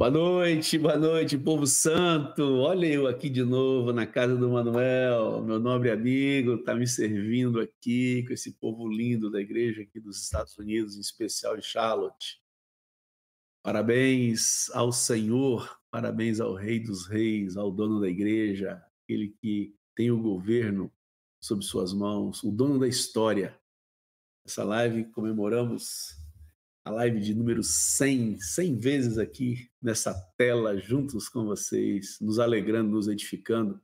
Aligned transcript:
Boa 0.00 0.10
noite, 0.10 0.78
boa 0.78 0.96
noite, 0.96 1.36
povo 1.36 1.66
santo. 1.66 2.42
Olha 2.42 2.86
eu 2.86 3.06
aqui 3.06 3.28
de 3.28 3.44
novo 3.44 3.92
na 3.92 4.06
casa 4.06 4.34
do 4.34 4.48
Manuel, 4.48 5.42
meu 5.42 5.60
nobre 5.60 5.90
amigo, 5.90 6.54
está 6.54 6.74
me 6.74 6.86
servindo 6.86 7.60
aqui 7.60 8.24
com 8.26 8.32
esse 8.32 8.52
povo 8.54 8.88
lindo 8.88 9.30
da 9.30 9.38
igreja 9.42 9.82
aqui 9.82 10.00
dos 10.00 10.22
Estados 10.22 10.56
Unidos, 10.56 10.96
em 10.96 11.00
especial 11.00 11.54
de 11.54 11.62
Charlotte. 11.62 12.40
Parabéns 13.62 14.70
ao 14.70 14.90
Senhor, 14.90 15.78
parabéns 15.90 16.40
ao 16.40 16.54
Rei 16.54 16.80
dos 16.80 17.06
Reis, 17.06 17.58
ao 17.58 17.70
dono 17.70 18.00
da 18.00 18.08
igreja, 18.08 18.82
aquele 19.04 19.36
que 19.38 19.76
tem 19.94 20.10
o 20.10 20.18
governo 20.18 20.90
sob 21.42 21.62
suas 21.62 21.92
mãos, 21.92 22.42
o 22.42 22.50
dono 22.50 22.78
da 22.78 22.88
história. 22.88 23.54
Essa 24.46 24.64
live 24.64 25.04
comemoramos 25.12 26.18
a 26.84 26.90
live 26.90 27.20
de 27.20 27.34
número 27.34 27.62
100, 27.62 28.40
100 28.40 28.78
vezes 28.78 29.18
aqui 29.18 29.70
nessa 29.82 30.14
tela, 30.36 30.78
juntos 30.78 31.28
com 31.28 31.44
vocês, 31.44 32.16
nos 32.20 32.38
alegrando, 32.38 32.90
nos 32.90 33.06
edificando, 33.06 33.80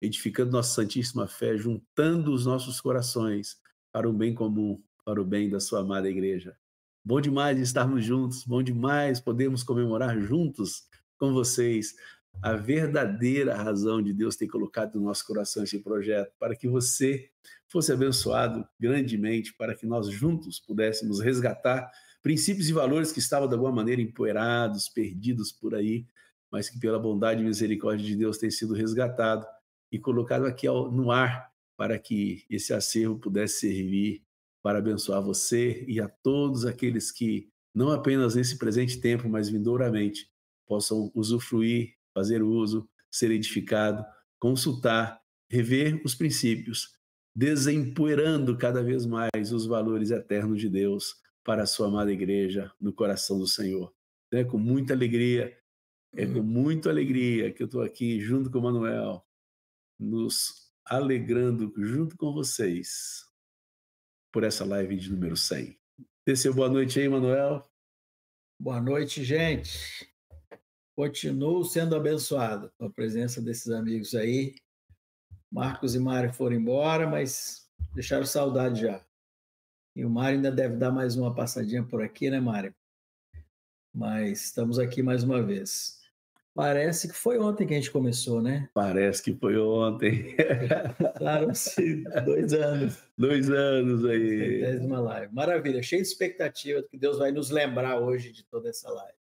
edificando 0.00 0.52
nossa 0.52 0.74
santíssima 0.74 1.28
fé, 1.28 1.56
juntando 1.56 2.32
os 2.32 2.46
nossos 2.46 2.80
corações 2.80 3.58
para 3.92 4.08
o 4.08 4.12
bem 4.12 4.34
comum, 4.34 4.82
para 5.04 5.20
o 5.20 5.24
bem 5.24 5.50
da 5.50 5.60
sua 5.60 5.80
amada 5.80 6.08
igreja. 6.08 6.56
Bom 7.04 7.20
demais 7.20 7.58
estarmos 7.58 8.02
juntos, 8.02 8.44
bom 8.44 8.62
demais 8.62 9.20
podermos 9.20 9.62
comemorar 9.62 10.18
juntos 10.18 10.88
com 11.18 11.32
vocês 11.34 11.94
a 12.42 12.54
verdadeira 12.54 13.54
razão 13.54 14.02
de 14.02 14.12
Deus 14.12 14.34
ter 14.34 14.48
colocado 14.48 14.98
no 14.98 15.04
nosso 15.04 15.26
coração 15.26 15.62
esse 15.62 15.78
projeto, 15.80 16.32
para 16.38 16.56
que 16.56 16.66
você 16.66 17.28
fosse 17.68 17.92
abençoado 17.92 18.66
grandemente, 18.80 19.54
para 19.54 19.74
que 19.74 19.86
nós 19.86 20.08
juntos 20.08 20.58
pudéssemos 20.58 21.20
resgatar 21.20 21.90
princípios 22.24 22.70
e 22.70 22.72
valores 22.72 23.12
que 23.12 23.18
estavam 23.18 23.46
de 23.46 23.52
alguma 23.52 23.70
maneira 23.70 24.00
empoeirados, 24.00 24.88
perdidos 24.88 25.52
por 25.52 25.74
aí, 25.74 26.06
mas 26.50 26.70
que 26.70 26.80
pela 26.80 26.98
bondade 26.98 27.42
e 27.42 27.44
misericórdia 27.44 28.06
de 28.06 28.16
Deus 28.16 28.38
têm 28.38 28.50
sido 28.50 28.72
resgatado 28.72 29.46
e 29.92 29.98
colocado 29.98 30.46
aqui 30.46 30.66
no 30.66 31.12
ar 31.12 31.52
para 31.76 31.98
que 31.98 32.46
esse 32.48 32.72
acervo 32.72 33.18
pudesse 33.18 33.60
servir 33.60 34.22
para 34.62 34.78
abençoar 34.78 35.22
você 35.22 35.84
e 35.86 36.00
a 36.00 36.08
todos 36.08 36.64
aqueles 36.64 37.12
que 37.12 37.50
não 37.74 37.90
apenas 37.90 38.34
nesse 38.34 38.56
presente 38.56 38.98
tempo, 39.02 39.28
mas 39.28 39.50
vindouramente 39.50 40.30
possam 40.66 41.12
usufruir, 41.14 41.92
fazer 42.14 42.42
uso, 42.42 42.88
ser 43.10 43.30
edificado, 43.32 44.02
consultar, 44.38 45.20
rever 45.50 46.00
os 46.02 46.14
princípios, 46.14 46.88
desempoeirando 47.36 48.56
cada 48.56 48.82
vez 48.82 49.04
mais 49.04 49.52
os 49.52 49.66
valores 49.66 50.10
eternos 50.10 50.58
de 50.58 50.70
Deus 50.70 51.22
para 51.44 51.62
a 51.62 51.66
sua 51.66 51.88
amada 51.88 52.10
igreja 52.10 52.72
no 52.80 52.92
coração 52.92 53.38
do 53.38 53.46
Senhor. 53.46 53.94
É 54.32 54.42
com 54.42 54.58
muita 54.58 54.94
alegria, 54.94 55.56
é 56.16 56.26
com 56.26 56.42
muita 56.42 56.88
alegria 56.88 57.52
que 57.52 57.62
eu 57.62 57.66
estou 57.66 57.82
aqui 57.82 58.18
junto 58.18 58.50
com 58.50 58.58
o 58.58 58.62
Manuel, 58.62 59.24
nos 60.00 60.72
alegrando 60.86 61.72
junto 61.76 62.16
com 62.16 62.32
vocês 62.32 63.24
por 64.32 64.42
essa 64.42 64.64
live 64.64 64.96
de 64.96 65.12
número 65.12 65.36
100. 65.36 65.78
Desceu 66.26 66.52
boa 66.52 66.68
noite 66.68 66.98
aí, 66.98 67.08
Manuel. 67.08 67.62
Boa 68.58 68.80
noite, 68.80 69.22
gente. 69.22 70.12
Continuo 70.96 71.64
sendo 71.64 71.94
abençoado 71.94 72.72
com 72.78 72.86
a 72.86 72.90
presença 72.90 73.42
desses 73.42 73.70
amigos 73.70 74.14
aí. 74.14 74.54
Marcos 75.52 75.94
e 75.94 75.98
Mário 75.98 76.32
foram 76.32 76.56
embora, 76.56 77.08
mas 77.08 77.68
deixaram 77.94 78.24
saudade 78.24 78.80
já. 78.80 79.04
E 79.96 80.04
o 80.04 80.10
Mário 80.10 80.36
ainda 80.36 80.50
deve 80.50 80.76
dar 80.76 80.90
mais 80.90 81.14
uma 81.16 81.32
passadinha 81.32 81.84
por 81.84 82.02
aqui, 82.02 82.28
né, 82.28 82.40
Mário? 82.40 82.74
Mas 83.94 84.46
estamos 84.46 84.76
aqui 84.76 85.02
mais 85.04 85.22
uma 85.22 85.40
vez. 85.40 86.00
Parece 86.52 87.06
que 87.08 87.14
foi 87.14 87.38
ontem 87.38 87.64
que 87.64 87.74
a 87.74 87.76
gente 87.76 87.92
começou, 87.92 88.42
né? 88.42 88.68
Parece 88.74 89.22
que 89.22 89.32
foi 89.34 89.56
ontem. 89.56 90.36
claro, 91.16 91.48
sim, 91.54 92.02
dois 92.24 92.52
anos. 92.52 92.98
Dois 93.16 93.48
anos 93.50 94.04
aí. 94.04 94.60
Centésima 94.62 95.00
live. 95.00 95.32
Maravilha, 95.32 95.80
cheio 95.80 96.02
de 96.02 96.08
expectativa 96.08 96.82
que 96.82 96.98
Deus 96.98 97.18
vai 97.18 97.30
nos 97.30 97.50
lembrar 97.50 98.00
hoje 98.00 98.32
de 98.32 98.44
toda 98.44 98.70
essa 98.70 98.90
live. 98.90 99.18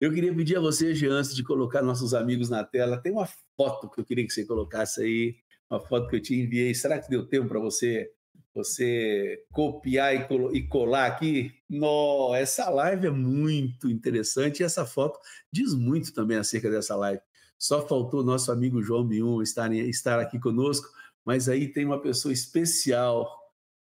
Eu 0.00 0.12
queria 0.12 0.34
pedir 0.34 0.56
a 0.56 0.60
você, 0.60 0.94
Jean, 0.94 1.14
antes 1.14 1.34
de 1.34 1.42
colocar 1.42 1.82
nossos 1.82 2.14
amigos 2.14 2.48
na 2.48 2.62
tela, 2.62 3.00
tem 3.00 3.10
uma 3.10 3.28
foto 3.56 3.88
que 3.90 4.00
eu 4.00 4.04
queria 4.04 4.24
que 4.24 4.32
você 4.32 4.44
colocasse 4.44 5.02
aí, 5.02 5.36
uma 5.68 5.80
foto 5.80 6.08
que 6.08 6.16
eu 6.16 6.22
te 6.22 6.34
enviei. 6.34 6.74
Será 6.74 7.00
que 7.00 7.10
deu 7.10 7.26
tempo 7.26 7.48
para 7.48 7.58
você 7.58 8.12
você 8.56 9.44
copiar 9.52 10.14
e 10.52 10.66
colar 10.66 11.06
aqui. 11.06 11.52
No, 11.68 12.34
essa 12.34 12.70
live 12.70 13.08
é 13.08 13.10
muito 13.10 13.88
interessante 13.88 14.60
e 14.60 14.64
essa 14.64 14.86
foto 14.86 15.18
diz 15.52 15.74
muito 15.74 16.12
também 16.12 16.38
acerca 16.38 16.70
dessa 16.70 16.96
live. 16.96 17.20
Só 17.58 17.86
faltou 17.86 18.24
nosso 18.24 18.50
amigo 18.50 18.82
João 18.82 19.06
Bium 19.06 19.42
estar, 19.42 19.72
estar 19.72 20.18
aqui 20.18 20.38
conosco, 20.38 20.88
mas 21.24 21.48
aí 21.48 21.68
tem 21.68 21.84
uma 21.84 22.00
pessoa 22.00 22.32
especial 22.32 23.28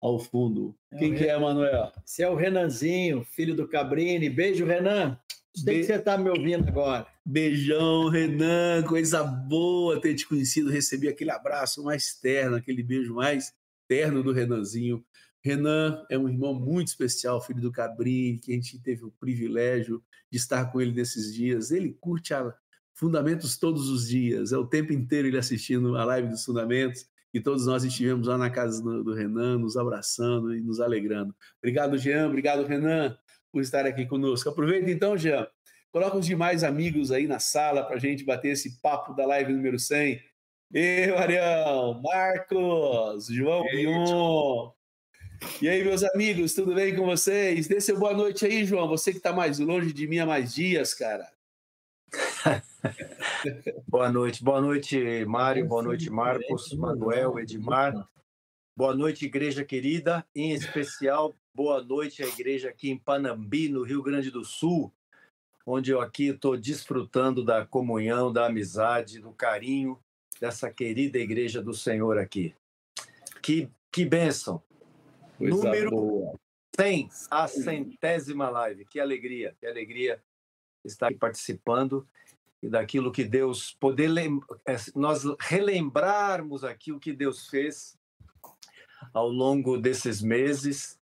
ao 0.00 0.19
fundo. 0.19 0.75
É 0.93 0.99
Quem 0.99 1.15
que 1.15 1.25
é, 1.25 1.38
Manuel? 1.38 1.93
Esse 2.05 2.22
é 2.22 2.28
o 2.28 2.34
Renanzinho, 2.34 3.25
filho 3.25 3.55
do 3.55 3.69
Cabrini. 3.69 4.28
Beijo, 4.28 4.65
Renan. 4.65 5.19
Sei 5.55 5.75
Be... 5.75 5.81
que 5.81 5.87
você 5.87 5.94
está 5.94 6.19
me 6.19 6.28
ouvindo 6.28 6.69
agora. 6.69 7.06
Beijão, 7.25 8.09
Renan. 8.09 8.82
Coisa 8.82 9.25
boa 9.25 10.00
ter 10.00 10.15
te 10.15 10.28
conhecido, 10.28 10.71
receber 10.71 11.09
aquele 11.09 11.31
abraço 11.31 11.82
mais 11.82 12.15
terno, 12.15 12.56
aquele 12.56 12.82
beijo 12.82 13.15
mais 13.15 13.53
terno 13.89 14.23
do 14.23 14.33
Renanzinho. 14.33 15.05
Renan 15.43 16.05
é 16.11 16.19
um 16.19 16.29
irmão 16.29 16.55
muito 16.55 16.89
especial, 16.89 17.41
filho 17.41 17.61
do 17.61 17.71
Cabrini, 17.71 18.39
que 18.39 18.53
a 18.53 18.55
gente 18.55 18.83
teve 18.83 19.05
o 19.05 19.13
privilégio 19.13 20.03
de 20.31 20.39
estar 20.39 20.67
com 20.73 20.81
ele 20.81 20.93
nesses 20.93 21.33
dias. 21.33 21.71
Ele 21.71 21.97
curte 22.01 22.35
a 22.35 22.53
Fundamentos 22.99 23.59
todos 23.59 23.91
os 23.91 24.09
dias, 24.09 24.53
é 24.53 24.57
o 24.57 24.67
tempo 24.67 24.91
inteiro 24.91 25.29
ele 25.29 25.37
assistindo 25.37 25.99
a 25.99 26.05
live 26.07 26.29
dos 26.29 26.43
Fundamentos, 26.47 27.05
e 27.33 27.39
todos 27.39 27.67
nós 27.67 27.85
estivemos 27.85 28.27
lá 28.27 28.39
na 28.39 28.49
casa 28.49 28.83
do 28.83 29.13
Renan, 29.13 29.59
nos 29.59 29.77
abraçando 29.77 30.55
e 30.57 30.63
nos 30.63 30.81
alegrando. 30.81 31.37
Obrigado, 31.59 31.99
Jean, 31.99 32.27
obrigado, 32.27 32.65
Renan, 32.65 33.15
por 33.53 33.61
estar 33.61 33.85
aqui 33.85 34.07
conosco. 34.07 34.49
Aproveita 34.49 34.91
então, 34.91 35.15
Jean, 35.19 35.47
coloca 35.93 36.17
os 36.17 36.25
demais 36.25 36.65
amigos 36.65 37.13
aí 37.13 37.27
na 37.27 37.39
sala 37.39 37.85
para 37.85 37.97
a 37.97 38.01
gente 38.01 38.25
bater 38.25 38.53
esse 38.53 38.81
papo 38.81 39.13
da 39.13 39.27
live 39.27 39.53
número 39.53 39.79
100. 39.79 40.19
E 40.75 41.06
Marião, 41.12 42.03
Marcos, 42.03 43.28
João 43.28 43.62
Bion. 43.71 44.72
E 45.62 45.69
aí, 45.69 45.84
meus 45.84 46.03
amigos, 46.03 46.54
tudo 46.54 46.75
bem 46.75 46.94
com 46.97 47.06
vocês? 47.06 47.69
Dê 47.69 47.81
seu 47.81 47.97
boa 47.97 48.12
noite 48.12 48.44
aí, 48.44 48.65
João. 48.65 48.88
Você 48.88 49.12
que 49.12 49.19
está 49.19 49.32
mais 49.32 49.60
longe 49.60 49.93
de 49.93 50.09
mim 50.09 50.19
há 50.19 50.26
mais 50.26 50.55
dias, 50.55 50.93
cara. 50.93 51.31
boa 53.87 54.10
noite, 54.10 54.43
boa 54.43 54.60
noite, 54.60 55.25
Mário, 55.25 55.65
boa 55.66 55.84
noite, 55.84 56.10
Marcos, 56.10 56.72
Manuel, 56.72 57.38
Edmar. 57.38 57.94
Boa 58.76 58.94
noite, 58.94 59.25
igreja 59.25 59.65
querida, 59.65 60.26
em 60.34 60.50
especial, 60.50 61.37
boa 61.55 61.82
noite 61.82 62.25
à 62.25 62.26
igreja 62.26 62.71
aqui 62.71 62.91
em 62.91 62.99
Panambi, 62.99 63.69
no 63.69 63.84
Rio 63.84 64.03
Grande 64.03 64.32
do 64.32 64.44
Sul, 64.44 64.93
onde 65.65 65.93
eu 65.93 66.00
aqui 66.00 66.26
estou 66.26 66.56
desfrutando 66.56 67.44
da 67.44 67.65
comunhão, 67.65 68.32
da 68.32 68.47
amizade, 68.47 69.21
do 69.21 69.32
carinho 69.32 69.99
dessa 70.41 70.71
querida 70.71 71.19
igreja 71.19 71.63
do 71.63 71.73
Senhor 71.75 72.19
aqui. 72.19 72.55
Que, 73.43 73.69
que 73.91 74.05
bênção! 74.05 74.63
Coisa 75.39 75.55
Número 75.55 75.91
boa. 75.91 76.41
100, 76.79 77.09
a 77.31 77.49
centésima 77.49 78.51
live. 78.51 78.85
Que 78.85 79.01
alegria, 79.01 79.57
que 79.59 79.67
alegria 79.67 80.23
estar 80.85 81.09
aqui 81.09 81.19
participando 81.19 82.07
e 82.63 82.69
daquilo 82.69 83.13
que 83.13 83.25
Deus 83.25 83.77
poder 83.79 84.11
é, 84.67 84.77
nós 84.95 85.23
relembrarmos 85.41 86.65
aqui 86.65 86.93
o 86.93 87.01
que 87.01 87.13
Deus 87.13 87.49
fez 87.49 87.97
ao 89.13 89.29
longo 89.29 89.79
desses 89.79 90.23
meses. 90.23 90.99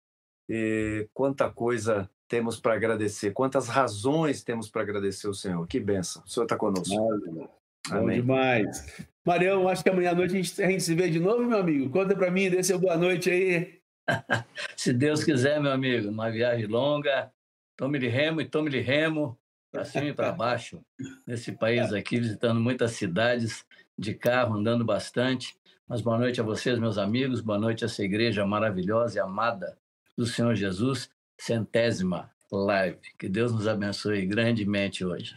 E 0.49 1.09
quanta 1.12 1.50
coisa 1.50 2.10
temos 2.27 2.59
para 2.59 2.75
agradecer, 2.75 3.33
quantas 3.33 3.69
razões 3.69 4.43
temos 4.43 4.71
para 4.71 4.83
agradecer 4.83 5.28
o 5.28 5.34
Senhor. 5.34 5.66
Que 5.66 5.81
bênção. 5.81 6.22
O 6.24 6.28
Senhor 6.28 6.45
está 6.45 6.57
conosco. 6.57 6.95
Bom 6.95 7.48
Amém. 7.91 8.21
demais. 8.21 9.07
Marião, 9.28 9.69
acho 9.69 9.83
que 9.83 9.91
amanhã 9.91 10.13
à 10.13 10.15
noite 10.15 10.33
a 10.33 10.42
gente, 10.42 10.63
a 10.63 10.71
gente 10.71 10.83
se 10.83 10.95
vê 10.95 11.10
de 11.10 11.21
novo, 11.21 11.45
meu 11.45 11.59
amigo. 11.59 11.91
Conta 11.91 12.16
para 12.16 12.30
mim, 12.30 12.48
dê 12.48 12.63
seu 12.63 12.78
boa 12.78 12.97
noite 12.97 13.28
aí. 13.28 13.78
se 14.75 14.91
Deus 14.91 15.22
quiser, 15.22 15.60
meu 15.60 15.71
amigo, 15.71 16.09
uma 16.09 16.30
viagem 16.30 16.65
longa, 16.65 17.30
tome-lhe 17.77 18.09
remo 18.09 18.41
e 18.41 18.47
tome-lhe 18.47 18.80
remo, 18.80 19.39
para 19.71 19.84
cima 19.84 20.07
e 20.07 20.15
para 20.15 20.33
baixo, 20.33 20.80
nesse 21.27 21.53
país 21.53 21.92
aqui, 21.92 22.19
visitando 22.19 22.59
muitas 22.59 22.92
cidades, 22.92 23.66
de 23.98 24.15
carro, 24.15 24.57
andando 24.57 24.83
bastante. 24.83 25.54
Mas 25.86 26.01
boa 26.01 26.16
noite 26.16 26.41
a 26.41 26.45
vocês, 26.45 26.78
meus 26.78 26.97
amigos, 26.97 27.42
boa 27.42 27.59
noite 27.59 27.84
a 27.84 27.86
essa 27.86 28.03
igreja 28.03 28.47
maravilhosa 28.47 29.19
e 29.19 29.21
amada 29.21 29.77
do 30.16 30.24
Senhor 30.24 30.54
Jesus, 30.54 31.10
centésima 31.36 32.31
live. 32.51 32.98
Que 33.19 33.28
Deus 33.28 33.53
nos 33.53 33.69
abençoe 33.69 34.24
grandemente 34.24 35.04
hoje. 35.04 35.36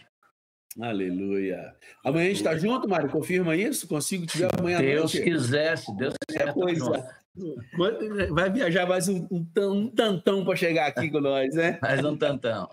Aleluia. 0.79 1.75
Amanhã 2.03 2.25
a 2.25 2.27
gente 2.29 2.37
está 2.37 2.57
junto, 2.57 2.87
Mário? 2.87 3.09
Confirma 3.09 3.55
isso? 3.55 3.87
Consigo 3.87 4.25
te 4.25 4.37
ver 4.37 4.49
amanhã 4.57 4.79
Deus 4.79 5.11
quiser, 5.11 5.77
se 5.77 5.95
Deus 5.97 6.13
quiser. 6.27 6.47
É, 6.47 6.53
pois 6.53 6.79
é. 6.79 8.27
Vai 8.29 8.49
viajar 8.49 8.85
mais 8.85 9.07
um, 9.07 9.27
um, 9.31 9.45
um 9.57 9.87
tantão 9.89 10.45
para 10.45 10.55
chegar 10.55 10.87
aqui 10.87 11.09
com 11.09 11.19
nós, 11.19 11.53
né? 11.55 11.79
Mais 11.81 12.03
um 12.03 12.15
tantão. 12.15 12.69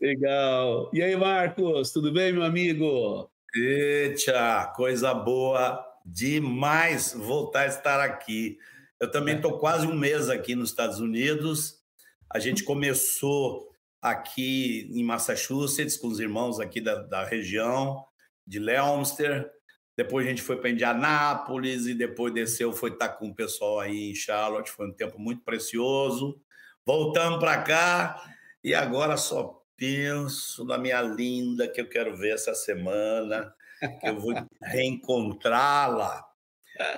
Legal. 0.00 0.90
E 0.92 1.02
aí, 1.02 1.16
Marcos, 1.16 1.90
tudo 1.90 2.12
bem, 2.12 2.32
meu 2.32 2.42
amigo? 2.42 3.30
Eita, 3.54 4.72
coisa 4.74 5.14
boa 5.14 5.84
demais 6.04 7.14
voltar 7.16 7.62
a 7.62 7.66
estar 7.66 8.00
aqui. 8.00 8.58
Eu 9.00 9.10
também 9.10 9.36
estou 9.36 9.58
quase 9.58 9.86
um 9.86 9.94
mês 9.94 10.28
aqui 10.28 10.54
nos 10.54 10.70
Estados 10.70 11.00
Unidos. 11.00 11.80
A 12.28 12.38
gente 12.38 12.62
começou 12.62 13.73
aqui 14.04 14.90
em 14.92 15.02
Massachusetts 15.02 15.96
com 15.96 16.08
os 16.08 16.20
irmãos 16.20 16.60
aqui 16.60 16.78
da, 16.78 16.96
da 17.04 17.24
região 17.24 18.04
de 18.46 18.58
Leominster. 18.58 19.50
Depois 19.96 20.26
a 20.26 20.28
gente 20.28 20.42
foi 20.42 20.60
para 20.60 20.68
Indianápolis 20.68 21.86
e 21.86 21.94
depois 21.94 22.34
desceu, 22.34 22.70
foi 22.70 22.90
estar 22.90 23.08
com 23.10 23.28
o 23.28 23.34
pessoal 23.34 23.80
aí 23.80 24.10
em 24.10 24.14
Charlotte. 24.14 24.70
Foi 24.70 24.88
um 24.88 24.92
tempo 24.92 25.18
muito 25.18 25.42
precioso. 25.42 26.38
Voltamos 26.84 27.38
para 27.38 27.62
cá 27.62 28.22
e 28.62 28.74
agora 28.74 29.16
só 29.16 29.62
penso 29.74 30.66
na 30.66 30.76
minha 30.76 31.00
linda 31.00 31.66
que 31.66 31.80
eu 31.80 31.88
quero 31.88 32.14
ver 32.14 32.34
essa 32.34 32.54
semana, 32.54 33.54
que 34.00 34.06
eu 34.06 34.20
vou 34.20 34.34
reencontrá-la. 34.62 36.22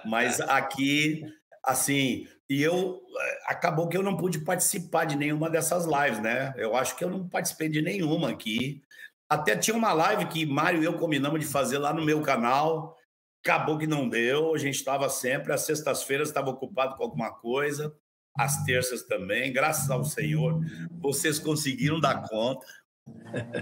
Mas 0.04 0.40
aqui, 0.40 1.22
assim, 1.62 2.26
e 2.48 2.62
eu 2.62 3.02
eh, 3.18 3.40
acabou 3.46 3.88
que 3.88 3.96
eu 3.96 4.02
não 4.02 4.16
pude 4.16 4.40
participar 4.40 5.04
de 5.04 5.16
nenhuma 5.16 5.50
dessas 5.50 5.84
lives, 5.84 6.20
né? 6.20 6.54
Eu 6.56 6.76
acho 6.76 6.96
que 6.96 7.04
eu 7.04 7.10
não 7.10 7.28
participei 7.28 7.68
de 7.68 7.82
nenhuma 7.82 8.30
aqui. 8.30 8.82
Até 9.28 9.56
tinha 9.56 9.76
uma 9.76 9.92
live 9.92 10.26
que 10.26 10.46
Mário 10.46 10.82
e 10.82 10.84
eu 10.84 10.94
combinamos 10.94 11.40
de 11.40 11.46
fazer 11.46 11.78
lá 11.78 11.92
no 11.92 12.04
meu 12.04 12.22
canal. 12.22 12.96
Acabou 13.44 13.78
que 13.78 13.86
não 13.86 14.08
deu. 14.08 14.54
A 14.54 14.58
gente 14.58 14.76
estava 14.76 15.08
sempre, 15.08 15.52
às 15.52 15.62
sextas-feiras 15.62 16.28
estava 16.28 16.50
ocupado 16.50 16.96
com 16.96 17.02
alguma 17.02 17.32
coisa 17.32 17.94
às 18.36 18.64
terças 18.64 19.02
também, 19.02 19.52
graças 19.52 19.90
ao 19.90 20.04
Senhor, 20.04 20.60
vocês 21.00 21.38
conseguiram 21.38 21.98
dar 21.98 22.28
conta. 22.28 22.66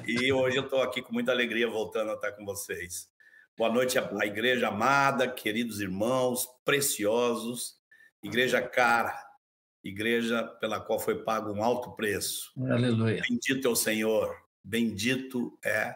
E 0.06 0.32
hoje 0.32 0.56
eu 0.56 0.64
estou 0.64 0.82
aqui 0.82 1.00
com 1.00 1.12
muita 1.12 1.30
alegria 1.30 1.69
voltando 1.69 2.10
a 2.10 2.14
estar 2.14 2.32
com 2.32 2.44
vocês. 2.44 3.08
Boa 3.56 3.70
noite 3.72 3.98
à 3.98 4.26
igreja 4.26 4.69
amada, 4.69 5.28
queridos 5.28 5.80
irmãos, 5.80 6.48
preciosos, 6.64 7.74
igreja 8.25 8.62
cara, 8.62 9.15
igreja 9.85 10.43
pela 10.43 10.81
qual 10.81 10.99
foi 10.99 11.23
pago 11.23 11.53
um 11.53 11.62
alto 11.62 11.93
preço. 11.93 12.50
Aleluia. 12.59 13.23
Bendito 13.29 13.69
é 13.69 13.71
o 13.71 13.76
Senhor, 13.76 14.35
bendito 14.65 15.56
é 15.65 15.94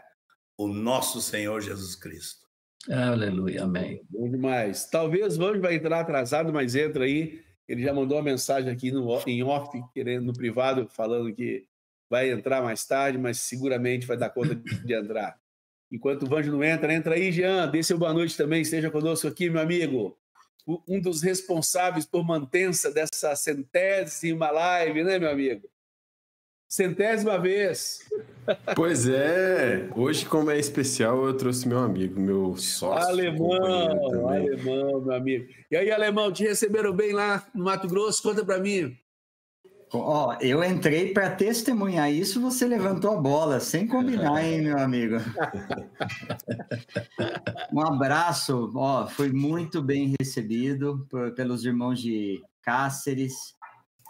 o 0.57 0.69
nosso 0.69 1.21
Senhor 1.23 1.61
Jesus 1.63 1.97
Cristo. 1.97 2.47
Aleluia, 2.91 3.65
amém. 3.65 4.03
Bom 4.09 4.31
demais. 4.31 4.87
Talvez 4.87 5.37
Vamos 5.37 5.61
vai 5.61 5.75
entrar 5.75 6.01
atrasado, 6.01 6.53
mas 6.53 6.75
entra 6.75 7.05
aí. 7.05 7.43
Ele 7.67 7.83
já 7.83 7.93
mandou 7.93 8.17
uma 8.17 8.25
mensagem 8.25 8.71
aqui 8.71 8.91
no, 8.91 9.21
em 9.27 9.43
off, 9.43 9.71
querendo 9.93 10.25
no 10.25 10.33
privado, 10.33 10.89
falando 10.89 11.35
que 11.35 11.67
vai 12.09 12.31
entrar 12.31 12.63
mais 12.63 12.87
tarde, 12.87 13.19
mas 13.19 13.39
seguramente 13.41 14.07
vai 14.07 14.17
dar 14.17 14.31
conta 14.31 14.55
de 14.55 14.95
entrar. 14.95 15.39
Enquanto 15.91 16.23
o 16.25 16.27
Vanjo 16.27 16.53
não 16.53 16.63
entra, 16.63 16.93
entra 16.93 17.15
aí, 17.15 17.33
Jean. 17.33 17.69
Dê 17.69 17.83
seu 17.83 17.99
boa 17.99 18.13
noite 18.13 18.37
também, 18.37 18.63
esteja 18.63 18.91
conosco 18.91 19.27
aqui, 19.27 19.51
meu 19.51 19.61
amigo. 19.61 20.19
Um 20.87 21.00
dos 21.00 21.23
responsáveis 21.23 22.05
por 22.05 22.23
mantença 22.23 22.91
dessa 22.91 23.35
centésima 23.35 24.50
live, 24.50 25.03
né, 25.03 25.19
meu 25.19 25.31
amigo? 25.31 25.67
Centésima 26.69 27.38
vez. 27.38 28.06
Pois 28.76 29.09
é. 29.09 29.88
Hoje, 29.97 30.26
como 30.26 30.50
é 30.50 30.59
especial, 30.59 31.25
eu 31.25 31.35
trouxe 31.35 31.67
meu 31.67 31.79
amigo, 31.79 32.20
meu 32.20 32.55
sócio. 32.59 33.09
Alemão, 33.09 34.29
alemão, 34.29 35.00
meu 35.00 35.15
amigo. 35.15 35.49
E 35.70 35.76
aí, 35.76 35.91
alemão, 35.91 36.31
te 36.31 36.43
receberam 36.43 36.93
bem 36.93 37.12
lá 37.12 37.49
no 37.55 37.65
Mato 37.65 37.88
Grosso? 37.88 38.23
Conta 38.23 38.44
para 38.44 38.59
mim. 38.59 38.94
Ó, 39.93 40.37
eu 40.40 40.62
entrei 40.62 41.12
para 41.12 41.31
testemunhar 41.31 42.12
isso, 42.12 42.40
você 42.40 42.67
levantou 42.67 43.17
a 43.17 43.20
bola, 43.20 43.58
sem 43.58 43.87
combinar, 43.87 44.43
hein, 44.44 44.62
meu 44.62 44.79
amigo? 44.79 45.17
um 47.73 47.81
abraço, 47.81 48.70
ó, 48.75 49.06
foi 49.06 49.32
muito 49.32 49.82
bem 49.82 50.14
recebido 50.20 51.06
por, 51.11 51.32
pelos 51.35 51.64
irmãos 51.64 52.00
de 52.00 52.43
Cáceres, 52.61 53.55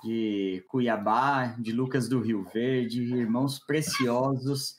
de 0.03 0.65
Cuiabá, 0.69 1.55
de 1.59 1.73
Lucas 1.73 2.09
do 2.09 2.21
Rio 2.21 2.45
Verde, 2.53 3.03
irmãos 3.15 3.59
preciosos. 3.59 4.79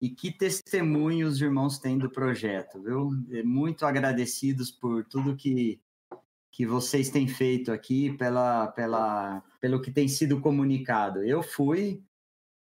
E 0.00 0.08
que 0.08 0.32
testemunho 0.32 1.28
os 1.28 1.42
irmãos 1.42 1.78
têm 1.78 1.98
do 1.98 2.08
projeto, 2.08 2.80
viu? 2.82 3.10
Muito 3.44 3.84
agradecidos 3.84 4.70
por 4.70 5.04
tudo 5.04 5.36
que, 5.36 5.78
que 6.50 6.64
vocês 6.64 7.10
têm 7.10 7.28
feito 7.28 7.70
aqui, 7.70 8.10
pela, 8.16 8.68
pela, 8.68 9.42
pelo 9.60 9.80
que 9.80 9.90
tem 9.90 10.08
sido 10.08 10.40
comunicado. 10.40 11.22
Eu 11.24 11.42
fui 11.42 12.02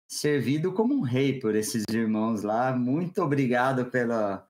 servido 0.09 0.73
como 0.73 0.95
um 0.95 1.01
rei 1.01 1.41
por 1.41 1.55
esses 1.55 1.85
irmãos 1.91 2.43
lá. 2.43 2.75
Muito 2.75 3.23
obrigado 3.23 3.91
pela, 3.91 4.49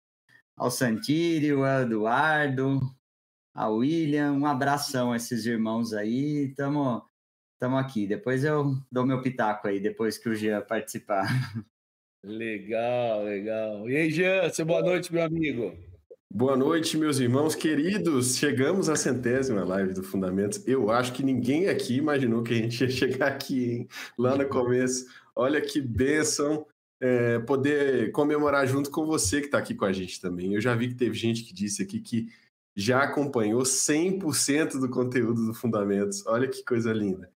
ao 0.56 0.70
Santírio, 0.70 1.64
ao 1.64 1.82
Eduardo, 1.82 2.80
ao 3.54 3.76
William. 3.76 4.32
Um 4.32 4.46
abração 4.46 5.12
a 5.12 5.16
esses 5.16 5.46
irmãos 5.46 5.92
aí. 5.92 6.48
Estamos 6.50 7.02
estamos 7.54 7.80
aqui. 7.80 8.06
Depois 8.06 8.44
eu 8.44 8.76
dou 8.92 9.06
meu 9.06 9.22
pitaco 9.22 9.68
aí, 9.68 9.80
depois 9.80 10.18
que 10.18 10.28
o 10.28 10.34
Jean 10.34 10.60
participar. 10.60 11.26
Legal, 12.22 13.22
legal. 13.22 13.90
E 13.90 13.96
aí, 13.96 14.10
Jean, 14.10 14.48
seu 14.48 14.64
boa 14.64 14.80
noite, 14.80 15.12
meu 15.12 15.22
amigo. 15.22 15.76
Boa 16.32 16.56
noite, 16.56 16.96
meus 16.96 17.18
irmãos 17.18 17.54
queridos. 17.54 18.36
Chegamos 18.36 18.88
à 18.88 18.96
centésima 18.96 19.64
live 19.64 19.94
do 19.94 20.02
Fundamentos. 20.02 20.66
Eu 20.66 20.90
acho 20.90 21.12
que 21.12 21.22
ninguém 21.22 21.68
aqui 21.68 21.96
imaginou 21.96 22.42
que 22.42 22.52
a 22.52 22.56
gente 22.56 22.80
ia 22.82 22.90
chegar 22.90 23.28
aqui, 23.28 23.70
hein? 23.70 23.88
lá 24.18 24.36
no 24.36 24.48
começo. 24.48 25.06
Olha 25.34 25.60
que 25.60 25.80
bênção 25.80 26.66
é, 27.00 27.38
poder 27.40 28.10
comemorar 28.12 28.66
junto 28.66 28.90
com 28.90 29.06
você 29.06 29.40
que 29.40 29.46
está 29.46 29.58
aqui 29.58 29.74
com 29.74 29.84
a 29.84 29.92
gente 29.92 30.20
também. 30.20 30.54
Eu 30.54 30.60
já 30.60 30.74
vi 30.74 30.88
que 30.88 30.94
teve 30.94 31.14
gente 31.14 31.44
que 31.44 31.54
disse 31.54 31.82
aqui 31.82 32.00
que 32.00 32.28
já 32.74 33.02
acompanhou 33.02 33.62
100% 33.62 34.80
do 34.80 34.88
conteúdo 34.88 35.46
do 35.46 35.54
Fundamentos. 35.54 36.26
Olha 36.26 36.48
que 36.48 36.64
coisa 36.64 36.92
linda. 36.92 37.30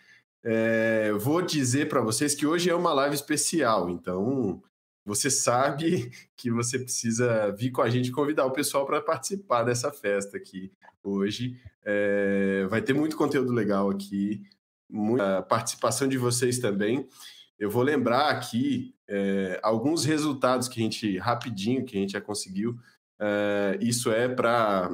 É, 0.42 1.12
vou 1.12 1.42
dizer 1.42 1.88
para 1.88 2.00
vocês 2.00 2.34
que 2.34 2.46
hoje 2.46 2.70
é 2.70 2.74
uma 2.74 2.94
live 2.94 3.14
especial, 3.14 3.90
então 3.90 4.62
você 5.06 5.30
sabe 5.30 6.10
que 6.36 6.50
você 6.50 6.80
precisa 6.80 7.52
vir 7.52 7.70
com 7.70 7.80
a 7.80 7.88
gente 7.88 8.10
convidar 8.10 8.44
o 8.44 8.50
pessoal 8.50 8.84
para 8.84 9.00
participar 9.00 9.62
dessa 9.62 9.92
festa 9.92 10.36
aqui 10.36 10.72
hoje. 11.02 11.56
É, 11.84 12.66
vai 12.68 12.82
ter 12.82 12.92
muito 12.92 13.16
conteúdo 13.16 13.52
legal 13.52 13.88
aqui, 13.88 14.42
muita 14.90 15.42
participação 15.42 16.08
de 16.08 16.18
vocês 16.18 16.58
também. 16.58 17.08
Eu 17.56 17.70
vou 17.70 17.84
lembrar 17.84 18.30
aqui 18.30 18.96
é, 19.08 19.60
alguns 19.62 20.04
resultados 20.04 20.66
que 20.66 20.80
a 20.80 20.82
gente, 20.82 21.16
rapidinho, 21.18 21.84
que 21.84 21.96
a 21.96 22.00
gente 22.00 22.12
já 22.12 22.20
conseguiu. 22.20 22.76
É, 23.20 23.78
isso 23.80 24.10
é 24.10 24.28
para 24.28 24.90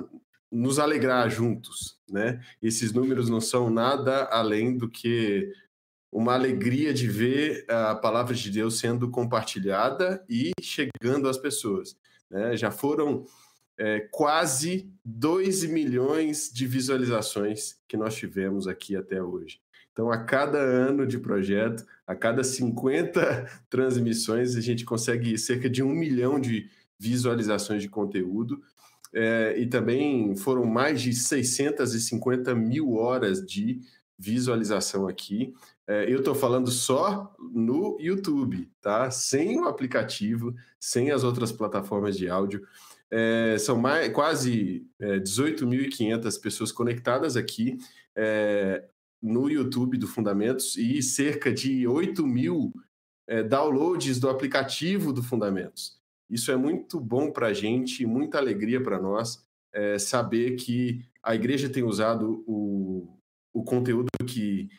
nos 0.51 0.79
alegrar 0.79 1.31
juntos, 1.31 1.99
né? 2.07 2.39
Esses 2.61 2.93
números 2.93 3.31
não 3.31 3.41
são 3.41 3.71
nada 3.71 4.25
além 4.25 4.77
do 4.77 4.91
que 4.91 5.51
uma 6.13 6.35
alegria 6.35 6.93
de 6.93 7.09
ver 7.09 7.65
a 7.69 7.95
palavra 7.95 8.35
de 8.35 8.51
Deus 8.51 8.79
sendo 8.79 9.11
compartilhada 9.11 10.23
e 10.29 10.53
chegando 10.61 11.27
às 11.27 11.39
pessoas. 11.39 11.97
Né? 12.31 12.55
Já 12.55 12.71
foram 12.71 13.25
é, 13.79 14.01
quase 14.11 14.93
2 15.05 15.65
milhões 15.65 16.51
de 16.53 16.67
visualizações 16.67 17.79
que 17.89 17.97
nós 17.97 18.15
tivemos 18.15 18.69
aqui 18.69 18.95
até 18.95 19.23
hoje. 19.23 19.59
Então, 19.93 20.11
a 20.11 20.25
cada 20.25 20.59
ano 20.59 21.07
de 21.07 21.19
projeto, 21.19 21.85
a 22.07 22.15
cada 22.15 22.45
50 22.45 23.47
transmissões, 23.69 24.55
a 24.55 24.61
gente 24.61 24.85
consegue 24.85 25.37
cerca 25.39 25.69
de 25.69 25.83
um 25.83 25.91
milhão 25.91 26.39
de 26.39 26.71
visualizações 26.99 27.83
de 27.83 27.89
conteúdo 27.89 28.63
é, 29.15 29.55
e 29.59 29.67
também 29.67 30.35
foram 30.37 30.65
mais 30.65 31.01
de 31.03 31.13
650 31.13 32.55
mil 32.55 32.95
horas 32.95 33.45
de 33.45 33.81
visualização 34.19 35.09
aqui. 35.09 35.53
É, 35.87 36.13
eu 36.13 36.19
estou 36.19 36.35
falando 36.35 36.71
só 36.71 37.35
no 37.39 37.97
YouTube, 38.01 38.71
tá? 38.81 39.11
Sem 39.11 39.61
o 39.61 39.65
aplicativo, 39.65 40.55
sem 40.81 41.11
as 41.11 41.25
outras 41.25 41.51
plataformas 41.51 42.17
de 42.17 42.29
áudio. 42.29 42.67
É, 43.11 43.59
são 43.59 43.77
mais, 43.77 44.13
quase 44.13 44.87
é, 44.99 45.19
18.500 45.19 46.41
pessoas 46.41 46.73
conectadas 46.73 47.37
aqui 47.37 47.77
é, 48.17 48.85
no 49.21 49.51
YouTube 49.51 49.99
do 49.99 50.07
Fundamentos 50.07 50.77
e 50.77 51.03
cerca 51.03 51.53
de 51.53 51.87
8 51.87 52.27
mil 52.27 52.73
é, 53.29 53.43
downloads 53.43 54.19
do 54.19 54.31
aplicativo 54.31 55.13
do 55.13 55.23
Fundamentos. 55.23 56.01
Isso 56.31 56.51
é 56.51 56.57
muito 56.57 56.99
bom 56.99 57.31
para 57.31 57.49
a 57.49 57.53
gente, 57.53 58.07
muita 58.07 58.39
alegria 58.39 58.83
para 58.83 58.99
nós 58.99 59.45
é, 59.73 59.99
saber 59.99 60.57
que 60.57 61.05
a 61.23 61.35
igreja 61.35 61.69
tem 61.69 61.83
usado 61.83 62.43
o, 62.47 63.19
o 63.53 63.63
conteúdo 63.63 64.09
que 64.27 64.71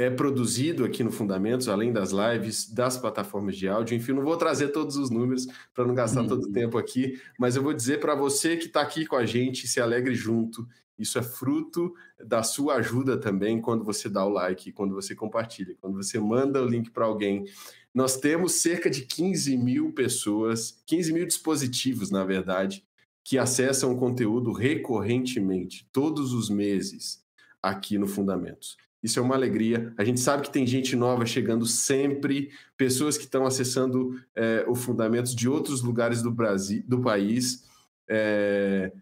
é 0.00 0.08
produzido 0.08 0.84
aqui 0.84 1.04
no 1.04 1.12
Fundamentos, 1.12 1.68
além 1.68 1.92
das 1.92 2.10
lives, 2.10 2.72
das 2.72 2.96
plataformas 2.96 3.54
de 3.54 3.68
áudio. 3.68 3.94
Enfim, 3.94 4.12
não 4.12 4.22
vou 4.22 4.36
trazer 4.36 4.68
todos 4.68 4.96
os 4.96 5.10
números 5.10 5.46
para 5.74 5.84
não 5.84 5.94
gastar 5.94 6.22
uhum. 6.22 6.28
todo 6.28 6.44
o 6.44 6.52
tempo 6.52 6.78
aqui, 6.78 7.20
mas 7.38 7.54
eu 7.54 7.62
vou 7.62 7.74
dizer 7.74 8.00
para 8.00 8.14
você 8.14 8.56
que 8.56 8.66
está 8.66 8.80
aqui 8.80 9.04
com 9.04 9.16
a 9.16 9.26
gente, 9.26 9.68
se 9.68 9.78
alegre 9.78 10.14
junto 10.14 10.66
Isso 10.98 11.18
é 11.18 11.22
fruto 11.22 11.94
da 12.18 12.42
sua 12.42 12.76
ajuda 12.76 13.18
também 13.18 13.60
quando 13.60 13.84
você 13.84 14.08
dá 14.08 14.24
o 14.24 14.30
like, 14.30 14.72
quando 14.72 14.94
você 14.94 15.14
compartilha, 15.14 15.76
quando 15.78 15.96
você 15.96 16.18
manda 16.18 16.62
o 16.62 16.66
link 16.66 16.90
para 16.90 17.04
alguém. 17.04 17.44
Nós 17.92 18.16
temos 18.16 18.52
cerca 18.52 18.88
de 18.88 19.02
15 19.02 19.56
mil 19.58 19.92
pessoas, 19.92 20.82
15 20.86 21.12
mil 21.12 21.26
dispositivos, 21.26 22.10
na 22.10 22.24
verdade, 22.24 22.84
que 23.22 23.36
acessam 23.36 23.92
o 23.92 23.98
conteúdo 23.98 24.52
recorrentemente, 24.52 25.86
todos 25.92 26.32
os 26.32 26.48
meses, 26.48 27.22
aqui 27.62 27.98
no 27.98 28.06
Fundamentos. 28.06 28.78
Isso 29.02 29.18
é 29.18 29.22
uma 29.22 29.34
alegria. 29.34 29.92
A 29.96 30.04
gente 30.04 30.20
sabe 30.20 30.42
que 30.42 30.52
tem 30.52 30.66
gente 30.66 30.94
nova 30.94 31.24
chegando 31.24 31.66
sempre, 31.66 32.50
pessoas 32.76 33.16
que 33.16 33.24
estão 33.24 33.46
acessando 33.46 34.20
é, 34.34 34.64
o 34.68 34.74
Fundamentos 34.74 35.34
de 35.34 35.48
outros 35.48 35.82
lugares 35.82 36.22
do 36.22 36.30
Brasil, 36.30 36.82
do 36.86 37.00
país. 37.00 37.64
É, 38.08 38.92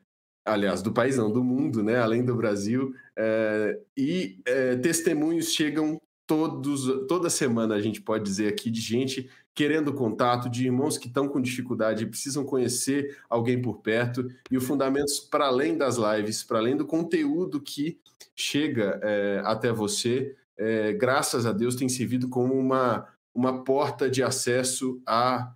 aliás, 0.44 0.82
do 0.82 0.92
país 0.92 1.16
não, 1.16 1.32
do 1.32 1.42
mundo, 1.42 1.82
né? 1.82 1.98
Além 1.98 2.24
do 2.24 2.36
Brasil. 2.36 2.94
É, 3.16 3.78
e 3.96 4.38
é, 4.46 4.76
testemunhos 4.76 5.52
chegam 5.52 6.00
todos, 6.28 7.06
toda 7.08 7.30
semana, 7.30 7.74
a 7.74 7.80
gente 7.80 8.02
pode 8.02 8.22
dizer 8.22 8.48
aqui, 8.48 8.70
de 8.70 8.82
gente 8.82 9.28
querendo 9.58 9.92
contato, 9.92 10.48
de 10.48 10.66
irmãos 10.66 10.96
que 10.96 11.08
estão 11.08 11.26
com 11.26 11.40
dificuldade, 11.40 12.06
precisam 12.06 12.44
conhecer 12.44 13.18
alguém 13.28 13.60
por 13.60 13.78
perto. 13.78 14.30
E 14.48 14.56
o 14.56 14.60
Fundamentos, 14.60 15.18
para 15.18 15.46
além 15.46 15.76
das 15.76 15.96
lives, 15.96 16.44
para 16.44 16.60
além 16.60 16.76
do 16.76 16.86
conteúdo 16.86 17.60
que 17.60 17.98
chega 18.36 19.00
é, 19.02 19.42
até 19.44 19.72
você, 19.72 20.36
é, 20.56 20.92
graças 20.92 21.44
a 21.44 21.50
Deus, 21.50 21.74
tem 21.74 21.88
servido 21.88 22.28
como 22.28 22.54
uma, 22.54 23.08
uma 23.34 23.64
porta 23.64 24.08
de 24.08 24.22
acesso 24.22 25.02
a 25.04 25.52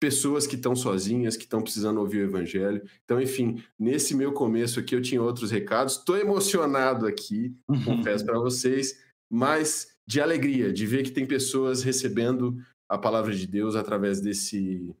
pessoas 0.00 0.46
que 0.46 0.56
estão 0.56 0.74
sozinhas, 0.74 1.36
que 1.36 1.44
estão 1.44 1.60
precisando 1.60 2.00
ouvir 2.00 2.22
o 2.22 2.28
evangelho. 2.28 2.82
Então, 3.04 3.20
enfim, 3.20 3.62
nesse 3.78 4.14
meu 4.16 4.32
começo 4.32 4.80
aqui 4.80 4.96
eu 4.96 5.02
tinha 5.02 5.22
outros 5.22 5.50
recados. 5.50 5.98
Estou 5.98 6.16
emocionado 6.16 7.06
aqui, 7.06 7.54
confesso 7.84 8.24
para 8.24 8.38
vocês, 8.38 8.98
mas 9.30 9.92
de 10.06 10.20
alegria 10.20 10.72
de 10.72 10.86
ver 10.86 11.02
que 11.02 11.10
tem 11.10 11.26
pessoas 11.26 11.82
recebendo 11.82 12.56
a 12.92 12.98
palavra 12.98 13.34
de 13.34 13.46
Deus 13.46 13.74
através 13.74 14.20
desse 14.20 14.94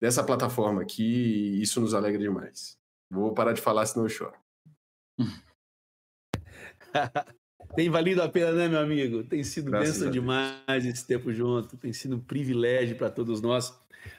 dessa 0.00 0.24
plataforma 0.24 0.82
aqui, 0.82 1.04
e 1.04 1.62
isso 1.62 1.80
nos 1.80 1.94
alegra 1.94 2.20
demais. 2.20 2.76
Vou 3.10 3.32
parar 3.32 3.52
de 3.52 3.60
falar, 3.60 3.86
senão 3.86 4.06
eu 4.06 4.08
choro. 4.08 4.34
tem 7.76 7.90
valido 7.90 8.22
a 8.22 8.28
pena, 8.28 8.52
né, 8.52 8.68
meu 8.68 8.80
amigo? 8.80 9.24
Tem 9.24 9.42
sido 9.42 9.70
bênção 9.70 10.10
demais 10.10 10.84
esse 10.84 11.06
tempo 11.06 11.32
junto, 11.32 11.76
tem 11.76 11.92
sido 11.92 12.16
um 12.16 12.20
privilégio 12.20 12.96
para 12.96 13.10
todos 13.10 13.40
nós. 13.40 13.72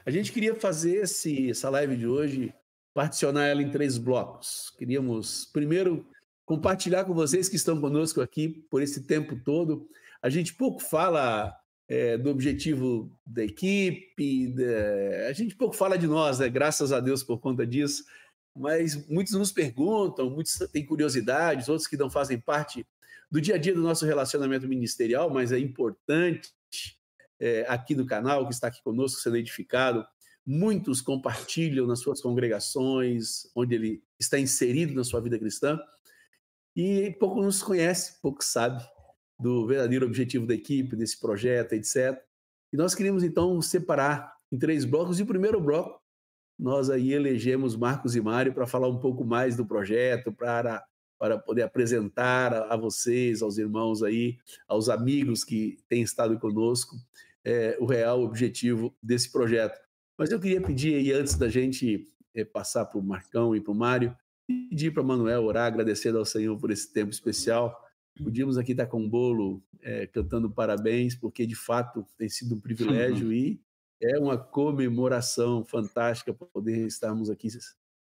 A 0.04 0.10
gente 0.10 0.32
queria 0.32 0.54
fazer 0.54 0.96
esse, 0.96 1.50
essa 1.50 1.68
live 1.70 1.96
de 1.96 2.06
hoje, 2.06 2.54
particionar 2.94 3.46
ela 3.46 3.62
em 3.62 3.70
três 3.70 3.98
blocos. 3.98 4.72
Queríamos, 4.78 5.46
primeiro, 5.46 6.06
compartilhar 6.46 7.04
com 7.04 7.14
vocês 7.14 7.48
que 7.48 7.56
estão 7.56 7.80
conosco 7.80 8.20
aqui 8.20 8.48
por 8.70 8.82
esse 8.82 9.06
tempo 9.06 9.38
todo. 9.44 9.88
A 10.22 10.28
gente 10.28 10.54
pouco 10.54 10.82
fala 10.82 11.59
é, 11.90 12.16
do 12.16 12.30
objetivo 12.30 13.12
da 13.26 13.44
equipe, 13.44 14.54
da... 14.54 15.28
a 15.28 15.32
gente 15.32 15.54
pouco 15.56 15.74
fala 15.74 15.98
de 15.98 16.06
nós, 16.06 16.38
né? 16.38 16.48
graças 16.48 16.92
a 16.92 17.00
Deus 17.00 17.22
por 17.22 17.38
conta 17.38 17.66
disso 17.66 18.04
mas 18.56 19.06
muitos 19.08 19.32
nos 19.34 19.52
perguntam, 19.52 20.30
muitos 20.30 20.54
têm 20.72 20.84
curiosidades, 20.84 21.68
outros 21.68 21.86
que 21.86 21.96
não 21.96 22.10
fazem 22.10 22.38
parte 22.38 22.86
do 23.30 23.40
dia 23.40 23.54
a 23.54 23.58
dia 23.58 23.74
do 23.74 23.80
nosso 23.80 24.04
relacionamento 24.04 24.66
ministerial, 24.66 25.30
mas 25.30 25.52
é 25.52 25.58
importante 25.58 26.52
é, 27.38 27.64
aqui 27.68 27.94
no 27.94 28.04
canal, 28.04 28.46
que 28.46 28.52
está 28.52 28.66
aqui 28.66 28.82
conosco, 28.82 29.20
sendo 29.20 29.36
edificado. 29.36 30.04
Muitos 30.44 31.00
compartilham 31.00 31.86
nas 31.86 32.00
suas 32.00 32.20
congregações, 32.20 33.48
onde 33.54 33.74
ele 33.74 34.02
está 34.18 34.38
inserido 34.38 34.94
na 34.94 35.04
sua 35.04 35.20
vida 35.20 35.38
cristã, 35.38 35.78
e 36.74 37.16
pouco 37.20 37.42
nos 37.42 37.62
conhece, 37.62 38.20
pouco 38.20 38.44
sabe 38.44 38.84
do 39.40 39.66
verdadeiro 39.66 40.06
objetivo 40.06 40.46
da 40.46 40.54
equipe, 40.54 40.96
desse 40.96 41.18
projeto, 41.18 41.72
etc. 41.72 42.20
E 42.72 42.76
nós 42.76 42.94
queríamos 42.94 43.24
então 43.24 43.60
separar 43.60 44.34
em 44.52 44.58
três 44.58 44.84
blocos, 44.84 45.18
e 45.18 45.22
o 45.22 45.26
primeiro 45.26 45.60
bloco 45.60 46.00
nós 46.60 46.90
aí 46.90 47.14
elegemos 47.14 47.74
Marcos 47.74 48.14
e 48.14 48.20
Mário 48.20 48.52
para 48.52 48.66
falar 48.66 48.86
um 48.86 48.98
pouco 48.98 49.24
mais 49.24 49.56
do 49.56 49.64
projeto, 49.64 50.30
para, 50.30 50.84
para 51.18 51.38
poder 51.38 51.62
apresentar 51.62 52.52
a, 52.52 52.76
vocês, 52.76 53.40
aos 53.40 53.56
irmãos 53.56 54.02
aí, 54.02 54.36
aos 54.68 54.90
amigos 54.90 55.42
que 55.42 55.78
têm 55.88 56.02
estado 56.02 56.38
conosco, 56.38 56.96
é, 57.42 57.78
o 57.80 57.86
real 57.86 58.22
objetivo 58.22 58.94
desse 59.02 59.32
projeto. 59.32 59.80
Mas 60.18 60.30
eu 60.30 60.38
queria 60.38 60.60
pedir 60.60 60.96
aí, 60.96 61.12
antes 61.12 61.34
da 61.34 61.48
gente 61.48 62.06
é, 62.34 62.44
passar 62.44 62.84
para 62.84 62.98
o 62.98 63.02
Marcão 63.02 63.56
e 63.56 63.60
para 63.60 63.72
o 63.72 63.74
Mário, 63.74 64.14
pedir 64.46 64.92
para 64.92 65.02
Manuel 65.02 65.44
orar, 65.44 65.66
agradecendo 65.66 66.18
ao 66.18 66.26
Senhor 66.26 66.58
por 66.58 66.70
esse 66.70 66.92
tempo 66.92 67.10
especial. 67.10 67.74
Podíamos 68.22 68.58
aqui 68.58 68.72
estar 68.72 68.86
com 68.86 69.00
um 69.00 69.08
bolo 69.08 69.62
é, 69.82 70.06
cantando 70.06 70.50
parabéns, 70.50 71.14
porque 71.14 71.46
de 71.46 71.54
fato 71.54 72.06
tem 72.18 72.28
sido 72.28 72.54
um 72.54 72.60
privilégio 72.60 73.32
e 73.32 73.60
é 74.02 74.18
uma 74.18 74.38
comemoração 74.38 75.64
fantástica 75.64 76.32
poder 76.32 76.86
estarmos 76.86 77.28
aqui 77.30 77.48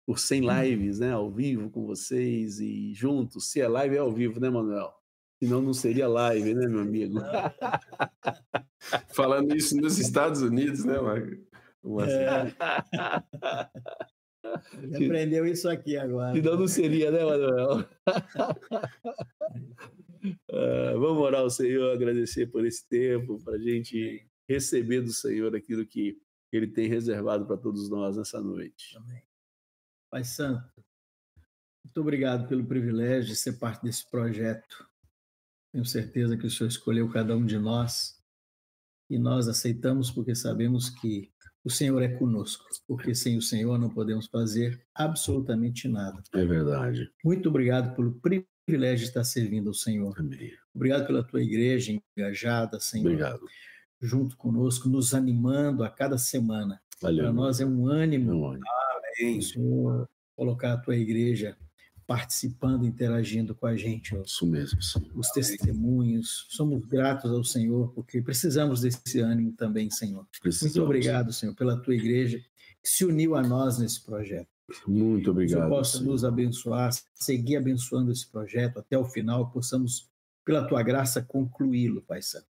por 0.05 0.19
100 0.19 0.41
uhum. 0.41 0.61
lives, 0.61 0.99
né, 0.99 1.11
ao 1.11 1.31
vivo 1.31 1.69
com 1.69 1.85
vocês 1.85 2.59
e 2.59 2.93
juntos. 2.93 3.51
Se 3.51 3.61
é 3.61 3.67
live, 3.67 3.95
é 3.95 3.99
ao 3.99 4.11
vivo, 4.11 4.39
né, 4.39 4.49
Manuel? 4.49 4.93
Senão 5.41 5.61
não 5.61 5.73
seria 5.73 6.07
live, 6.07 6.53
né, 6.53 6.67
meu 6.67 6.81
amigo? 6.81 7.19
Falando 9.13 9.55
isso 9.55 9.75
nos 9.77 9.97
Estados 9.99 10.41
Unidos, 10.41 10.85
né, 10.85 10.99
Marco? 10.99 11.35
É. 11.83 12.53
Aprendeu 14.43 15.45
isso 15.45 15.69
aqui 15.69 15.97
agora. 15.97 16.33
Senão 16.33 16.57
não 16.57 16.67
seria, 16.67 17.11
né, 17.11 17.23
Manuel? 17.23 17.79
uh, 20.49 20.99
vamos 20.99 21.21
orar 21.21 21.41
ao 21.41 21.49
Senhor, 21.49 21.93
agradecer 21.93 22.47
por 22.47 22.65
esse 22.65 22.87
tempo, 22.87 23.41
para 23.43 23.55
a 23.55 23.59
gente 23.59 24.27
receber 24.49 25.01
do 25.01 25.11
Senhor 25.11 25.55
aquilo 25.55 25.85
que 25.85 26.17
Ele 26.51 26.67
tem 26.67 26.87
reservado 26.87 27.45
para 27.45 27.57
todos 27.57 27.89
nós 27.89 28.17
nessa 28.17 28.41
noite. 28.41 28.97
Amém. 28.97 29.23
Pai 30.09 30.23
Santo, 30.23 30.83
muito 31.83 32.01
obrigado 32.01 32.47
pelo 32.47 32.65
privilégio 32.65 33.29
de 33.29 33.35
ser 33.35 33.53
parte 33.53 33.83
desse 33.83 34.09
projeto. 34.09 34.87
Tenho 35.71 35.85
certeza 35.85 36.35
que 36.35 36.45
o 36.45 36.49
Senhor 36.49 36.67
escolheu 36.67 37.09
cada 37.09 37.35
um 37.35 37.45
de 37.45 37.57
nós 37.57 38.21
e 39.09 39.17
nós 39.17 39.47
aceitamos 39.47 40.11
porque 40.11 40.35
sabemos 40.35 40.89
que 40.89 41.31
o 41.63 41.69
Senhor 41.69 42.01
é 42.01 42.07
conosco, 42.07 42.65
porque 42.87 43.13
sem 43.13 43.37
o 43.37 43.41
Senhor 43.41 43.77
não 43.77 43.89
podemos 43.89 44.27
fazer 44.27 44.81
absolutamente 44.95 45.87
nada. 45.87 46.21
É 46.33 46.45
verdade. 46.45 47.09
Muito 47.23 47.49
obrigado 47.49 47.95
pelo 47.95 48.19
privilégio 48.19 49.03
de 49.03 49.09
estar 49.09 49.23
servindo 49.23 49.67
ao 49.67 49.73
Senhor. 49.73 50.15
Amém. 50.17 50.51
Obrigado 50.73 51.05
pela 51.05 51.23
tua 51.23 51.41
igreja 51.41 51.97
engajada, 52.17 52.79
Senhor. 52.79 53.07
Obrigado 53.07 53.45
junto 54.01 54.35
conosco, 54.35 54.89
nos 54.89 55.13
animando 55.13 55.83
a 55.83 55.89
cada 55.89 56.17
semana. 56.17 56.81
Para 56.99 57.31
nós 57.31 57.59
é 57.59 57.65
um 57.65 57.87
ânimo, 57.87 58.33
um 58.33 58.47
ânimo. 58.47 59.41
Senhor, 59.41 60.09
colocar 60.35 60.73
a 60.73 60.77
tua 60.77 60.95
igreja 60.95 61.55
participando, 62.11 62.85
interagindo 62.85 63.55
com 63.55 63.65
a 63.65 63.77
gente. 63.77 64.13
Isso 64.25 64.45
mesmo, 64.45 64.81
Senhor. 64.81 65.09
Os 65.15 65.29
testemunhos. 65.29 66.45
Somos 66.49 66.85
gratos 66.85 67.31
ao 67.31 67.41
Senhor, 67.41 67.93
porque 67.93 68.21
precisamos 68.21 68.81
desse 68.81 69.21
ânimo 69.21 69.53
também, 69.53 69.89
Senhor. 69.89 70.27
Precisamos. 70.41 70.75
Muito 70.75 70.85
obrigado, 70.85 71.31
Senhor, 71.31 71.55
pela 71.55 71.81
tua 71.81 71.95
igreja 71.95 72.37
que 72.83 72.89
se 72.89 73.05
uniu 73.05 73.33
a 73.33 73.41
nós 73.41 73.79
nesse 73.79 74.03
projeto. 74.03 74.49
Muito 74.85 75.31
obrigado. 75.31 75.63
Que 75.63 75.69
possa 75.69 75.99
Senhor. 75.99 76.11
nos 76.11 76.25
abençoar, 76.25 76.91
seguir 77.13 77.55
abençoando 77.55 78.11
esse 78.11 78.29
projeto 78.29 78.79
até 78.79 78.97
o 78.97 79.05
final, 79.05 79.49
possamos, 79.49 80.09
pela 80.43 80.67
tua 80.67 80.83
graça, 80.83 81.21
concluí-lo, 81.21 82.01
Pai 82.01 82.21
Santo 82.21 82.51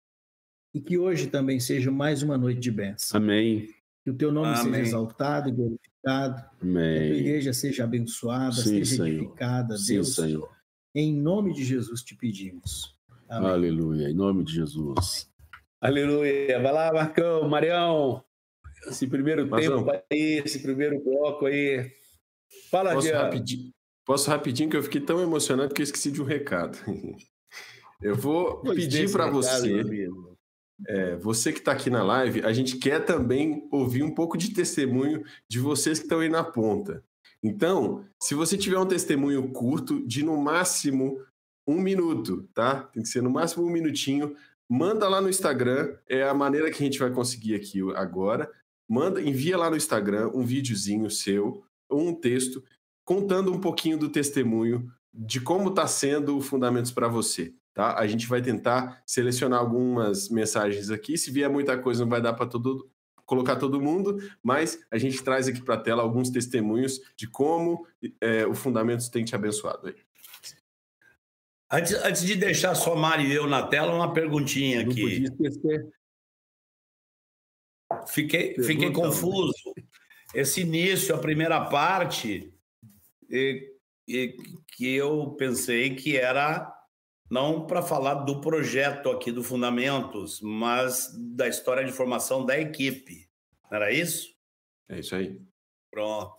e 0.71 0.79
que 0.79 0.99
hoje 0.99 1.25
também 1.25 1.59
seja 1.59 1.89
mais 1.89 2.21
uma 2.21 2.37
noite 2.37 2.59
de 2.59 2.69
bênção. 2.69 3.17
Amém. 3.17 3.67
Que 4.03 4.11
o 4.11 4.13
teu 4.13 4.31
nome 4.31 4.47
Amém. 4.49 4.73
seja 4.73 4.79
exaltado 4.79 5.49
e 5.49 5.51
glorificado. 5.51 5.88
Amém. 6.05 6.51
Que 6.61 7.13
a 7.13 7.17
igreja 7.17 7.53
seja 7.53 7.83
abençoada, 7.83 8.53
Sim, 8.53 8.83
seja 8.83 8.95
Senhor. 8.95 9.07
edificada, 9.07 9.77
Sim, 9.77 9.93
Deus. 9.95 10.15
Senhor. 10.15 10.49
Em 10.95 11.13
nome 11.13 11.53
de 11.53 11.63
Jesus 11.63 12.01
te 12.01 12.15
pedimos. 12.15 12.95
Amém. 13.27 13.49
Aleluia, 13.49 14.09
em 14.09 14.13
nome 14.13 14.43
de 14.43 14.53
Jesus. 14.53 15.29
Aleluia. 15.79 16.61
Vai 16.61 16.73
lá, 16.73 16.91
Marcão, 16.91 17.47
Marião. 17.47 18.23
Esse 18.87 19.07
primeiro 19.07 19.47
Mas, 19.47 19.65
tempo 19.67 19.89
aí, 19.91 20.41
esse 20.43 20.59
primeiro 20.61 21.03
bloco 21.03 21.45
aí. 21.45 21.91
Fala, 22.71 22.93
Posso 22.93 23.13
rapidinho, 23.13 23.71
posso 24.05 24.29
rapidinho 24.29 24.69
que 24.69 24.77
eu 24.77 24.83
fiquei 24.83 25.01
tão 25.01 25.21
emocionado 25.21 25.73
que 25.73 25.81
eu 25.81 25.83
esqueci 25.83 26.11
de 26.11 26.21
um 26.21 26.25
recado. 26.25 26.77
Eu 28.01 28.15
vou 28.15 28.61
pois 28.61 28.77
pedir 28.77 29.11
para 29.11 29.29
você. 29.29 29.83
É, 30.87 31.15
você 31.17 31.51
que 31.51 31.59
está 31.59 31.71
aqui 31.71 31.89
na 31.89 32.03
live, 32.03 32.41
a 32.41 32.53
gente 32.53 32.77
quer 32.77 33.03
também 33.03 33.67
ouvir 33.71 34.03
um 34.03 34.13
pouco 34.13 34.37
de 34.37 34.53
testemunho 34.53 35.23
de 35.49 35.59
vocês 35.59 35.99
que 35.99 36.05
estão 36.05 36.19
aí 36.19 36.29
na 36.29 36.43
ponta. 36.43 37.03
Então, 37.43 38.05
se 38.21 38.35
você 38.35 38.57
tiver 38.57 38.77
um 38.77 38.85
testemunho 38.85 39.49
curto, 39.51 40.05
de 40.05 40.23
no 40.23 40.37
máximo 40.37 41.21
um 41.67 41.79
minuto, 41.79 42.47
tá? 42.53 42.81
Tem 42.81 43.03
que 43.03 43.09
ser 43.09 43.21
no 43.21 43.29
máximo 43.29 43.65
um 43.65 43.69
minutinho. 43.69 44.35
Manda 44.69 45.07
lá 45.07 45.21
no 45.21 45.29
Instagram, 45.29 45.95
é 46.07 46.23
a 46.23 46.33
maneira 46.33 46.69
que 46.71 46.81
a 46.81 46.85
gente 46.85 46.99
vai 46.99 47.11
conseguir 47.11 47.55
aqui 47.55 47.79
agora. 47.95 48.51
Manda, 48.89 49.21
envia 49.21 49.57
lá 49.57 49.69
no 49.69 49.77
Instagram 49.77 50.31
um 50.33 50.43
videozinho 50.43 51.09
seu, 51.09 51.63
ou 51.87 52.07
um 52.07 52.13
texto, 52.13 52.63
contando 53.05 53.51
um 53.51 53.59
pouquinho 53.59 53.97
do 53.97 54.09
testemunho 54.09 54.91
de 55.13 55.41
como 55.41 55.69
está 55.69 55.87
sendo 55.87 56.37
o 56.37 56.41
Fundamentos 56.41 56.91
para 56.91 57.07
você. 57.07 57.53
Tá? 57.79 57.97
A 57.97 58.05
gente 58.05 58.27
vai 58.27 58.41
tentar 58.41 59.01
selecionar 59.05 59.57
algumas 59.57 60.27
mensagens 60.27 60.89
aqui. 60.89 61.17
Se 61.17 61.31
vier 61.31 61.49
muita 61.49 61.77
coisa, 61.77 62.03
não 62.03 62.09
vai 62.09 62.21
dar 62.21 62.33
para 62.33 62.45
todo, 62.45 62.91
colocar 63.25 63.55
todo 63.55 63.79
mundo, 63.79 64.17
mas 64.43 64.85
a 64.91 64.97
gente 64.97 65.23
traz 65.23 65.47
aqui 65.47 65.61
para 65.61 65.75
a 65.75 65.79
tela 65.79 66.03
alguns 66.03 66.29
testemunhos 66.29 66.99
de 67.15 67.25
como 67.25 67.87
é, 68.19 68.45
o 68.45 68.53
Fundamentos 68.53 69.07
tem 69.07 69.23
te 69.23 69.33
abençoado. 69.33 69.87
Aí. 69.87 69.95
Antes, 71.71 71.93
antes 72.03 72.21
de 72.23 72.35
deixar 72.35 72.75
só 72.75 72.97
Mário 72.97 73.25
e 73.25 73.33
eu 73.33 73.47
na 73.47 73.65
tela, 73.65 73.95
uma 73.95 74.11
perguntinha 74.11 74.81
aqui. 74.81 75.23
Fiquei, 78.07 78.55
fiquei 78.61 78.91
confuso. 78.91 79.53
Esse 80.35 80.59
início, 80.59 81.15
a 81.15 81.17
primeira 81.17 81.63
parte, 81.63 82.53
e, 83.29 83.71
e, 84.05 84.35
que 84.67 84.95
eu 84.95 85.33
pensei 85.37 85.95
que 85.95 86.17
era 86.17 86.77
não 87.29 87.67
para 87.67 87.81
falar 87.81 88.15
do 88.15 88.41
projeto 88.41 89.09
aqui 89.09 89.31
do 89.31 89.43
Fundamentos, 89.43 90.41
mas 90.41 91.13
da 91.35 91.47
história 91.47 91.85
de 91.85 91.91
formação 91.91 92.45
da 92.45 92.59
equipe. 92.59 93.29
Não 93.69 93.77
era 93.77 93.91
isso? 93.91 94.33
É 94.89 94.99
isso 94.99 95.15
aí. 95.15 95.39
Pronto. 95.91 96.35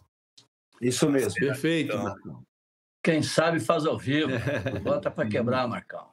Isso 0.80 1.08
mesmo. 1.08 1.34
Perfeito, 1.34 1.92
então, 1.92 2.02
Marcão. 2.02 2.42
Quem 3.02 3.22
sabe 3.22 3.60
faz 3.60 3.86
ao 3.86 3.98
vivo. 3.98 4.32
Bota 4.82 5.10
para 5.10 5.28
quebrar, 5.28 5.68
Marcão. 5.68 6.10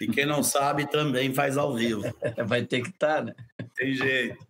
E 0.00 0.06
quem 0.08 0.26
não 0.26 0.42
sabe 0.42 0.88
também 0.90 1.32
faz 1.32 1.56
ao 1.56 1.74
vivo. 1.74 2.02
Vai 2.46 2.64
ter 2.64 2.82
que 2.82 2.90
estar, 2.90 3.18
tá, 3.18 3.22
né? 3.24 3.34
Tem 3.74 3.94
jeito. 3.94 4.46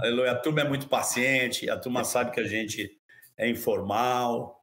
Aleluia. 0.00 0.32
A 0.32 0.36
turma 0.36 0.60
é 0.60 0.68
muito 0.68 0.88
paciente, 0.88 1.68
a 1.68 1.78
turma 1.78 2.04
sabe 2.04 2.30
que 2.30 2.40
a 2.40 2.46
gente 2.46 2.96
é 3.36 3.48
informal, 3.48 4.57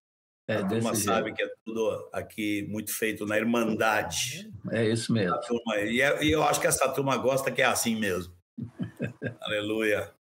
é, 0.47 0.57
a 0.57 0.67
turma 0.67 0.93
sabe 0.93 1.33
que 1.33 1.41
é 1.41 1.49
tudo 1.65 2.09
aqui 2.13 2.67
muito 2.69 2.93
feito 2.93 3.25
na 3.25 3.37
Irmandade. 3.37 4.51
É 4.71 4.87
isso 4.87 5.11
mesmo. 5.11 5.39
Turma, 5.41 5.77
e, 5.77 6.01
é, 6.01 6.23
e, 6.23 6.31
eu 6.31 6.43
acho 6.43 6.61
que 6.61 6.67
essa 6.67 6.87
turma 6.89 7.17
gosta 7.17 7.51
que 7.51 7.63
é 7.63 7.65
assim 7.65 7.95
mesmo. 7.95 8.33
Aleluia. 9.41 10.13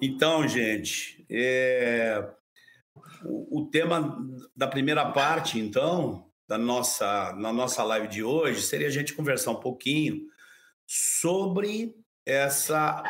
Então, 0.00 0.48
gente, 0.48 1.26
é, 1.30 2.26
o, 3.22 3.60
o, 3.60 3.66
tema 3.70 4.18
da 4.56 4.66
primeira 4.66 5.12
parte, 5.12 5.58
então, 5.58 6.30
da 6.48 6.56
nossa, 6.56 7.34
na 7.34 7.52
nossa 7.52 7.82
live 7.84 8.08
de 8.08 8.22
hoje, 8.22 8.62
seria 8.62 8.88
a 8.88 8.90
gente 8.90 9.12
conversar 9.12 9.50
um 9.50 9.60
pouquinho 9.60 10.22
sobre 10.86 11.94
essa, 12.24 13.02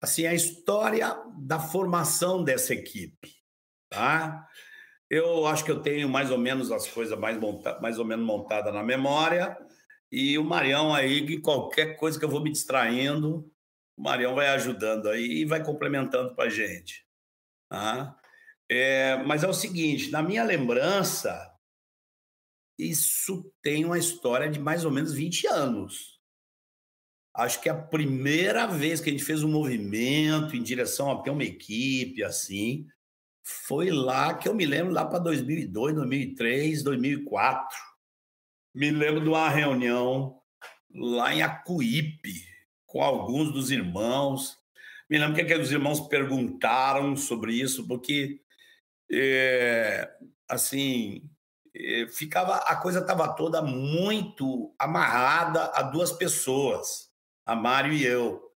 assim, 0.00 0.24
a 0.26 0.34
história 0.34 1.20
da 1.36 1.58
formação 1.58 2.44
dessa 2.44 2.74
equipe, 2.74 3.34
tá? 3.88 4.46
Eu 5.10 5.44
acho 5.46 5.64
que 5.64 5.70
eu 5.72 5.82
tenho 5.82 6.08
mais 6.08 6.30
ou 6.30 6.38
menos 6.38 6.70
as 6.70 6.86
coisas 6.86 7.18
mais, 7.18 7.36
monta 7.36 7.80
mais 7.80 7.98
ou 7.98 8.04
menos 8.04 8.24
montadas 8.24 8.72
na 8.72 8.82
memória. 8.82 9.58
E 10.10 10.38
o 10.38 10.44
Marião 10.44 10.94
aí, 10.94 11.26
que 11.26 11.40
qualquer 11.40 11.96
coisa 11.96 12.18
que 12.18 12.24
eu 12.24 12.28
vou 12.28 12.40
me 12.40 12.50
distraindo, 12.50 13.50
o 13.96 14.02
Marião 14.02 14.36
vai 14.36 14.48
ajudando 14.48 15.08
aí 15.08 15.40
e 15.40 15.44
vai 15.44 15.64
complementando 15.64 16.34
para 16.36 16.44
a 16.44 16.48
gente. 16.48 17.04
Tá? 17.68 18.16
É, 18.68 19.16
mas 19.24 19.42
é 19.42 19.48
o 19.48 19.52
seguinte, 19.52 20.12
na 20.12 20.22
minha 20.22 20.44
lembrança, 20.44 21.52
isso 22.78 23.52
tem 23.60 23.84
uma 23.84 23.98
história 23.98 24.48
de 24.48 24.60
mais 24.60 24.84
ou 24.84 24.92
menos 24.92 25.12
20 25.12 25.46
anos. 25.48 26.20
Acho 27.34 27.60
que 27.60 27.68
é 27.68 27.72
a 27.72 27.82
primeira 27.82 28.66
vez 28.66 29.00
que 29.00 29.08
a 29.08 29.12
gente 29.12 29.24
fez 29.24 29.42
um 29.42 29.50
movimento 29.50 30.56
em 30.56 30.62
direção 30.62 31.10
a 31.10 31.22
ter 31.22 31.30
uma 31.30 31.44
equipe 31.44 32.22
assim, 32.22 32.86
foi 33.50 33.90
lá 33.90 34.34
que 34.34 34.48
eu 34.48 34.54
me 34.54 34.64
lembro, 34.64 34.92
lá 34.92 35.04
para 35.04 35.18
2002, 35.18 35.94
2003, 35.94 36.82
2004. 36.82 37.78
Me 38.74 38.90
lembro 38.90 39.20
de 39.20 39.28
uma 39.28 39.48
reunião 39.48 40.40
lá 40.94 41.34
em 41.34 41.42
Acuípe, 41.42 42.44
com 42.86 43.02
alguns 43.02 43.52
dos 43.52 43.70
irmãos. 43.70 44.56
Me 45.08 45.18
lembro 45.18 45.34
que 45.34 45.42
aqueles 45.42 45.70
irmãos 45.70 46.00
perguntaram 46.00 47.16
sobre 47.16 47.54
isso, 47.54 47.86
porque, 47.86 48.40
é, 49.10 50.08
assim, 50.48 51.28
é, 51.74 52.06
ficava 52.08 52.56
a 52.56 52.76
coisa 52.76 53.00
estava 53.00 53.34
toda 53.34 53.62
muito 53.62 54.74
amarrada 54.78 55.64
a 55.74 55.82
duas 55.82 56.12
pessoas, 56.12 57.10
a 57.44 57.56
Mário 57.56 57.92
e 57.92 58.04
eu. 58.04 58.49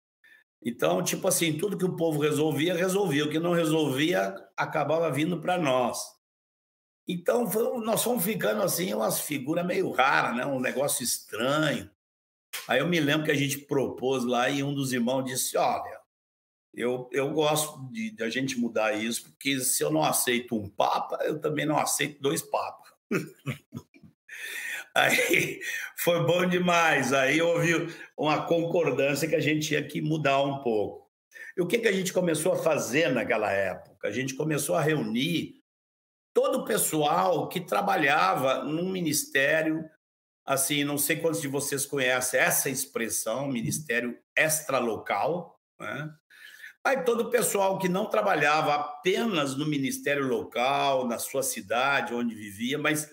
Então, 0.64 1.04
tipo 1.04 1.28
assim, 1.28 1.58
tudo 1.58 1.78
que 1.78 1.86
o 1.86 1.96
povo 1.96 2.20
resolvia, 2.20 2.76
resolvia. 2.76 3.26
O 3.26 3.30
que 3.30 3.40
não 3.40 3.54
resolvia, 3.54 4.36
acabava 4.56 5.12
vindo 5.12 5.40
para 5.40 5.58
nós. 5.58 6.00
Então, 7.08 7.46
nós 7.84 8.04
fomos 8.04 8.24
ficando 8.24 8.62
assim, 8.62 8.94
umas 8.94 9.22
figuras 9.22 9.66
meio 9.66 9.92
raras, 9.92 10.36
né? 10.36 10.46
um 10.46 10.60
negócio 10.60 11.04
estranho. 11.04 11.90
Aí 12.68 12.80
eu 12.80 12.88
me 12.88 13.00
lembro 13.00 13.26
que 13.26 13.32
a 13.32 13.36
gente 13.36 13.58
propôs 13.58 14.24
lá 14.24 14.50
e 14.50 14.62
um 14.62 14.74
dos 14.74 14.94
irmãos 14.94 15.24
disse: 15.24 15.58
Olha, 15.58 16.00
eu, 16.74 17.10
eu 17.12 17.32
gosto 17.32 17.80
de, 17.92 18.12
de 18.12 18.24
a 18.24 18.30
gente 18.30 18.58
mudar 18.60 18.94
isso, 18.94 19.24
porque 19.24 19.60
se 19.60 19.84
eu 19.84 19.92
não 19.92 20.04
aceito 20.04 20.56
um 20.56 20.70
papa, 20.70 21.18
eu 21.24 21.40
também 21.40 21.66
não 21.66 21.78
aceito 21.78 22.22
dois 22.22 22.42
papas. 22.42 22.92
Aí 24.96 25.60
foi 25.98 26.26
bom 26.26 26.46
demais. 26.46 27.14
Aí 27.14 27.42
houve 27.42 27.94
uma 28.18 28.46
concordância 28.46 29.28
que 29.28 29.36
a 29.36 29.40
gente 29.40 29.68
tinha 29.68 29.84
que 29.84 30.02
mudar 30.02 30.42
um 30.42 30.62
pouco. 30.62 31.10
E 31.56 31.62
o 31.62 31.68
que, 31.68 31.80
que 31.80 31.88
a 31.88 31.92
gente 31.92 32.14
começou 32.14 32.54
a 32.54 32.58
fazer 32.58 33.10
naquela 33.10 33.52
época? 33.52 34.08
A 34.08 34.12
gente 34.12 34.36
começou 34.36 34.76
a 34.76 34.82
reunir 34.82 35.62
todo 36.34 36.60
o 36.60 36.66
pessoal 36.66 37.48
que 37.50 37.60
trabalhava 37.60 38.64
num 38.64 38.90
ministério, 38.90 39.84
assim, 40.46 40.84
não 40.84 40.98
sei 40.98 41.18
quantos 41.18 41.42
de 41.42 41.48
vocês 41.48 41.86
conhecem 41.86 42.40
essa 42.40 42.70
expressão, 42.70 43.48
ministério 43.48 44.18
extralocal, 44.36 45.60
né? 45.80 46.10
Aí 46.84 47.04
todo 47.04 47.28
o 47.28 47.30
pessoal 47.30 47.78
que 47.78 47.88
não 47.88 48.10
trabalhava 48.10 48.74
apenas 48.74 49.56
no 49.56 49.68
ministério 49.68 50.28
local, 50.28 51.08
na 51.08 51.20
sua 51.20 51.44
cidade, 51.44 52.14
onde 52.14 52.34
vivia, 52.34 52.80
mas 52.80 53.08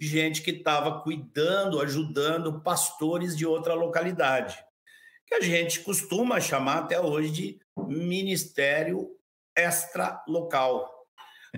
gente 0.00 0.42
que 0.42 0.50
estava 0.50 1.00
cuidando, 1.02 1.80
ajudando 1.80 2.60
pastores 2.60 3.36
de 3.36 3.46
outra 3.46 3.74
localidade, 3.74 4.56
que 5.26 5.34
a 5.34 5.40
gente 5.40 5.80
costuma 5.80 6.40
chamar 6.40 6.78
até 6.78 7.00
hoje 7.00 7.30
de 7.30 7.60
ministério 7.76 9.10
extra-local. 9.56 10.90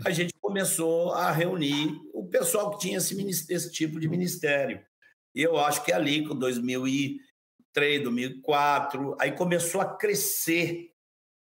A 0.04 0.10
gente 0.10 0.34
começou 0.40 1.12
a 1.12 1.30
reunir 1.30 1.98
o 2.12 2.26
pessoal 2.26 2.70
que 2.70 2.80
tinha 2.80 2.98
esse, 2.98 3.52
esse 3.52 3.72
tipo 3.72 3.98
de 3.98 4.08
ministério. 4.08 4.84
E 5.34 5.42
eu 5.42 5.56
acho 5.58 5.82
que 5.84 5.92
ali, 5.92 6.26
com 6.26 6.34
2003, 6.34 8.02
2004, 8.02 9.16
aí 9.18 9.32
começou 9.32 9.80
a 9.80 9.96
crescer. 9.96 10.92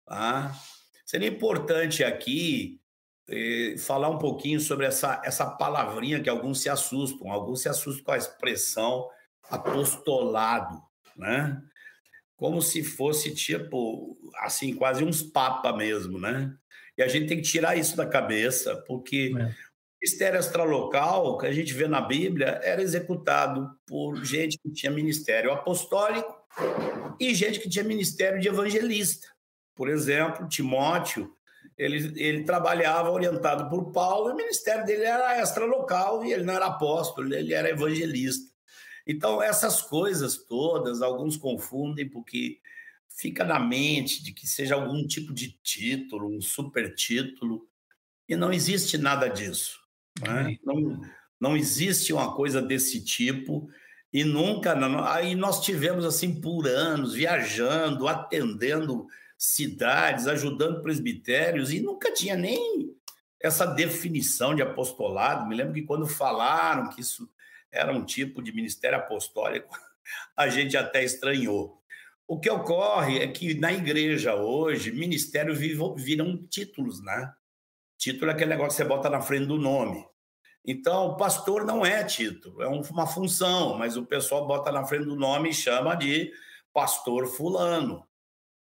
Tá? 0.05 0.53
Seria 1.05 1.29
importante 1.29 2.03
aqui 2.03 2.80
eh, 3.29 3.75
falar 3.77 4.09
um 4.09 4.17
pouquinho 4.17 4.59
sobre 4.59 4.85
essa, 4.85 5.21
essa 5.23 5.45
palavrinha 5.45 6.21
que 6.21 6.29
alguns 6.29 6.61
se 6.61 6.69
assustam. 6.69 7.31
Alguns 7.31 7.61
se 7.61 7.69
assustam 7.69 8.03
com 8.03 8.11
a 8.11 8.17
expressão 8.17 9.09
apostolado, 9.49 10.81
né? 11.15 11.61
Como 12.35 12.61
se 12.61 12.83
fosse 12.83 13.33
tipo, 13.33 14.17
assim, 14.37 14.73
quase 14.73 15.03
uns 15.03 15.21
papa 15.21 15.75
mesmo, 15.75 16.19
né? 16.19 16.53
E 16.97 17.03
a 17.03 17.07
gente 17.07 17.27
tem 17.27 17.37
que 17.37 17.47
tirar 17.47 17.77
isso 17.77 17.95
da 17.95 18.05
cabeça, 18.05 18.75
porque 18.87 19.33
é. 19.35 19.43
o 19.43 19.53
ministério 20.01 20.39
extralocal, 20.39 21.37
que 21.37 21.45
a 21.45 21.53
gente 21.53 21.73
vê 21.73 21.87
na 21.87 22.01
Bíblia, 22.01 22.59
era 22.63 22.81
executado 22.81 23.69
por 23.85 24.23
gente 24.23 24.57
que 24.57 24.71
tinha 24.71 24.91
ministério 24.91 25.51
apostólico 25.51 26.35
e 27.19 27.33
gente 27.33 27.59
que 27.59 27.69
tinha 27.69 27.83
ministério 27.83 28.39
de 28.39 28.47
evangelista. 28.47 29.27
Por 29.75 29.89
exemplo, 29.89 30.47
Timóteo 30.47 31.33
ele, 31.81 32.13
ele 32.15 32.43
trabalhava 32.43 33.09
orientado 33.09 33.67
por 33.67 33.91
Paulo, 33.91 34.29
e 34.29 34.33
o 34.33 34.35
ministério 34.35 34.85
dele 34.85 35.03
era 35.03 35.39
extra-local, 35.39 36.23
e 36.23 36.31
ele 36.31 36.43
não 36.43 36.53
era 36.53 36.67
apóstolo, 36.67 37.33
ele 37.33 37.53
era 37.53 37.71
evangelista. 37.71 38.51
Então, 39.05 39.41
essas 39.41 39.81
coisas 39.81 40.37
todas, 40.37 41.01
alguns 41.01 41.35
confundem, 41.35 42.07
porque 42.07 42.59
fica 43.09 43.43
na 43.43 43.59
mente 43.59 44.23
de 44.23 44.31
que 44.31 44.45
seja 44.45 44.75
algum 44.75 45.05
tipo 45.07 45.33
de 45.33 45.57
título, 45.63 46.29
um 46.29 46.39
super 46.39 46.93
título, 46.93 47.67
e 48.29 48.35
não 48.35 48.53
existe 48.53 48.95
nada 48.99 49.27
disso. 49.27 49.79
Né? 50.21 50.57
Não, 50.63 51.01
não 51.39 51.57
existe 51.57 52.13
uma 52.13 52.35
coisa 52.35 52.61
desse 52.61 53.03
tipo, 53.03 53.67
e 54.13 54.23
nunca. 54.23 54.75
Aí 55.11 55.33
nós 55.33 55.63
tivemos 55.63 56.05
assim 56.05 56.39
por 56.39 56.67
anos, 56.67 57.15
viajando, 57.15 58.07
atendendo 58.07 59.07
cidades, 59.41 60.27
ajudando 60.27 60.83
presbitérios, 60.83 61.73
e 61.73 61.79
nunca 61.79 62.13
tinha 62.13 62.35
nem 62.35 62.95
essa 63.39 63.65
definição 63.65 64.53
de 64.53 64.61
apostolado. 64.61 65.47
Me 65.47 65.55
lembro 65.55 65.73
que 65.73 65.81
quando 65.81 66.05
falaram 66.05 66.91
que 66.91 67.01
isso 67.01 67.27
era 67.71 67.91
um 67.91 68.05
tipo 68.05 68.39
de 68.39 68.53
ministério 68.53 68.99
apostólico, 68.99 69.75
a 70.37 70.47
gente 70.47 70.77
até 70.77 71.03
estranhou. 71.03 71.81
O 72.27 72.39
que 72.39 72.51
ocorre 72.51 73.17
é 73.17 73.27
que 73.27 73.55
na 73.55 73.73
igreja 73.73 74.35
hoje, 74.35 74.91
ministério 74.91 75.55
viram 75.55 76.45
títulos, 76.45 77.01
né? 77.01 77.33
Título 77.97 78.29
é 78.29 78.35
aquele 78.35 78.51
negócio 78.51 78.77
que 78.77 78.83
você 78.83 78.85
bota 78.85 79.09
na 79.09 79.21
frente 79.21 79.47
do 79.47 79.57
nome. 79.57 80.05
Então, 80.63 81.17
pastor 81.17 81.65
não 81.65 81.83
é 81.83 82.03
título, 82.03 82.61
é 82.61 82.67
uma 82.67 83.07
função, 83.07 83.75
mas 83.75 83.97
o 83.97 84.05
pessoal 84.05 84.45
bota 84.45 84.71
na 84.71 84.85
frente 84.85 85.05
do 85.05 85.15
nome 85.15 85.49
e 85.49 85.53
chama 85.53 85.95
de 85.95 86.31
pastor 86.71 87.25
fulano. 87.25 88.07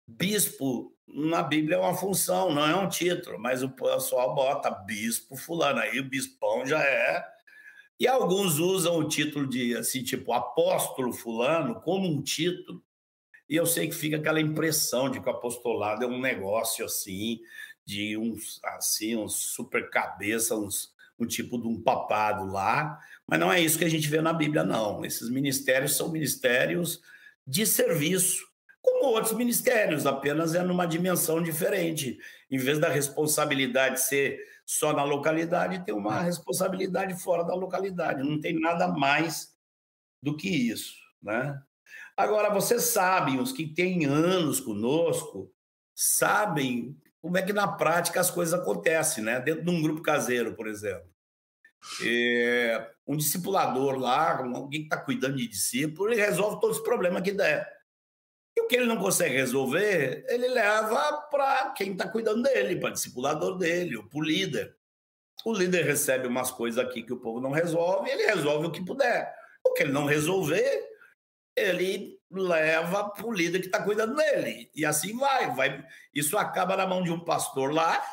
Bispo 0.08 0.96
na 1.08 1.42
Bíblia 1.42 1.78
é 1.78 1.80
uma 1.80 1.96
função, 1.96 2.54
não 2.54 2.66
é 2.66 2.76
um 2.76 2.90
título, 2.90 3.40
mas 3.40 3.64
o 3.64 3.70
pessoal 3.70 4.36
bota 4.36 4.70
bispo 4.70 5.36
fulano, 5.36 5.80
aí 5.80 6.00
o 6.00 6.10
bispão 6.10 6.66
já 6.66 6.82
é. 6.82 7.26
E 8.00 8.08
alguns 8.08 8.60
usam 8.60 8.98
o 9.00 9.08
título 9.08 9.48
de, 9.48 9.76
assim, 9.76 10.04
tipo, 10.04 10.32
apóstolo 10.34 11.12
fulano 11.12 11.82
como 11.82 12.08
um 12.08 12.22
título, 12.22 12.84
e 13.50 13.56
eu 13.56 13.66
sei 13.66 13.88
que 13.88 13.96
fica 13.96 14.18
aquela 14.18 14.42
impressão 14.42 15.10
de 15.10 15.22
que 15.22 15.28
o 15.28 15.32
apostolado 15.32 16.04
é 16.04 16.08
um 16.08 16.20
negócio 16.20 16.86
assim, 16.86 17.40
de 17.86 18.18
uns, 18.18 18.60
assim, 18.64 19.16
uns 19.16 19.36
super 19.36 19.90
cabeça, 19.90 20.56
uns, 20.56 20.94
um 21.18 21.26
tipo 21.26 21.58
de 21.58 21.68
um 21.68 21.82
papado 21.82 22.46
lá, 22.46 23.00
mas 23.26 23.40
não 23.40 23.52
é 23.52 23.62
isso 23.62 23.80
que 23.80 23.86
a 23.86 23.90
gente 23.90 24.10
vê 24.10 24.22
na 24.22 24.34
Bíblia, 24.34 24.64
não. 24.64 25.04
Esses 25.06 25.30
ministérios 25.30 25.96
são 25.96 26.12
ministérios 26.12 27.02
de 27.46 27.66
serviço, 27.66 28.46
como 28.88 29.14
outros 29.14 29.34
ministérios, 29.34 30.06
apenas 30.06 30.56
é 30.56 30.64
numa 30.64 30.86
dimensão 30.86 31.44
diferente. 31.44 32.18
Em 32.50 32.58
vez 32.58 32.80
da 32.80 32.88
responsabilidade 32.88 34.02
ser 34.02 34.40
só 34.66 34.94
na 34.94 35.04
localidade, 35.04 35.84
tem 35.86 35.94
uma 35.94 36.22
responsabilidade 36.22 37.22
fora 37.22 37.44
da 37.44 37.54
localidade. 37.54 38.24
Não 38.24 38.40
tem 38.40 38.58
nada 38.58 38.88
mais 38.88 39.54
do 40.24 40.38
que 40.38 40.50
isso, 40.50 40.96
né? 41.22 41.62
Agora, 42.16 42.50
vocês 42.50 42.84
sabem, 42.84 43.40
os 43.40 43.52
que 43.52 43.68
têm 43.68 44.06
anos 44.06 44.60
conosco, 44.60 45.54
sabem 45.94 46.98
como 47.22 47.38
é 47.38 47.42
que 47.42 47.54
na 47.54 47.68
prática 47.68 48.22
as 48.22 48.32
coisas 48.32 48.58
acontecem, 48.58 49.24
né? 49.24 49.40
Dentro 49.40 49.66
de 49.66 49.70
um 49.70 49.82
grupo 49.82 50.02
caseiro, 50.02 50.56
por 50.56 50.68
exemplo. 50.68 51.10
É, 52.04 52.90
um 53.06 53.16
discipulador 53.16 53.98
lá, 53.98 54.40
alguém 54.40 54.82
que 54.82 54.88
está 54.88 54.98
cuidando 54.98 55.36
de 55.36 55.48
discípulo, 55.48 56.10
ele 56.10 56.22
resolve 56.22 56.60
todos 56.60 56.78
os 56.78 56.84
problemas 56.84 57.22
que 57.22 57.32
der. 57.32 57.77
Que 58.70 58.76
ele 58.76 58.86
não 58.86 58.98
consegue 58.98 59.36
resolver, 59.36 60.26
ele 60.28 60.48
leva 60.50 61.22
para 61.32 61.70
quem 61.72 61.94
está 61.94 62.08
cuidando 62.08 62.44
dele, 62.44 62.76
para 62.76 62.92
discipulador 62.92 63.58
dele, 63.58 64.02
para 64.04 64.20
o 64.20 64.24
líder. 64.24 64.76
O 65.46 65.54
líder 65.54 65.86
recebe 65.86 66.28
umas 66.28 66.52
coisas 66.52 66.84
aqui 66.84 67.04
que 67.04 67.14
o 67.14 67.20
povo 67.20 67.40
não 67.40 67.52
resolve, 67.52 68.10
ele 68.10 68.26
resolve 68.26 68.68
o 68.68 68.72
que 68.72 68.84
puder. 68.84 69.34
O 69.66 69.74
que 69.74 69.84
ele 69.84 69.92
não 69.92 70.06
resolver, 70.06 70.86
ele 71.56 72.20
leva 72.30 73.10
para 73.10 73.26
o 73.26 73.34
líder 73.34 73.60
que 73.60 73.68
está 73.68 73.82
cuidando 73.82 74.16
dele. 74.16 74.70
E 74.76 74.86
assim 74.86 75.18
vai, 75.18 75.56
vai. 75.56 75.86
Isso 76.14 76.38
acaba 76.38 76.76
na 76.76 76.86
mão 76.86 77.02
de 77.04 77.12
um 77.12 77.20
pastor 77.20 77.74
lá, 77.74 78.04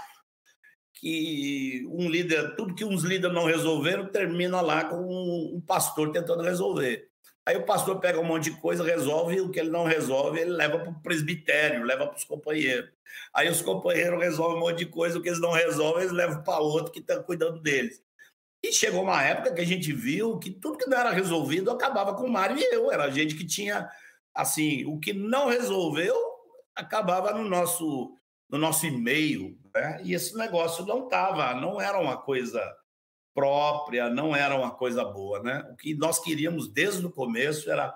que 0.95 1.85
um 1.91 2.09
líder, 2.09 2.55
tudo 2.55 2.75
que 2.75 2.85
uns 2.85 3.03
líderes 3.03 3.35
não 3.35 3.45
resolveram, 3.45 4.07
termina 4.07 4.61
lá 4.61 4.85
com 4.85 4.97
um 4.97 5.61
pastor 5.61 6.13
tentando 6.13 6.43
resolver. 6.43 7.11
Aí 7.47 7.57
o 7.57 7.67
pastor 7.67 8.01
pega 8.01 8.19
um 8.19 8.25
monte 8.25 8.45
de 8.45 8.59
coisa, 8.59 8.83
resolve, 8.83 9.41
o 9.41 9.51
que 9.51 9.61
ele 9.61 9.69
não 9.69 9.85
resolve, 9.85 10.41
ele 10.41 10.51
leva 10.51 10.79
para 10.79 10.91
o 10.91 11.01
presbitério, 11.01 11.85
leva 11.85 12.07
para 12.07 12.17
os 12.17 12.25
companheiros. 12.25 12.91
Aí 13.35 13.49
os 13.51 13.61
companheiros 13.61 14.19
resolvem 14.19 14.57
um 14.57 14.61
monte 14.61 14.79
de 14.79 14.87
coisa, 14.87 15.19
o 15.19 15.23
que 15.23 15.29
eles 15.29 15.41
não 15.41 15.53
resolvem, 15.53 16.03
eles 16.03 16.13
levam 16.13 16.43
para 16.43 16.59
outro 16.59 16.91
que 16.91 17.01
está 17.01 17.23
cuidando 17.23 17.61
deles. 17.61 18.03
E 18.63 18.73
chegou 18.73 19.03
uma 19.03 19.23
época 19.23 19.53
que 19.53 19.61
a 19.61 19.67
gente 19.67 19.93
viu 19.93 20.39
que 20.39 20.51
tudo 20.51 20.79
que 20.79 20.89
não 20.89 20.97
era 20.97 21.11
resolvido 21.11 21.71
acabava 21.71 22.15
com 22.15 22.25
o 22.25 22.33
Mário 22.33 22.57
e 22.59 22.75
eu. 22.75 22.91
Era 22.91 23.11
gente 23.11 23.35
que 23.35 23.45
tinha, 23.45 23.91
assim, 24.35 24.87
o 24.87 24.99
que 24.99 25.13
não 25.13 25.49
resolveu 25.51 26.17
acabava 26.75 27.35
no 27.35 27.45
nosso, 27.45 28.17
no 28.49 28.57
nosso 28.57 28.87
e-mail. 28.87 29.59
Né? 29.75 30.01
E 30.03 30.15
esse 30.15 30.35
negócio 30.35 30.87
não 30.87 31.05
estava, 31.05 31.55
não 31.55 31.79
era 31.79 32.01
uma 32.01 32.17
coisa 32.17 32.59
própria, 33.35 34.09
não 34.09 34.35
era 34.35 34.57
uma 34.57 34.71
coisa 34.71 35.05
boa. 35.05 35.43
Né? 35.43 35.67
O 35.73 35.77
que 35.77 35.95
nós 35.95 36.19
queríamos 36.19 36.73
desde 36.73 37.05
o 37.05 37.11
começo 37.11 37.71
era 37.71 37.95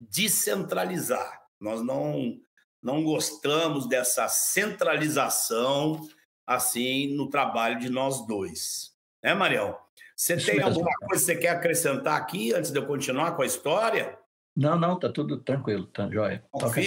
descentralizar. 0.00 1.42
Nós 1.60 1.82
não, 1.82 2.38
não 2.82 3.02
gostamos 3.02 3.88
dessa 3.88 4.28
centralização 4.28 6.00
assim 6.46 7.14
no 7.16 7.28
trabalho 7.28 7.78
de 7.78 7.90
nós 7.90 8.24
dois. 8.26 8.94
Né, 9.22 9.34
Marião? 9.34 9.76
Você 10.14 10.36
Isso 10.36 10.46
tem 10.46 10.56
mesmo. 10.56 10.70
alguma 10.70 10.94
coisa 10.94 11.24
que 11.24 11.26
você 11.26 11.36
quer 11.36 11.48
acrescentar 11.48 12.16
aqui 12.16 12.54
antes 12.54 12.70
de 12.70 12.78
eu 12.78 12.86
continuar 12.86 13.32
com 13.32 13.42
a 13.42 13.46
história? 13.46 14.16
Não, 14.56 14.78
não, 14.78 14.98
tá 14.98 15.10
tudo 15.10 15.38
tranquilo, 15.38 15.86
tá 15.86 16.08
jóia. 16.10 16.42
Toca 16.58 16.80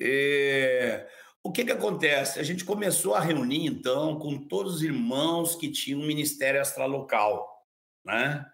é... 0.00 1.06
O 1.42 1.50
que, 1.50 1.64
que 1.64 1.72
acontece? 1.72 2.38
A 2.38 2.42
gente 2.42 2.64
começou 2.64 3.14
a 3.14 3.20
reunir, 3.20 3.66
então, 3.66 4.18
com 4.18 4.36
todos 4.36 4.76
os 4.76 4.82
irmãos 4.82 5.54
que 5.56 5.70
tinham 5.70 6.00
um 6.00 6.06
ministério 6.06 6.60
extralocal, 6.60 7.64
né? 8.04 8.44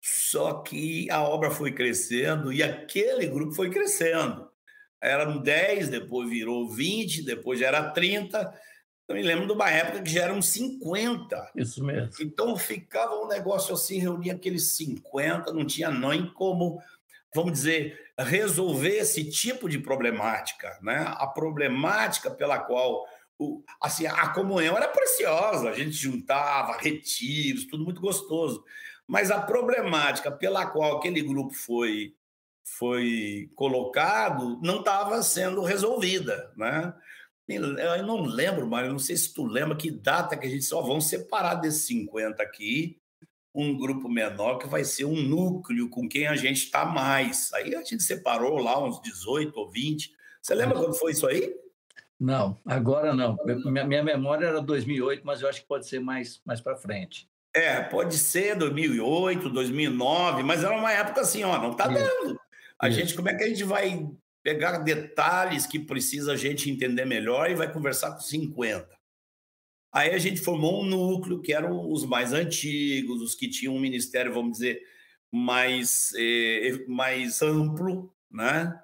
Só 0.00 0.62
que 0.62 1.10
a 1.10 1.22
obra 1.22 1.50
foi 1.50 1.72
crescendo 1.72 2.52
e 2.52 2.62
aquele 2.62 3.26
grupo 3.26 3.54
foi 3.54 3.70
crescendo. 3.70 4.48
Eram 5.00 5.38
10, 5.38 5.88
depois 5.88 6.28
virou 6.28 6.68
20, 6.68 7.24
depois 7.24 7.58
já 7.58 7.66
era 7.66 7.90
30, 7.90 8.52
eu 9.08 9.16
me 9.16 9.22
lembro 9.22 9.46
de 9.46 9.52
uma 9.52 9.68
época 9.68 10.02
que 10.02 10.10
já 10.10 10.22
eram 10.22 10.40
50. 10.40 11.52
Isso 11.56 11.84
mesmo. 11.84 12.10
Então 12.20 12.56
ficava 12.56 13.14
um 13.16 13.28
negócio 13.28 13.74
assim, 13.74 13.98
reunia 13.98 14.32
aqueles 14.32 14.76
50, 14.76 15.52
não 15.52 15.66
tinha 15.66 15.90
nem 15.90 16.26
como, 16.32 16.80
vamos 17.34 17.52
dizer, 17.52 17.98
resolver 18.18 18.96
esse 18.96 19.28
tipo 19.30 19.68
de 19.68 19.78
problemática. 19.78 20.78
Né? 20.82 21.04
A 21.16 21.26
problemática 21.26 22.30
pela 22.30 22.58
qual 22.58 23.06
o, 23.38 23.62
assim, 23.80 24.06
a 24.06 24.28
comunhão 24.28 24.76
era 24.76 24.88
preciosa, 24.88 25.70
a 25.70 25.74
gente 25.74 25.92
juntava 25.92 26.76
retiros, 26.76 27.66
tudo 27.66 27.84
muito 27.84 28.00
gostoso. 28.00 28.64
Mas 29.06 29.30
a 29.30 29.40
problemática 29.40 30.30
pela 30.30 30.66
qual 30.66 30.98
aquele 30.98 31.22
grupo 31.22 31.54
foi 31.54 32.14
foi 32.64 33.50
colocado 33.56 34.60
não 34.62 34.78
estava 34.78 35.20
sendo 35.22 35.62
resolvida, 35.62 36.52
né? 36.56 36.94
Eu 37.48 38.06
não 38.06 38.22
lembro, 38.22 38.66
Mário, 38.66 38.92
não 38.92 39.00
sei 39.00 39.16
se 39.16 39.34
tu 39.34 39.44
lembra 39.44 39.76
que 39.76 39.90
data 39.90 40.36
que 40.36 40.46
a 40.46 40.50
gente 40.50 40.64
só 40.64 40.80
vamos 40.80 41.08
separar 41.08 41.56
desses 41.56 41.86
50 41.86 42.40
aqui, 42.40 43.01
um 43.54 43.76
grupo 43.76 44.08
menor 44.08 44.58
que 44.58 44.66
vai 44.66 44.84
ser 44.84 45.04
um 45.04 45.22
núcleo 45.22 45.88
com 45.88 46.08
quem 46.08 46.26
a 46.26 46.36
gente 46.36 46.64
está 46.64 46.84
mais. 46.84 47.52
Aí 47.52 47.74
a 47.74 47.82
gente 47.82 48.02
separou 48.02 48.58
lá 48.58 48.82
uns 48.82 49.00
18 49.02 49.58
ou 49.58 49.70
20. 49.70 50.12
Você 50.40 50.54
lembra 50.54 50.78
quando 50.78 50.94
foi 50.94 51.12
isso 51.12 51.26
aí? 51.26 51.54
Não, 52.18 52.58
agora 52.64 53.14
não. 53.14 53.36
Minha, 53.64 53.84
minha 53.84 54.02
memória 54.02 54.46
era 54.46 54.60
2008, 54.60 55.22
mas 55.24 55.42
eu 55.42 55.48
acho 55.48 55.60
que 55.60 55.66
pode 55.66 55.86
ser 55.86 56.00
mais, 56.00 56.40
mais 56.44 56.60
para 56.60 56.76
frente. 56.76 57.28
É, 57.54 57.82
pode 57.82 58.16
ser 58.16 58.54
2008, 58.56 59.50
2009, 59.50 60.42
mas 60.42 60.64
era 60.64 60.74
uma 60.74 60.92
época 60.92 61.20
assim, 61.20 61.44
ó, 61.44 61.58
não 61.58 61.72
está 61.72 61.86
dando. 61.86 62.40
A 62.78 62.88
gente, 62.88 63.14
como 63.14 63.28
é 63.28 63.34
que 63.34 63.44
a 63.44 63.48
gente 63.48 63.64
vai 63.64 64.08
pegar 64.42 64.78
detalhes 64.78 65.66
que 65.66 65.78
precisa 65.78 66.32
a 66.32 66.36
gente 66.36 66.70
entender 66.70 67.04
melhor 67.04 67.50
e 67.50 67.54
vai 67.54 67.72
conversar 67.72 68.12
com 68.12 68.20
50. 68.20 68.88
Aí 69.92 70.14
a 70.14 70.18
gente 70.18 70.40
formou 70.40 70.82
um 70.82 70.86
núcleo 70.86 71.42
que 71.42 71.52
eram 71.52 71.90
os 71.90 72.04
mais 72.06 72.32
antigos, 72.32 73.20
os 73.20 73.34
que 73.34 73.48
tinham 73.48 73.74
um 73.74 73.80
ministério, 73.80 74.32
vamos 74.32 74.52
dizer, 74.52 74.82
mais, 75.30 76.12
eh, 76.16 76.84
mais 76.88 77.42
amplo, 77.42 78.14
né? 78.30 78.80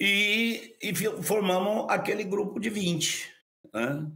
E, 0.00 0.76
e, 0.82 0.94
formamos 1.22 1.86
aquele 1.90 2.24
grupo 2.24 2.58
de 2.58 2.70
20. 2.70 3.32
Né? 3.72 4.12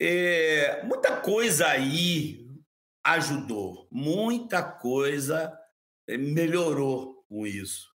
É, 0.00 0.82
muita 0.84 1.16
coisa 1.20 1.68
aí 1.68 2.46
ajudou, 3.04 3.88
muita 3.90 4.62
coisa 4.62 5.58
eh, 6.06 6.18
melhorou 6.18 7.24
com 7.28 7.46
isso 7.46 7.95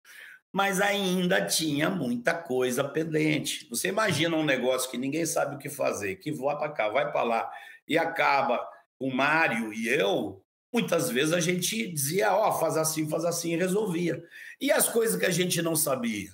mas 0.56 0.80
ainda 0.80 1.44
tinha 1.44 1.90
muita 1.90 2.32
coisa 2.32 2.82
pendente. 2.82 3.68
Você 3.68 3.88
imagina 3.88 4.34
um 4.38 4.42
negócio 4.42 4.90
que 4.90 4.96
ninguém 4.96 5.26
sabe 5.26 5.54
o 5.54 5.58
que 5.58 5.68
fazer, 5.68 6.16
que 6.16 6.32
vai 6.32 6.56
para 6.56 6.70
cá, 6.70 6.88
vai 6.88 7.12
para 7.12 7.22
lá, 7.22 7.52
e 7.86 7.98
acaba 7.98 8.66
o 8.98 9.14
Mário 9.14 9.70
e 9.70 9.86
eu, 9.86 10.42
muitas 10.72 11.10
vezes 11.10 11.34
a 11.34 11.40
gente 11.40 11.92
dizia, 11.92 12.32
ó, 12.32 12.48
oh, 12.48 12.52
faz 12.58 12.78
assim, 12.78 13.06
faz 13.06 13.26
assim, 13.26 13.52
e 13.52 13.56
resolvia. 13.58 14.24
E 14.58 14.72
as 14.72 14.88
coisas 14.88 15.20
que 15.20 15.26
a 15.26 15.30
gente 15.30 15.60
não 15.60 15.76
sabia? 15.76 16.30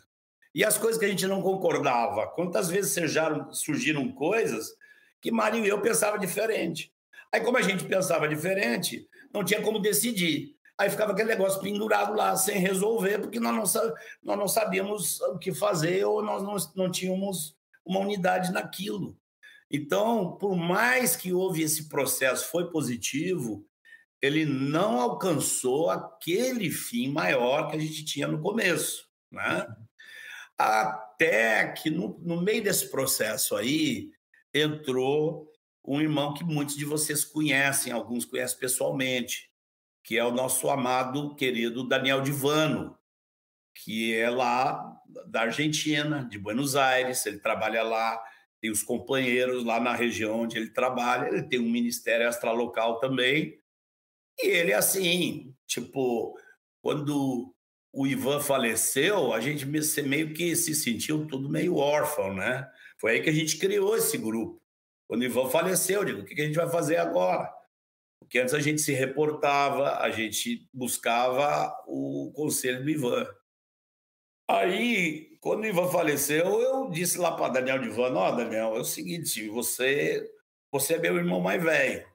E 0.54 0.64
as 0.64 0.78
coisas 0.78 1.00
que 1.00 1.04
a 1.04 1.08
gente 1.08 1.26
não 1.26 1.42
concordava? 1.42 2.28
Quantas 2.28 2.68
vezes 2.68 2.92
surgiram, 2.92 3.52
surgiram 3.52 4.08
coisas 4.12 4.68
que 5.20 5.32
Mário 5.32 5.66
e 5.66 5.68
eu 5.68 5.80
pensava 5.80 6.16
diferente? 6.16 6.92
Aí, 7.32 7.40
como 7.40 7.58
a 7.58 7.62
gente 7.62 7.84
pensava 7.86 8.28
diferente, 8.28 9.04
não 9.34 9.44
tinha 9.44 9.60
como 9.60 9.80
decidir. 9.80 10.54
Aí 10.78 10.90
ficava 10.90 11.12
aquele 11.12 11.28
negócio 11.28 11.60
pendurado 11.60 12.14
lá, 12.14 12.34
sem 12.36 12.58
resolver, 12.58 13.18
porque 13.18 13.38
nós 13.38 13.74
não, 13.74 13.94
nós 14.22 14.38
não 14.38 14.48
sabíamos 14.48 15.20
o 15.20 15.38
que 15.38 15.54
fazer 15.54 16.04
ou 16.04 16.22
nós 16.22 16.42
não, 16.42 16.56
não 16.84 16.90
tínhamos 16.90 17.56
uma 17.84 18.00
unidade 18.00 18.52
naquilo. 18.52 19.16
Então, 19.70 20.36
por 20.36 20.56
mais 20.56 21.16
que 21.16 21.32
houve 21.32 21.62
esse 21.62 21.88
processo, 21.88 22.50
foi 22.50 22.70
positivo, 22.70 23.66
ele 24.20 24.44
não 24.44 25.00
alcançou 25.00 25.90
aquele 25.90 26.70
fim 26.70 27.08
maior 27.08 27.68
que 27.68 27.76
a 27.76 27.80
gente 27.80 28.04
tinha 28.04 28.28
no 28.28 28.40
começo. 28.40 29.08
Né? 29.30 29.66
Até 30.58 31.72
que, 31.72 31.90
no, 31.90 32.18
no 32.20 32.40
meio 32.40 32.62
desse 32.62 32.90
processo 32.90 33.56
aí, 33.56 34.10
entrou 34.54 35.50
um 35.84 36.00
irmão 36.00 36.34
que 36.34 36.44
muitos 36.44 36.76
de 36.76 36.84
vocês 36.84 37.24
conhecem, 37.24 37.92
alguns 37.92 38.24
conhecem 38.24 38.58
pessoalmente, 38.58 39.50
que 40.02 40.18
é 40.18 40.24
o 40.24 40.32
nosso 40.32 40.68
amado, 40.68 41.34
querido 41.34 41.86
Daniel 41.86 42.20
Divano, 42.20 42.98
que 43.74 44.14
é 44.14 44.28
lá 44.28 44.96
da 45.26 45.42
Argentina, 45.42 46.26
de 46.28 46.38
Buenos 46.38 46.76
Aires, 46.76 47.24
ele 47.26 47.38
trabalha 47.38 47.82
lá, 47.82 48.22
tem 48.60 48.70
os 48.70 48.82
companheiros 48.82 49.64
lá 49.64 49.80
na 49.80 49.94
região 49.94 50.40
onde 50.40 50.56
ele 50.56 50.70
trabalha, 50.70 51.28
ele 51.28 51.42
tem 51.42 51.58
um 51.58 51.70
ministério 51.70 52.28
extralocal 52.28 52.98
também, 52.98 53.58
e 54.40 54.46
ele, 54.46 54.72
assim, 54.72 55.54
tipo, 55.66 56.36
quando 56.80 57.54
o 57.92 58.06
Ivan 58.06 58.40
faleceu, 58.40 59.32
a 59.32 59.40
gente 59.40 59.66
meio 59.66 60.32
que 60.32 60.56
se 60.56 60.74
sentiu 60.74 61.26
tudo 61.26 61.50
meio 61.50 61.76
órfão, 61.76 62.34
né? 62.34 62.68
Foi 62.98 63.12
aí 63.12 63.22
que 63.22 63.28
a 63.28 63.34
gente 63.34 63.58
criou 63.58 63.96
esse 63.96 64.16
grupo. 64.16 64.60
Quando 65.06 65.20
o 65.20 65.24
Ivan 65.24 65.50
faleceu, 65.50 66.00
eu 66.00 66.04
digo, 66.06 66.20
o 66.22 66.24
que 66.24 66.40
a 66.40 66.46
gente 66.46 66.56
vai 66.56 66.70
fazer 66.70 66.96
agora? 66.96 67.52
Porque 68.22 68.38
antes 68.38 68.54
a 68.54 68.60
gente 68.60 68.80
se 68.80 68.92
reportava, 68.92 69.98
a 69.98 70.10
gente 70.10 70.68
buscava 70.72 71.72
o 71.86 72.32
conselho 72.34 72.82
do 72.82 72.90
Ivan. 72.90 73.26
Aí, 74.48 75.36
quando 75.40 75.62
o 75.62 75.66
Ivan 75.66 75.88
faleceu, 75.88 76.60
eu 76.60 76.90
disse 76.90 77.18
lá 77.18 77.32
para 77.32 77.52
Daniel 77.52 77.82
Ivan, 77.82 78.14
ó, 78.14 78.32
oh, 78.32 78.36
Daniel, 78.36 78.76
é 78.76 78.80
o 78.80 78.84
seguinte, 78.84 79.48
você, 79.48 80.30
você 80.70 80.94
é 80.94 80.98
meu 80.98 81.16
irmão 81.16 81.40
mais 81.40 81.62
velho. 81.62 82.06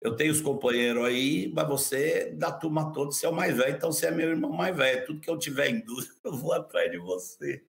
Eu 0.00 0.14
tenho 0.14 0.32
os 0.32 0.40
companheiros 0.40 1.04
aí, 1.04 1.50
mas 1.54 1.66
você, 1.66 2.30
da 2.32 2.52
turma 2.52 2.92
toda, 2.92 3.12
você 3.12 3.26
é 3.26 3.28
o 3.28 3.34
mais 3.34 3.56
velho, 3.56 3.76
então 3.76 3.90
você 3.90 4.06
é 4.06 4.10
meu 4.10 4.28
irmão 4.28 4.52
mais 4.52 4.76
velho. 4.76 5.06
Tudo 5.06 5.20
que 5.20 5.30
eu 5.30 5.38
tiver 5.38 5.68
em 5.68 5.80
dúvida, 5.80 6.14
eu 6.24 6.32
vou 6.32 6.52
atrás 6.52 6.90
de 6.90 6.98
você. 6.98 7.64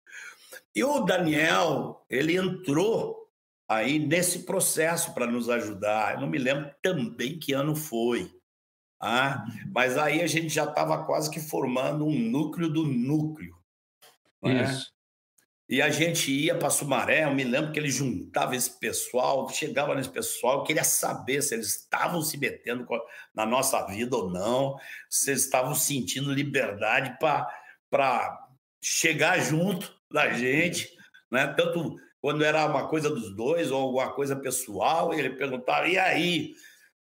E 0.76 0.84
o 0.84 1.00
Daniel, 1.02 2.06
ele 2.10 2.36
entrou 2.36 3.27
aí 3.68 4.00
nesse 4.00 4.40
processo 4.40 5.14
para 5.14 5.28
nos 5.28 5.50
ajudar. 5.50 6.16
Eu 6.16 6.22
não 6.22 6.28
me 6.28 6.38
lembro 6.38 6.72
também 6.82 7.38
que 7.38 7.54
ano 7.54 7.76
foi. 7.76 8.32
Ah, 9.00 9.46
mas 9.72 9.98
aí 9.98 10.22
a 10.22 10.28
gente 10.28 10.50
já 10.50 10.64
estava 10.64 11.06
quase 11.06 11.30
que 11.30 11.40
formando 11.40 12.06
um 12.06 12.18
núcleo 12.18 12.70
do 12.70 12.84
núcleo. 12.84 13.56
Né? 14.42 14.64
Isso. 14.64 14.98
E 15.70 15.82
a 15.82 15.90
gente 15.90 16.32
ia 16.32 16.58
para 16.58 16.70
Sumaré, 16.70 17.26
eu 17.26 17.34
me 17.34 17.44
lembro 17.44 17.74
que 17.74 17.80
ele 17.80 17.92
juntava 17.92 18.56
esse 18.56 18.80
pessoal, 18.80 19.50
chegava 19.50 19.94
nesse 19.94 20.10
pessoal, 20.10 20.64
queria 20.64 20.84
saber 20.84 21.42
se 21.42 21.56
eles 21.56 21.76
estavam 21.76 22.22
se 22.22 22.38
metendo 22.38 22.88
na 23.36 23.46
nossa 23.46 23.86
vida 23.86 24.16
ou 24.16 24.30
não, 24.30 24.78
se 25.10 25.32
eles 25.32 25.44
estavam 25.44 25.76
sentindo 25.76 26.34
liberdade 26.34 27.18
para 27.20 28.48
chegar 28.82 29.40
junto 29.40 29.94
da 30.10 30.32
gente, 30.32 30.90
né? 31.30 31.48
tanto 31.48 31.98
quando 32.28 32.44
era 32.44 32.66
uma 32.66 32.90
coisa 32.90 33.10
dos 33.10 33.34
dois 33.34 33.72
ou 33.72 33.82
alguma 33.82 34.12
coisa 34.12 34.36
pessoal, 34.36 35.14
ele 35.14 35.30
perguntava, 35.30 35.88
e 35.88 35.98
aí? 35.98 36.56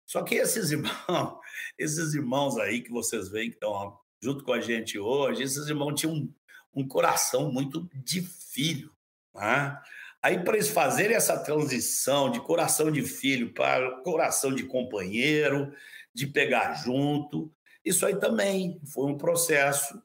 Só 0.05 0.23
que 0.23 0.35
esses 0.35 0.71
irmãos, 0.71 1.37
esses 1.77 2.13
irmãos 2.13 2.57
aí 2.57 2.79
que 2.79 2.89
vocês 2.89 3.27
veem 3.27 3.49
que 3.49 3.57
estão 3.57 3.99
junto 4.23 4.45
com 4.45 4.53
a 4.53 4.61
gente 4.61 4.97
hoje, 4.97 5.43
esses 5.43 5.67
irmãos 5.67 5.99
tinham 5.99 6.33
um 6.73 6.87
coração 6.87 7.51
muito 7.51 7.89
de 7.93 8.21
filho. 8.21 8.89
Né? 9.35 9.77
Aí, 10.23 10.39
para 10.45 10.53
eles 10.53 10.69
fazerem 10.69 11.17
essa 11.17 11.37
transição 11.37 12.31
de 12.31 12.39
coração 12.39 12.89
de 12.89 13.01
filho 13.01 13.53
para 13.53 13.99
coração 14.03 14.55
de 14.55 14.63
companheiro, 14.63 15.73
de 16.13 16.25
pegar 16.25 16.75
junto, 16.75 17.51
isso 17.83 18.05
aí 18.05 18.17
também 18.17 18.79
foi 18.93 19.11
um 19.11 19.17
processo 19.17 20.01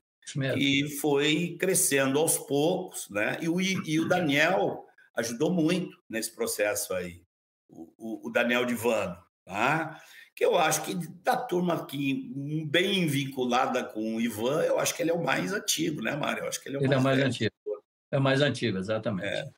que 0.54 0.88
foi 1.00 1.56
crescendo 1.61 2.18
aos 2.18 2.38
poucos, 2.38 3.08
né? 3.08 3.38
E 3.40 3.48
o, 3.48 3.61
e 3.61 4.00
o 4.00 4.08
Daniel 4.08 4.88
ajudou 5.16 5.53
muito 5.53 5.96
nesse 6.09 6.35
processo 6.35 6.94
aí, 6.94 7.22
o, 7.68 8.29
o 8.29 8.31
Daniel 8.31 8.64
Divano, 8.64 9.16
tá? 9.44 10.01
que 10.35 10.44
eu 10.44 10.57
acho 10.57 10.85
que 10.85 10.94
da 11.22 11.37
turma 11.37 11.75
aqui, 11.75 12.33
bem 12.66 13.07
vinculada 13.07 13.85
com 13.85 14.16
o 14.16 14.20
Ivan, 14.20 14.62
eu 14.62 14.79
acho 14.79 14.94
que 14.94 15.03
ele 15.03 15.11
é 15.11 15.14
o 15.14 15.22
mais 15.22 15.53
antigo, 15.53 16.01
né, 16.01 16.16
Mário? 16.16 16.44
Eu 16.44 16.48
acho 16.48 16.62
que 16.62 16.68
ele 16.68 16.77
é 16.77 16.81
o 16.81 16.83
ele 16.83 16.88
mais, 16.88 17.01
é 17.01 17.05
mais 17.05 17.20
antigo. 17.20 17.55
É 18.11 18.18
mais 18.18 18.42
antigo, 18.42 18.79
exatamente. 18.79 19.29
É. 19.29 19.51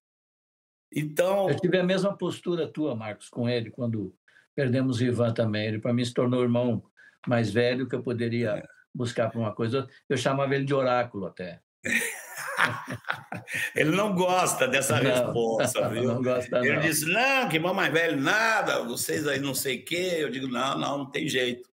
Então. 0.93 1.49
Eu 1.49 1.59
tive 1.59 1.79
a 1.79 1.85
mesma 1.85 2.17
postura 2.17 2.69
tua, 2.69 2.95
Marcos, 2.95 3.29
com 3.29 3.49
ele, 3.49 3.71
quando 3.71 4.15
perdemos 4.55 5.01
o 5.01 5.05
Ivan 5.05 5.33
também. 5.33 5.67
Ele, 5.67 5.79
para 5.79 5.93
mim, 5.93 6.05
se 6.05 6.15
tornou 6.15 6.41
o 6.41 6.45
irmão 6.45 6.85
mais 7.27 7.51
velho 7.51 7.89
que 7.89 7.95
eu 7.95 8.03
poderia 8.03 8.59
é. 8.59 8.67
buscar 8.93 9.31
para 9.31 9.41
uma 9.41 9.55
coisa. 9.55 9.89
Eu 10.09 10.17
chamava 10.17 10.55
ele 10.55 10.65
de 10.65 10.75
oráculo 10.75 11.27
até. 11.27 11.61
Ele 13.75 13.91
não 13.91 14.15
gosta 14.15 14.67
dessa 14.67 15.01
não, 15.01 15.11
resposta, 15.11 15.89
viu? 15.91 16.05
Não 16.05 16.23
gosta, 16.23 16.59
Ele 16.59 16.75
não. 16.75 16.81
disse: 16.81 17.07
não, 17.07 17.49
que 17.49 17.57
irmão 17.57 17.75
mais 17.75 17.93
velho, 17.93 18.21
nada, 18.21 18.83
vocês 18.85 19.27
aí 19.27 19.41
não 19.41 19.55
sei 19.55 19.79
o 19.79 19.85
quê. 19.85 20.17
Eu 20.19 20.31
digo: 20.31 20.47
não, 20.47 20.79
não, 20.79 20.99
não 20.99 21.11
tem 21.11 21.29
jeito. 21.29 21.69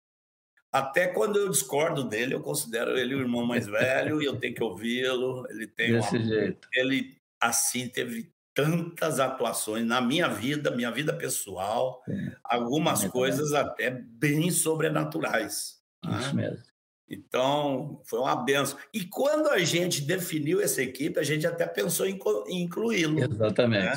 Até 0.72 1.08
quando 1.08 1.40
eu 1.40 1.50
discordo 1.50 2.04
dele, 2.04 2.36
eu 2.36 2.42
considero 2.42 2.98
ele 2.98 3.16
o 3.16 3.22
irmão 3.22 3.46
mais 3.46 3.68
velho 3.68 4.22
e 4.22 4.26
eu 4.26 4.38
tenho 4.38 4.54
que 4.54 4.64
ouvi-lo. 4.64 5.46
Ele 5.50 5.66
tem 5.66 5.94
Desse 5.94 6.18
uma... 6.18 6.26
jeito. 6.26 6.68
Ele, 6.74 7.18
assim, 7.40 7.88
teve 7.88 8.32
tantas 8.54 9.20
atuações 9.20 9.86
na 9.86 10.02
minha 10.02 10.28
vida, 10.28 10.72
minha 10.72 10.92
vida 10.92 11.14
pessoal, 11.14 12.04
é. 12.10 12.36
algumas 12.44 13.04
é 13.04 13.10
coisas 13.10 13.54
até 13.54 13.92
bem 13.92 14.50
sobrenaturais. 14.50 15.80
Isso 16.20 16.36
né? 16.36 16.50
mesmo. 16.50 16.64
Então, 17.10 18.02
foi 18.04 18.20
uma 18.20 18.36
benção. 18.36 18.78
E 18.94 19.06
quando 19.06 19.48
a 19.48 19.60
gente 19.60 20.02
definiu 20.02 20.62
essa 20.62 20.82
equipe, 20.82 21.20
a 21.20 21.24
gente 21.24 21.48
até 21.48 21.66
pensou 21.66 22.06
em, 22.06 22.20
incluí-lo. 22.50 23.24
Exatamente. 23.24 23.86
Né? 23.86 23.96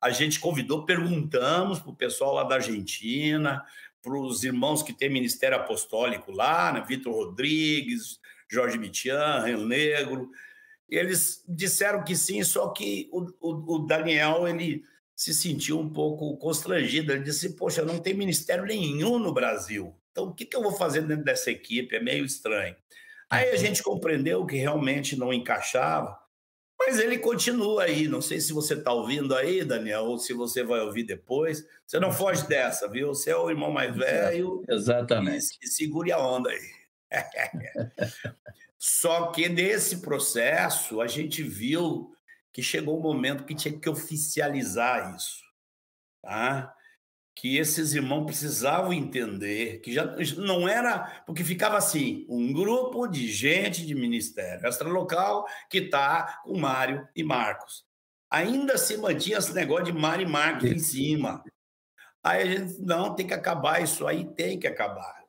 A 0.00 0.10
gente 0.10 0.40
convidou, 0.40 0.86
perguntamos 0.86 1.78
para 1.78 1.90
o 1.90 1.96
pessoal 1.96 2.34
lá 2.34 2.44
da 2.44 2.54
Argentina, 2.54 3.62
para 4.02 4.18
os 4.18 4.42
irmãos 4.42 4.82
que 4.82 4.94
têm 4.94 5.10
ministério 5.10 5.58
apostólico 5.58 6.32
lá, 6.32 6.72
né? 6.72 6.84
Vitor 6.88 7.12
Rodrigues, 7.12 8.18
Jorge 8.50 8.78
Mitian, 8.78 9.44
Rio 9.44 9.66
Negro. 9.66 10.30
Eles 10.88 11.44
disseram 11.46 12.02
que 12.02 12.16
sim, 12.16 12.42
só 12.42 12.68
que 12.70 13.10
o, 13.12 13.26
o, 13.40 13.74
o 13.76 13.78
Daniel 13.80 14.48
ele 14.48 14.82
se 15.14 15.34
sentiu 15.34 15.78
um 15.78 15.90
pouco 15.90 16.34
constrangido. 16.38 17.12
Ele 17.12 17.22
disse: 17.22 17.54
Poxa, 17.54 17.84
não 17.84 17.98
tem 17.98 18.14
ministério 18.14 18.64
nenhum 18.64 19.18
no 19.18 19.34
Brasil. 19.34 19.94
Então, 20.10 20.24
o 20.24 20.34
que, 20.34 20.44
que 20.44 20.56
eu 20.56 20.62
vou 20.62 20.72
fazer 20.72 21.02
dentro 21.02 21.24
dessa 21.24 21.50
equipe? 21.50 21.94
É 21.94 22.00
meio 22.00 22.24
estranho. 22.24 22.76
Aí 23.30 23.48
a 23.48 23.52
uhum. 23.52 23.58
gente 23.58 23.82
compreendeu 23.82 24.44
que 24.44 24.56
realmente 24.56 25.16
não 25.16 25.32
encaixava, 25.32 26.18
mas 26.78 26.98
ele 26.98 27.18
continua 27.18 27.84
aí. 27.84 28.08
Não 28.08 28.20
sei 28.20 28.40
se 28.40 28.52
você 28.52 28.74
está 28.74 28.92
ouvindo 28.92 29.34
aí, 29.34 29.64
Daniel, 29.64 30.06
ou 30.06 30.18
se 30.18 30.32
você 30.32 30.64
vai 30.64 30.80
ouvir 30.80 31.04
depois. 31.04 31.64
Você 31.86 32.00
não 32.00 32.10
foge 32.10 32.46
dessa, 32.48 32.88
viu? 32.88 33.08
Você 33.08 33.30
é 33.30 33.36
o 33.36 33.48
irmão 33.48 33.70
mais 33.70 33.94
velho. 33.94 34.64
Exatamente. 34.68 35.58
E, 35.62 35.66
e 35.66 35.68
segure 35.68 36.10
a 36.10 36.18
onda 36.18 36.50
aí. 36.50 36.80
Só 38.78 39.26
que 39.26 39.48
nesse 39.48 40.00
processo, 40.00 41.00
a 41.00 41.06
gente 41.06 41.42
viu 41.42 42.10
que 42.52 42.62
chegou 42.62 42.98
um 42.98 43.02
momento 43.02 43.44
que 43.44 43.54
tinha 43.54 43.78
que 43.78 43.88
oficializar 43.88 45.14
isso. 45.14 45.42
Tá? 46.22 46.74
Que 47.40 47.56
esses 47.56 47.94
irmãos 47.94 48.26
precisavam 48.26 48.92
entender 48.92 49.80
que 49.80 49.94
já 49.94 50.04
não 50.36 50.68
era 50.68 51.22
porque 51.24 51.42
ficava 51.42 51.78
assim 51.78 52.26
um 52.28 52.52
grupo 52.52 53.06
de 53.06 53.32
gente 53.32 53.86
de 53.86 53.94
ministério 53.94 54.68
extralocal 54.68 55.46
que 55.70 55.78
está 55.78 56.42
com 56.44 56.58
Mário 56.58 57.08
e 57.16 57.24
Marcos. 57.24 57.86
Ainda 58.30 58.76
se 58.76 58.94
mantinha 58.98 59.38
esse 59.38 59.54
negócio 59.54 59.86
de 59.86 59.92
Mário 59.92 60.28
e 60.28 60.30
Marcos 60.30 60.70
em 60.70 60.78
cima. 60.78 61.42
Aí 62.22 62.42
a 62.42 62.46
gente 62.46 62.78
não 62.82 63.14
tem 63.14 63.26
que 63.26 63.32
acabar 63.32 63.82
isso 63.82 64.06
aí 64.06 64.26
tem 64.34 64.58
que 64.58 64.66
acabar. 64.66 65.24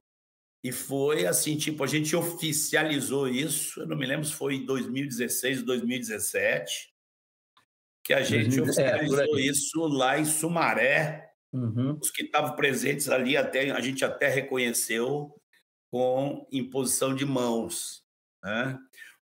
E 0.61 0.69
foi 0.69 1.25
assim 1.25 1.55
tipo 1.55 1.81
a 1.81 1.87
gente 1.87 2.13
oficializou 2.13 3.29
isso 3.29 3.79
eu 3.79 3.87
não 3.87 3.95
me 3.95 4.05
lembro 4.05 4.25
se 4.25 4.33
foi 4.33 4.55
em 4.55 4.65
2016 4.65 5.63
2017 5.63 6.93
que 8.03 8.13
a 8.13 8.21
gente 8.21 8.59
é, 8.59 8.61
oficializou 8.61 9.39
isso 9.39 9.87
lá 9.87 10.19
em 10.19 10.25
Sumaré 10.25 11.30
Uhum. 11.53 11.97
Os 12.01 12.09
que 12.09 12.23
estavam 12.23 12.55
presentes 12.55 13.09
ali, 13.09 13.35
até, 13.35 13.71
a 13.71 13.81
gente 13.81 14.05
até 14.05 14.27
reconheceu 14.27 15.35
com 15.89 16.47
imposição 16.51 17.13
de 17.13 17.25
mãos. 17.25 18.03
Né? 18.43 18.79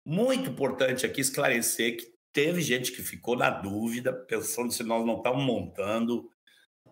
Muito 0.06 0.50
importante 0.50 1.06
aqui 1.06 1.20
esclarecer 1.20 1.98
que 1.98 2.14
teve 2.32 2.62
gente 2.62 2.92
que 2.92 3.02
ficou 3.02 3.36
na 3.36 3.50
dúvida, 3.50 4.14
pensando 4.14 4.72
se 4.72 4.84
nós 4.84 5.06
não 5.06 5.18
estávamos 5.18 5.46
montando 5.46 6.30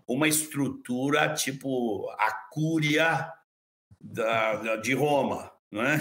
uma 0.05 0.27
estrutura 0.27 1.33
tipo 1.33 2.09
a 2.19 2.31
Cúria 2.51 3.31
da, 3.99 4.55
da 4.55 4.75
de 4.75 4.93
Roma. 4.93 5.51
Né? 5.71 5.97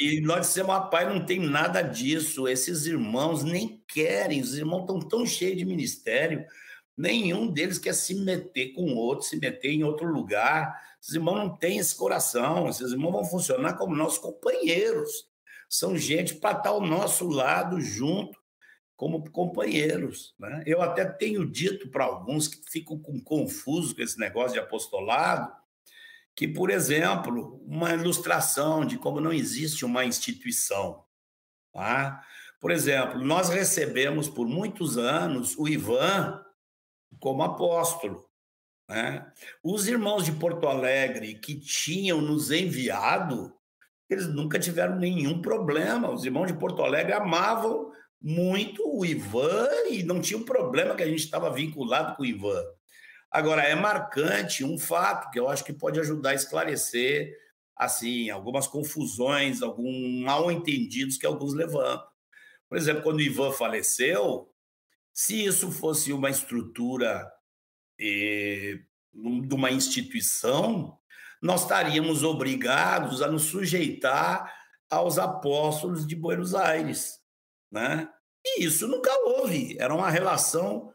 E 0.00 0.20
nós 0.20 0.48
dissemos, 0.48 0.74
rapaz, 0.74 1.08
não 1.08 1.24
tem 1.24 1.40
nada 1.40 1.80
disso. 1.80 2.48
Esses 2.48 2.86
irmãos 2.86 3.44
nem 3.44 3.82
querem, 3.88 4.42
os 4.42 4.54
irmãos 4.54 4.80
estão 4.82 4.98
tão 4.98 5.24
cheios 5.24 5.56
de 5.56 5.64
ministério 5.64 6.44
Nenhum 6.96 7.46
deles 7.46 7.78
quer 7.78 7.92
se 7.92 8.14
meter 8.14 8.72
com 8.72 8.94
outro, 8.94 9.26
se 9.26 9.38
meter 9.38 9.70
em 9.70 9.84
outro 9.84 10.06
lugar. 10.06 10.80
Esses 11.00 11.14
irmãos 11.14 11.36
não 11.36 11.56
têm 11.56 11.76
esse 11.78 11.94
coração, 11.94 12.68
esses 12.68 12.92
irmãos 12.92 13.12
vão 13.12 13.24
funcionar 13.24 13.74
como 13.74 13.94
nossos 13.94 14.18
companheiros. 14.18 15.28
São 15.68 15.96
gente 15.96 16.36
para 16.36 16.56
estar 16.56 16.70
ao 16.70 16.80
nosso 16.80 17.28
lado, 17.28 17.80
junto. 17.80 18.38
como 18.96 19.30
companheiros. 19.30 20.34
Né? 20.38 20.62
Eu 20.64 20.80
até 20.80 21.04
tenho 21.04 21.44
dito 21.44 21.90
para 21.90 22.04
alguns 22.04 22.48
que 22.48 22.58
ficam 22.70 22.98
com, 22.98 23.20
confusos 23.20 23.92
com 23.92 24.00
esse 24.00 24.18
negócio 24.18 24.54
de 24.54 24.58
apostolado, 24.58 25.52
que, 26.34 26.48
por 26.48 26.70
exemplo, 26.70 27.60
uma 27.66 27.92
ilustração 27.92 28.86
de 28.86 28.96
como 28.96 29.20
não 29.20 29.34
existe 29.34 29.84
uma 29.84 30.06
instituição. 30.06 31.04
Tá? 31.74 32.22
Por 32.58 32.70
exemplo, 32.70 33.22
nós 33.22 33.50
recebemos 33.50 34.30
por 34.30 34.48
muitos 34.48 34.96
anos 34.96 35.54
o 35.58 35.68
Ivan 35.68 36.42
como 37.18 37.42
apóstolo. 37.42 38.28
Né? 38.88 39.26
Os 39.62 39.88
irmãos 39.88 40.24
de 40.24 40.32
Porto 40.32 40.66
Alegre 40.66 41.34
que 41.34 41.58
tinham 41.58 42.20
nos 42.20 42.50
enviado, 42.50 43.52
eles 44.08 44.28
nunca 44.28 44.58
tiveram 44.58 44.96
nenhum 44.96 45.42
problema. 45.42 46.10
Os 46.10 46.24
irmãos 46.24 46.46
de 46.46 46.58
Porto 46.58 46.82
Alegre 46.82 47.12
amavam 47.12 47.92
muito 48.20 48.82
o 48.86 49.04
Ivan 49.04 49.68
e 49.90 50.02
não 50.02 50.20
tinha 50.20 50.38
um 50.38 50.44
problema 50.44 50.94
que 50.94 51.02
a 51.02 51.08
gente 51.08 51.20
estava 51.20 51.50
vinculado 51.50 52.16
com 52.16 52.22
o 52.22 52.26
Ivan. 52.26 52.62
Agora, 53.30 53.62
é 53.62 53.74
marcante 53.74 54.64
um 54.64 54.78
fato 54.78 55.30
que 55.30 55.38
eu 55.38 55.48
acho 55.48 55.64
que 55.64 55.72
pode 55.72 56.00
ajudar 56.00 56.30
a 56.30 56.34
esclarecer 56.34 57.36
assim 57.76 58.30
algumas 58.30 58.66
confusões, 58.66 59.60
alguns 59.60 60.22
mal 60.24 60.50
entendidos 60.50 61.18
que 61.18 61.26
alguns 61.26 61.52
levantam. 61.52 62.08
Por 62.68 62.78
exemplo, 62.78 63.02
quando 63.02 63.18
o 63.18 63.22
Ivan 63.22 63.52
faleceu, 63.52 64.50
se 65.16 65.46
isso 65.46 65.72
fosse 65.72 66.12
uma 66.12 66.28
estrutura 66.28 67.26
eh, 67.98 68.80
de 69.14 69.54
uma 69.54 69.70
instituição, 69.70 71.00
nós 71.40 71.62
estaríamos 71.62 72.22
obrigados 72.22 73.22
a 73.22 73.26
nos 73.26 73.44
sujeitar 73.44 74.54
aos 74.90 75.16
apóstolos 75.16 76.06
de 76.06 76.14
Buenos 76.14 76.54
Aires. 76.54 77.18
Né? 77.72 78.06
E 78.44 78.64
isso 78.64 78.86
nunca 78.86 79.10
houve. 79.24 79.78
Era 79.78 79.94
uma 79.94 80.10
relação 80.10 80.92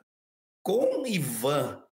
com 0.61 1.03
Ivan 1.07 1.83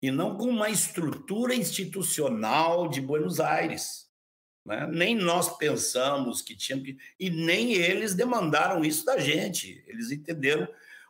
e 0.00 0.10
não 0.10 0.38
com 0.38 0.48
uma 0.48 0.70
estrutura 0.70 1.54
institucional 1.54 2.88
de 2.88 3.02
Buenos 3.02 3.38
Aires. 3.38 4.06
Né? 4.64 4.86
Nem 4.90 5.14
nós 5.14 5.58
pensamos 5.58 6.40
que 6.40 6.56
tinha 6.56 6.82
que. 6.82 6.96
E 7.20 7.28
nem 7.28 7.74
eles 7.74 8.14
demandaram 8.14 8.82
isso 8.82 9.04
da 9.04 9.18
gente. 9.18 9.84
Eles 9.86 10.10
entenderam 10.10 10.66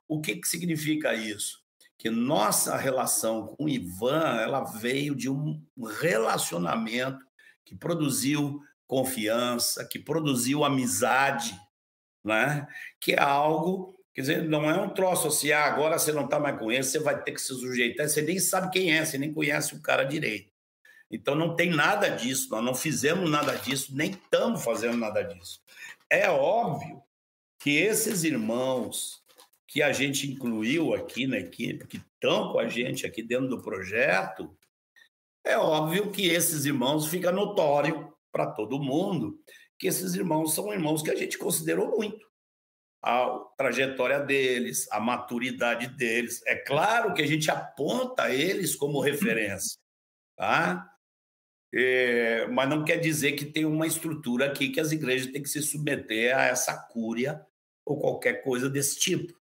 o 0.08 0.20
que, 0.20 0.36
que 0.36 0.48
significa 0.48 1.14
isso. 1.14 1.64
Que 1.98 2.10
nossa 2.10 2.76
relação 2.76 3.46
com 3.46 3.68
Ivan 3.68 4.36
ela 4.40 4.64
veio 4.64 5.14
de 5.14 5.30
um 5.30 5.62
relacionamento 6.00 7.24
que 7.64 7.74
produziu 7.74 8.60
confiança, 8.86 9.84
que 9.84 9.98
produziu 9.98 10.64
amizade, 10.64 11.58
né? 12.24 12.66
que 13.00 13.12
é 13.12 13.20
algo, 13.20 13.98
quer 14.14 14.20
dizer, 14.20 14.48
não 14.48 14.70
é 14.70 14.80
um 14.80 14.90
troço 14.90 15.28
assim, 15.28 15.52
ah, 15.52 15.64
agora 15.64 15.98
você 15.98 16.12
não 16.12 16.24
está 16.24 16.38
mais 16.38 16.58
com 16.58 16.70
ele, 16.70 16.84
você 16.84 16.98
vai 16.98 17.20
ter 17.22 17.32
que 17.32 17.40
se 17.40 17.48
sujeitar, 17.48 18.08
você 18.08 18.22
nem 18.22 18.38
sabe 18.38 18.70
quem 18.70 18.94
é, 18.94 19.04
você 19.04 19.18
nem 19.18 19.32
conhece 19.32 19.74
o 19.74 19.82
cara 19.82 20.04
direito. 20.04 20.52
Então 21.10 21.34
não 21.34 21.54
tem 21.54 21.70
nada 21.70 22.08
disso, 22.08 22.48
nós 22.50 22.64
não 22.64 22.74
fizemos 22.74 23.30
nada 23.30 23.56
disso, 23.56 23.94
nem 23.94 24.10
estamos 24.10 24.62
fazendo 24.62 24.96
nada 24.96 25.22
disso. 25.22 25.60
É 26.10 26.28
óbvio 26.28 27.02
que 27.58 27.76
esses 27.76 28.22
irmãos 28.24 29.24
que 29.66 29.82
a 29.82 29.92
gente 29.92 30.30
incluiu 30.30 30.94
aqui 30.94 31.26
na 31.26 31.38
equipe, 31.38 31.86
que 31.86 31.96
estão 31.96 32.52
com 32.52 32.58
a 32.58 32.68
gente 32.68 33.06
aqui 33.06 33.22
dentro 33.22 33.48
do 33.48 33.62
projeto, 33.62 34.56
é 35.44 35.56
óbvio 35.58 36.10
que 36.10 36.28
esses 36.28 36.64
irmãos 36.64 37.06
fica 37.06 37.32
notório 37.32 38.12
para 38.32 38.46
todo 38.46 38.82
mundo 38.82 39.40
que 39.78 39.86
esses 39.86 40.14
irmãos 40.14 40.54
são 40.54 40.72
irmãos 40.72 41.02
que 41.02 41.10
a 41.10 41.14
gente 41.14 41.38
considerou 41.38 41.96
muito. 41.96 42.26
A 43.02 43.28
trajetória 43.56 44.18
deles, 44.20 44.90
a 44.90 44.98
maturidade 44.98 45.88
deles. 45.88 46.42
É 46.46 46.56
claro 46.56 47.14
que 47.14 47.22
a 47.22 47.26
gente 47.26 47.50
aponta 47.50 48.32
eles 48.32 48.74
como 48.74 49.00
referência, 49.00 49.78
tá? 50.36 50.90
É, 51.72 52.46
mas 52.48 52.68
não 52.68 52.84
quer 52.84 52.96
dizer 52.96 53.32
que 53.32 53.44
tem 53.44 53.64
uma 53.64 53.86
estrutura 53.86 54.46
aqui 54.46 54.70
que 54.70 54.80
as 54.80 54.92
igrejas 54.92 55.30
têm 55.30 55.42
que 55.42 55.48
se 55.48 55.62
submeter 55.62 56.36
a 56.36 56.46
essa 56.46 56.74
cúria 56.88 57.44
ou 57.84 58.00
qualquer 58.00 58.42
coisa 58.42 58.68
desse 58.68 58.98
tipo. 58.98 59.34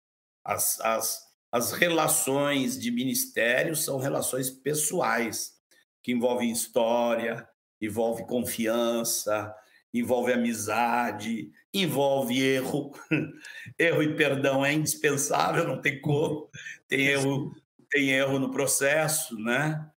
As, 0.43 0.79
as, 0.81 1.21
as 1.51 1.71
relações 1.71 2.79
de 2.79 2.91
ministério 2.91 3.75
são 3.75 3.97
relações 3.97 4.49
pessoais, 4.49 5.53
que 6.01 6.11
envolvem 6.11 6.51
história, 6.51 7.47
envolve 7.81 8.25
confiança, 8.25 9.53
envolve 9.93 10.33
amizade, 10.33 11.51
envolve 11.73 12.41
erro. 12.41 12.91
erro 13.77 14.03
e 14.03 14.15
perdão 14.15 14.65
é 14.65 14.73
indispensável, 14.73 15.67
não 15.67 15.79
tem 15.81 16.01
como. 16.01 16.49
Tem 16.87 17.07
erro, 17.07 17.53
tem 17.89 18.09
erro 18.09 18.39
no 18.39 18.51
processo, 18.51 19.37
né? 19.39 19.89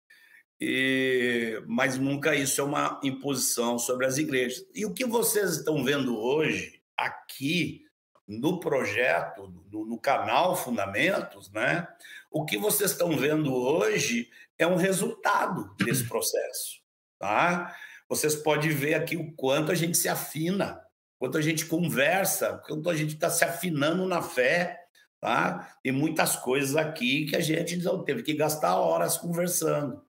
E, 0.60 1.62
mas 1.68 1.98
nunca 1.98 2.36
isso 2.36 2.62
é 2.62 2.64
uma 2.64 3.00
imposição 3.04 3.78
sobre 3.78 4.06
as 4.06 4.18
igrejas. 4.18 4.66
E 4.74 4.86
o 4.86 4.94
que 4.94 5.06
vocês 5.06 5.58
estão 5.58 5.84
vendo 5.84 6.18
hoje 6.18 6.82
aqui 6.98 7.85
no 8.28 8.60
projeto, 8.60 9.54
no, 9.72 9.86
no 9.86 10.00
canal 10.00 10.56
Fundamentos, 10.56 11.52
né? 11.52 11.88
O 12.32 12.46
que 12.46 12.58
vocês 12.58 12.92
estão 12.92 13.16
vendo 13.16 13.54
hoje 13.54 14.30
é 14.58 14.66
um 14.66 14.76
resultado 14.76 15.76
desse 15.78 16.06
processo, 16.10 16.82
tá? 17.20 17.76
vocês 18.08 18.36
podem 18.36 18.72
ver 18.72 18.94
aqui 18.94 19.18
o 19.18 19.32
quanto 19.34 19.72
a 19.72 19.76
gente 19.76 19.98
se 19.98 20.08
afina, 20.08 20.82
quanto 21.18 21.38
a 21.38 21.42
gente 21.42 21.66
conversa, 21.66 22.62
quanto 22.68 22.90
a 22.90 22.96
gente 22.96 23.16
está 23.16 23.30
se 23.30 23.44
afinando 23.44 24.06
na 24.06 24.22
fé, 24.22 24.86
tá? 25.20 25.76
Tem 25.82 25.92
muitas 25.92 26.36
coisas 26.36 26.76
aqui 26.76 27.26
que 27.26 27.36
a 27.36 27.40
gente 27.40 27.78
não 27.78 28.04
teve 28.04 28.22
que 28.22 28.34
gastar 28.34 28.78
horas 28.78 29.18
conversando. 29.18 30.04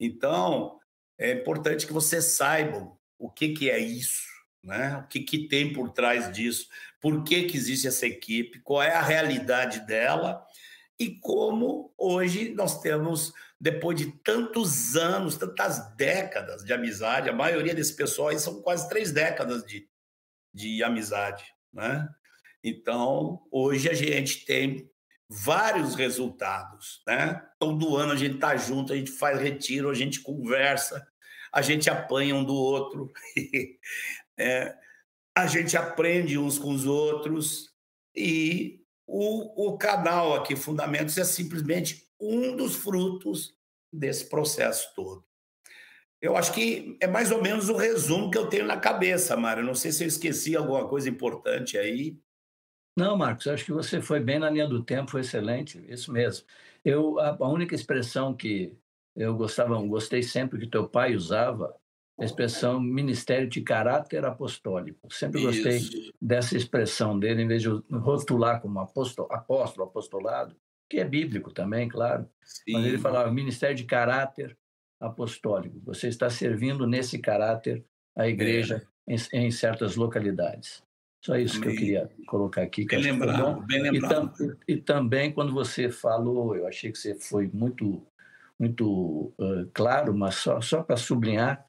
Então, 0.00 0.78
é 1.18 1.32
importante 1.32 1.86
que 1.86 1.92
vocês 1.92 2.24
saibam 2.24 2.96
o 3.18 3.30
que, 3.30 3.50
que 3.50 3.70
é 3.70 3.78
isso, 3.78 4.24
né? 4.64 4.96
O 5.04 5.08
que, 5.08 5.20
que 5.20 5.46
tem 5.46 5.72
por 5.72 5.90
trás 5.90 6.32
disso, 6.32 6.68
por 7.00 7.22
que, 7.22 7.44
que 7.44 7.56
existe 7.56 7.86
essa 7.86 8.06
equipe, 8.06 8.60
qual 8.60 8.82
é 8.82 8.92
a 8.92 9.02
realidade 9.02 9.86
dela 9.86 10.44
e 10.98 11.18
como 11.18 11.92
hoje 11.98 12.54
nós 12.54 12.80
temos 12.80 13.32
depois 13.60 13.96
de 13.96 14.12
tantos 14.22 14.96
anos, 14.96 15.36
tantas 15.36 15.94
décadas 15.96 16.64
de 16.64 16.72
amizade, 16.72 17.28
a 17.28 17.32
maioria 17.32 17.74
desse 17.74 17.94
pessoal 17.94 18.28
aí 18.28 18.38
são 18.38 18.60
quase 18.62 18.88
três 18.88 19.10
décadas 19.10 19.64
de, 19.64 19.88
de 20.52 20.82
amizade, 20.82 21.44
né? 21.72 22.08
Então, 22.62 23.42
hoje 23.50 23.88
a 23.88 23.94
gente 23.94 24.44
tem 24.44 24.90
vários 25.28 25.94
resultados, 25.94 27.02
né? 27.06 27.42
Todo 27.58 27.96
ano 27.96 28.12
a 28.12 28.16
gente 28.16 28.38
tá 28.38 28.56
junto, 28.56 28.92
a 28.92 28.96
gente 28.96 29.10
faz 29.10 29.40
retiro, 29.40 29.90
a 29.90 29.94
gente 29.94 30.20
conversa, 30.20 31.06
a 31.52 31.62
gente 31.62 31.88
apanha 31.88 32.34
um 32.34 32.44
do 32.44 32.54
outro, 32.54 33.12
é, 34.38 34.76
a 35.36 35.46
gente 35.46 35.76
aprende 35.76 36.38
uns 36.38 36.58
com 36.58 36.70
os 36.70 36.86
outros 36.86 37.70
e 38.14 38.84
o, 39.06 39.68
o 39.68 39.78
canal 39.78 40.34
aqui, 40.34 40.56
Fundamentos, 40.56 41.18
é 41.18 41.24
simplesmente 41.24 42.08
um 42.20 42.56
dos 42.56 42.76
frutos 42.76 43.54
desse 43.92 44.28
processo 44.28 44.94
todo. 44.94 45.24
Eu 46.20 46.36
acho 46.36 46.54
que 46.54 46.96
é 47.00 47.06
mais 47.06 47.30
ou 47.30 47.42
menos 47.42 47.68
o 47.68 47.76
resumo 47.76 48.30
que 48.30 48.38
eu 48.38 48.48
tenho 48.48 48.64
na 48.64 48.78
cabeça, 48.78 49.36
Mário. 49.36 49.62
Não 49.62 49.74
sei 49.74 49.92
se 49.92 50.04
eu 50.04 50.08
esqueci 50.08 50.56
alguma 50.56 50.88
coisa 50.88 51.08
importante 51.08 51.76
aí. 51.76 52.18
Não, 52.96 53.16
Marcos, 53.16 53.46
acho 53.46 53.64
que 53.64 53.72
você 53.72 54.00
foi 54.00 54.20
bem 54.20 54.38
na 54.38 54.48
linha 54.48 54.66
do 54.66 54.82
tempo, 54.82 55.10
foi 55.10 55.20
excelente, 55.20 55.84
isso 55.88 56.12
mesmo. 56.12 56.46
Eu, 56.84 57.18
a, 57.18 57.48
única 57.48 57.74
expressão 57.74 58.34
que 58.34 58.72
eu 59.16 59.36
gostava, 59.36 59.76
gostei 59.82 60.22
sempre 60.22 60.58
que 60.58 60.66
teu 60.66 60.88
pai 60.88 61.14
usava, 61.14 61.76
a 62.18 62.24
expressão 62.24 62.80
ministério 62.80 63.48
de 63.48 63.60
caráter 63.60 64.24
apostólico. 64.24 65.12
Sempre 65.12 65.42
gostei 65.42 65.76
Isso. 65.76 66.12
dessa 66.20 66.56
expressão 66.56 67.18
dele, 67.18 67.42
em 67.42 67.48
vez 67.48 67.62
de 67.62 67.68
rotular 67.90 68.60
como 68.60 68.78
apóstolo, 68.78 69.28
apóstolo, 69.32 69.88
apostolado, 69.88 70.56
que 70.88 70.98
é 70.98 71.04
bíblico 71.04 71.52
também, 71.52 71.88
claro. 71.88 72.28
Sim. 72.42 72.72
Mas 72.72 72.86
ele 72.86 72.98
falava 72.98 73.32
ministério 73.32 73.74
de 73.74 73.84
caráter 73.84 74.56
apostólico. 75.00 75.80
Você 75.84 76.08
está 76.08 76.30
servindo 76.30 76.86
nesse 76.86 77.18
caráter 77.18 77.84
a 78.16 78.28
igreja 78.28 78.86
é. 79.08 79.14
em, 79.14 79.46
em, 79.46 79.50
certas 79.50 79.96
localidades. 79.96 80.82
Só 81.20 81.36
isso 81.36 81.56
Amém. 81.56 81.68
que 81.68 81.74
eu 81.74 81.78
queria 81.78 82.10
colocar 82.26 82.62
aqui. 82.62 82.84
Bem 82.84 83.00
lembrado, 83.00 83.60
bem 83.66 83.82
lembrado. 83.82 84.32
E, 84.34 84.46
tam, 84.46 84.56
e, 84.68 84.76
também, 84.76 85.32
quando 85.32 85.52
você 85.52 85.90
falou, 85.90 86.54
eu 86.54 86.66
achei 86.66 86.92
que 86.92 86.98
você 86.98 87.14
foi 87.14 87.50
muito, 87.52 88.06
muito 88.58 89.32
uh, 89.38 89.68
claro, 89.72 90.14
mas 90.14 90.36
só, 90.36 90.60
só 90.60 90.82
para 90.82 90.96
sublinhar, 90.96 91.66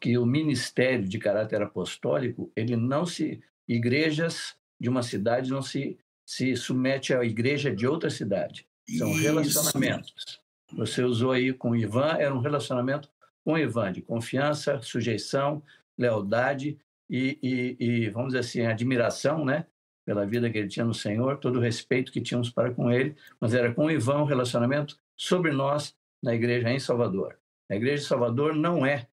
que 0.00 0.16
o 0.18 0.26
ministério 0.26 1.08
de 1.08 1.18
caráter 1.18 1.62
apostólico, 1.62 2.50
ele 2.54 2.76
não 2.76 3.06
se 3.06 3.40
igrejas 3.68 4.54
de 4.80 4.88
uma 4.88 5.02
cidade 5.02 5.50
não 5.50 5.62
se 5.62 5.98
se 6.26 6.56
submete 6.56 7.14
à 7.14 7.24
igreja 7.24 7.74
de 7.74 7.86
outra 7.86 8.10
cidade. 8.10 8.66
São 8.98 9.12
Isso. 9.12 9.22
relacionamentos. 9.22 10.40
Você 10.72 11.02
usou 11.02 11.30
aí 11.30 11.52
com 11.52 11.70
o 11.70 11.76
Ivan, 11.76 12.16
era 12.18 12.34
um 12.34 12.40
relacionamento 12.40 13.08
com 13.44 13.52
o 13.52 13.58
Ivan, 13.58 13.92
de 13.92 14.02
confiança, 14.02 14.82
sujeição, 14.82 15.62
lealdade 15.96 16.76
e, 17.08 17.38
e, 17.40 17.76
e 17.78 18.10
vamos 18.10 18.30
dizer 18.30 18.40
assim, 18.40 18.66
admiração, 18.66 19.44
né? 19.44 19.66
pela 20.04 20.24
vida 20.24 20.48
que 20.48 20.56
ele 20.56 20.68
tinha 20.68 20.86
no 20.86 20.94
Senhor, 20.94 21.38
todo 21.38 21.58
o 21.58 21.62
respeito 21.62 22.12
que 22.12 22.20
tínhamos 22.20 22.48
para 22.48 22.72
com 22.72 22.90
ele, 22.90 23.16
mas 23.40 23.54
era 23.54 23.74
com 23.74 23.86
o 23.86 23.90
Ivan 23.90 24.22
um 24.22 24.24
relacionamento 24.24 24.96
sobre 25.16 25.50
nós 25.50 25.96
na 26.22 26.32
igreja 26.32 26.70
em 26.70 26.78
Salvador. 26.78 27.36
A 27.68 27.74
igreja 27.74 28.02
de 28.02 28.08
Salvador 28.08 28.54
não 28.54 28.86
é 28.86 29.08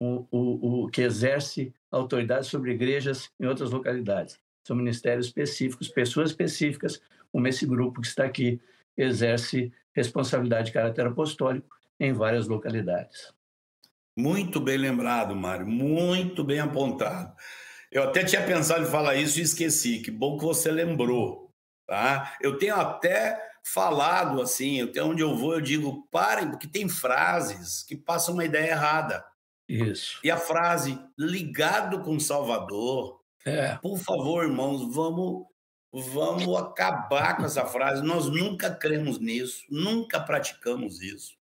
o, 0.00 0.26
o, 0.30 0.84
o 0.84 0.88
que 0.88 1.02
exerce 1.02 1.74
autoridade 1.90 2.46
sobre 2.46 2.72
igrejas 2.72 3.30
em 3.40 3.46
outras 3.46 3.70
localidades. 3.70 4.38
São 4.66 4.76
ministérios 4.76 5.26
específicos, 5.26 5.88
pessoas 5.88 6.30
específicas, 6.30 7.00
como 7.32 7.46
esse 7.46 7.66
grupo 7.66 8.00
que 8.00 8.06
está 8.08 8.24
aqui, 8.24 8.60
exerce 8.96 9.72
responsabilidade 9.94 10.66
de 10.66 10.72
caráter 10.72 11.06
apostólico 11.06 11.68
em 11.98 12.12
várias 12.12 12.46
localidades. 12.46 13.32
Muito 14.16 14.60
bem 14.60 14.78
lembrado, 14.78 15.36
Mário, 15.36 15.66
muito 15.66 16.42
bem 16.42 16.58
apontado. 16.58 17.34
Eu 17.90 18.04
até 18.04 18.24
tinha 18.24 18.44
pensado 18.44 18.82
em 18.82 18.90
falar 18.90 19.16
isso 19.16 19.38
e 19.38 19.42
esqueci. 19.42 20.00
Que 20.00 20.10
bom 20.10 20.38
que 20.38 20.44
você 20.44 20.70
lembrou, 20.70 21.50
tá? 21.86 22.36
Eu 22.40 22.58
tenho 22.58 22.74
até 22.74 23.40
falado 23.62 24.40
assim, 24.40 24.82
até 24.82 25.02
onde 25.02 25.22
eu 25.22 25.36
vou 25.36 25.54
eu 25.54 25.60
digo 25.60 26.06
parem, 26.10 26.50
porque 26.50 26.66
tem 26.66 26.88
frases 26.88 27.82
que 27.82 27.96
passam 27.96 28.34
uma 28.34 28.44
ideia 28.44 28.70
errada. 28.70 29.24
Isso. 29.68 30.18
E 30.22 30.30
a 30.30 30.36
frase 30.36 30.98
ligado 31.18 32.02
com 32.02 32.18
Salvador, 32.20 33.20
É, 33.44 33.76
por 33.76 33.98
favor, 33.98 34.44
irmãos, 34.44 34.92
vamos 34.94 35.46
vamos 35.92 36.54
acabar 36.56 37.36
com 37.36 37.44
essa 37.44 37.64
frase. 37.64 38.02
Nós 38.02 38.26
nunca 38.28 38.70
cremos 38.74 39.18
nisso, 39.18 39.64
nunca 39.70 40.20
praticamos 40.20 41.00
isso. 41.00 41.36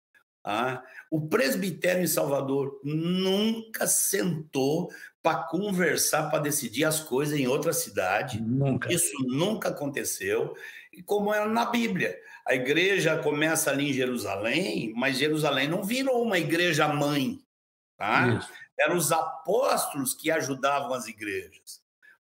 tá? 0.42 0.84
O 1.10 1.28
presbitério 1.28 2.02
em 2.02 2.06
Salvador 2.06 2.80
nunca 2.84 3.86
sentou 3.86 4.90
para 5.22 5.44
conversar, 5.44 6.30
para 6.30 6.40
decidir 6.42 6.84
as 6.84 7.00
coisas 7.00 7.38
em 7.38 7.46
outra 7.46 7.72
cidade. 7.72 8.40
nunca. 8.40 8.92
Isso 8.92 9.12
nunca 9.28 9.68
aconteceu. 9.70 10.54
E 10.92 11.02
como 11.02 11.32
é 11.34 11.46
na 11.46 11.66
Bíblia, 11.66 12.16
a 12.46 12.54
igreja 12.54 13.18
começa 13.18 13.70
ali 13.70 13.90
em 13.90 13.92
Jerusalém, 13.92 14.92
mas 14.96 15.18
Jerusalém 15.18 15.68
não 15.68 15.84
virou 15.84 16.22
uma 16.22 16.38
igreja 16.38 16.88
mãe, 16.88 17.40
tá? 18.00 18.26
Isso. 18.28 18.48
Eram 18.78 18.96
os 18.96 19.12
apóstolos 19.12 20.14
que 20.14 20.30
ajudavam 20.30 20.94
as 20.94 21.06
igrejas. 21.06 21.82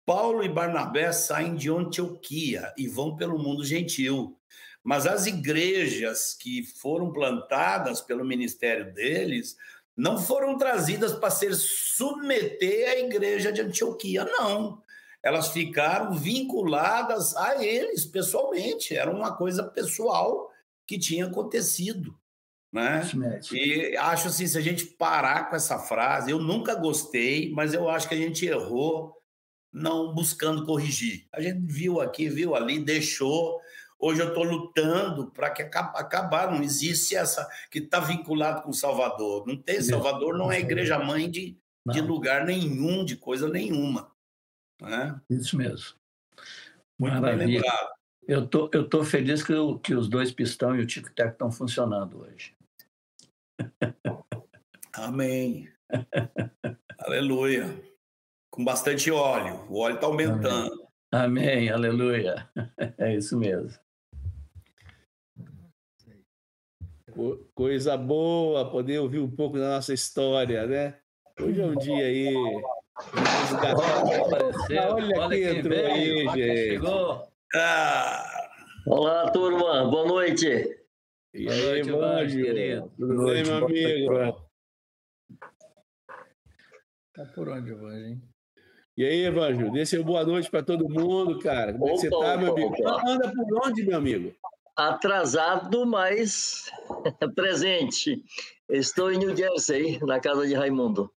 Paulo 0.03 0.43
e 0.43 0.49
Barnabé 0.49 1.11
saem 1.11 1.55
de 1.55 1.69
Antioquia 1.69 2.73
e 2.75 2.87
vão 2.87 3.15
pelo 3.15 3.37
mundo 3.37 3.63
gentil. 3.63 4.35
Mas 4.83 5.05
as 5.05 5.27
igrejas 5.27 6.33
que 6.33 6.63
foram 6.63 7.13
plantadas 7.13 8.01
pelo 8.01 8.25
ministério 8.25 8.91
deles 8.91 9.55
não 9.95 10.17
foram 10.17 10.57
trazidas 10.57 11.13
para 11.13 11.29
ser 11.29 11.53
submeter 11.53 12.89
à 12.89 12.99
igreja 12.99 13.51
de 13.51 13.61
Antioquia, 13.61 14.25
não. 14.25 14.81
Elas 15.21 15.49
ficaram 15.49 16.13
vinculadas 16.13 17.35
a 17.35 17.63
eles 17.63 18.05
pessoalmente, 18.05 18.95
era 18.95 19.11
uma 19.11 19.35
coisa 19.35 19.63
pessoal 19.63 20.49
que 20.87 20.97
tinha 20.97 21.25
acontecido, 21.25 22.17
né? 22.71 23.01
E 23.55 23.97
acho 23.97 24.27
assim, 24.27 24.45
se 24.47 24.57
a 24.57 24.61
gente 24.61 24.85
parar 24.85 25.49
com 25.49 25.55
essa 25.55 25.79
frase, 25.79 26.31
eu 26.31 26.39
nunca 26.39 26.75
gostei, 26.75 27.51
mas 27.51 27.73
eu 27.73 27.89
acho 27.89 28.07
que 28.07 28.13
a 28.15 28.17
gente 28.17 28.45
errou 28.45 29.15
não 29.71 30.13
buscando 30.13 30.65
corrigir. 30.65 31.27
A 31.33 31.41
gente 31.41 31.59
viu 31.65 31.99
aqui, 32.01 32.27
viu 32.29 32.55
ali, 32.55 32.79
deixou. 32.83 33.59
Hoje 33.99 34.21
eu 34.21 34.29
estou 34.29 34.43
lutando 34.43 35.29
para 35.31 35.49
que 35.49 35.61
aca- 35.61 35.93
acabar. 35.95 36.51
Não 36.51 36.63
existe 36.63 37.15
essa 37.15 37.47
que 37.69 37.79
está 37.79 37.99
vinculado 37.99 38.61
com 38.63 38.71
Salvador. 38.73 39.45
Não 39.45 39.55
tem. 39.57 39.81
Salvador, 39.81 40.37
não 40.37 40.51
é 40.51 40.59
igreja 40.59 40.97
mãe 40.97 41.29
de, 41.29 41.57
de 41.91 42.01
lugar 42.01 42.45
nenhum, 42.45 43.03
de 43.05 43.15
coisa 43.15 43.47
nenhuma. 43.49 44.11
Né? 44.81 45.19
isso 45.29 45.57
mesmo. 45.57 45.95
Muito 46.97 47.13
bem 47.13 47.21
Maravilha. 47.21 47.61
Eu 48.27 48.47
tô, 48.47 48.69
eu 48.73 48.87
tô 48.87 49.03
feliz 49.03 49.43
que, 49.43 49.53
o- 49.53 49.77
que 49.79 49.93
os 49.93 50.07
dois 50.07 50.31
pistão 50.31 50.75
e 50.75 50.81
o 50.81 50.87
tic-tac 50.87 51.31
estão 51.31 51.51
funcionando 51.51 52.21
hoje. 52.21 52.55
Amém. 54.93 55.67
Aleluia. 56.99 57.65
Com 58.51 58.63
bastante 58.65 59.11
óleo. 59.11 59.65
O 59.69 59.79
óleo 59.79 59.95
está 59.95 60.07
aumentando. 60.07 60.87
Amém, 61.11 61.69
aleluia. 61.69 62.47
É 62.97 63.15
isso 63.15 63.37
mesmo. 63.37 63.69
Co- 67.11 67.39
Coisa 67.55 67.97
boa 67.97 68.69
poder 68.69 68.99
ouvir 68.99 69.19
um 69.19 69.29
pouco 69.29 69.57
da 69.57 69.69
nossa 69.75 69.93
história, 69.93 70.65
né? 70.67 70.99
Hoje 71.41 71.61
é 71.61 71.65
um 71.65 71.75
dia 71.75 72.05
aí. 72.05 72.35
Olha 75.15 75.29
quem 75.29 75.43
entrou 75.57 75.85
aí, 75.85 76.27
gente. 76.29 76.57
chegou. 76.69 77.27
Ah, 77.55 78.49
Olá, 78.85 79.31
turma. 79.31 79.85
Boa 79.89 80.05
noite. 80.07 80.78
E 81.33 81.45
Boa 81.45 81.55
aí, 81.55 81.83
noite, 81.83 81.91
Márcio? 81.91 82.43
querido. 82.43 82.91
Tudo 82.97 83.25
bem, 83.25 83.43
meu 83.43 83.65
amigo? 83.65 84.13
Tá 87.13 87.25
por 87.35 87.49
onde, 87.49 87.71
Evangelho? 87.71 88.05
hein? 88.07 88.21
E 88.97 89.05
aí, 89.05 89.25
Evangelho? 89.25 89.71
Dê 89.71 89.85
seu 89.85 90.03
boa 90.03 90.25
noite 90.25 90.49
para 90.49 90.63
todo 90.63 90.89
mundo, 90.89 91.39
cara. 91.39 91.73
Como 91.73 91.87
é 91.87 91.91
que 91.93 91.97
você 91.99 92.07
Opa, 92.09 92.25
tá, 92.25 92.37
meu 92.37 92.51
amigo? 92.53 92.73
opa. 92.73 93.03
Anda 93.07 93.31
por 93.31 93.67
onde, 93.67 93.83
meu 93.85 93.97
amigo? 93.97 94.33
Atrasado, 94.75 95.85
mas 95.85 96.71
presente. 97.35 98.23
Estou 98.69 99.11
em 99.11 99.17
New 99.17 99.35
Jersey, 99.35 99.99
na 99.99 100.19
casa 100.19 100.47
de 100.47 100.53
Raimundo. 100.53 101.11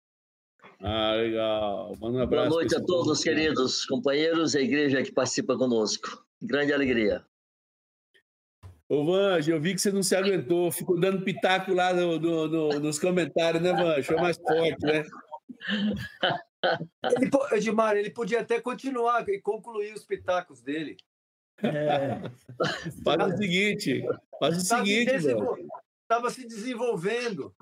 Ah, 0.81 1.13
legal. 1.15 1.89
Manda 1.99 2.07
um 2.07 2.11
Boa 2.11 2.23
abraço. 2.23 2.49
noite 2.49 2.69
pra 2.73 2.79
a 2.79 2.85
todos, 2.85 3.21
queridos 3.23 3.85
companheiros 3.85 4.55
e 4.55 4.59
a 4.59 4.61
igreja 4.61 5.03
que 5.03 5.11
participa 5.11 5.57
conosco. 5.57 6.25
Grande 6.41 6.73
alegria. 6.73 7.25
Ô, 8.89 9.05
Vange, 9.05 9.51
eu 9.51 9.61
vi 9.61 9.75
que 9.75 9.79
você 9.81 9.91
não 9.91 10.01
se 10.01 10.15
aguentou, 10.15 10.71
ficou 10.71 10.99
dando 10.99 11.23
pitaco 11.23 11.71
lá 11.73 11.93
no- 11.93 12.19
no- 12.19 12.47
no- 12.47 12.79
nos 12.79 12.97
comentários, 12.97 13.61
né, 13.61 13.71
Vange? 13.71 14.01
Foi 14.03 14.15
mais 14.15 14.35
forte, 14.37 14.83
né? 14.83 15.03
Ele, 17.03 17.29
Edmar, 17.53 17.95
ele 17.95 18.09
podia 18.09 18.41
até 18.41 18.59
continuar 18.59 19.27
e 19.29 19.39
concluir 19.39 19.93
os 19.93 20.03
pitacos 20.05 20.61
dele. 20.61 20.97
É, 21.61 22.19
Faz 23.03 23.33
o 23.33 23.37
seguinte, 23.37 24.01
faz 24.39 24.55
o 24.55 24.59
Estava 24.59 24.85
seguinte, 24.85 25.11
Vange. 25.17 26.31
se 26.33 26.47
desenvolvendo. 26.47 27.53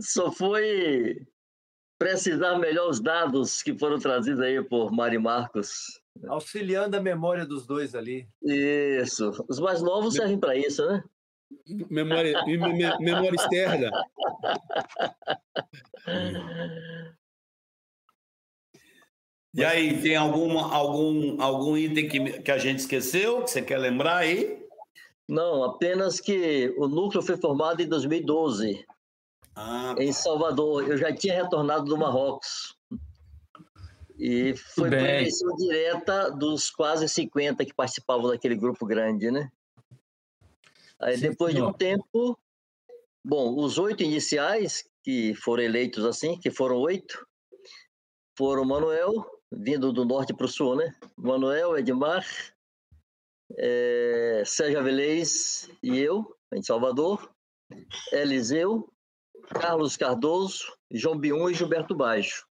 Só 0.00 0.30
foi 0.30 1.26
precisar 1.98 2.58
melhor 2.58 2.88
os 2.90 3.00
dados 3.00 3.60
que 3.62 3.76
foram 3.76 3.98
trazidos 3.98 4.40
aí 4.40 4.62
por 4.62 4.92
Mari 4.92 5.18
Marcos. 5.18 6.00
Auxiliando 6.26 6.96
a 6.96 7.00
memória 7.00 7.46
dos 7.46 7.66
dois 7.66 7.94
ali. 7.94 8.28
Isso. 8.42 9.30
Os 9.48 9.60
mais 9.60 9.80
novos 9.82 10.14
servem 10.14 10.38
para 10.38 10.56
isso, 10.56 10.84
né? 10.86 11.02
Memória, 11.90 12.44
me- 12.44 12.56
me- 12.58 12.98
memória 12.98 13.36
externa. 13.36 13.90
E 19.54 19.64
aí, 19.64 20.00
tem 20.00 20.14
alguma, 20.14 20.72
algum, 20.74 21.40
algum 21.40 21.76
item 21.76 22.08
que, 22.08 22.42
que 22.42 22.50
a 22.50 22.58
gente 22.58 22.80
esqueceu, 22.80 23.42
que 23.42 23.50
você 23.50 23.62
quer 23.62 23.78
lembrar 23.78 24.18
aí? 24.18 24.62
Não, 25.28 25.64
apenas 25.64 26.20
que 26.20 26.74
o 26.78 26.86
núcleo 26.86 27.22
foi 27.22 27.36
formado 27.36 27.80
em 27.82 27.88
2012, 27.88 28.84
Ah, 29.56 29.94
em 29.98 30.12
Salvador. 30.12 30.88
Eu 30.88 30.96
já 30.96 31.12
tinha 31.14 31.34
retornado 31.42 31.84
do 31.86 31.96
Marrocos. 31.96 32.76
E 34.18 34.56
foi 34.56 34.90
por 34.90 34.98
eleição 34.98 35.54
direta 35.56 36.30
dos 36.30 36.70
quase 36.70 37.08
50 37.08 37.64
que 37.64 37.72
participavam 37.72 38.28
daquele 38.28 38.56
grupo 38.56 38.84
grande, 38.84 39.30
né? 39.30 39.50
Aí 41.00 41.16
Sim, 41.16 41.30
depois 41.30 41.54
de 41.54 41.62
um 41.62 41.72
tempo, 41.72 42.36
bom, 43.24 43.54
os 43.56 43.78
oito 43.78 44.02
iniciais 44.02 44.84
que 45.04 45.34
foram 45.36 45.62
eleitos 45.62 46.04
assim, 46.04 46.36
que 46.36 46.50
foram 46.50 46.78
oito, 46.78 47.24
foram 48.36 48.64
Manuel, 48.64 49.24
vindo 49.52 49.92
do 49.92 50.04
norte 50.04 50.34
para 50.34 50.46
o 50.46 50.48
sul, 50.48 50.74
né? 50.74 50.92
Manuel, 51.16 51.78
Edmar, 51.78 52.26
eh, 53.56 54.42
Sérgio 54.44 54.80
Avelez 54.80 55.70
e 55.80 55.96
eu, 55.96 56.36
em 56.52 56.62
Salvador, 56.62 57.32
Eliseu, 58.12 58.92
Carlos 59.48 59.96
Cardoso, 59.96 60.76
João 60.90 61.16
Bion 61.16 61.48
e 61.48 61.54
Gilberto 61.54 61.94
Baixo. 61.94 62.47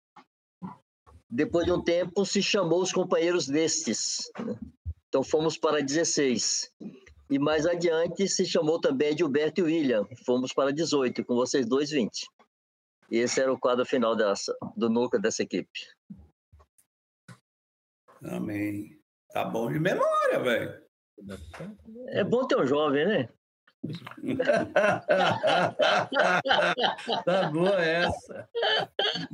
Depois 1.28 1.66
de 1.66 1.72
um 1.72 1.82
tempo, 1.82 2.24
se 2.24 2.42
chamou 2.42 2.82
os 2.82 2.92
companheiros 2.92 3.46
destes. 3.46 4.30
né? 4.38 4.58
Então, 5.08 5.22
fomos 5.22 5.58
para 5.58 5.82
16. 5.82 6.72
E 7.28 7.38
mais 7.38 7.66
adiante, 7.66 8.28
se 8.28 8.46
chamou 8.46 8.80
também 8.80 9.16
Gilberto 9.16 9.60
e 9.60 9.64
William. 9.64 10.06
Fomos 10.24 10.52
para 10.52 10.72
18, 10.72 11.24
com 11.24 11.34
vocês 11.34 11.66
dois, 11.66 11.90
20. 11.90 12.28
E 13.10 13.18
esse 13.18 13.40
era 13.40 13.52
o 13.52 13.58
quadro 13.58 13.84
final 13.84 14.14
dessa, 14.14 14.56
do 14.76 14.88
núcleo 14.88 15.20
dessa 15.20 15.42
equipe. 15.42 15.80
amém. 18.22 19.00
Tá 19.32 19.44
bom 19.44 19.70
de 19.70 19.78
memória, 19.78 20.38
velho. 20.40 20.86
É 22.08 22.24
bom 22.24 22.46
ter 22.46 22.58
um 22.58 22.66
jovem, 22.66 23.06
né? 23.06 23.28
tá 27.24 27.50
boa 27.50 27.82
essa. 27.82 28.46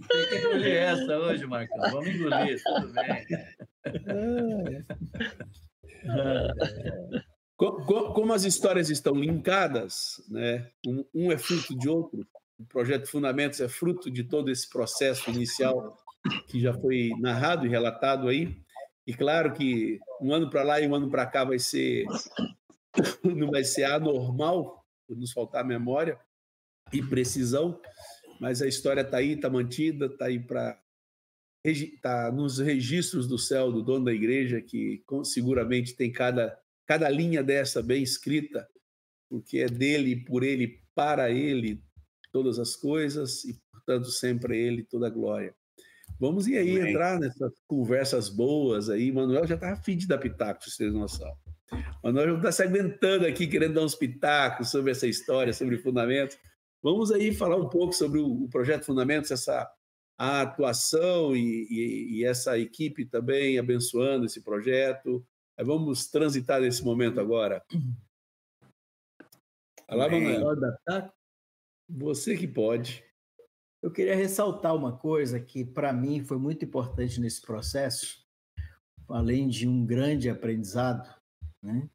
Tem 0.08 0.28
que 0.28 0.36
engolir 0.36 0.76
essa 0.76 1.18
hoje, 1.18 1.44
Marcão. 1.46 1.90
Vamos 1.90 2.08
engolir, 2.08 2.62
tudo 2.62 2.92
bem. 2.92 3.26
Como 7.56 8.32
as 8.32 8.44
histórias 8.44 8.88
estão 8.90 9.14
linkadas, 9.14 10.20
né? 10.28 10.68
um 11.14 11.30
é 11.30 11.38
fruto 11.38 11.78
de 11.78 11.88
outro, 11.88 12.26
o 12.58 12.64
projeto 12.64 13.06
Fundamentos 13.06 13.60
é 13.60 13.68
fruto 13.68 14.10
de 14.10 14.24
todo 14.24 14.50
esse 14.50 14.68
processo 14.68 15.30
inicial 15.30 15.96
que 16.48 16.60
já 16.60 16.74
foi 16.74 17.10
narrado 17.20 17.64
e 17.66 17.68
relatado 17.68 18.26
aí. 18.28 18.56
E 19.06 19.14
claro 19.14 19.52
que 19.52 19.98
um 20.20 20.32
ano 20.32 20.48
para 20.48 20.62
lá 20.62 20.80
e 20.80 20.86
um 20.86 20.94
ano 20.94 21.10
para 21.10 21.26
cá 21.26 21.44
vai 21.44 21.58
ser 21.58 22.04
não 23.24 23.50
vai 23.50 23.64
ser 23.64 23.84
anormal, 23.84 24.84
por 25.06 25.16
nos 25.16 25.32
faltar 25.32 25.64
memória 25.64 26.18
e 26.92 27.02
precisão, 27.02 27.80
mas 28.40 28.60
a 28.60 28.68
história 28.68 29.02
está 29.02 29.18
aí, 29.18 29.32
está 29.32 29.48
mantida, 29.48 30.06
está 30.06 30.26
aí 30.26 30.38
para 30.38 30.80
está 31.64 32.32
nos 32.32 32.58
registros 32.58 33.28
do 33.28 33.38
céu 33.38 33.70
do 33.70 33.82
dono 33.82 34.06
da 34.06 34.12
igreja 34.12 34.60
que 34.60 35.00
seguramente 35.24 35.94
tem 35.94 36.10
cada 36.10 36.58
cada 36.84 37.08
linha 37.08 37.42
dessa 37.42 37.80
bem 37.80 38.02
escrita, 38.02 38.68
porque 39.30 39.58
é 39.58 39.66
dele, 39.66 40.24
por 40.24 40.42
ele, 40.42 40.82
para 40.94 41.30
ele 41.30 41.80
todas 42.32 42.58
as 42.58 42.74
coisas 42.74 43.44
e 43.44 43.58
portanto 43.70 44.10
sempre 44.10 44.54
a 44.54 44.58
ele 44.58 44.84
toda 44.84 45.06
a 45.06 45.10
glória. 45.10 45.54
Vamos 46.18 46.46
aí 46.46 46.78
Amém. 46.78 46.90
entrar 46.90 47.18
nessas 47.18 47.52
conversas 47.66 48.28
boas 48.28 48.88
aí. 48.88 49.10
Manuel 49.10 49.46
já 49.46 49.54
estava 49.54 49.72
afim 49.72 49.96
de 49.96 50.06
dar 50.06 50.18
pitaco, 50.18 50.62
se 50.64 50.70
vocês 50.70 50.92
não 50.92 51.08
sabem. 51.08 51.41
Manuel 52.02 52.30
já 52.30 52.36
está 52.36 52.52
se 52.52 52.62
aguentando 52.62 53.26
aqui, 53.26 53.46
querendo 53.46 53.74
dar 53.74 53.82
uns 53.82 53.94
pitacos 53.94 54.70
sobre 54.70 54.90
essa 54.90 55.06
história, 55.06 55.52
sobre 55.52 55.78
fundamentos. 55.78 56.38
Vamos 56.82 57.12
aí 57.12 57.32
falar 57.32 57.56
um 57.56 57.68
pouco 57.68 57.92
sobre 57.92 58.18
o, 58.18 58.48
projeto 58.48 58.84
Fundamentos, 58.84 59.30
essa 59.30 59.70
a 60.18 60.42
atuação 60.42 61.34
e, 61.34 61.66
e, 61.68 62.18
e, 62.18 62.24
essa 62.24 62.58
equipe 62.58 63.04
também 63.04 63.58
abençoando 63.58 64.26
esse 64.26 64.40
projeto. 64.42 65.24
Vamos 65.58 66.06
transitar 66.06 66.60
nesse 66.60 66.84
momento 66.84 67.18
agora. 67.18 67.64
Olá, 69.88 70.08
Manuel. 70.08 71.12
Você 71.88 72.36
que 72.36 72.46
pode. 72.46 73.04
Eu 73.82 73.90
queria 73.90 74.14
ressaltar 74.14 74.74
uma 74.76 74.96
coisa 74.96 75.40
que, 75.40 75.64
para 75.64 75.92
mim, 75.92 76.22
foi 76.22 76.38
muito 76.38 76.64
importante 76.64 77.20
nesse 77.20 77.42
processo, 77.42 78.24
além 79.08 79.48
de 79.48 79.66
um 79.66 79.84
grande 79.84 80.30
aprendizado, 80.30 81.21
né? 81.62 81.88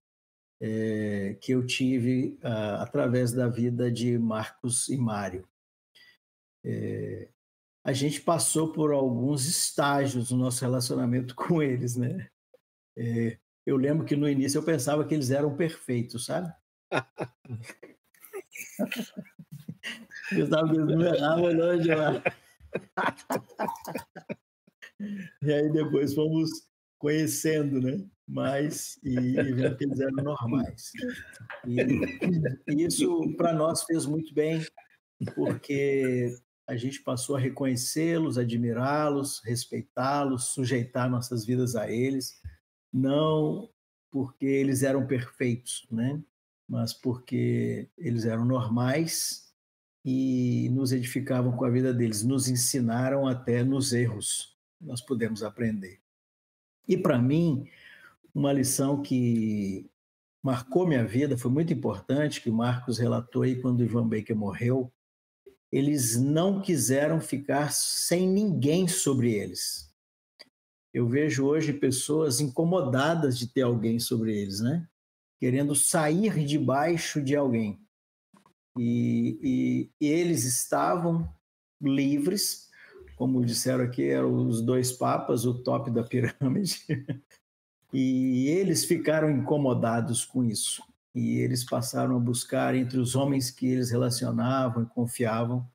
É, 0.59 1.37
que 1.39 1.51
eu 1.51 1.65
tive 1.65 2.39
uh, 2.43 2.81
através 2.81 3.31
da 3.31 3.47
vida 3.47 3.91
de 3.91 4.17
Marcos 4.17 4.89
e 4.89 4.97
Mário. 4.97 5.47
É, 6.65 7.29
a 7.83 7.93
gente 7.93 8.21
passou 8.21 8.71
por 8.71 8.91
alguns 8.91 9.45
estágios 9.45 10.31
no 10.31 10.37
nosso 10.37 10.61
relacionamento 10.61 11.35
com 11.37 11.61
eles, 11.61 11.95
né? 11.95 12.29
É, 12.97 13.37
eu 13.65 13.77
lembro 13.77 14.05
que 14.05 14.15
no 14.15 14.27
início 14.27 14.57
eu 14.57 14.63
pensava 14.63 15.05
que 15.05 15.13
eles 15.13 15.29
eram 15.29 15.55
perfeitos, 15.55 16.25
sabe? 16.25 16.51
Gustavo 20.33 20.71
que 20.71 20.77
não 20.79 21.01
errava 21.01 21.51
longe 21.51 21.93
lá. 21.93 22.21
e 25.41 25.53
aí 25.53 25.71
depois 25.71 26.13
fomos 26.13 26.49
conhecendo, 26.97 27.79
né? 27.79 28.05
Mas 28.27 28.99
e, 29.03 29.15
e 29.15 29.53
vendo 29.53 29.77
que 29.77 29.85
eles 29.85 29.99
eram 29.99 30.23
normais. 30.23 30.91
E, 31.65 31.77
e 32.67 32.85
isso 32.85 33.33
para 33.37 33.53
nós 33.53 33.83
fez 33.83 34.05
muito 34.05 34.33
bem, 34.33 34.65
porque 35.33 36.35
a 36.67 36.75
gente 36.75 37.01
passou 37.01 37.37
a 37.37 37.39
reconhecê-los, 37.39 38.37
admirá-los, 38.37 39.41
respeitá-los, 39.45 40.53
sujeitar 40.53 41.09
nossas 41.09 41.45
vidas 41.45 41.75
a 41.77 41.89
eles, 41.89 42.41
não 42.91 43.69
porque 44.11 44.45
eles 44.45 44.83
eram 44.83 45.07
perfeitos, 45.07 45.87
né? 45.89 46.21
Mas 46.67 46.93
porque 46.93 47.89
eles 47.97 48.25
eram 48.25 48.43
normais 48.43 49.53
e 50.03 50.69
nos 50.71 50.91
edificavam 50.91 51.55
com 51.55 51.63
a 51.63 51.69
vida 51.69 51.93
deles, 51.93 52.23
nos 52.23 52.49
ensinaram 52.49 53.25
até 53.25 53.63
nos 53.63 53.93
erros, 53.93 54.57
nós 54.79 55.01
podemos 55.01 55.43
aprender. 55.43 56.01
E 56.87 56.97
para 56.97 57.17
mim, 57.17 57.69
uma 58.37 58.53
lição 58.53 59.01
que 59.01 59.89
marcou 60.43 60.85
minha 60.85 61.03
vida, 61.03 61.35
foi 61.35 61.49
muito 61.49 61.73
importante, 61.73 62.39
que 62.39 62.51
Marcos 62.51 62.99
relatou 62.99 63.41
aí 63.41 63.59
quando 63.59 63.83
Ivan 63.83 64.07
Baker 64.07 64.35
morreu, 64.35 64.93
eles 65.71 66.15
não 66.15 66.61
quiseram 66.61 67.19
ficar 67.19 67.71
sem 67.71 68.29
ninguém 68.29 68.87
sobre 68.87 69.33
eles. 69.33 69.91
Eu 70.93 71.07
vejo 71.07 71.47
hoje 71.47 71.73
pessoas 71.73 72.39
incomodadas 72.39 73.39
de 73.39 73.47
ter 73.47 73.63
alguém 73.63 73.99
sobre 73.99 74.39
eles, 74.39 74.59
né? 74.61 74.87
Querendo 75.39 75.73
sair 75.73 76.45
debaixo 76.45 77.19
de 77.19 77.35
alguém. 77.35 77.81
E, 78.77 79.89
e, 79.99 80.05
e 80.05 80.07
eles 80.07 80.43
estavam 80.45 81.27
livres, 81.81 82.69
como 83.15 83.43
disseram 83.43 83.83
aqui, 83.83 84.03
eram 84.03 84.47
os 84.47 84.61
dois 84.61 84.91
papas, 84.91 85.43
o 85.43 85.55
top 85.63 85.89
da 85.89 86.03
pirâmide, 86.03 86.85
e 87.93 88.47
eles 88.47 88.85
ficaram 88.85 89.29
incomodados 89.29 90.25
com 90.25 90.43
isso. 90.43 90.83
E 91.15 91.37
eles 91.39 91.63
passaram 91.63 92.15
a 92.15 92.19
buscar 92.19 92.75
entre 92.75 92.99
os 92.99 93.15
homens 93.15 93.49
que 93.49 93.65
eles 93.65 93.89
relacionavam 93.89 94.83
e 94.83 94.87
confiavam 94.87 95.67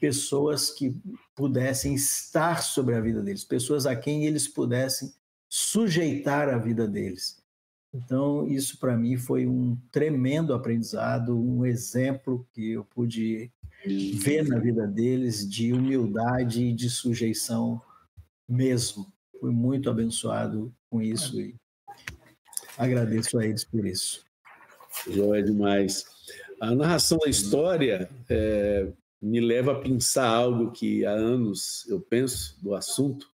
pessoas 0.00 0.70
que 0.70 0.96
pudessem 1.34 1.94
estar 1.94 2.62
sobre 2.62 2.94
a 2.94 3.00
vida 3.00 3.22
deles, 3.22 3.44
pessoas 3.44 3.86
a 3.86 3.96
quem 3.96 4.26
eles 4.26 4.46
pudessem 4.46 5.12
sujeitar 5.48 6.48
a 6.48 6.58
vida 6.58 6.86
deles. 6.86 7.42
Então, 7.92 8.48
isso 8.48 8.78
para 8.78 8.96
mim 8.96 9.16
foi 9.16 9.46
um 9.46 9.76
tremendo 9.92 10.52
aprendizado, 10.52 11.38
um 11.38 11.64
exemplo 11.64 12.46
que 12.52 12.72
eu 12.72 12.84
pude 12.84 13.52
ver 13.86 14.48
na 14.48 14.58
vida 14.58 14.86
deles 14.86 15.48
de 15.48 15.72
humildade 15.72 16.64
e 16.64 16.72
de 16.72 16.90
sujeição 16.90 17.80
mesmo. 18.48 19.13
Fui 19.44 19.52
muito 19.52 19.90
abençoado 19.90 20.74
com 20.88 21.02
isso 21.02 21.38
e 21.38 21.54
agradeço 22.78 23.38
a 23.38 23.44
eles 23.44 23.62
por 23.62 23.84
isso. 23.84 24.24
Joia 25.06 25.42
demais. 25.42 26.06
A 26.58 26.74
narração 26.74 27.18
da 27.18 27.28
história 27.28 28.08
é, 28.26 28.90
me 29.20 29.40
leva 29.40 29.72
a 29.72 29.80
pensar 29.82 30.26
algo 30.26 30.72
que 30.72 31.04
há 31.04 31.10
anos 31.10 31.86
eu 31.90 32.00
penso 32.00 32.58
do 32.64 32.74
assunto. 32.74 33.30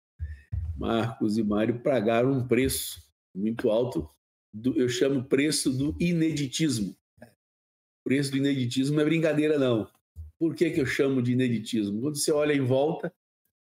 Marcos 0.77 1.39
e 1.39 1.43
Mário 1.43 1.81
pagaram 1.81 2.31
um 2.31 2.47
preço 2.47 3.03
muito 3.35 3.69
alto 3.69 4.09
do, 4.55 4.79
eu 4.79 4.89
chamo 4.89 5.25
preço 5.25 5.73
do 5.73 5.97
ineditismo. 5.99 6.97
Preço 8.05 8.31
do 8.31 8.37
ineditismo 8.37 8.95
não 8.95 9.03
é 9.03 9.07
brincadeira, 9.07 9.59
não. 9.59 9.91
Por 10.39 10.55
que, 10.55 10.71
que 10.71 10.81
eu 10.81 10.87
chamo 10.87 11.21
de 11.21 11.33
ineditismo? 11.33 12.01
Quando 12.01 12.17
você 12.17 12.31
olha 12.31 12.53
em 12.53 12.61
volta, 12.61 13.13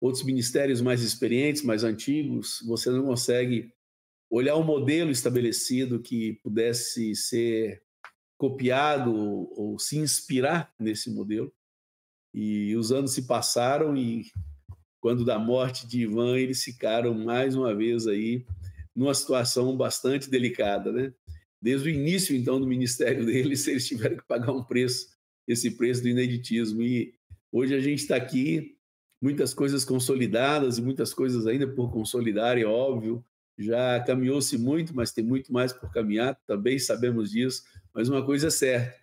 outros 0.03 0.25
ministérios 0.25 0.81
mais 0.81 1.01
experientes, 1.01 1.63
mais 1.63 1.85
antigos, 1.85 2.61
você 2.67 2.91
não 2.91 3.05
consegue 3.05 3.73
olhar 4.29 4.57
um 4.57 4.65
modelo 4.65 5.13
estabelecido 5.13 6.03
que 6.03 6.41
pudesse 6.43 7.15
ser 7.15 7.81
copiado 8.37 9.15
ou, 9.15 9.79
se 9.79 9.97
inspirar 9.99 10.75
nesse 10.77 11.09
modelo. 11.09 11.53
E 12.35 12.75
os 12.75 12.91
anos 12.91 13.13
se 13.13 13.29
passaram 13.29 13.97
e 13.97 14.25
quando 15.01 15.25
da 15.25 15.39
morte 15.39 15.87
de 15.87 16.03
Ivan, 16.03 16.37
eles 16.37 16.65
ficaram 16.65 17.15
mais 17.15 17.55
uma 17.55 17.73
vez 17.73 18.09
aí 18.09 18.45
numa 18.97 19.15
situação 19.15 19.77
bastante 19.77 20.29
delicada, 20.29 20.91
né? 20.91 21.15
Desde 21.61 21.89
o 21.89 21.93
início, 21.93 22.35
então, 22.35 22.59
do 22.59 22.67
ministério 22.67 23.23
deles, 23.27 23.69
eles 23.69 23.87
tiveram 23.87 24.17
que 24.17 24.27
pagar 24.27 24.51
um 24.51 24.65
preço, 24.65 25.07
esse 25.47 25.71
preço 25.71 26.03
do 26.03 26.09
ineditismo. 26.09 26.83
E 26.83 27.15
hoje 27.53 27.73
a 27.73 27.81
gente 27.81 28.01
está 28.01 28.17
aqui, 28.17 28.77
muitas 29.23 29.55
coisas 29.55 29.85
consolidadas 29.85 30.79
e 30.79 30.83
muitas 30.83 31.15
coisas 31.15 31.47
ainda 31.47 31.69
por 31.69 31.93
consolidar, 31.93 32.59
é 32.59 32.65
óbvio. 32.65 33.25
Já 33.57 34.01
caminhou-se 34.01 34.59
muito, 34.59 34.95
mas 34.95 35.13
tem 35.13 35.23
muito 35.23 35.53
mais 35.53 35.73
por 35.73 35.93
caminhar, 35.93 36.37
também 36.47 36.79
sabemos 36.79 37.31
disso. 37.31 37.63
Mas 37.95 38.09
uma 38.09 38.25
coisa 38.25 38.49
é 38.49 38.51
certa, 38.51 39.01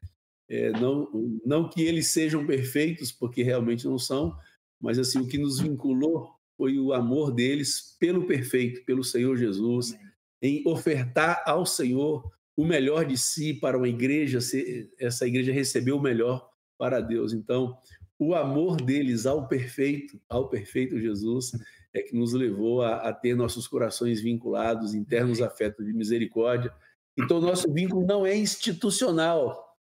é, 0.49 0.71
não, 0.71 1.07
não 1.45 1.69
que 1.69 1.81
eles 1.81 2.07
sejam 2.07 2.45
perfeitos, 2.45 3.11
porque 3.11 3.43
realmente 3.43 3.85
não 3.85 3.97
são, 3.97 4.35
mas 4.81 4.99
assim 4.99 5.19
o 5.19 5.27
que 5.27 5.37
nos 5.37 5.59
vinculou 5.59 6.31
foi 6.57 6.77
o 6.77 6.91
amor 6.91 7.31
deles 7.31 7.95
pelo 7.99 8.25
perfeito, 8.25 8.83
pelo 8.83 9.03
Senhor 9.03 9.37
Jesus, 9.37 9.95
em 10.41 10.61
ofertar 10.67 11.41
ao 11.45 11.65
Senhor 11.65 12.29
o 12.57 12.65
melhor 12.65 13.05
de 13.05 13.17
si 13.17 13.53
para 13.53 13.77
uma 13.77 13.87
igreja, 13.87 14.39
essa 14.99 15.25
igreja 15.25 15.53
recebeu 15.53 15.97
o 15.97 16.01
melhor 16.01 16.49
para 16.77 16.99
Deus. 16.99 17.31
Então, 17.31 17.77
o 18.19 18.35
amor 18.35 18.75
deles 18.75 19.25
ao 19.25 19.47
perfeito, 19.47 20.19
ao 20.27 20.49
perfeito 20.49 20.99
Jesus, 20.99 21.51
é 21.93 22.01
que 22.01 22.13
nos 22.13 22.33
levou 22.33 22.81
a, 22.81 22.97
a 22.97 23.13
ter 23.13 23.33
nossos 23.33 23.65
corações 23.65 24.21
vinculados, 24.21 24.93
internos 24.93 25.41
afetos 25.41 25.85
de 25.85 25.93
misericórdia. 25.93 26.71
Então, 27.17 27.39
nosso 27.39 27.71
vínculo 27.71 28.05
não 28.05 28.25
é 28.25 28.35
institucional. 28.35 29.77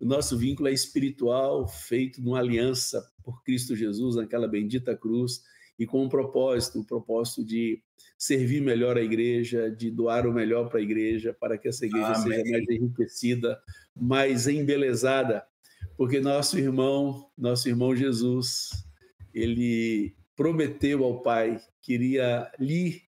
O 0.00 0.06
nosso 0.06 0.38
vínculo 0.38 0.68
é 0.68 0.72
espiritual, 0.72 1.68
feito 1.68 2.20
numa 2.22 2.38
aliança 2.38 3.06
por 3.22 3.42
Cristo 3.44 3.76
Jesus 3.76 4.16
naquela 4.16 4.48
bendita 4.48 4.96
cruz 4.96 5.42
e 5.78 5.86
com 5.86 6.02
um 6.02 6.08
propósito, 6.08 6.78
o 6.78 6.80
um 6.80 6.84
propósito 6.84 7.44
de 7.44 7.82
servir 8.16 8.62
melhor 8.62 8.96
a 8.96 9.02
igreja, 9.02 9.70
de 9.70 9.90
doar 9.90 10.26
o 10.26 10.32
melhor 10.32 10.70
para 10.70 10.78
a 10.78 10.82
igreja, 10.82 11.36
para 11.38 11.58
que 11.58 11.68
essa 11.68 11.84
igreja 11.84 12.14
Amém. 12.14 12.38
seja 12.38 12.50
mais 12.50 12.68
enriquecida, 12.70 13.60
mais 13.94 14.48
embelezada, 14.48 15.44
porque 15.96 16.20
nosso 16.20 16.58
irmão, 16.58 17.30
nosso 17.36 17.68
irmão 17.68 17.96
Jesus, 17.96 18.70
ele 19.32 20.14
prometeu 20.36 21.04
ao 21.04 21.22
Pai 21.22 21.58
que 21.80 21.94
iria 21.94 22.50
lhe 22.58 23.02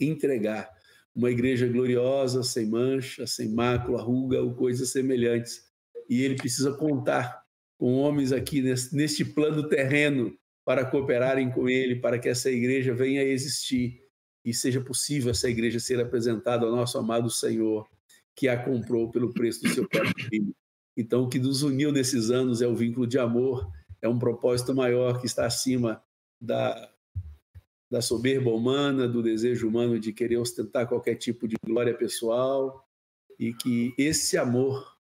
entregar 0.00 0.68
uma 1.14 1.30
igreja 1.30 1.66
gloriosa, 1.68 2.42
sem 2.42 2.66
mancha, 2.66 3.26
sem 3.26 3.48
mácula, 3.48 4.02
ruga 4.02 4.40
ou 4.40 4.54
coisas 4.54 4.90
semelhantes. 4.90 5.62
E 6.08 6.22
ele 6.22 6.36
precisa 6.36 6.72
contar 6.72 7.42
com 7.78 7.94
homens 7.94 8.32
aqui 8.32 8.62
neste 8.62 9.24
plano 9.24 9.68
terreno 9.68 10.36
para 10.64 10.84
cooperarem 10.84 11.50
com 11.50 11.68
ele, 11.68 11.96
para 11.96 12.18
que 12.18 12.28
essa 12.28 12.50
igreja 12.50 12.94
venha 12.94 13.20
a 13.20 13.24
existir 13.24 14.00
e 14.44 14.52
seja 14.54 14.80
possível 14.80 15.30
essa 15.30 15.48
igreja 15.48 15.78
ser 15.78 16.00
apresentada 16.00 16.64
ao 16.66 16.72
nosso 16.72 16.98
amado 16.98 17.30
Senhor, 17.30 17.86
que 18.34 18.48
a 18.48 18.62
comprou 18.62 19.10
pelo 19.10 19.32
preço 19.32 19.62
do 19.62 19.68
seu 19.68 19.88
próprio 19.88 20.24
filho. 20.26 20.54
Então, 20.96 21.24
o 21.24 21.28
que 21.28 21.38
nos 21.38 21.62
uniu 21.62 21.90
nesses 21.90 22.30
anos 22.30 22.60
é 22.60 22.66
o 22.66 22.74
vínculo 22.74 23.06
de 23.06 23.18
amor, 23.18 23.70
é 24.00 24.08
um 24.08 24.18
propósito 24.18 24.74
maior 24.74 25.20
que 25.20 25.26
está 25.26 25.46
acima 25.46 26.02
da, 26.40 26.90
da 27.90 28.02
soberba 28.02 28.50
humana, 28.50 29.08
do 29.08 29.22
desejo 29.22 29.68
humano 29.68 29.98
de 29.98 30.12
querer 30.12 30.36
ostentar 30.36 30.88
qualquer 30.88 31.14
tipo 31.14 31.48
de 31.48 31.56
glória 31.64 31.94
pessoal, 31.94 32.86
e 33.38 33.54
que 33.54 33.94
esse 33.96 34.36
amor 34.36 34.96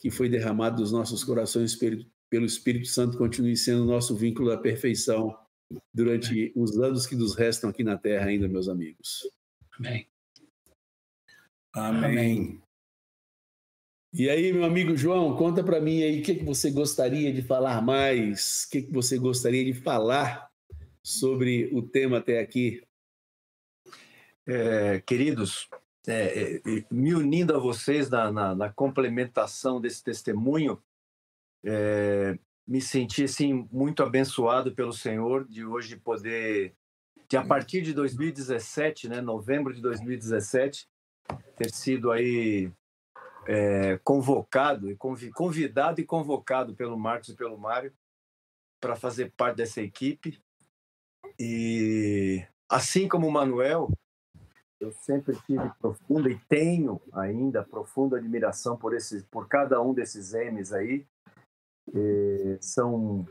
que 0.00 0.10
foi 0.10 0.28
derramado 0.28 0.76
dos 0.82 0.92
nossos 0.92 1.22
corações 1.24 1.76
pelo 1.76 2.46
Espírito 2.46 2.88
Santo 2.88 3.18
continue 3.18 3.56
sendo 3.56 3.82
o 3.82 3.86
nosso 3.86 4.16
vínculo 4.16 4.48
da 4.48 4.56
perfeição 4.56 5.36
durante 5.92 6.52
os 6.54 6.78
anos 6.78 7.06
que 7.06 7.14
nos 7.14 7.34
restam 7.34 7.70
aqui 7.70 7.82
na 7.82 7.96
Terra 7.96 8.26
ainda, 8.26 8.48
meus 8.48 8.68
amigos. 8.68 9.28
Amém. 9.78 10.06
Amém. 11.74 12.62
E 14.14 14.28
aí, 14.28 14.52
meu 14.52 14.64
amigo 14.64 14.94
João, 14.94 15.34
conta 15.34 15.64
para 15.64 15.80
mim 15.80 16.02
aí 16.02 16.20
o 16.20 16.22
que, 16.22 16.34
que 16.34 16.44
você 16.44 16.70
gostaria 16.70 17.32
de 17.32 17.40
falar 17.40 17.80
mais, 17.80 18.64
o 18.64 18.70
que, 18.70 18.82
que 18.82 18.92
você 18.92 19.16
gostaria 19.16 19.64
de 19.64 19.72
falar 19.72 20.50
sobre 21.02 21.70
o 21.72 21.80
tema 21.80 22.18
até 22.18 22.38
aqui. 22.38 22.86
É, 24.46 25.00
queridos, 25.00 25.66
é, 26.06 26.56
é 26.56 26.84
me 26.90 27.14
unindo 27.14 27.56
a 27.56 27.58
vocês 27.58 28.10
na, 28.10 28.30
na, 28.30 28.54
na 28.54 28.70
complementação 28.70 29.80
desse 29.80 30.04
testemunho, 30.04 30.82
é, 31.64 32.38
me 32.68 32.82
senti 32.82 33.24
assim 33.24 33.66
muito 33.72 34.02
abençoado 34.02 34.74
pelo 34.74 34.92
Senhor 34.92 35.48
de 35.48 35.64
hoje 35.64 35.96
poder, 35.96 36.74
de 37.26 37.38
a 37.38 37.42
partir 37.42 37.80
de 37.80 37.94
2017, 37.94 39.08
né, 39.08 39.22
novembro 39.22 39.72
de 39.72 39.80
2017, 39.80 40.86
ter 41.56 41.70
sido 41.70 42.10
aí 42.10 42.70
é, 43.46 43.98
convocado 43.98 44.90
e 44.90 44.96
convidado 44.96 46.00
e 46.00 46.04
convocado 46.04 46.74
pelo 46.74 46.98
Marcos 46.98 47.30
e 47.30 47.36
pelo 47.36 47.58
Mário 47.58 47.92
para 48.80 48.96
fazer 48.96 49.32
parte 49.36 49.56
dessa 49.56 49.80
equipe. 49.80 50.40
E 51.38 52.44
assim 52.68 53.08
como 53.08 53.26
o 53.26 53.32
Manuel, 53.32 53.90
eu 54.80 54.92
sempre 54.92 55.36
tive 55.46 55.70
profunda 55.80 56.28
e 56.28 56.38
tenho 56.48 57.00
ainda 57.12 57.62
profunda 57.62 58.16
admiração 58.16 58.76
por 58.76 58.94
esses, 58.94 59.22
por 59.24 59.48
cada 59.48 59.80
um 59.80 59.94
desses 59.94 60.32
M's 60.32 60.72
aí. 60.72 61.06
São 62.60 63.26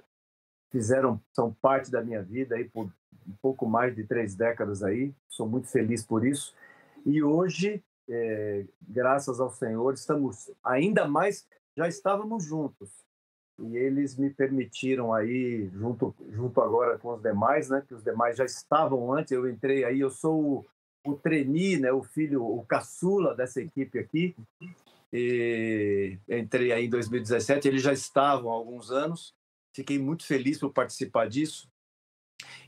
fizeram 0.72 1.22
são 1.34 1.54
parte 1.54 1.92
da 1.92 2.02
minha 2.02 2.24
vida 2.24 2.56
aí 2.56 2.70
por 2.70 2.86
um 3.28 3.36
pouco 3.42 3.66
mais 3.68 3.94
de 3.96 4.06
três 4.06 4.36
décadas 4.36 4.82
aí. 4.82 5.14
Sou 5.28 5.48
muito 5.48 5.68
feliz 5.68 6.04
por 6.04 6.26
isso. 6.26 6.56
E 7.06 7.22
hoje 7.22 7.84
é, 8.10 8.66
graças 8.82 9.40
ao 9.40 9.50
Senhor 9.52 9.94
estamos 9.94 10.52
ainda 10.64 11.08
mais 11.08 11.48
já 11.78 11.88
estávamos 11.88 12.44
juntos 12.44 12.90
e 13.60 13.78
eles 13.78 14.18
me 14.18 14.30
permitiram 14.30 15.14
aí 15.14 15.70
junto 15.74 16.16
junto 16.32 16.62
agora 16.62 16.98
com 16.98 17.14
os 17.14 17.22
demais 17.22 17.70
né 17.70 17.84
que 17.88 17.94
os 17.94 18.04
demais 18.04 18.38
já 18.38 18.46
estavam 18.46 19.14
antes 19.14 19.32
eu 19.32 19.50
entrei 19.50 19.84
aí 19.84 20.00
eu 20.00 20.10
sou 20.10 20.66
o, 21.06 21.12
o 21.12 21.16
treni 21.16 21.78
né 21.78 21.92
o 21.92 22.04
filho 22.04 22.44
o 22.44 22.66
caçula 22.66 23.36
dessa 23.36 23.62
equipe 23.62 24.00
aqui 24.00 24.36
e 25.14 26.18
entrei 26.30 26.72
aí 26.72 26.86
em 26.86 26.90
2017, 26.90 27.68
eles 27.68 27.82
já 27.82 27.92
estavam 27.92 28.50
há 28.50 28.54
alguns 28.54 28.92
anos. 28.92 29.36
Fiquei 29.76 30.00
muito 30.00 30.26
feliz 30.26 30.58
por 30.58 30.72
participar 30.72 31.28
disso. 31.28 31.70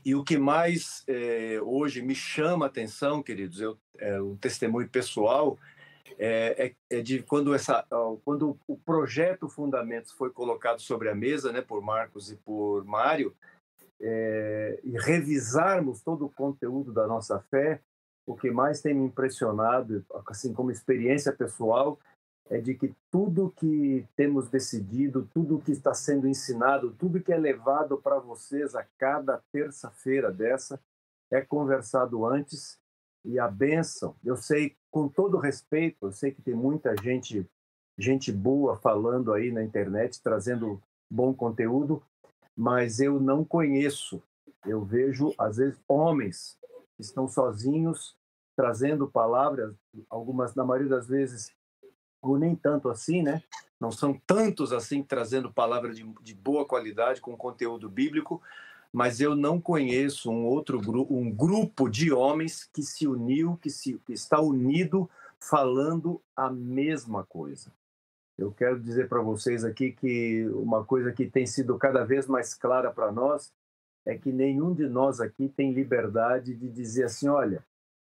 E 0.04 0.14
o 0.14 0.24
que 0.24 0.38
mais 0.38 1.02
é, 1.06 1.60
hoje 1.62 2.02
me 2.02 2.14
chama 2.14 2.66
a 2.66 2.68
atenção, 2.68 3.22
queridos, 3.22 3.60
eu, 3.60 3.78
é 3.98 4.20
um 4.20 4.36
testemunho 4.36 4.88
pessoal, 4.88 5.58
é, 6.18 6.74
é, 6.90 6.98
é, 6.98 7.02
de 7.02 7.22
quando, 7.22 7.54
essa, 7.54 7.84
quando 8.24 8.58
o 8.68 8.76
projeto 8.76 9.48
Fundamentos 9.48 10.12
foi 10.12 10.30
colocado 10.30 10.80
sobre 10.80 11.08
a 11.08 11.14
mesa, 11.14 11.50
né, 11.50 11.60
por 11.60 11.82
Marcos 11.82 12.30
e 12.30 12.36
por 12.36 12.84
Mário, 12.84 13.34
é, 14.00 14.80
e 14.84 14.98
revisarmos 14.98 16.02
todo 16.02 16.26
o 16.26 16.30
conteúdo 16.30 16.92
da 16.92 17.06
nossa 17.06 17.40
fé, 17.50 17.80
o 18.26 18.36
que 18.36 18.50
mais 18.50 18.80
tem 18.80 18.94
me 18.94 19.04
impressionado, 19.04 20.04
assim 20.26 20.52
como 20.52 20.70
experiência 20.70 21.32
pessoal, 21.32 21.98
é 22.50 22.60
de 22.60 22.74
que 22.74 22.94
tudo 23.10 23.52
que 23.56 24.06
temos 24.14 24.48
decidido, 24.48 25.28
tudo 25.32 25.60
que 25.60 25.72
está 25.72 25.94
sendo 25.94 26.28
ensinado, 26.28 26.92
tudo 26.92 27.20
que 27.20 27.32
é 27.32 27.38
levado 27.38 27.96
para 27.98 28.18
vocês 28.18 28.74
a 28.74 28.84
cada 28.98 29.42
terça-feira 29.50 30.30
dessa 30.30 30.78
é 31.30 31.40
conversado 31.40 32.26
antes 32.26 32.78
e 33.24 33.38
a 33.38 33.48
benção. 33.48 34.14
Eu 34.22 34.36
sei, 34.36 34.76
com 34.90 35.08
todo 35.08 35.38
respeito, 35.38 36.06
eu 36.06 36.12
sei 36.12 36.32
que 36.32 36.42
tem 36.42 36.54
muita 36.54 36.94
gente, 37.02 37.48
gente 37.96 38.30
boa 38.30 38.76
falando 38.76 39.32
aí 39.32 39.50
na 39.50 39.62
internet, 39.62 40.22
trazendo 40.22 40.82
bom 41.10 41.32
conteúdo, 41.32 42.02
mas 42.54 43.00
eu 43.00 43.18
não 43.18 43.44
conheço. 43.44 44.22
Eu 44.66 44.84
vejo 44.84 45.32
às 45.38 45.56
vezes 45.56 45.80
homens 45.88 46.58
que 46.96 47.02
estão 47.02 47.26
sozinhos 47.26 48.16
trazendo 48.54 49.10
palavras, 49.10 49.74
algumas 50.08 50.54
na 50.54 50.64
maioria 50.64 50.90
das 50.90 51.08
vezes 51.08 51.52
nem 52.38 52.54
tanto 52.54 52.88
assim, 52.88 53.22
né? 53.22 53.42
Não 53.80 53.92
são 53.92 54.18
tantos 54.26 54.72
assim 54.72 55.02
trazendo 55.02 55.52
palavra 55.52 55.92
de, 55.92 56.04
de 56.22 56.34
boa 56.34 56.64
qualidade 56.64 57.20
com 57.20 57.36
conteúdo 57.36 57.88
bíblico, 57.88 58.42
mas 58.92 59.20
eu 59.20 59.34
não 59.34 59.60
conheço 59.60 60.30
um 60.30 60.46
outro 60.46 60.80
grupo, 60.80 61.14
um 61.14 61.30
grupo 61.30 61.88
de 61.88 62.12
homens 62.12 62.68
que 62.72 62.82
se 62.82 63.06
uniu, 63.06 63.58
que, 63.60 63.68
se, 63.68 63.98
que 64.06 64.12
está 64.12 64.40
unido 64.40 65.10
falando 65.38 66.20
a 66.34 66.48
mesma 66.48 67.24
coisa. 67.24 67.72
Eu 68.36 68.50
quero 68.52 68.80
dizer 68.80 69.08
para 69.08 69.20
vocês 69.20 69.64
aqui 69.64 69.92
que 69.92 70.46
uma 70.54 70.84
coisa 70.84 71.12
que 71.12 71.26
tem 71.26 71.46
sido 71.46 71.76
cada 71.78 72.04
vez 72.04 72.26
mais 72.26 72.54
clara 72.54 72.90
para 72.90 73.12
nós 73.12 73.52
é 74.06 74.16
que 74.16 74.32
nenhum 74.32 74.74
de 74.74 74.86
nós 74.86 75.20
aqui 75.20 75.48
tem 75.48 75.72
liberdade 75.72 76.54
de 76.54 76.68
dizer 76.68 77.04
assim, 77.04 77.28
olha, 77.28 77.64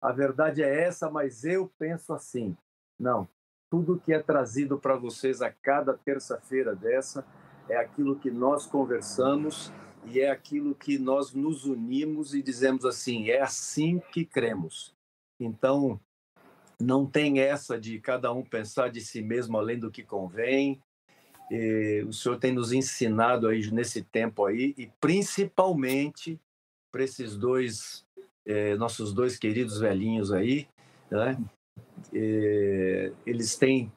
a 0.01 0.13
verdade 0.13 0.63
é 0.63 0.83
essa, 0.85 1.11
mas 1.11 1.45
eu 1.45 1.71
penso 1.79 2.13
assim. 2.13 2.57
Não, 2.99 3.29
tudo 3.71 4.01
que 4.05 4.13
é 4.13 4.21
trazido 4.21 4.79
para 4.79 4.97
vocês 4.97 5.43
a 5.43 5.51
cada 5.51 5.95
terça-feira 5.95 6.75
dessa 6.75 7.27
é 7.69 7.77
aquilo 7.77 8.17
que 8.17 8.31
nós 8.31 8.67
conversamos 8.67 9.73
e 10.05 10.21
é 10.21 10.31
aquilo 10.31 10.75
que 10.75 10.99
nós 10.99 11.33
nos 11.33 11.65
unimos 11.65 12.35
e 12.35 12.43
dizemos 12.43 12.85
assim: 12.85 13.29
é 13.29 13.41
assim 13.41 14.01
que 14.13 14.25
cremos. 14.25 14.95
Então, 15.39 16.01
não 16.81 17.07
tem 17.07 17.41
essa 17.41 17.79
de 17.79 17.99
cada 18.01 18.33
um 18.33 18.43
pensar 18.43 18.91
de 18.91 19.01
si 19.01 19.21
mesmo 19.21 19.57
além 19.59 19.79
do 19.79 19.91
que 19.91 20.03
convém. 20.03 20.81
E 21.51 22.05
o 22.07 22.13
Senhor 22.13 22.39
tem 22.39 22.53
nos 22.53 22.73
ensinado 22.73 23.47
aí 23.49 23.71
nesse 23.71 24.03
tempo 24.03 24.45
aí 24.45 24.75
e 24.77 24.91
principalmente 25.01 26.41
para 26.91 27.05
esses 27.05 27.37
dois 27.37 28.05
eh, 28.45 28.77
nossos 28.77 29.13
dois 29.13 29.39
queridos 29.39 29.79
velhinhos 29.79 30.33
aí, 30.33 30.69
né? 31.11 31.39
Eh, 32.13 33.13
eles 33.27 33.57
têm 33.57 33.93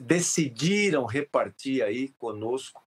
decidiram 0.00 1.04
repartir 1.04 1.82
aí 1.82 2.08
conosco 2.18 2.82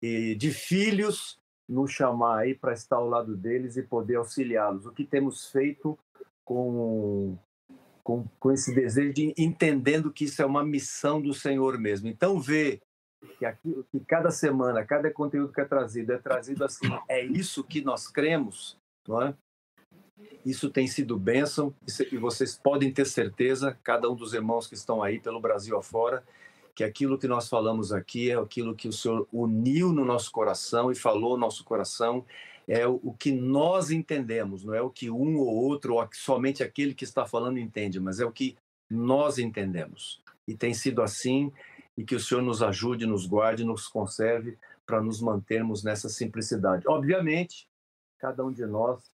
e 0.00 0.34
de 0.34 0.50
filhos 0.50 1.38
nos 1.68 1.90
chamar 1.90 2.40
aí 2.40 2.54
para 2.54 2.72
estar 2.72 2.96
ao 2.96 3.08
lado 3.08 3.36
deles 3.36 3.76
e 3.76 3.82
poder 3.82 4.16
auxiliá-los. 4.16 4.86
O 4.86 4.92
que 4.92 5.04
temos 5.04 5.50
feito 5.50 5.98
com, 6.44 7.36
com, 8.02 8.26
com 8.38 8.52
esse 8.52 8.74
desejo 8.74 9.12
de 9.12 9.34
entendendo 9.36 10.12
que 10.12 10.24
isso 10.24 10.42
é 10.42 10.46
uma 10.46 10.64
missão 10.64 11.20
do 11.20 11.32
Senhor 11.32 11.78
mesmo. 11.78 12.08
Então 12.08 12.40
ver 12.40 12.80
que, 13.38 13.44
aqui, 13.44 13.84
que 13.90 14.00
cada 14.00 14.30
semana, 14.30 14.84
cada 14.84 15.10
conteúdo 15.10 15.52
que 15.52 15.60
é 15.60 15.64
trazido 15.64 16.12
é 16.12 16.18
trazido 16.18 16.64
assim, 16.64 16.88
é 17.08 17.24
isso 17.24 17.64
que 17.64 17.82
nós 17.82 18.08
cremos, 18.08 18.78
não 19.06 19.22
é? 19.22 19.34
Isso 20.44 20.70
tem 20.70 20.86
sido 20.86 21.18
bênção 21.18 21.72
e 22.10 22.16
vocês 22.16 22.56
podem 22.56 22.92
ter 22.92 23.06
certeza, 23.06 23.78
cada 23.82 24.10
um 24.10 24.14
dos 24.14 24.34
irmãos 24.34 24.66
que 24.66 24.74
estão 24.74 25.02
aí 25.02 25.20
pelo 25.20 25.40
Brasil 25.40 25.76
afora, 25.76 26.24
que 26.74 26.82
aquilo 26.82 27.18
que 27.18 27.28
nós 27.28 27.48
falamos 27.48 27.92
aqui 27.92 28.30
é 28.30 28.34
aquilo 28.34 28.74
que 28.74 28.88
o 28.88 28.92
Senhor 28.92 29.28
uniu 29.32 29.92
no 29.92 30.04
nosso 30.04 30.32
coração 30.32 30.90
e 30.90 30.94
falou 30.94 31.32
no 31.32 31.42
nosso 31.42 31.64
coração, 31.64 32.24
é 32.66 32.86
o 32.86 33.14
que 33.18 33.32
nós 33.32 33.90
entendemos, 33.90 34.64
não 34.64 34.74
é 34.74 34.80
o 34.80 34.90
que 34.90 35.10
um 35.10 35.36
ou 35.36 35.48
outro, 35.48 35.94
ou 35.94 36.08
somente 36.12 36.62
aquele 36.62 36.94
que 36.94 37.04
está 37.04 37.26
falando 37.26 37.58
entende, 37.58 38.00
mas 38.00 38.20
é 38.20 38.24
o 38.24 38.32
que 38.32 38.56
nós 38.88 39.38
entendemos. 39.38 40.20
E 40.46 40.54
tem 40.54 40.72
sido 40.72 41.02
assim, 41.02 41.52
e 41.96 42.04
que 42.04 42.14
o 42.14 42.20
Senhor 42.20 42.42
nos 42.42 42.62
ajude, 42.62 43.06
nos 43.06 43.26
guarde, 43.26 43.64
nos 43.64 43.86
conserve 43.86 44.56
para 44.86 45.00
nos 45.00 45.20
mantermos 45.20 45.82
nessa 45.82 46.08
simplicidade. 46.08 46.88
Obviamente, 46.88 47.68
cada 48.18 48.44
um 48.44 48.52
de 48.52 48.64
nós 48.64 49.10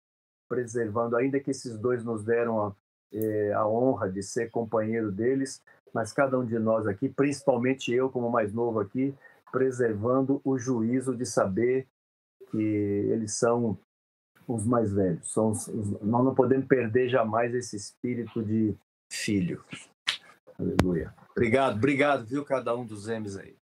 preservando, 0.55 1.17
ainda 1.17 1.37
que 1.39 1.51
esses 1.51 1.77
dois 1.77 2.03
nos 2.03 2.23
deram 2.23 2.61
a, 2.61 2.75
é, 3.11 3.53
a 3.53 3.67
honra 3.67 4.09
de 4.09 4.23
ser 4.23 4.49
companheiro 4.49 5.11
deles, 5.11 5.61
mas 5.93 6.13
cada 6.13 6.39
um 6.39 6.45
de 6.45 6.57
nós 6.57 6.87
aqui, 6.87 7.09
principalmente 7.09 7.93
eu 7.93 8.09
como 8.09 8.29
mais 8.29 8.53
novo 8.53 8.79
aqui, 8.79 9.13
preservando 9.51 10.39
o 10.45 10.57
juízo 10.57 11.15
de 11.15 11.25
saber 11.25 11.87
que 12.49 12.57
eles 12.57 13.33
são 13.33 13.77
os 14.47 14.65
mais 14.65 14.93
velhos. 14.93 15.31
São 15.31 15.51
os, 15.51 15.67
nós 16.01 16.23
não 16.23 16.33
podemos 16.33 16.67
perder 16.67 17.09
jamais 17.09 17.53
esse 17.53 17.75
espírito 17.75 18.41
de 18.41 18.73
filho. 19.11 19.61
Aleluia. 20.57 21.13
Obrigado, 21.31 21.75
obrigado, 21.75 22.25
viu, 22.25 22.45
cada 22.45 22.73
um 22.75 22.85
dos 22.85 23.07
M's 23.07 23.35
aí. 23.35 23.57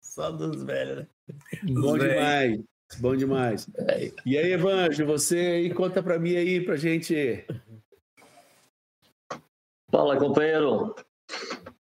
Só 0.00 0.32
dos 0.32 0.64
velhos, 0.64 0.98
né? 0.98 1.08
Bom 1.72 1.96
demais. 1.96 2.64
Bom 2.96 3.14
demais. 3.14 3.68
E 4.24 4.36
aí, 4.36 4.52
Evanjo, 4.52 5.06
você 5.06 5.36
aí, 5.36 5.74
conta 5.74 6.02
para 6.02 6.18
mim 6.18 6.34
aí, 6.34 6.60
para 6.64 6.76
gente. 6.76 7.44
Fala, 9.90 10.18
companheiro. 10.18 10.94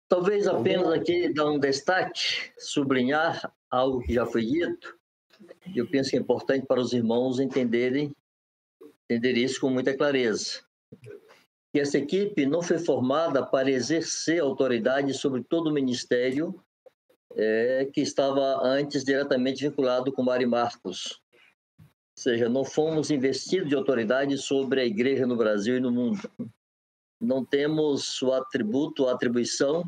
Talvez 0.09 0.47
apenas 0.47 0.91
aqui 0.91 1.31
dar 1.31 1.49
um 1.49 1.59
destaque, 1.59 2.51
sublinhar 2.57 3.53
algo 3.69 4.01
que 4.01 4.13
já 4.13 4.25
foi 4.25 4.43
dito. 4.43 4.97
Eu 5.75 5.87
penso 5.87 6.09
que 6.09 6.17
é 6.17 6.19
importante 6.19 6.65
para 6.65 6.81
os 6.81 6.91
irmãos 6.91 7.39
entenderem, 7.39 8.13
entender 9.07 9.37
isso 9.37 9.61
com 9.61 9.69
muita 9.69 9.95
clareza. 9.95 10.61
Que 11.71 11.79
essa 11.79 11.99
equipe 11.99 12.45
não 12.45 12.63
foi 12.63 12.79
formada 12.79 13.45
para 13.45 13.69
exercer 13.69 14.41
autoridade 14.41 15.13
sobre 15.13 15.43
todo 15.43 15.67
o 15.67 15.73
ministério 15.73 16.59
é, 17.35 17.87
que 17.93 18.01
estava 18.01 18.59
antes 18.63 19.03
diretamente 19.03 19.67
vinculado 19.67 20.11
com 20.11 20.23
Mari 20.23 20.45
Marcos. 20.45 21.19
Ou 21.79 22.23
seja, 22.23 22.49
não 22.49 22.65
fomos 22.65 23.11
investidos 23.11 23.69
de 23.69 23.75
autoridade 23.75 24.37
sobre 24.37 24.81
a 24.81 24.85
igreja 24.85 25.25
no 25.25 25.37
Brasil 25.37 25.77
e 25.77 25.79
no 25.79 25.91
mundo. 25.91 26.29
Não 27.19 27.45
temos 27.45 28.21
o 28.21 28.33
atributo, 28.33 29.07
a 29.07 29.13
atribuição 29.13 29.83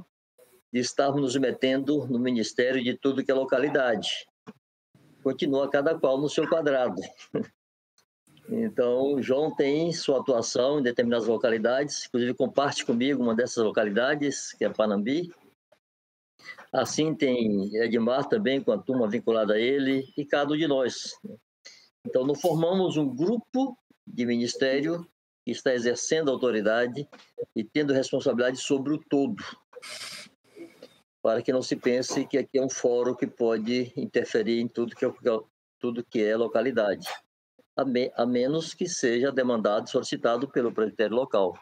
de 0.72 0.80
estarmos 0.80 1.22
nos 1.22 1.36
metendo 1.36 2.08
no 2.08 2.20
ministério 2.20 2.82
de 2.84 2.98
tudo 2.98 3.24
que 3.24 3.32
é 3.32 3.34
localidade. 3.34 4.10
Continua 5.22 5.70
cada 5.70 5.98
qual 5.98 6.20
no 6.20 6.30
seu 6.30 6.48
quadrado. 6.48 7.02
Então, 8.50 9.22
João 9.22 9.54
tem 9.54 9.94
sua 9.94 10.20
atuação 10.20 10.80
em 10.80 10.84
determinadas 10.84 11.28
localidades, 11.28 12.06
inclusive 12.06 12.34
comparte 12.34 12.86
comigo 12.86 13.22
uma 13.22 13.36
dessas 13.36 13.64
localidades, 13.64 14.52
que 14.54 14.66
é 14.66 14.70
Panambi, 14.70 15.32
Assim 16.72 17.14
tem 17.14 17.76
Edmar 17.76 18.28
também, 18.28 18.62
com 18.62 18.72
a 18.72 18.78
turma 18.78 19.10
vinculada 19.10 19.54
a 19.54 19.60
ele, 19.60 20.06
e 20.18 20.26
cada 20.26 20.54
um 20.54 20.58
de 20.58 20.68
nós. 20.68 21.16
Então, 22.06 22.26
nós 22.26 22.40
formamos 22.42 22.98
um 22.98 23.08
grupo 23.08 23.78
de 24.08 24.26
ministério 24.26 25.06
que 25.44 25.52
está 25.52 25.74
exercendo 25.74 26.32
autoridade 26.32 27.08
e 27.56 27.64
tendo 27.64 27.94
responsabilidade 27.94 28.58
sobre 28.58 28.94
o 28.94 28.98
todo, 28.98 29.44
para 31.22 31.42
que 31.42 31.52
não 31.52 31.62
se 31.62 31.76
pense 31.76 32.26
que 32.26 32.38
aqui 32.38 32.58
é 32.58 32.64
um 32.64 32.70
fórum 32.70 33.16
que 33.16 33.28
pode 33.28 33.92
interferir 33.96 34.60
em 34.60 34.68
tudo 34.68 34.96
que 34.96 35.06
é, 35.06 35.14
tudo 35.80 36.04
que 36.04 36.24
é 36.24 36.36
localidade, 36.36 37.08
a, 37.76 37.84
me, 37.84 38.12
a 38.16 38.26
menos 38.26 38.74
que 38.74 38.88
seja 38.88 39.32
demandado, 39.32 39.90
solicitado 39.90 40.48
pelo 40.48 40.72
presbitério 40.72 41.16
local. 41.16 41.58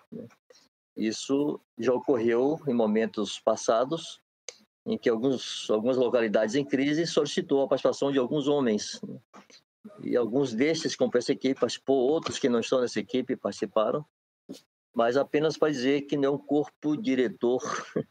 Isso 0.95 1.59
já 1.77 1.93
ocorreu 1.93 2.59
em 2.67 2.73
momentos 2.73 3.39
passados, 3.39 4.21
em 4.89 4.97
que 4.97 5.07
alguns, 5.07 5.69
algumas 5.69 5.97
localidades 5.97 6.55
em 6.55 6.65
crise 6.65 7.05
solicitou 7.05 7.61
a 7.61 7.67
participação 7.67 8.11
de 8.11 8.17
alguns 8.17 8.47
homens. 8.47 8.99
E 10.03 10.17
alguns 10.17 10.51
destes 10.51 10.95
com 10.95 11.07
essa 11.13 11.31
equipe 11.31 11.59
participou, 11.59 12.09
outros 12.09 12.39
que 12.39 12.49
não 12.49 12.59
estão 12.59 12.81
nessa 12.81 12.99
equipe 12.99 13.35
participaram, 13.35 14.03
mas 14.93 15.15
apenas 15.15 15.57
para 15.57 15.71
dizer 15.71 16.01
que 16.01 16.17
não 16.17 16.23
é 16.25 16.29
um 16.31 16.37
corpo 16.39 16.97
diretor 16.97 17.61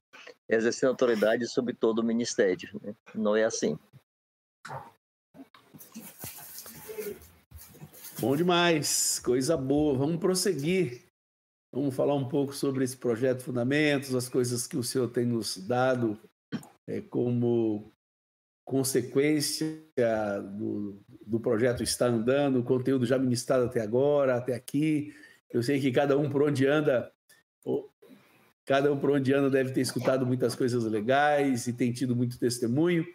exercendo 0.49 0.91
autoridade 0.91 1.49
sobre 1.49 1.75
todo 1.75 1.99
o 1.99 2.05
ministério. 2.05 2.71
Né? 2.81 2.95
Não 3.13 3.35
é 3.35 3.43
assim. 3.43 3.77
Bom 8.21 8.37
demais, 8.37 9.19
coisa 9.19 9.57
boa. 9.57 9.99
Vamos 9.99 10.19
prosseguir. 10.19 11.03
Vamos 11.73 11.95
falar 11.95 12.15
um 12.15 12.29
pouco 12.29 12.55
sobre 12.55 12.85
esse 12.85 12.97
projeto 12.97 13.43
Fundamentos, 13.43 14.15
as 14.15 14.29
coisas 14.29 14.65
que 14.65 14.77
o 14.77 14.83
senhor 14.85 15.09
tem 15.09 15.27
nos 15.27 15.59
dado 15.59 16.19
é, 16.89 17.03
como 17.03 17.93
consequência 18.65 19.81
do, 20.57 21.01
do 21.27 21.39
projeto 21.39 21.83
estar 21.83 22.07
andando, 22.07 22.59
o 22.59 22.65
conteúdo 22.65 23.07
já 23.07 23.19
ministrado 23.19 23.65
até 23.65 23.81
agora, 23.81 24.37
até 24.37 24.55
aqui. 24.55 25.15
Eu 25.51 25.63
sei 25.63 25.81
que 25.81 25.93
cada 25.93 26.19
um 26.19 26.29
por 26.29 26.43
onde 26.43 26.67
anda, 26.67 27.11
cada 28.67 28.93
um 28.93 28.99
por 28.99 29.11
onde 29.11 29.33
anda 29.33 29.49
deve 29.49 29.73
ter 29.73 29.81
escutado 29.81 30.27
muitas 30.27 30.55
coisas 30.55 30.85
legais 30.85 31.67
e 31.67 31.73
tem 31.73 31.93
tido 31.93 32.17
muito 32.17 32.39
testemunho. 32.39 33.07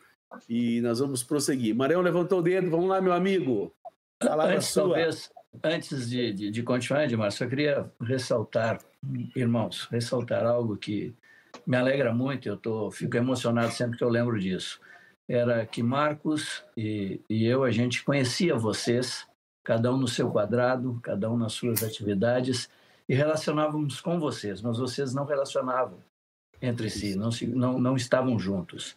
E 0.50 0.82
nós 0.82 1.00
vamos 1.00 1.22
prosseguir. 1.24 1.76
Marião 1.76 2.02
levantou 2.02 2.40
o 2.40 2.42
dedo, 2.42 2.72
vamos 2.72 2.90
lá, 2.90 3.00
meu 3.00 3.14
amigo. 3.14 3.72
Palavra 4.18 4.56
antes, 4.56 4.70
sua. 4.70 4.84
Talvez, 4.84 5.32
antes 5.64 6.10
de, 6.10 6.34
de, 6.34 6.50
de 6.50 6.64
continuar, 6.64 7.04
Edmar, 7.04 7.32
só 7.32 7.46
queria 7.46 7.92
ressaltar, 8.02 8.80
irmãos, 9.36 9.88
ressaltar 9.92 10.44
algo 10.44 10.76
que 10.76 11.14
me 11.66 11.78
alegra 11.78 12.14
muito, 12.14 12.48
eu 12.48 12.58
tô, 12.58 12.92
fico 12.92 13.16
emocionado 13.16 13.72
sempre 13.72 13.98
que 13.98 14.04
eu 14.04 14.10
lembro 14.10 14.40
disso. 14.40 14.80
Era 15.28 15.66
que 15.66 15.82
Marcos 15.82 16.64
e, 16.76 17.22
e 17.30 17.46
eu, 17.46 17.64
a 17.64 17.72
gente 17.72 18.04
conhecia 18.04 18.56
vocês, 18.56 19.28
cada 19.64 19.94
um 19.94 19.98
no 19.98 20.08
seu 20.08 20.30
quadrado, 20.30 21.00
cada 21.02 21.32
um 21.32 21.38
nas 21.38 21.54
suas 21.54 21.84
atividades, 21.84 22.70
e 23.08 23.16
relacionávamos 23.16 24.02
com 24.02 24.20
vocês, 24.20 24.62
mas 24.62 24.78
vocês 24.78 25.14
não 25.14 25.26
relacionavam 25.26 26.00
entre 26.62 26.90
si, 26.90 27.16
não, 27.16 27.32
se, 27.32 27.48
não, 27.48 27.80
não 27.80 27.96
estavam 27.96 28.38
juntos. 28.38 28.96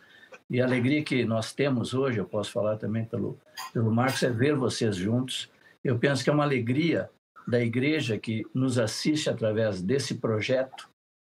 E 0.49 0.61
a 0.61 0.64
alegria 0.64 1.03
que 1.03 1.25
nós 1.25 1.53
temos 1.53 1.95
hoje, 1.95 2.19
eu 2.19 2.25
posso 2.25 2.53
falar 2.53 2.77
também 2.77 3.05
pelo, 3.05 3.39
pelo 3.73 3.91
Marcos, 3.91 4.23
é 4.23 4.31
ver 4.31 4.55
vocês 4.55 4.95
juntos. 4.95 5.51
Eu 5.83 5.99
penso 5.99 6.23
que 6.23 6.31
é 6.31 6.33
uma 6.33 6.45
alegria 6.45 7.11
da 7.47 7.61
igreja 7.61 8.19
que 8.19 8.45
nos 8.55 8.79
assiste 8.79 9.29
através 9.29 9.83
desse 9.83 10.17
projeto 10.17 10.89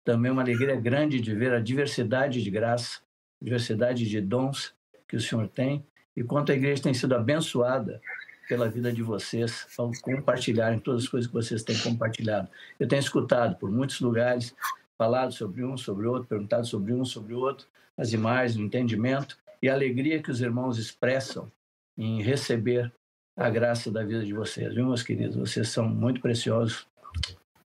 também 0.07 0.31
uma 0.31 0.41
alegria 0.41 0.73
grande 0.73 1.19
de 1.19 1.35
ver 1.35 1.51
a 1.51 1.59
diversidade 1.59 2.41
de 2.41 2.49
graça, 2.49 3.01
diversidade 3.41 4.07
de 4.07 4.21
dons 4.21 4.73
que 5.05 5.17
o 5.17 5.19
Senhor 5.19 5.49
tem 5.49 5.85
e 6.15 6.23
quanto 6.23 6.49
a 6.49 6.55
igreja 6.55 6.83
tem 6.83 6.93
sido 6.93 7.13
abençoada 7.13 7.99
pela 8.47 8.69
vida 8.69 8.89
de 8.89 9.03
vocês 9.03 9.67
ao 9.77 9.91
compartilharem 10.01 10.79
todas 10.79 11.03
as 11.03 11.09
coisas 11.09 11.27
que 11.27 11.33
vocês 11.33 11.61
têm 11.61 11.77
compartilhado. 11.79 12.47
Eu 12.79 12.87
tenho 12.87 13.01
escutado 13.01 13.57
por 13.57 13.69
muitos 13.69 13.99
lugares, 13.99 14.55
falado 14.97 15.33
sobre 15.33 15.65
um, 15.65 15.75
sobre 15.75 16.07
outro, 16.07 16.25
perguntado 16.25 16.65
sobre 16.65 16.93
um, 16.93 17.03
sobre 17.03 17.33
outro, 17.33 17.67
as 17.97 18.13
imagens, 18.13 18.57
o 18.57 18.63
entendimento 18.63 19.37
e 19.61 19.67
a 19.67 19.73
alegria 19.73 20.23
que 20.23 20.31
os 20.31 20.39
irmãos 20.39 20.77
expressam 20.77 21.51
em 21.97 22.21
receber 22.21 22.93
a 23.35 23.49
graça 23.49 23.91
da 23.91 24.05
vida 24.05 24.23
de 24.23 24.31
vocês, 24.33 24.73
viu, 24.73 24.85
meus 24.85 25.03
queridos? 25.03 25.35
Vocês 25.35 25.67
são 25.67 25.85
muito 25.85 26.21
preciosos 26.21 26.87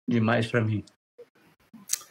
demais 0.08 0.48
para 0.48 0.60
mim. 0.60 0.84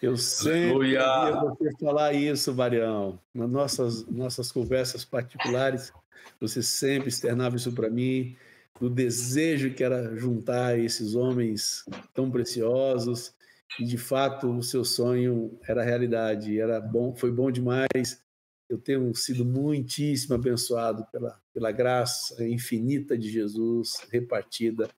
Eu 0.02 0.18
sempre 0.18 0.72
ouvia 0.72 1.32
você 1.32 1.70
falar 1.80 2.14
isso, 2.14 2.54
Marião. 2.56 3.20
Nas 3.34 3.50
nossas, 3.50 4.08
nossas 4.08 4.52
conversas 4.52 5.06
particulares, 5.06 5.94
você 6.40 6.64
sempre 6.64 7.10
externava 7.10 7.56
isso 7.56 7.72
para 7.72 7.88
mim, 7.88 8.36
do 8.80 8.90
desejo 8.90 9.76
que 9.76 9.84
era 9.84 10.16
juntar 10.18 10.80
esses 10.80 11.14
homens 11.14 11.86
tão 12.16 12.32
preciosos. 12.32 13.36
E, 13.80 13.86
de 13.86 13.98
fato, 13.98 14.50
o 14.50 14.64
seu 14.64 14.84
sonho 14.84 15.60
era 15.68 15.84
realidade. 15.84 16.60
Era 16.60 16.82
bom, 16.82 17.16
foi 17.16 17.32
bom 17.32 17.52
demais. 17.52 18.24
Eu 18.68 18.80
tenho 18.80 19.14
sido 19.14 19.46
muitíssimo 19.46 20.34
abençoado 20.34 21.06
pela, 21.12 21.40
pela 21.54 21.72
graça 21.72 22.44
infinita 22.44 23.16
de 23.16 23.30
Jesus 23.30 23.98
repartida 24.12 24.90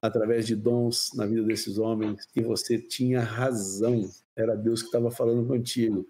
através 0.00 0.46
de 0.46 0.54
dons 0.54 1.10
na 1.14 1.26
vida 1.26 1.42
desses 1.42 1.78
homens. 1.78 2.26
E 2.34 2.40
você 2.40 2.78
tinha 2.78 3.20
razão 3.20 4.08
era 4.36 4.54
Deus 4.54 4.82
que 4.82 4.88
estava 4.88 5.10
falando 5.10 5.46
contigo. 5.46 6.06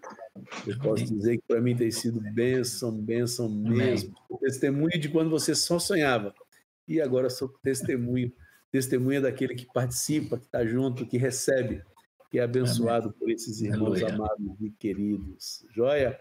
Eu 0.67 0.77
posso 0.79 1.05
dizer 1.05 1.37
que 1.37 1.43
para 1.47 1.61
mim 1.61 1.75
tem 1.75 1.89
sido 1.89 2.19
bênção, 2.33 2.91
bênção 2.91 3.49
mesmo. 3.49 4.13
Testemunho 4.41 4.99
de 4.99 5.07
quando 5.07 5.29
você 5.29 5.55
só 5.55 5.79
sonhava. 5.79 6.35
E 6.85 6.99
agora 6.99 7.29
sou 7.29 7.47
testemunho, 7.63 8.31
testemunha 8.69 9.21
daquele 9.21 9.55
que 9.55 9.65
participa, 9.65 10.37
que 10.37 10.45
está 10.45 10.65
junto, 10.65 11.07
que 11.07 11.17
recebe 11.17 11.81
que 12.29 12.37
é 12.39 12.43
abençoado 12.43 13.07
Amém. 13.07 13.17
por 13.17 13.31
esses 13.31 13.61
irmãos 13.61 14.01
Aleluia. 14.03 14.13
amados 14.13 14.61
e 14.61 14.69
queridos. 14.71 15.65
Joia? 15.73 16.19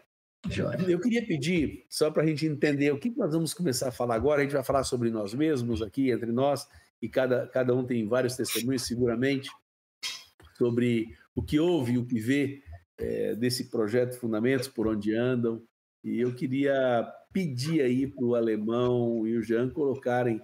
Joia. 0.49 0.79
Eu 0.89 1.01
queria 1.01 1.27
pedir, 1.27 1.85
só 1.91 2.11
para 2.11 2.23
a 2.23 2.27
gente 2.27 2.47
entender 2.47 2.93
o 2.93 2.99
que 2.99 3.11
nós 3.11 3.33
vamos 3.33 3.53
começar 3.53 3.89
a 3.89 3.93
falar 3.93 4.15
agora, 4.15 4.41
a 4.41 4.45
gente 4.45 4.55
vai 4.55 4.63
falar 4.63 4.85
sobre 4.85 5.11
nós 5.11 5.35
mesmos 5.35 5.83
aqui, 5.83 6.11
entre 6.13 6.31
nós, 6.31 6.69
e 7.01 7.09
cada, 7.09 7.47
cada 7.47 7.75
um 7.75 7.85
tem 7.85 8.07
vários 8.09 8.37
testemunhos, 8.37 8.87
seguramente, 8.87 9.51
sobre 10.57 11.09
o 11.35 11.43
que 11.43 11.59
ouve 11.61 11.93
e 11.93 11.99
o 11.99 12.07
que 12.07 12.19
vê 12.19 12.63
é, 12.99 13.35
desse 13.35 13.71
projeto 13.71 14.19
Fundamentos, 14.19 14.69
por 14.69 14.87
onde 14.87 15.15
andam. 15.15 15.63
E 16.03 16.21
eu 16.21 16.35
queria 16.35 17.07
pedir 17.33 17.83
aí 17.83 18.07
para 18.07 18.25
o 18.25 18.35
Alemão 18.35 19.27
e 19.27 19.37
o 19.37 19.43
Jean 19.43 19.69
colocarem 19.69 20.41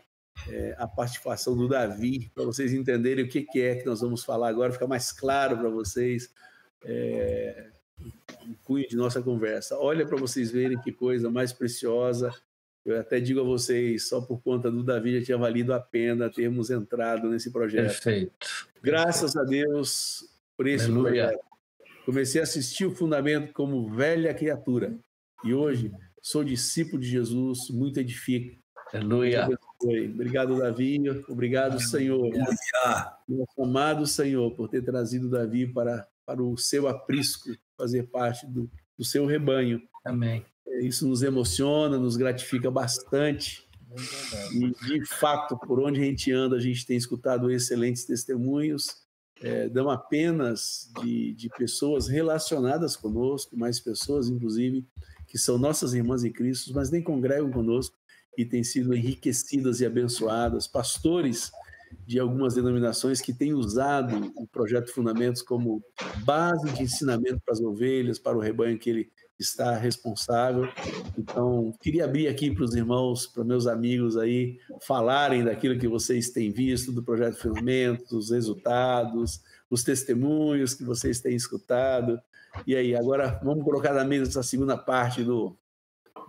é, 0.49 0.75
a 0.79 0.87
participação 0.87 1.57
do 1.57 1.69
Davi, 1.69 2.31
para 2.35 2.45
vocês 2.45 2.73
entenderem 2.73 3.25
o 3.25 3.29
que, 3.29 3.43
que, 3.43 3.61
é 3.61 3.77
que 3.77 3.87
nós 3.87 4.01
vamos 4.01 4.25
falar 4.25 4.49
agora, 4.49 4.73
ficar 4.73 4.87
mais 4.87 5.13
claro 5.13 5.57
para 5.57 5.71
vocês 5.71 6.33
é, 6.85 7.71
o 8.47 8.57
cunho 8.65 8.87
de 8.89 8.97
nossa 8.97 9.23
conversa. 9.23 9.79
Olha 9.79 10.07
para 10.07 10.17
vocês 10.17 10.51
verem 10.51 10.81
que 10.81 10.93
coisa 10.93 11.31
mais 11.31 11.53
preciosa. 11.53 12.31
Eu 12.85 12.99
até 12.99 13.21
digo 13.21 13.41
a 13.41 13.45
vocês, 13.45 14.09
só 14.09 14.21
por 14.21 14.43
conta 14.43 14.71
do 14.71 14.83
Davi 14.83 15.19
já 15.21 15.25
tinha 15.25 15.39
valido 15.39 15.73
a 15.73 15.79
pena 15.79 16.29
termos 16.29 16.71
entrado 16.71 17.29
nesse 17.29 17.53
projeto. 17.53 17.87
Perfeito. 17.87 18.69
Graças 18.83 19.37
a 19.37 19.45
Deus 19.45 20.29
por 20.57 20.67
esse 20.67 20.87
Aleluia. 20.87 21.29
projeto. 21.29 21.45
Comecei 22.05 22.41
a 22.41 22.45
assistir 22.45 22.85
o 22.85 22.95
Fundamento 22.95 23.53
como 23.53 23.89
velha 23.89 24.35
criatura. 24.35 24.97
E 25.45 25.55
hoje 25.55 25.93
sou 26.21 26.43
discípulo 26.43 27.01
de 27.01 27.09
Jesus, 27.09 27.71
muito 27.71 28.01
edifica. 28.01 28.57
Aleluia. 28.93 29.49
Obrigado, 30.13 30.59
Davi. 30.59 30.99
Obrigado, 31.29 31.81
Senhor. 31.81 32.31
Nosso 33.29 33.63
amado 33.63 34.07
Senhor, 34.07 34.51
por 34.55 34.69
ter 34.69 34.83
trazido 34.83 35.31
Davi 35.31 35.67
para, 35.67 36.07
para 36.27 36.43
o 36.43 36.57
seu 36.59 36.89
aprisco, 36.89 37.49
fazer 37.77 38.05
parte 38.05 38.47
do, 38.47 38.71
do 38.99 39.05
seu 39.05 39.25
rebanho. 39.25 39.81
Amém. 40.05 40.45
Isso 40.81 41.07
nos 41.07 41.23
emociona, 41.23 41.99
nos 41.99 42.17
gratifica 42.17 42.71
bastante. 42.71 43.67
E, 44.53 44.71
de 44.87 45.05
fato, 45.07 45.57
por 45.59 45.81
onde 45.81 46.01
a 46.01 46.05
gente 46.05 46.33
anda, 46.33 46.57
a 46.57 46.61
gente 46.61 46.87
tem 46.87 46.97
escutado 46.97 47.51
excelentes 47.51 48.05
testemunhos. 48.05 49.03
É, 49.43 49.69
dão 49.69 49.91
apenas 49.91 50.91
de, 51.03 51.35
de 51.35 51.49
pessoas 51.49 52.07
relacionadas 52.07 52.95
conosco, 52.95 53.57
mais 53.57 53.81
pessoas, 53.81 54.29
inclusive, 54.29 54.87
que 55.27 55.37
são 55.37 55.59
nossas 55.59 55.95
irmãs 55.95 56.23
em 56.23 56.33
Cristo, 56.33 56.73
mas 56.73 56.91
nem 56.91 57.03
congregam 57.03 57.51
conosco, 57.51 57.97
e 58.39 58.45
têm 58.45 58.63
sido 58.63 58.95
enriquecidas 58.95 59.81
e 59.81 59.87
abençoadas, 59.87 60.69
pastores 60.69 61.51
de 62.07 62.19
algumas 62.19 62.55
denominações 62.55 63.21
que 63.21 63.33
têm 63.33 63.53
usado 63.53 64.33
o 64.37 64.47
projeto 64.47 64.93
Fundamentos 64.93 65.43
como 65.43 65.83
base 66.25 66.71
de 66.73 66.85
ensinamento 66.85 67.41
para 67.45 67.55
as 67.55 67.61
ovelhas, 67.61 68.19
para 68.19 68.37
o 68.37 68.41
rebanho 68.41 68.79
que 68.79 68.91
ele 68.91 69.11
está 69.43 69.77
responsável. 69.77 70.69
Então, 71.19 71.73
queria 71.81 72.05
abrir 72.05 72.29
aqui 72.29 72.51
para 72.51 72.65
os 72.65 72.75
irmãos, 72.75 73.27
para 73.27 73.45
meus 73.45 73.67
amigos 73.67 74.17
aí, 74.17 74.59
falarem 74.81 75.45
daquilo 75.45 75.79
que 75.79 75.89
vocês 75.89 76.31
têm 76.31 76.51
visto 76.51 76.93
do 76.93 77.03
projeto 77.03 77.37
Fundamentos, 77.37 78.13
os 78.13 78.31
resultados, 78.31 79.41
os 79.69 79.83
testemunhos 79.83 80.75
que 80.75 80.85
vocês 80.85 81.21
têm 81.21 81.35
escutado. 81.35 82.21
E 82.67 82.77
aí, 82.77 82.95
agora 82.95 83.41
vamos 83.43 83.65
colocar 83.65 83.93
na 83.93 84.05
mesa 84.05 84.31
essa 84.31 84.43
segunda 84.43 84.77
parte 84.77 85.23
do, 85.23 85.57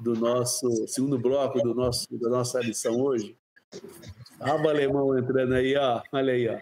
do 0.02 0.14
nosso 0.14 0.88
segundo 0.88 1.20
bloco 1.20 1.62
do 1.62 1.74
nosso, 1.74 2.08
da 2.18 2.30
nossa 2.30 2.60
lição 2.60 3.00
hoje. 3.00 3.38
O 4.42 4.70
alemão 4.70 5.18
entrando 5.18 5.54
aí, 5.54 5.76
ó. 5.76 6.02
Olha 6.12 6.34
aí, 6.34 6.48
ó. 6.50 6.60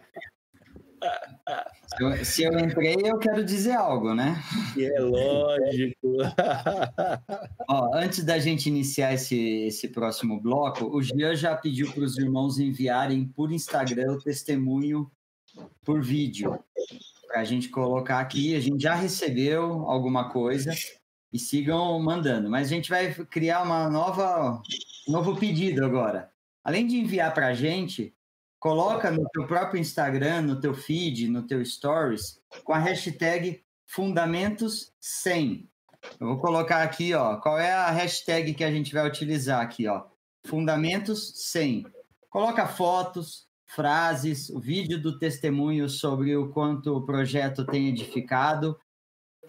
Se 1.88 2.04
eu, 2.04 2.26
se 2.26 2.44
eu 2.44 2.60
entrei, 2.60 2.96
eu 3.04 3.18
quero 3.18 3.44
dizer 3.44 3.74
algo, 3.74 4.14
né? 4.14 4.42
É 4.80 5.00
lógico. 5.00 6.18
Ó, 7.68 7.96
antes 7.96 8.24
da 8.24 8.40
gente 8.40 8.68
iniciar 8.68 9.14
esse, 9.14 9.38
esse 9.66 9.90
próximo 9.90 10.40
bloco, 10.40 10.86
o 10.86 11.02
Jean 11.02 11.36
já 11.36 11.56
pediu 11.56 11.92
para 11.92 12.04
os 12.04 12.18
irmãos 12.18 12.60
enviarem 12.60 13.26
por 13.26 13.52
Instagram 13.52 14.14
o 14.14 14.22
testemunho 14.22 15.12
por 15.84 16.02
vídeo. 16.02 16.58
Para 17.28 17.42
a 17.42 17.44
gente 17.44 17.70
colocar 17.70 18.20
aqui. 18.20 18.56
A 18.56 18.60
gente 18.60 18.82
já 18.82 18.96
recebeu 18.96 19.90
alguma 19.90 20.30
coisa 20.30 20.72
e 21.32 21.40
sigam 21.40 22.00
mandando. 22.00 22.50
Mas 22.50 22.68
a 22.68 22.76
gente 22.76 22.90
vai 22.90 23.14
criar 23.14 23.64
uma 23.64 23.90
nova, 23.90 24.62
um 25.08 25.12
novo 25.12 25.36
pedido 25.36 25.86
agora. 25.86 26.32
Além 26.64 26.86
de 26.86 26.98
enviar 26.98 27.34
para 27.34 27.48
a 27.48 27.54
gente, 27.54 28.14
coloca 28.62 29.10
no 29.10 29.28
teu 29.30 29.48
próprio 29.48 29.82
Instagram, 29.82 30.44
no 30.44 30.62
teu 30.62 30.76
feed, 30.76 31.28
no 31.28 31.42
teu 31.42 31.66
stories, 31.66 32.40
com 32.64 32.72
a 32.72 32.78
hashtag 32.78 33.64
Fundamentos 33.88 34.94
100. 35.02 35.68
Eu 36.20 36.28
vou 36.28 36.38
colocar 36.38 36.84
aqui, 36.84 37.14
ó, 37.14 37.38
qual 37.38 37.60
é 37.60 37.74
a 37.74 37.90
hashtag 37.90 38.54
que 38.54 38.64
a 38.64 38.72
gente 38.72 38.94
vai 38.94 39.06
utilizar 39.06 39.62
aqui, 39.62 39.88
ó. 39.88 40.06
Fundamentos 40.46 41.50
100. 41.52 41.88
Coloca 42.30 42.68
fotos, 42.68 43.48
frases, 43.66 44.50
o 44.50 44.60
vídeo 44.60 45.02
do 45.02 45.18
testemunho 45.18 45.90
sobre 45.90 46.36
o 46.38 46.50
quanto 46.50 46.96
o 46.96 47.06
projeto 47.06 47.66
tem 47.66 47.90
edificado 47.90 48.78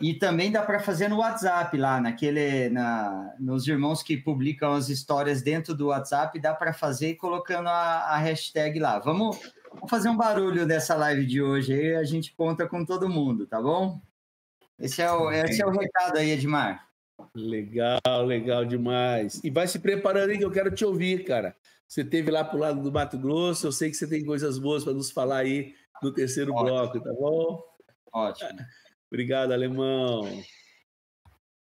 e 0.03 0.15
também 0.15 0.51
dá 0.51 0.63
para 0.63 0.81
fazer 0.81 1.07
no 1.07 1.19
WhatsApp 1.19 1.77
lá, 1.77 2.01
naquele, 2.01 2.69
na, 2.71 3.37
nos 3.39 3.69
irmãos 3.69 4.03
que 4.03 4.17
publicam 4.17 4.73
as 4.73 4.89
histórias 4.89 5.43
dentro 5.43 5.77
do 5.77 5.87
WhatsApp, 5.87 6.41
dá 6.41 6.53
para 6.53 6.73
fazer 6.73 7.15
colocando 7.15 7.69
a, 7.69 8.09
a 8.09 8.17
hashtag 8.17 8.81
lá. 8.81 8.99
Vamos, 8.99 9.39
vamos, 9.73 9.89
fazer 9.89 10.09
um 10.09 10.17
barulho 10.17 10.67
dessa 10.67 10.97
live 10.97 11.25
de 11.25 11.41
hoje 11.41 11.73
aí, 11.73 11.95
a 11.95 12.03
gente 12.03 12.35
conta 12.35 12.67
com 12.67 12.85
todo 12.85 13.09
mundo, 13.09 13.47
tá 13.47 13.63
bom? 13.63 14.01
Esse 14.77 15.03
é 15.03 15.13
o, 15.13 15.31
esse 15.31 15.63
é 15.63 15.67
o 15.67 15.71
recado 15.71 16.19
aí, 16.19 16.33
Edmar. 16.33 16.89
Legal, 17.33 18.27
legal 18.27 18.65
demais. 18.65 19.41
E 19.45 19.51
vai 19.51 19.69
se 19.69 19.79
preparando 19.79 20.31
aí 20.31 20.39
que 20.39 20.45
eu 20.45 20.51
quero 20.51 20.75
te 20.75 20.85
ouvir, 20.85 21.25
cara. 21.25 21.55
Você 21.87 22.03
teve 22.03 22.29
lá 22.29 22.43
pro 22.43 22.59
lado 22.59 22.83
do 22.83 22.91
Mato 22.91 23.17
Grosso, 23.17 23.69
eu 23.69 23.73
sei 23.73 23.89
que 23.89 23.97
você 23.97 24.09
tem 24.09 24.25
coisas 24.25 24.59
boas 24.59 24.83
para 24.83 24.95
nos 24.95 25.13
falar 25.13 25.37
aí 25.37 25.77
no 26.03 26.13
terceiro 26.13 26.53
Ótimo. 26.53 26.67
bloco, 26.67 27.01
tá 27.01 27.13
bom? 27.13 27.63
Ótimo. 28.13 28.59
Obrigado, 29.13 29.53
alemão. 29.53 30.23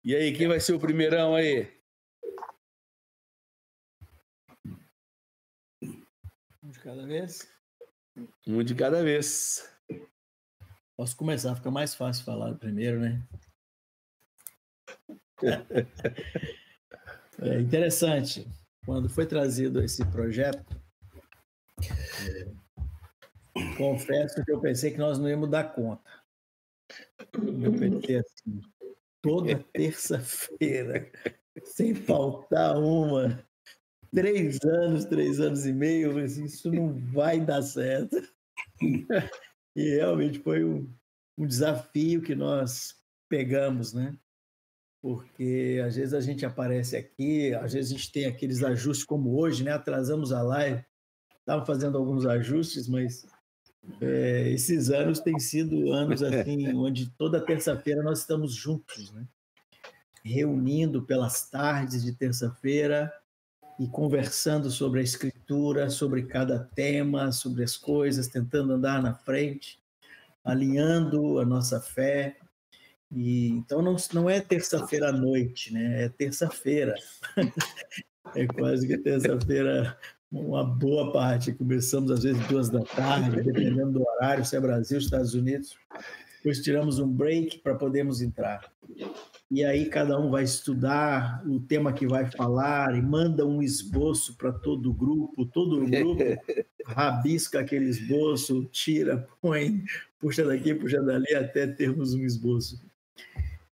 E 0.03 0.15
aí, 0.15 0.35
quem 0.35 0.47
vai 0.47 0.59
ser 0.59 0.73
o 0.73 0.79
primeirão 0.79 1.35
aí? 1.35 1.71
Um 6.63 6.71
de 6.71 6.79
cada 6.79 7.05
vez? 7.05 7.47
Um 8.47 8.63
de 8.63 8.73
cada 8.73 9.03
vez. 9.03 9.71
Posso 10.97 11.15
começar, 11.15 11.55
fica 11.55 11.69
mais 11.69 11.93
fácil 11.93 12.25
falar 12.25 12.55
primeiro, 12.55 12.99
né? 12.99 13.21
É 17.37 17.59
interessante. 17.59 18.47
Quando 18.85 19.07
foi 19.09 19.27
trazido 19.27 19.83
esse 19.83 20.03
projeto, 20.09 20.81
confesso 23.77 24.43
que 24.43 24.51
eu 24.51 24.61
pensei 24.61 24.89
que 24.89 24.97
nós 24.97 25.19
não 25.19 25.29
íamos 25.29 25.49
dar 25.49 25.75
conta 25.75 26.24
meu 27.37 27.71
PT 27.71 28.17
assim, 28.17 28.61
toda 29.21 29.57
terça-feira, 29.73 31.11
sem 31.63 31.93
faltar 31.93 32.77
uma. 32.77 33.43
Três 34.13 34.59
anos, 34.63 35.05
três 35.05 35.41
anos 35.41 35.65
e 35.65 35.73
meio, 35.73 36.17
assim, 36.19 36.45
isso 36.45 36.71
não 36.71 36.93
vai 37.11 37.39
dar 37.39 37.61
certo. 37.61 38.15
E 39.75 39.95
realmente 39.95 40.39
foi 40.39 40.63
um, 40.63 40.89
um 41.37 41.45
desafio 41.45 42.21
que 42.21 42.33
nós 42.33 42.95
pegamos, 43.27 43.93
né? 43.93 44.17
Porque 45.01 45.81
às 45.85 45.95
vezes 45.95 46.13
a 46.13 46.21
gente 46.21 46.45
aparece 46.45 46.95
aqui, 46.95 47.53
às 47.55 47.73
vezes 47.73 47.91
a 47.91 47.97
gente 47.97 48.11
tem 48.11 48.25
aqueles 48.25 48.63
ajustes 48.63 49.05
como 49.05 49.37
hoje, 49.37 49.63
né? 49.63 49.71
Atrasamos 49.71 50.31
a 50.31 50.41
live, 50.41 50.83
estava 51.39 51.65
fazendo 51.65 51.97
alguns 51.97 52.25
ajustes, 52.25 52.87
mas 52.87 53.25
é, 54.01 54.49
esses 54.49 54.89
anos 54.89 55.19
têm 55.19 55.39
sido 55.39 55.91
anos 55.91 56.21
assim, 56.21 56.67
onde 56.75 57.09
toda 57.11 57.39
terça-feira 57.39 58.03
nós 58.03 58.19
estamos 58.19 58.53
juntos, 58.53 59.11
né? 59.11 59.25
reunindo 60.25 61.03
pelas 61.03 61.47
tardes 61.47 62.03
de 62.03 62.11
terça-feira 62.11 63.13
e 63.79 63.87
conversando 63.87 64.71
sobre 64.71 64.99
a 64.99 65.03
escritura, 65.03 65.89
sobre 65.91 66.23
cada 66.23 66.57
tema, 66.57 67.31
sobre 67.31 67.63
as 67.63 67.77
coisas, 67.77 68.27
tentando 68.27 68.73
andar 68.73 69.03
na 69.03 69.13
frente, 69.13 69.79
alinhando 70.43 71.39
a 71.39 71.45
nossa 71.45 71.79
fé. 71.79 72.37
E 73.11 73.49
então 73.49 73.83
não, 73.83 73.95
não 74.13 74.27
é 74.27 74.41
terça-feira 74.41 75.09
à 75.09 75.11
noite, 75.11 75.71
né? 75.71 76.05
É 76.05 76.09
terça-feira. 76.09 76.95
é 78.35 78.47
quase 78.47 78.87
que 78.87 78.97
terça-feira 78.97 79.95
uma 80.39 80.63
boa 80.63 81.11
parte. 81.11 81.53
Começamos 81.53 82.11
às 82.11 82.23
vezes 82.23 82.45
duas 82.47 82.69
da 82.69 82.81
tarde, 82.81 83.41
dependendo 83.41 83.99
do 83.99 84.07
horário, 84.07 84.45
se 84.45 84.55
é 84.55 84.59
Brasil, 84.59 84.97
Estados 84.97 85.33
Unidos. 85.33 85.77
Depois 86.37 86.61
tiramos 86.61 86.99
um 86.99 87.07
break 87.07 87.59
para 87.59 87.75
podermos 87.75 88.21
entrar. 88.21 88.69
E 89.49 89.63
aí 89.63 89.85
cada 89.85 90.19
um 90.19 90.29
vai 90.29 90.43
estudar 90.43 91.43
o 91.47 91.59
tema 91.59 91.93
que 91.93 92.05
vai 92.05 92.29
falar 92.29 92.95
e 92.95 93.01
manda 93.01 93.45
um 93.45 93.61
esboço 93.61 94.35
para 94.37 94.51
todo 94.51 94.91
o 94.91 94.93
grupo. 94.93 95.45
Todo 95.45 95.83
o 95.83 95.89
grupo 95.89 96.23
rabisca 96.85 97.59
aquele 97.59 97.85
esboço, 97.85 98.65
tira, 98.71 99.27
põe, 99.41 99.83
puxa 100.19 100.45
daqui, 100.45 100.75
puxa 100.75 101.01
dali, 101.01 101.33
até 101.33 101.65
termos 101.65 102.13
um 102.13 102.23
esboço 102.23 102.79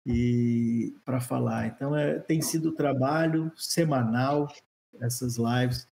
e 0.06 0.96
para 1.06 1.20
falar. 1.20 1.68
Então, 1.68 1.96
é, 1.96 2.20
tem 2.20 2.42
sido 2.42 2.72
trabalho 2.72 3.52
semanal 3.56 4.52
essas 5.00 5.38
lives 5.38 5.88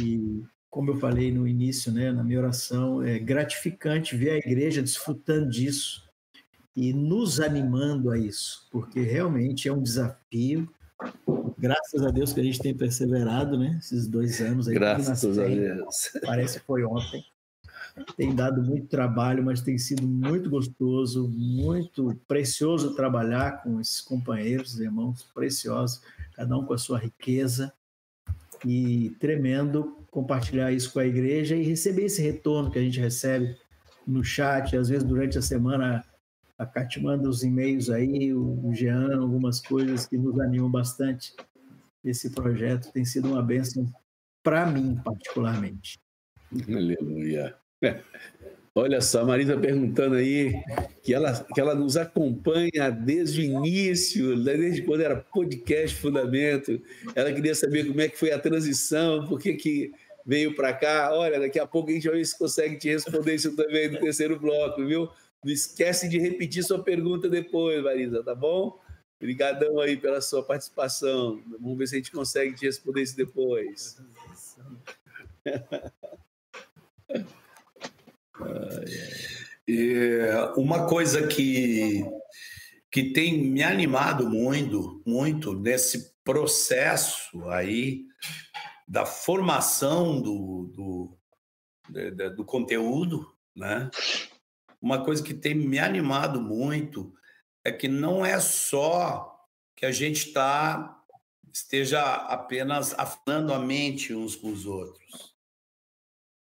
e 0.00 0.44
como 0.74 0.90
eu 0.90 0.96
falei 0.96 1.30
no 1.30 1.46
início, 1.46 1.92
né, 1.92 2.10
na 2.10 2.24
minha 2.24 2.40
oração, 2.40 3.00
é 3.00 3.16
gratificante 3.16 4.16
ver 4.16 4.30
a 4.30 4.38
igreja 4.38 4.82
desfrutando 4.82 5.48
disso 5.48 6.02
e 6.74 6.92
nos 6.92 7.38
animando 7.38 8.10
a 8.10 8.18
isso, 8.18 8.66
porque 8.72 9.00
realmente 9.00 9.68
é 9.68 9.72
um 9.72 9.80
desafio. 9.80 10.68
Graças 11.56 12.02
a 12.02 12.10
Deus 12.10 12.32
que 12.32 12.40
a 12.40 12.42
gente 12.42 12.58
tem 12.58 12.74
perseverado, 12.74 13.56
né? 13.56 13.76
Esses 13.78 14.08
dois 14.08 14.40
anos 14.40 14.66
aí. 14.66 14.74
Graças 14.74 15.38
a 15.38 15.44
Deus. 15.46 16.10
Parece 16.24 16.58
que 16.58 16.66
foi 16.66 16.82
ontem. 16.84 17.24
Tem 18.16 18.34
dado 18.34 18.60
muito 18.60 18.88
trabalho, 18.88 19.44
mas 19.44 19.60
tem 19.60 19.78
sido 19.78 20.04
muito 20.04 20.50
gostoso, 20.50 21.28
muito 21.28 22.20
precioso 22.26 22.96
trabalhar 22.96 23.62
com 23.62 23.80
esses 23.80 24.00
companheiros, 24.00 24.80
irmãos 24.80 25.22
preciosos, 25.32 26.02
cada 26.34 26.58
um 26.58 26.64
com 26.64 26.74
a 26.74 26.78
sua 26.78 26.98
riqueza 26.98 27.72
e 28.64 29.10
tremendo 29.20 29.96
compartilhar 30.10 30.72
isso 30.72 30.92
com 30.92 31.00
a 31.00 31.06
igreja 31.06 31.56
e 31.56 31.62
receber 31.62 32.04
esse 32.04 32.22
retorno 32.22 32.70
que 32.70 32.78
a 32.78 32.82
gente 32.82 33.00
recebe 33.00 33.56
no 34.06 34.22
chat, 34.22 34.76
às 34.76 34.88
vezes 34.88 35.04
durante 35.04 35.38
a 35.38 35.42
semana 35.42 36.04
a 36.56 36.64
Cátia 36.64 37.02
manda 37.02 37.28
os 37.28 37.42
e-mails 37.42 37.90
aí, 37.90 38.32
o 38.32 38.72
Jean, 38.72 39.20
algumas 39.20 39.60
coisas 39.60 40.06
que 40.06 40.16
nos 40.16 40.38
animam 40.40 40.70
bastante. 40.70 41.34
Esse 42.04 42.30
projeto 42.30 42.92
tem 42.92 43.04
sido 43.04 43.28
uma 43.28 43.42
bênção 43.42 43.90
para 44.42 44.66
mim, 44.66 44.94
particularmente. 45.02 45.98
Aleluia. 46.68 47.56
Olha 48.76 49.00
só, 49.00 49.20
a 49.20 49.24
Marisa 49.24 49.56
perguntando 49.56 50.16
aí 50.16 50.52
que 51.00 51.14
ela, 51.14 51.46
que 51.54 51.60
ela 51.60 51.76
nos 51.76 51.96
acompanha 51.96 52.90
desde 52.90 53.40
o 53.40 53.44
início, 53.44 54.36
desde 54.42 54.82
quando 54.82 55.02
era 55.02 55.14
podcast 55.14 55.96
Fundamento. 55.96 56.82
Ela 57.14 57.32
queria 57.32 57.54
saber 57.54 57.86
como 57.86 58.00
é 58.00 58.08
que 58.08 58.18
foi 58.18 58.32
a 58.32 58.38
transição, 58.38 59.28
por 59.28 59.40
que, 59.40 59.54
que 59.54 59.92
veio 60.26 60.56
para 60.56 60.72
cá. 60.72 61.10
Olha, 61.12 61.38
daqui 61.38 61.60
a 61.60 61.68
pouco 61.68 61.90
a 61.90 61.92
gente 61.92 62.08
vai 62.08 62.16
ver 62.16 62.24
se 62.24 62.36
consegue 62.36 62.76
te 62.76 62.88
responder 62.88 63.36
isso 63.36 63.54
também 63.54 63.92
no 63.92 64.00
terceiro 64.00 64.40
bloco, 64.40 64.84
viu? 64.84 65.08
Não 65.44 65.52
esquece 65.52 66.08
de 66.08 66.18
repetir 66.18 66.64
sua 66.64 66.82
pergunta 66.82 67.28
depois, 67.28 67.80
Marisa, 67.80 68.24
tá 68.24 68.34
bom? 68.34 68.76
Obrigadão 69.20 69.78
aí 69.78 69.96
pela 69.96 70.20
sua 70.20 70.42
participação. 70.42 71.40
Vamos 71.60 71.78
ver 71.78 71.86
se 71.86 71.94
a 71.94 71.98
gente 71.98 72.10
consegue 72.10 72.56
te 72.56 72.66
responder 72.66 73.02
isso 73.02 73.16
depois. 73.16 73.96
E 79.66 80.26
uma 80.56 80.86
coisa 80.86 81.26
que, 81.26 82.04
que 82.90 83.12
tem 83.12 83.38
me 83.38 83.62
animado 83.62 84.28
muito, 84.28 85.02
muito 85.06 85.54
nesse 85.54 86.14
processo 86.22 87.48
aí 87.48 88.04
da 88.86 89.06
formação 89.06 90.20
do, 90.20 90.70
do, 90.74 91.18
do, 91.88 92.36
do 92.36 92.44
conteúdo, 92.44 93.34
né? 93.54 93.90
Uma 94.80 95.02
coisa 95.02 95.22
que 95.22 95.32
tem 95.32 95.54
me 95.54 95.78
animado 95.78 96.40
muito 96.40 97.14
é 97.64 97.72
que 97.72 97.88
não 97.88 98.24
é 98.24 98.38
só 98.38 99.34
que 99.74 99.86
a 99.86 99.92
gente 99.92 100.28
está 100.28 101.00
esteja 101.52 102.02
apenas 102.02 102.92
afinando 102.98 103.54
a 103.54 103.58
mente 103.58 104.12
uns 104.12 104.34
com 104.34 104.52
os 104.52 104.66
outros. 104.66 105.34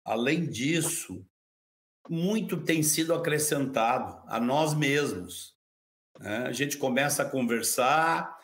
Além 0.03 0.49
disso, 0.49 1.25
muito 2.09 2.63
tem 2.63 2.83
sido 2.83 3.13
acrescentado 3.13 4.21
a 4.27 4.39
nós 4.39 4.73
mesmos. 4.73 5.55
Né? 6.19 6.45
A 6.47 6.51
gente 6.51 6.77
começa 6.77 7.23
a 7.23 7.29
conversar, 7.29 8.37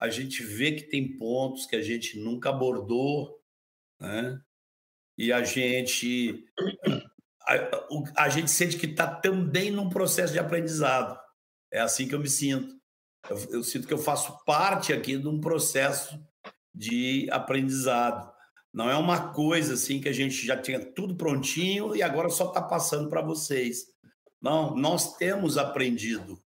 a 0.00 0.08
gente 0.08 0.42
vê 0.42 0.72
que 0.72 0.84
tem 0.84 1.16
pontos 1.16 1.66
que 1.66 1.76
a 1.76 1.82
gente 1.82 2.18
nunca 2.18 2.50
abordou, 2.50 3.40
né? 4.00 4.40
e 5.16 5.32
a 5.32 5.44
gente 5.44 6.44
a, 7.46 8.24
a 8.24 8.28
gente 8.28 8.50
sente 8.50 8.78
que 8.78 8.86
está 8.86 9.06
também 9.06 9.70
num 9.70 9.88
processo 9.88 10.32
de 10.32 10.38
aprendizado. 10.38 11.18
É 11.70 11.80
assim 11.80 12.08
que 12.08 12.14
eu 12.14 12.20
me 12.20 12.28
sinto. 12.28 12.74
Eu, 13.28 13.36
eu 13.50 13.62
sinto 13.62 13.86
que 13.86 13.94
eu 13.94 13.98
faço 13.98 14.44
parte 14.44 14.92
aqui 14.92 15.16
de 15.16 15.28
um 15.28 15.40
processo 15.40 16.20
de 16.74 17.28
aprendizado. 17.30 18.31
Não 18.72 18.88
é 18.88 18.96
uma 18.96 19.32
coisa 19.32 19.74
assim 19.74 20.00
que 20.00 20.08
a 20.08 20.12
gente 20.12 20.46
já 20.46 20.56
tinha 20.56 20.80
tudo 20.80 21.14
prontinho 21.14 21.94
e 21.94 22.02
agora 22.02 22.30
só 22.30 22.48
está 22.48 22.62
passando 22.62 23.08
para 23.08 23.20
vocês. 23.20 23.86
Não, 24.40 24.74
nós 24.74 25.16
temos 25.16 25.58
aprendido. 25.58 26.42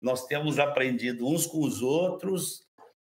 Nós 0.00 0.26
temos 0.26 0.58
aprendido 0.58 1.26
uns 1.26 1.46
com 1.46 1.62
os 1.62 1.82
outros 1.82 2.68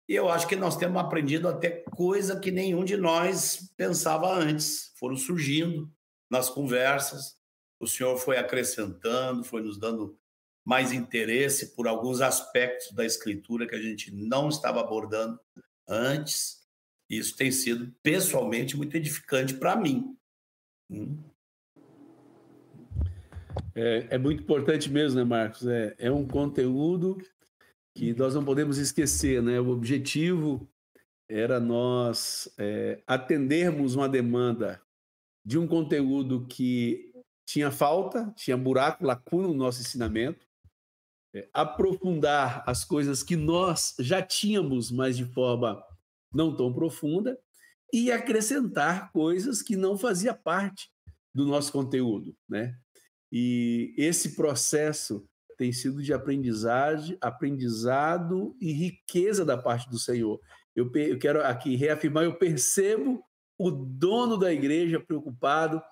e 0.08 0.14
eu 0.14 0.30
acho 0.30 0.48
que 0.48 0.56
nós 0.56 0.74
temos 0.74 0.98
aprendido 0.98 1.46
até 1.48 1.84
coisa 1.94 2.40
que 2.40 2.50
nenhum 2.50 2.82
de 2.82 2.96
nós 2.96 3.70
pensava 3.76 4.32
antes. 4.32 4.90
Foram 4.98 5.16
surgindo 5.16 5.90
nas 6.30 6.48
conversas. 6.48 7.36
O 7.78 7.86
senhor 7.86 8.16
foi 8.16 8.38
acrescentando, 8.38 9.44
foi 9.44 9.62
nos 9.62 9.78
dando 9.78 10.18
mais 10.64 10.92
interesse 10.92 11.74
por 11.74 11.86
alguns 11.86 12.22
aspectos 12.22 12.90
da 12.92 13.04
escritura 13.04 13.66
que 13.66 13.74
a 13.74 13.80
gente 13.80 14.10
não 14.10 14.48
estava 14.48 14.80
abordando 14.80 15.38
antes. 15.86 16.57
Isso 17.08 17.36
tem 17.36 17.50
sido, 17.50 17.94
pessoalmente, 18.02 18.76
muito 18.76 18.96
edificante 18.96 19.54
para 19.54 19.76
mim. 19.76 20.16
Hum. 20.90 21.16
É, 23.74 24.08
é, 24.10 24.18
muito 24.18 24.42
importante 24.42 24.90
mesmo, 24.90 25.18
né, 25.18 25.24
Marcos? 25.24 25.66
É, 25.66 25.94
é 25.98 26.10
um 26.10 26.26
conteúdo 26.26 27.18
que 27.94 28.12
nós 28.14 28.34
não 28.34 28.44
podemos 28.44 28.78
esquecer, 28.78 29.42
né? 29.42 29.60
O 29.60 29.70
objetivo 29.70 30.68
era 31.28 31.58
nós 31.60 32.52
é, 32.58 33.02
atendermos 33.06 33.94
uma 33.94 34.08
demanda 34.08 34.80
de 35.44 35.58
um 35.58 35.66
conteúdo 35.66 36.46
que 36.46 37.12
tinha 37.46 37.70
falta, 37.70 38.32
tinha 38.36 38.56
buraco, 38.56 39.06
lacuna 39.06 39.48
no 39.48 39.54
nosso 39.54 39.80
ensinamento, 39.80 40.46
é, 41.34 41.48
aprofundar 41.52 42.62
as 42.66 42.84
coisas 42.84 43.22
que 43.22 43.36
nós 43.36 43.94
já 43.98 44.20
tínhamos, 44.20 44.90
mas 44.90 45.16
de 45.16 45.24
forma 45.24 45.82
não 46.32 46.54
tão 46.54 46.72
profunda, 46.72 47.38
e 47.92 48.12
acrescentar 48.12 49.10
coisas 49.12 49.62
que 49.62 49.76
não 49.76 49.96
fazia 49.96 50.34
parte 50.34 50.90
do 51.34 51.46
nosso 51.46 51.72
conteúdo, 51.72 52.36
né? 52.48 52.74
E 53.30 53.94
esse 53.96 54.34
processo 54.34 55.26
tem 55.56 55.72
sido 55.72 56.02
de 56.02 56.12
aprendizagem, 56.12 57.18
aprendizado 57.20 58.56
e 58.60 58.72
riqueza 58.72 59.44
da 59.44 59.56
parte 59.56 59.88
do 59.90 59.98
Senhor. 59.98 60.40
Eu, 60.74 60.90
eu 60.94 61.18
quero 61.18 61.42
aqui 61.42 61.76
reafirmar, 61.76 62.24
eu 62.24 62.38
percebo 62.38 63.22
o 63.58 63.70
dono 63.70 64.36
da 64.38 64.52
igreja 64.52 65.00
preocupado 65.00 65.82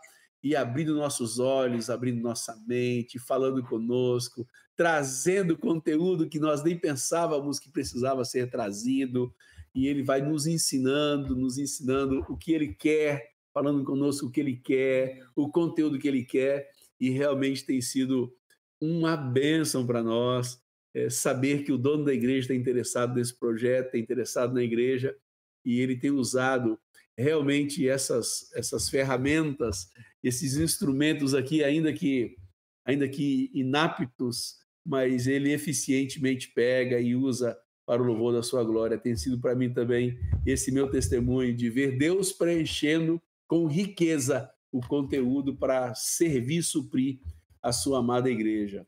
e 0.42 0.54
abrindo 0.54 0.94
nossos 0.94 1.40
olhos, 1.40 1.90
abrindo 1.90 2.22
nossa 2.22 2.56
mente, 2.66 3.18
falando 3.18 3.62
conosco, 3.64 4.46
trazendo 4.76 5.58
conteúdo 5.58 6.28
que 6.28 6.38
nós 6.38 6.62
nem 6.62 6.78
pensávamos 6.78 7.58
que 7.58 7.70
precisava 7.70 8.24
ser 8.24 8.48
trazido, 8.48 9.34
e 9.76 9.86
ele 9.86 10.02
vai 10.02 10.22
nos 10.22 10.46
ensinando, 10.46 11.36
nos 11.36 11.58
ensinando 11.58 12.24
o 12.30 12.36
que 12.36 12.52
ele 12.52 12.74
quer, 12.74 13.30
falando 13.52 13.84
conosco 13.84 14.26
o 14.26 14.30
que 14.30 14.40
ele 14.40 14.56
quer, 14.56 15.22
o 15.36 15.50
conteúdo 15.50 15.98
que 15.98 16.08
ele 16.08 16.24
quer, 16.24 16.70
e 16.98 17.10
realmente 17.10 17.66
tem 17.66 17.80
sido 17.82 18.34
uma 18.80 19.14
bênção 19.16 19.86
para 19.86 20.02
nós 20.02 20.58
é, 20.94 21.10
saber 21.10 21.62
que 21.62 21.72
o 21.72 21.76
dono 21.76 22.06
da 22.06 22.14
igreja 22.14 22.40
está 22.40 22.54
interessado 22.54 23.14
nesse 23.14 23.38
projeto, 23.38 23.86
está 23.86 23.98
interessado 23.98 24.54
na 24.54 24.62
igreja, 24.62 25.14
e 25.62 25.78
ele 25.78 25.94
tem 25.94 26.10
usado 26.10 26.78
realmente 27.14 27.86
essas, 27.86 28.50
essas 28.54 28.88
ferramentas, 28.88 29.90
esses 30.22 30.56
instrumentos 30.56 31.34
aqui, 31.34 31.62
ainda 31.62 31.92
que, 31.92 32.34
ainda 32.82 33.06
que 33.06 33.50
inaptos, 33.52 34.56
mas 34.86 35.26
ele 35.26 35.52
eficientemente 35.52 36.50
pega 36.54 36.98
e 36.98 37.14
usa 37.14 37.58
para 37.86 38.02
o 38.02 38.04
louvor 38.04 38.34
da 38.34 38.42
sua 38.42 38.64
glória. 38.64 38.98
Tem 38.98 39.16
sido 39.16 39.38
para 39.38 39.54
mim 39.54 39.72
também 39.72 40.18
esse 40.44 40.72
meu 40.72 40.90
testemunho 40.90 41.54
de 41.54 41.70
ver 41.70 41.96
Deus 41.96 42.32
preenchendo 42.32 43.22
com 43.46 43.66
riqueza 43.66 44.50
o 44.72 44.80
conteúdo 44.80 45.56
para 45.56 45.94
servir, 45.94 46.62
suprir 46.62 47.20
a 47.62 47.72
sua 47.72 48.00
amada 48.00 48.28
igreja. 48.28 48.86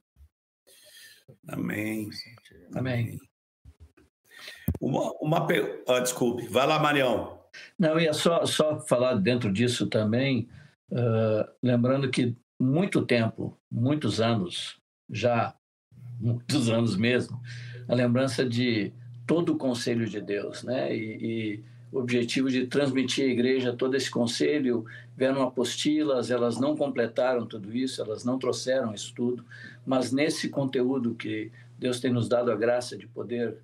Amém. 1.47 2.11
Amém. 2.75 3.19
Uma, 4.81 5.13
uma 5.21 5.47
ah, 5.87 6.01
desculpe, 6.01 6.47
vai 6.49 6.67
lá, 6.67 6.79
Marião. 6.79 7.39
Não, 7.79 7.99
ia 7.99 8.13
só, 8.13 8.45
só 8.45 8.81
falar 8.81 9.15
dentro 9.15 9.53
disso 9.53 9.87
também, 9.87 10.49
uh, 10.91 11.51
lembrando 11.63 12.11
que 12.11 12.37
muito 12.59 13.05
tempo, 13.05 13.59
muitos 13.71 14.21
anos, 14.21 14.81
já 15.09 15.55
muitos 16.21 16.69
anos 16.69 16.97
mesmo, 16.97 17.41
a 17.89 17.95
lembrança 17.95 18.45
de 18.45 18.93
todo 19.27 19.55
o 19.55 19.57
conselho 19.57 20.07
de 20.07 20.21
Deus, 20.21 20.63
né? 20.63 20.95
E, 20.95 21.01
e 21.01 21.65
o 21.91 21.99
objetivo 21.99 22.51
de 22.51 22.67
transmitir 22.67 23.25
à 23.25 23.29
igreja 23.29 23.73
todo 23.73 23.97
esse 23.97 24.11
conselho. 24.11 24.85
Vieram 25.17 25.43
apostilas, 25.43 26.31
elas 26.31 26.61
não 26.61 26.77
completaram 26.77 27.47
tudo 27.47 27.75
isso, 27.75 28.01
elas 28.01 28.25
não 28.25 28.39
trouxeram 28.39 28.95
isso 28.95 29.13
tudo, 29.15 29.45
mas 29.85 30.13
nesse 30.13 30.49
conteúdo 30.49 31.15
que 31.15 31.51
Deus 31.79 31.99
tem 31.99 32.13
nos 32.13 32.29
dado 32.29 32.53
a 32.53 32.57
graça 32.57 32.97
de 32.97 33.07
poder 33.07 33.57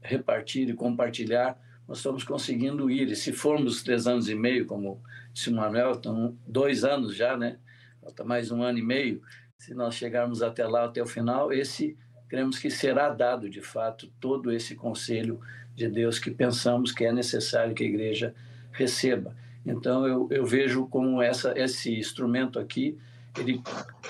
repartir 0.00 0.68
e 0.68 0.74
compartilhar, 0.74 1.58
nós 1.86 1.98
estamos 1.98 2.24
conseguindo 2.24 2.90
ir. 2.90 3.10
E 3.10 3.16
se 3.16 3.32
formos 3.32 3.82
três 3.82 4.06
anos 4.06 4.28
e 4.28 4.34
meio, 4.34 4.66
como 4.66 5.00
disse 5.32 5.50
o 5.50 5.54
Manuel, 5.54 5.92
estão 5.92 6.36
dois 6.46 6.84
anos 6.84 7.14
já, 7.14 7.36
né? 7.36 7.58
Falta 8.00 8.24
mais 8.24 8.50
um 8.50 8.62
ano 8.62 8.78
e 8.78 8.82
meio. 8.82 9.20
Se 9.58 9.74
nós 9.74 9.94
chegarmos 9.94 10.42
até 10.42 10.66
lá, 10.66 10.84
até 10.84 11.02
o 11.02 11.06
final, 11.06 11.52
esse 11.52 11.96
cremos 12.34 12.58
que 12.58 12.68
será 12.68 13.10
dado 13.10 13.48
de 13.48 13.60
fato 13.60 14.08
todo 14.18 14.50
esse 14.50 14.74
conselho 14.74 15.38
de 15.72 15.88
Deus 15.88 16.18
que 16.18 16.32
pensamos 16.32 16.90
que 16.90 17.04
é 17.04 17.12
necessário 17.12 17.72
que 17.76 17.84
a 17.84 17.86
igreja 17.86 18.34
receba. 18.72 19.36
Então 19.64 20.04
eu, 20.04 20.26
eu 20.32 20.44
vejo 20.44 20.84
como 20.88 21.22
essa 21.22 21.56
esse 21.56 21.96
instrumento 21.96 22.58
aqui 22.58 22.98
ele 23.38 23.62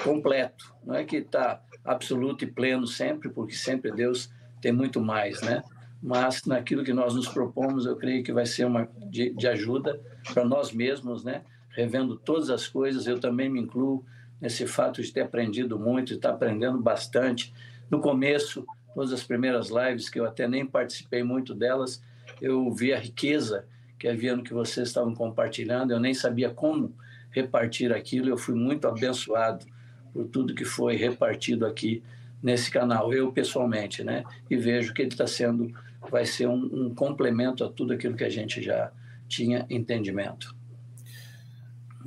completo, 0.03 0.75
não 0.83 0.95
é 0.95 1.05
que 1.05 1.17
está 1.17 1.61
absoluto 1.85 2.45
e 2.45 2.47
pleno 2.47 2.87
sempre, 2.87 3.29
porque 3.29 3.55
sempre 3.55 3.93
Deus 3.93 4.31
tem 4.59 4.73
muito 4.73 5.03
mais, 5.03 5.43
né? 5.43 5.63
Mas 6.03 6.47
naquilo 6.47 6.83
que 6.83 6.95
nós 6.95 7.15
nos 7.15 7.29
propomos, 7.29 7.85
eu 7.85 7.95
creio 7.95 8.25
que 8.25 8.33
vai 8.33 8.47
ser 8.47 8.65
uma 8.65 8.89
de, 9.11 9.35
de 9.35 9.47
ajuda 9.47 10.01
para 10.33 10.47
nós 10.47 10.73
mesmos, 10.73 11.23
né? 11.25 11.43
Revendo 11.69 12.17
todas 12.17 12.49
as 12.49 12.67
coisas, 12.67 13.07
eu 13.07 13.21
também 13.21 13.51
me 13.51 13.61
incluo 13.61 14.03
nesse 14.41 14.67
fato 14.67 15.03
de 15.03 15.13
ter 15.13 15.21
aprendido 15.21 15.79
muito, 15.79 16.09
de 16.09 16.15
estar 16.15 16.31
aprendendo 16.31 16.79
bastante. 16.81 17.53
No 17.95 18.01
começo, 18.01 18.67
todas 18.93 19.13
as 19.13 19.23
primeiras 19.23 19.69
lives, 19.69 20.09
que 20.09 20.19
eu 20.19 20.27
até 20.27 20.49
nem 20.49 20.67
participei 20.67 21.23
muito 21.23 21.55
delas, 21.55 22.03
eu 22.43 22.69
vi 22.73 22.93
a 22.93 22.99
riqueza 22.99 23.69
que 23.97 24.09
havia 24.09 24.35
no 24.35 24.43
que 24.43 24.53
vocês 24.53 24.89
estavam 24.89 25.15
compartilhando, 25.15 25.93
eu 25.93 26.01
nem 26.01 26.13
sabia 26.13 26.51
como 26.51 26.93
repartir 27.31 27.93
aquilo, 27.93 28.29
eu 28.29 28.37
fui 28.37 28.57
muito 28.57 28.89
abençoado 28.89 29.65
por 30.13 30.27
tudo 30.27 30.57
que 30.57 30.65
foi 30.65 30.97
repartido 30.97 31.65
aqui 31.65 32.03
nesse 32.43 32.69
canal, 32.69 33.15
eu 33.15 33.31
pessoalmente, 33.31 34.03
né? 34.03 34.25
E 34.51 34.57
vejo 34.57 34.93
que 34.93 35.03
ele 35.03 35.11
está 35.11 35.29
sendo, 35.29 35.73
vai 36.11 36.27
ser 36.27 36.49
um, 36.49 36.65
um, 36.73 36.93
complemento 36.93 37.63
a 37.63 37.69
tudo 37.69 37.93
aquilo 37.93 38.17
que 38.17 38.25
a 38.25 38.29
gente 38.29 38.61
já 38.61 38.91
tinha 39.29 39.65
entendimento. 39.71 40.53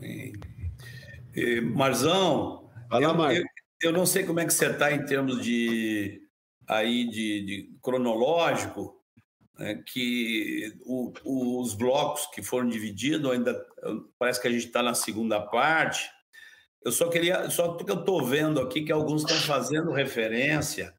E, 0.02 0.34
e, 1.34 1.62
Marzão, 1.62 2.66
eu, 2.92 3.00
eu, 3.32 3.44
eu, 3.82 3.92
não 3.92 4.06
sei 4.06 4.24
como 4.24 4.40
é 4.40 4.46
que 4.46 4.54
você 4.54 4.68
está 4.68 4.92
em 4.92 5.06
termos 5.06 5.44
de 5.44 6.22
aí 6.68 7.06
de, 7.10 7.46
de 7.46 7.78
cronológico, 7.82 9.02
né, 9.58 9.82
que 9.86 10.74
o, 10.86 11.62
os 11.62 11.74
blocos 11.74 12.28
que 12.28 12.44
foram 12.44 12.68
divididos 12.68 13.32
ainda 13.32 13.66
parece 14.20 14.42
que 14.42 14.48
a 14.48 14.52
gente 14.52 14.68
está 14.68 14.84
na 14.84 14.94
segunda 14.94 15.40
parte. 15.40 16.10
Eu 16.84 16.92
só 16.92 17.10
queria, 17.10 17.50
só 17.50 17.74
porque 17.74 17.92
eu 17.92 18.00
estou 18.00 18.24
vendo 18.26 18.62
aqui 18.62 18.84
que 18.84 18.92
alguns 18.92 19.24
estão 19.24 19.38
fazendo 19.38 19.92
referência 19.92 20.94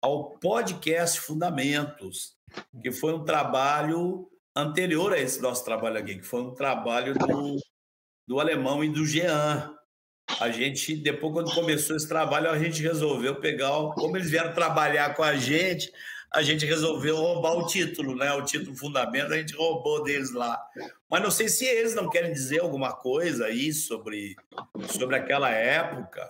ao 0.00 0.30
podcast 0.38 1.20
Fundamentos, 1.20 2.36
que 2.82 2.90
foi 2.90 3.12
um 3.12 3.24
trabalho 3.24 4.28
anterior 4.54 5.12
a 5.12 5.18
esse 5.18 5.40
nosso 5.40 5.64
trabalho 5.64 5.98
aqui, 5.98 6.16
que 6.16 6.24
foi 6.24 6.42
um 6.42 6.54
trabalho 6.54 7.14
do, 7.14 7.56
do 8.26 8.40
alemão 8.40 8.82
e 8.82 8.88
do 8.88 9.04
Jean 9.04 9.77
a 10.40 10.50
gente, 10.50 10.96
depois, 10.96 11.32
quando 11.32 11.54
começou 11.54 11.96
esse 11.96 12.08
trabalho, 12.08 12.50
a 12.50 12.58
gente 12.58 12.82
resolveu 12.82 13.40
pegar, 13.40 13.72
como 13.94 14.16
eles 14.16 14.30
vieram 14.30 14.52
trabalhar 14.52 15.14
com 15.14 15.22
a 15.22 15.36
gente, 15.36 15.92
a 16.32 16.42
gente 16.42 16.66
resolveu 16.66 17.16
roubar 17.16 17.56
o 17.56 17.66
título, 17.66 18.14
né? 18.14 18.32
O 18.34 18.44
título 18.44 18.76
fundamento, 18.76 19.32
a 19.32 19.38
gente 19.38 19.54
roubou 19.54 20.02
deles 20.02 20.30
lá. 20.32 20.60
Mas 21.10 21.22
não 21.22 21.30
sei 21.30 21.48
se 21.48 21.64
eles 21.64 21.94
não 21.94 22.10
querem 22.10 22.32
dizer 22.32 22.60
alguma 22.60 22.92
coisa 22.92 23.46
aí 23.46 23.72
sobre, 23.72 24.36
sobre 24.90 25.16
aquela 25.16 25.50
época. 25.50 26.28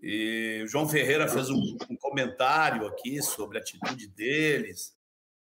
E 0.00 0.62
o 0.64 0.68
João 0.68 0.88
Ferreira 0.88 1.26
fez 1.26 1.50
um, 1.50 1.76
um 1.90 1.96
comentário 1.96 2.86
aqui 2.86 3.20
sobre 3.22 3.58
a 3.58 3.60
atitude 3.60 4.06
deles. 4.06 4.94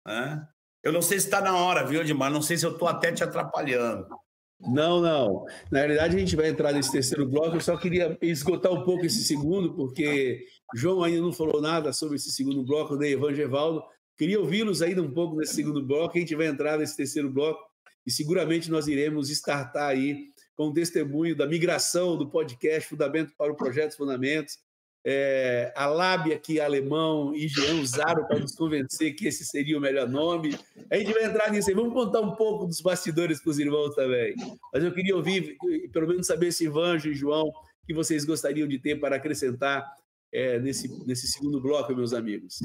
Né? 0.07 0.47
Eu 0.83 0.93
não 0.93 1.03
sei 1.03 1.19
se 1.19 1.27
está 1.27 1.41
na 1.41 1.57
hora, 1.57 1.85
viu, 1.85 2.01
Edmar? 2.01 2.31
Não 2.31 2.43
sei 2.43 2.57
se 2.57 2.65
eu 2.65 2.73
estou 2.73 2.87
até 2.87 3.11
te 3.11 3.25
atrapalhando. 3.25 4.07
Não, 4.61 5.01
não. 5.01 5.47
Na 5.71 5.79
realidade, 5.79 6.17
a 6.17 6.19
gente 6.19 6.37
vai 6.37 6.49
entrar 6.49 6.73
nesse 6.73 6.93
terceiro 6.93 7.27
bloco. 7.27 7.57
Eu 7.57 7.61
só 7.61 7.77
queria 7.77 8.17
esgotar 8.21 8.73
um 8.73 8.85
pouco 8.85 9.07
esse 9.07 9.25
segundo, 9.25 9.75
porque 9.75 10.45
João 10.75 11.03
ainda 11.03 11.21
não 11.21 11.33
falou 11.33 11.61
nada 11.61 11.93
sobre 11.93 12.17
esse 12.17 12.31
segundo 12.31 12.63
bloco, 12.63 12.97
nem 12.97 13.13
Evangevaldo. 13.13 13.83
Queria 14.17 14.39
ouvi-los 14.39 14.83
ainda 14.83 15.03
um 15.03 15.11
pouco 15.11 15.37
nesse 15.37 15.55
segundo 15.55 15.83
bloco. 15.83 16.17
A 16.17 16.21
gente 16.21 16.35
vai 16.35 16.47
entrar 16.47 16.79
nesse 16.79 16.97
terceiro 16.97 17.31
bloco 17.31 17.61
e 18.07 18.11
seguramente 18.11 18.71
nós 18.71 18.87
iremos 18.87 19.31
startar 19.31 19.89
aí 19.89 20.27
com 20.55 20.69
o 20.69 20.73
testemunho 20.73 21.35
da 21.35 21.47
migração 21.47 22.19
do 22.19 22.29
podcast 22.29 22.89
Fundamento 22.89 23.33
para 23.37 23.51
o 23.51 23.57
Projeto 23.57 23.97
Fundamentos 23.97 24.59
é, 25.05 25.73
a 25.75 25.87
lábia 25.87 26.39
que 26.39 26.61
alemão 26.61 27.35
e 27.35 27.49
Jean 27.49 27.81
usaram 27.81 28.27
para 28.27 28.39
nos 28.39 28.55
convencer 28.55 29.15
que 29.15 29.27
esse 29.27 29.45
seria 29.45 29.79
o 29.79 29.81
melhor 29.81 30.09
nome. 30.09 30.57
A 30.91 30.97
gente 30.97 31.13
vai 31.13 31.25
entrar 31.25 31.51
nisso 31.51 31.71
aí. 31.71 31.75
Vamos 31.75 31.95
contar 31.95 32.21
um 32.21 32.35
pouco 32.35 32.67
dos 32.67 32.81
bastidores 32.81 33.41
para 33.41 33.51
os 33.51 33.59
irmãos 33.59 33.95
também. 33.95 34.35
Mas 34.73 34.85
eu 34.85 34.93
queria 34.93 35.17
ouvir, 35.17 35.57
pelo 35.93 36.07
menos 36.07 36.27
saber 36.27 36.53
se 36.53 36.65
Ivanjo 36.65 37.11
e 37.11 37.15
João, 37.15 37.51
que 37.87 37.95
vocês 37.95 38.25
gostariam 38.25 38.69
de 38.69 38.79
ter 38.79 39.01
para 39.01 39.17
acrescentar 39.17 39.91
é, 40.33 40.59
nesse, 40.59 40.89
nesse 41.07 41.27
segundo 41.27 41.61
bloco, 41.61 41.95
meus 41.95 42.13
amigos. 42.13 42.59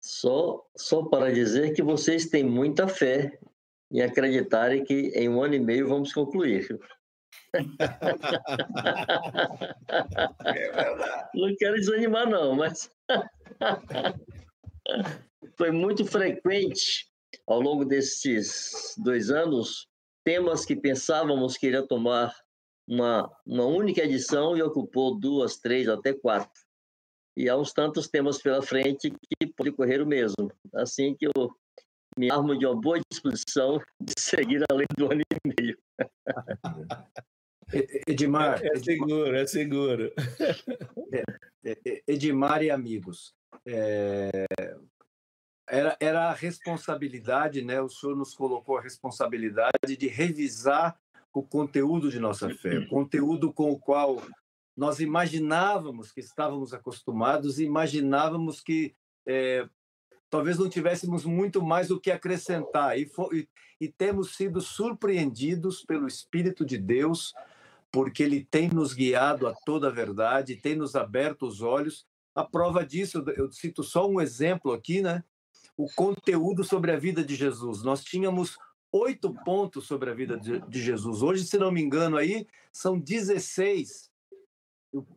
Só, 0.00 0.66
só 0.76 1.02
para 1.04 1.32
dizer 1.32 1.72
que 1.72 1.82
vocês 1.82 2.26
têm 2.26 2.42
muita 2.42 2.88
fé 2.88 3.38
em 3.92 4.02
acreditarem 4.02 4.84
que 4.84 5.12
em 5.14 5.28
um 5.28 5.42
ano 5.42 5.54
e 5.54 5.60
meio 5.60 5.88
vamos 5.88 6.12
concluir. 6.12 6.78
É 7.54 7.62
verdade. 10.72 11.30
Não 11.34 11.54
quero 11.56 11.76
desanimar, 11.76 12.28
não, 12.28 12.54
mas 12.54 12.90
foi 15.56 15.70
muito 15.70 16.04
frequente 16.04 17.08
ao 17.46 17.60
longo 17.60 17.84
desses 17.84 18.94
dois 18.98 19.30
anos 19.30 19.88
temas 20.24 20.64
que 20.64 20.76
pensávamos 20.76 21.56
que 21.56 21.66
iria 21.66 21.86
tomar 21.86 22.34
uma, 22.88 23.30
uma 23.46 23.64
única 23.64 24.02
edição 24.02 24.56
e 24.56 24.62
ocupou 24.62 25.18
duas, 25.18 25.56
três, 25.56 25.88
até 25.88 26.12
quatro. 26.12 26.60
E 27.36 27.48
há 27.48 27.56
uns 27.56 27.72
tantos 27.72 28.08
temas 28.08 28.42
pela 28.42 28.60
frente 28.60 29.10
que 29.10 29.46
pode 29.56 29.72
correr 29.72 30.02
o 30.02 30.06
mesmo. 30.06 30.52
Assim 30.74 31.14
que 31.14 31.26
eu 31.26 31.50
me 32.18 32.30
armo 32.30 32.58
de 32.58 32.66
uma 32.66 32.78
boa 32.78 33.00
disposição 33.10 33.78
de 34.00 34.12
seguir 34.18 34.62
além 34.70 34.86
do 34.96 35.10
ano 35.10 35.22
e 35.22 35.54
meio. 35.56 35.78
Edmar. 38.06 38.60
É, 38.62 38.76
é 38.76 38.78
seguro, 38.78 39.36
é 39.36 39.46
seguro. 39.46 40.12
É, 41.12 41.76
é, 41.84 42.02
Edmar 42.06 42.62
e 42.62 42.70
amigos. 42.70 43.34
É, 43.66 44.46
era, 45.68 45.96
era 46.00 46.28
a 46.30 46.32
responsabilidade, 46.32 47.62
né? 47.62 47.80
O 47.80 47.88
senhor 47.88 48.16
nos 48.16 48.34
colocou 48.34 48.78
a 48.78 48.82
responsabilidade 48.82 49.96
de 49.96 50.08
revisar 50.08 50.98
o 51.32 51.42
conteúdo 51.42 52.10
de 52.10 52.18
nossa 52.18 52.52
fé, 52.54 52.78
o 52.78 52.88
conteúdo 52.88 53.52
com 53.52 53.70
o 53.70 53.78
qual 53.78 54.20
nós 54.76 54.98
imaginávamos 54.98 56.10
que 56.10 56.20
estávamos 56.20 56.72
acostumados 56.72 57.60
imaginávamos 57.60 58.60
que 58.60 58.94
é, 59.26 59.68
talvez 60.28 60.58
não 60.58 60.68
tivéssemos 60.68 61.24
muito 61.24 61.62
mais 61.62 61.90
o 61.90 62.00
que 62.00 62.10
acrescentar. 62.10 62.98
E, 62.98 63.10
e, 63.32 63.48
e 63.80 63.88
temos 63.88 64.34
sido 64.34 64.60
surpreendidos 64.60 65.84
pelo 65.84 66.06
Espírito 66.06 66.64
de 66.64 66.78
Deus 66.78 67.32
porque 67.92 68.22
ele 68.22 68.44
tem 68.44 68.68
nos 68.68 68.92
guiado 68.92 69.46
a 69.46 69.54
toda 69.64 69.88
a 69.88 69.92
verdade, 69.92 70.56
tem 70.56 70.76
nos 70.76 70.94
aberto 70.94 71.46
os 71.46 71.60
olhos. 71.60 72.06
A 72.34 72.44
prova 72.44 72.84
disso, 72.84 73.24
eu 73.36 73.50
cito 73.50 73.82
só 73.82 74.08
um 74.08 74.20
exemplo 74.20 74.72
aqui, 74.72 75.02
né? 75.02 75.24
O 75.76 75.88
conteúdo 75.94 76.62
sobre 76.62 76.92
a 76.92 76.98
vida 76.98 77.24
de 77.24 77.34
Jesus. 77.34 77.82
Nós 77.82 78.04
tínhamos 78.04 78.56
oito 78.92 79.34
pontos 79.44 79.86
sobre 79.86 80.10
a 80.10 80.14
vida 80.14 80.38
de, 80.38 80.80
Jesus. 80.80 81.22
Hoje, 81.22 81.44
se 81.44 81.58
não 81.58 81.72
me 81.72 81.80
engano, 81.80 82.16
aí 82.16 82.46
são 82.72 82.98
16. 82.98 84.10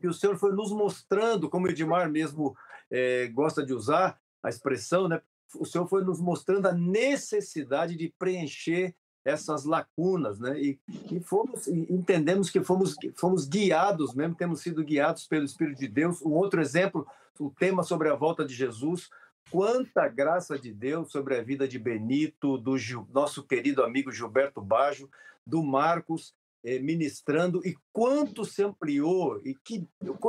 E 0.02 0.08
o 0.08 0.14
Senhor 0.14 0.38
foi 0.38 0.52
nos 0.54 0.72
mostrando, 0.72 1.50
como 1.50 1.68
o 1.68 1.70
Edmar 1.70 2.10
mesmo 2.10 2.56
é, 2.90 3.28
gosta 3.28 3.66
de 3.66 3.74
usar 3.74 4.20
a 4.42 4.50
expressão, 4.50 5.08
né? 5.08 5.22
O 5.56 5.66
Senhor 5.66 5.88
foi 5.88 6.04
nos 6.04 6.20
mostrando 6.20 6.68
a 6.68 6.74
necessidade 6.74 7.96
de 7.96 8.14
preencher 8.18 8.96
essas 9.26 9.64
lacunas, 9.66 10.40
né? 10.40 10.60
E, 10.60 10.80
e 11.12 11.20
fomos 11.20 11.68
e 11.68 11.88
entendemos 11.90 12.50
que 12.50 12.64
fomos 12.64 12.96
fomos 13.16 13.48
guiados, 13.48 14.14
mesmo 14.14 14.36
temos 14.36 14.62
sido 14.62 14.84
guiados 14.84 15.28
pelo 15.28 15.46
Espírito 15.46 15.80
de 15.80 15.88
Deus. 15.88 16.22
Um 16.22 16.32
outro 16.32 16.62
exemplo, 16.62 17.08
o 17.40 17.50
tema 17.50 17.84
sobre 17.84 18.10
a 18.10 18.16
volta 18.16 18.46
de 18.46 18.54
Jesus. 18.54 19.10
Quanta 19.50 20.08
graça 20.08 20.58
de 20.58 20.74
Deus 20.74 21.12
sobre 21.12 21.38
a 21.38 21.44
vida 21.44 21.68
de 21.68 21.78
Benito, 21.78 22.58
do 22.58 22.78
Gil, 22.78 23.08
nosso 23.14 23.44
querido 23.44 23.84
amigo 23.84 24.12
Gilberto 24.12 24.62
Bajo, 24.62 25.10
do 25.46 25.62
Marcos, 25.62 26.34
eh, 26.64 26.80
ministrando 26.80 27.62
e 27.66 27.76
quanto 27.92 28.46
se 28.46 28.64
ampliou 28.64 29.42
e, 29.44 29.54
que, 29.54 29.88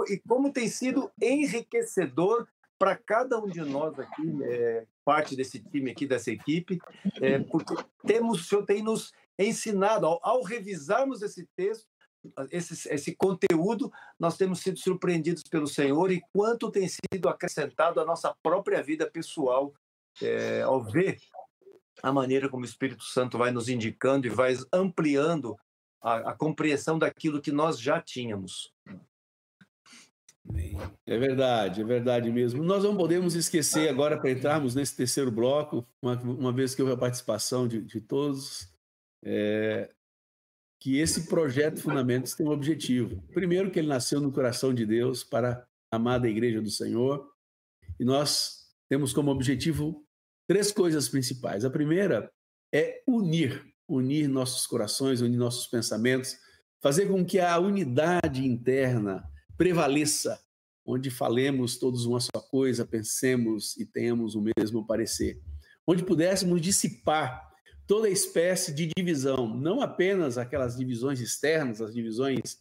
e 0.08 0.18
como 0.28 0.52
tem 0.52 0.68
sido 0.68 1.10
enriquecedor 1.22 2.46
para 2.78 2.96
cada 2.96 3.38
um 3.38 3.46
de 3.46 3.60
nós 3.60 3.98
aqui, 3.98 4.36
é, 4.42 4.84
parte 5.04 5.36
desse 5.36 5.60
time 5.60 5.90
aqui, 5.90 6.06
dessa 6.06 6.30
equipe, 6.30 6.78
é, 7.20 7.38
porque 7.38 7.74
temos, 8.06 8.40
o 8.40 8.44
Senhor 8.44 8.64
tem 8.64 8.82
nos 8.82 9.12
ensinado, 9.38 10.06
ao, 10.06 10.20
ao 10.22 10.42
revisarmos 10.42 11.22
esse 11.22 11.46
texto, 11.56 11.86
esse, 12.50 12.88
esse 12.92 13.14
conteúdo, 13.14 13.92
nós 14.18 14.36
temos 14.36 14.60
sido 14.60 14.78
surpreendidos 14.78 15.42
pelo 15.42 15.66
Senhor 15.66 16.10
e 16.10 16.22
quanto 16.32 16.70
tem 16.70 16.88
sido 16.88 17.28
acrescentado 17.28 18.00
à 18.00 18.04
nossa 18.04 18.34
própria 18.42 18.82
vida 18.82 19.08
pessoal 19.10 19.74
é, 20.22 20.62
ao 20.62 20.82
ver 20.82 21.18
a 22.02 22.12
maneira 22.12 22.48
como 22.48 22.62
o 22.62 22.66
Espírito 22.66 23.04
Santo 23.04 23.38
vai 23.38 23.50
nos 23.50 23.68
indicando 23.68 24.26
e 24.26 24.30
vai 24.30 24.56
ampliando 24.72 25.56
a, 26.02 26.30
a 26.30 26.34
compreensão 26.34 26.98
daquilo 26.98 27.40
que 27.40 27.52
nós 27.52 27.78
já 27.78 28.00
tínhamos. 28.00 28.72
É 31.06 31.18
verdade, 31.18 31.80
é 31.80 31.84
verdade 31.84 32.30
mesmo. 32.30 32.62
Nós 32.62 32.84
não 32.84 32.96
podemos 32.96 33.34
esquecer 33.34 33.88
agora, 33.88 34.18
para 34.18 34.30
entrarmos 34.30 34.74
nesse 34.74 34.96
terceiro 34.96 35.30
bloco, 35.30 35.86
uma, 36.02 36.20
uma 36.20 36.52
vez 36.52 36.74
que 36.74 36.82
houve 36.82 36.94
a 36.94 36.98
participação 36.98 37.66
de, 37.66 37.80
de 37.80 38.00
todos, 38.00 38.68
é, 39.22 39.90
que 40.78 40.98
esse 40.98 41.26
projeto 41.28 41.80
Fundamentos 41.80 42.34
tem 42.34 42.46
um 42.46 42.50
objetivo. 42.50 43.22
Primeiro, 43.32 43.70
que 43.70 43.78
ele 43.78 43.88
nasceu 43.88 44.20
no 44.20 44.32
coração 44.32 44.74
de 44.74 44.84
Deus 44.84 45.24
para 45.24 45.66
a 45.90 45.96
amada 45.96 46.28
Igreja 46.28 46.60
do 46.60 46.70
Senhor, 46.70 47.26
e 47.98 48.04
nós 48.04 48.66
temos 48.88 49.12
como 49.12 49.30
objetivo 49.30 50.04
três 50.46 50.72
coisas 50.72 51.08
principais. 51.08 51.64
A 51.64 51.70
primeira 51.70 52.30
é 52.72 53.02
unir, 53.06 53.64
unir 53.88 54.28
nossos 54.28 54.66
corações, 54.66 55.20
unir 55.20 55.38
nossos 55.38 55.66
pensamentos, 55.66 56.36
fazer 56.82 57.06
com 57.06 57.24
que 57.24 57.38
a 57.38 57.58
unidade 57.58 58.44
interna 58.46 59.24
prevaleça, 59.56 60.40
onde 60.86 61.10
falemos 61.10 61.78
todos 61.78 62.04
uma 62.04 62.20
só 62.20 62.40
coisa, 62.50 62.84
pensemos 62.84 63.76
e 63.76 63.86
tenhamos 63.86 64.34
o 64.34 64.44
mesmo 64.56 64.86
parecer, 64.86 65.40
onde 65.86 66.04
pudéssemos 66.04 66.60
dissipar 66.60 67.50
toda 67.86 68.08
espécie 68.08 68.72
de 68.72 68.90
divisão, 68.96 69.46
não 69.46 69.80
apenas 69.80 70.38
aquelas 70.38 70.76
divisões 70.76 71.20
externas, 71.20 71.80
as 71.80 71.94
divisões 71.94 72.58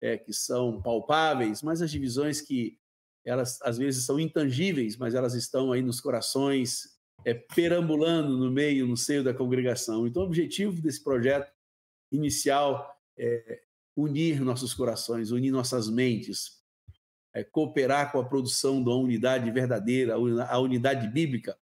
é, 0.00 0.16
que 0.16 0.32
são 0.32 0.80
palpáveis, 0.80 1.62
mas 1.62 1.82
as 1.82 1.90
divisões 1.90 2.40
que 2.40 2.78
elas 3.24 3.60
às 3.62 3.78
vezes 3.78 4.04
são 4.04 4.18
intangíveis, 4.18 4.96
mas 4.96 5.14
elas 5.14 5.34
estão 5.34 5.72
aí 5.72 5.82
nos 5.82 6.00
corações, 6.00 6.98
é, 7.24 7.34
perambulando 7.34 8.36
no 8.36 8.50
meio, 8.50 8.86
no 8.86 8.96
seio 8.96 9.24
da 9.24 9.34
congregação. 9.34 10.06
Então, 10.06 10.22
o 10.22 10.26
objetivo 10.26 10.80
desse 10.80 11.02
projeto 11.02 11.50
inicial 12.12 12.96
é 13.18 13.62
unir 13.98 14.40
nossos 14.42 14.72
corações, 14.72 15.32
unir 15.32 15.50
nossas 15.50 15.90
mentes, 15.90 16.62
é, 17.34 17.42
cooperar 17.42 18.12
com 18.12 18.20
a 18.20 18.24
produção 18.24 18.82
da 18.82 18.92
unidade 18.92 19.50
verdadeira, 19.50 20.14
a 20.14 20.58
unidade 20.60 21.08
bíblica, 21.08 21.58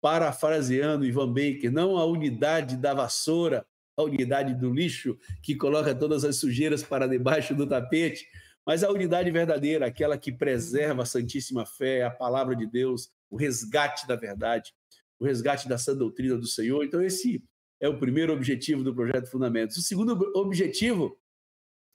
parafraseando 0.00 1.04
Ivan 1.04 1.32
Baker, 1.32 1.72
não 1.72 1.96
a 1.96 2.04
unidade 2.04 2.76
da 2.76 2.94
vassoura, 2.94 3.66
a 3.96 4.04
unidade 4.04 4.54
do 4.54 4.72
lixo 4.72 5.18
que 5.42 5.56
coloca 5.56 5.92
todas 5.92 6.24
as 6.24 6.36
sujeiras 6.36 6.80
para 6.80 7.08
debaixo 7.08 7.56
do 7.56 7.66
tapete, 7.66 8.24
mas 8.64 8.84
a 8.84 8.90
unidade 8.90 9.30
verdadeira, 9.32 9.86
aquela 9.86 10.16
que 10.16 10.30
preserva 10.30 11.02
a 11.02 11.06
santíssima 11.06 11.66
fé, 11.66 12.04
a 12.04 12.10
palavra 12.10 12.54
de 12.54 12.66
Deus, 12.66 13.10
o 13.28 13.36
resgate 13.36 14.06
da 14.06 14.14
verdade, 14.14 14.72
o 15.18 15.24
resgate 15.24 15.68
da 15.68 15.76
sã 15.76 15.96
doutrina 15.96 16.36
do 16.36 16.46
Senhor. 16.46 16.84
Então, 16.84 17.02
esse 17.02 17.42
é 17.80 17.88
o 17.88 17.98
primeiro 17.98 18.32
objetivo 18.32 18.84
do 18.84 18.94
projeto 18.94 19.28
Fundamentos. 19.28 19.76
O 19.76 19.82
segundo 19.82 20.32
objetivo 20.36 21.18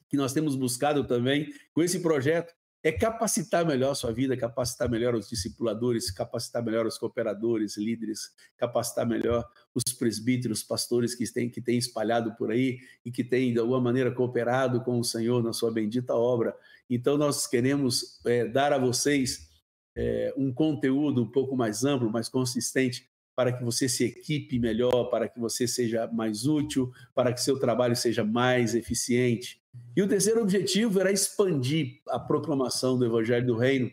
que 0.10 0.18
nós 0.18 0.34
temos 0.34 0.56
buscado 0.56 1.06
também 1.06 1.54
com 1.72 1.82
esse 1.82 2.02
projeto 2.02 2.54
é 2.82 2.92
capacitar 2.92 3.66
melhor 3.66 3.92
a 3.92 3.96
sua 3.96 4.14
vida, 4.14 4.38
capacitar 4.38 4.90
melhor 4.90 5.14
os 5.14 5.28
discipuladores, 5.28 6.10
capacitar 6.12 6.64
melhor 6.64 6.86
os 6.86 6.98
cooperadores, 6.98 7.78
líderes, 7.78 8.32
capacitar 8.58 9.06
melhor 9.06 9.46
os 9.76 9.84
presbíteros, 9.94 10.64
pastores 10.64 11.14
que 11.14 11.32
têm, 11.32 11.50
que 11.50 11.62
têm 11.62 11.78
espalhado 11.78 12.36
por 12.36 12.52
aí 12.52 12.80
e 13.06 13.12
que 13.12 13.24
têm, 13.24 13.52
de 13.52 13.60
alguma 13.60 13.82
maneira, 13.82 14.12
cooperado 14.12 14.82
com 14.82 14.98
o 14.98 15.04
Senhor 15.04 15.44
na 15.44 15.52
sua 15.52 15.72
bendita 15.72 16.14
obra. 16.16 16.56
Então, 16.90 17.18
nós 17.18 17.46
queremos 17.46 18.22
é, 18.26 18.48
dar 18.48 18.72
a 18.72 18.78
vocês 18.78 19.50
é, 19.96 20.34
um 20.38 20.54
conteúdo 20.54 21.22
um 21.24 21.30
pouco 21.30 21.58
mais 21.58 21.84
amplo, 21.84 22.10
mais 22.10 22.30
consistente, 22.30 23.10
para 23.40 23.54
que 23.54 23.64
você 23.64 23.88
se 23.88 24.04
equipe 24.04 24.60
melhor, 24.60 25.06
para 25.06 25.30
que 25.30 25.40
você 25.40 25.66
seja 25.66 26.06
mais 26.12 26.46
útil, 26.46 26.92
para 27.16 27.32
que 27.32 27.42
seu 27.42 27.58
trabalho 27.58 27.96
seja 27.96 28.22
mais 28.22 28.76
eficiente. 28.76 29.62
E 29.96 30.02
o 30.02 30.10
terceiro 30.10 30.42
objetivo 30.42 31.00
era 31.00 31.10
expandir 31.10 32.02
a 32.10 32.20
proclamação 32.20 33.00
do 33.00 33.06
Evangelho 33.06 33.48
do 33.48 33.56
Reino 33.56 33.90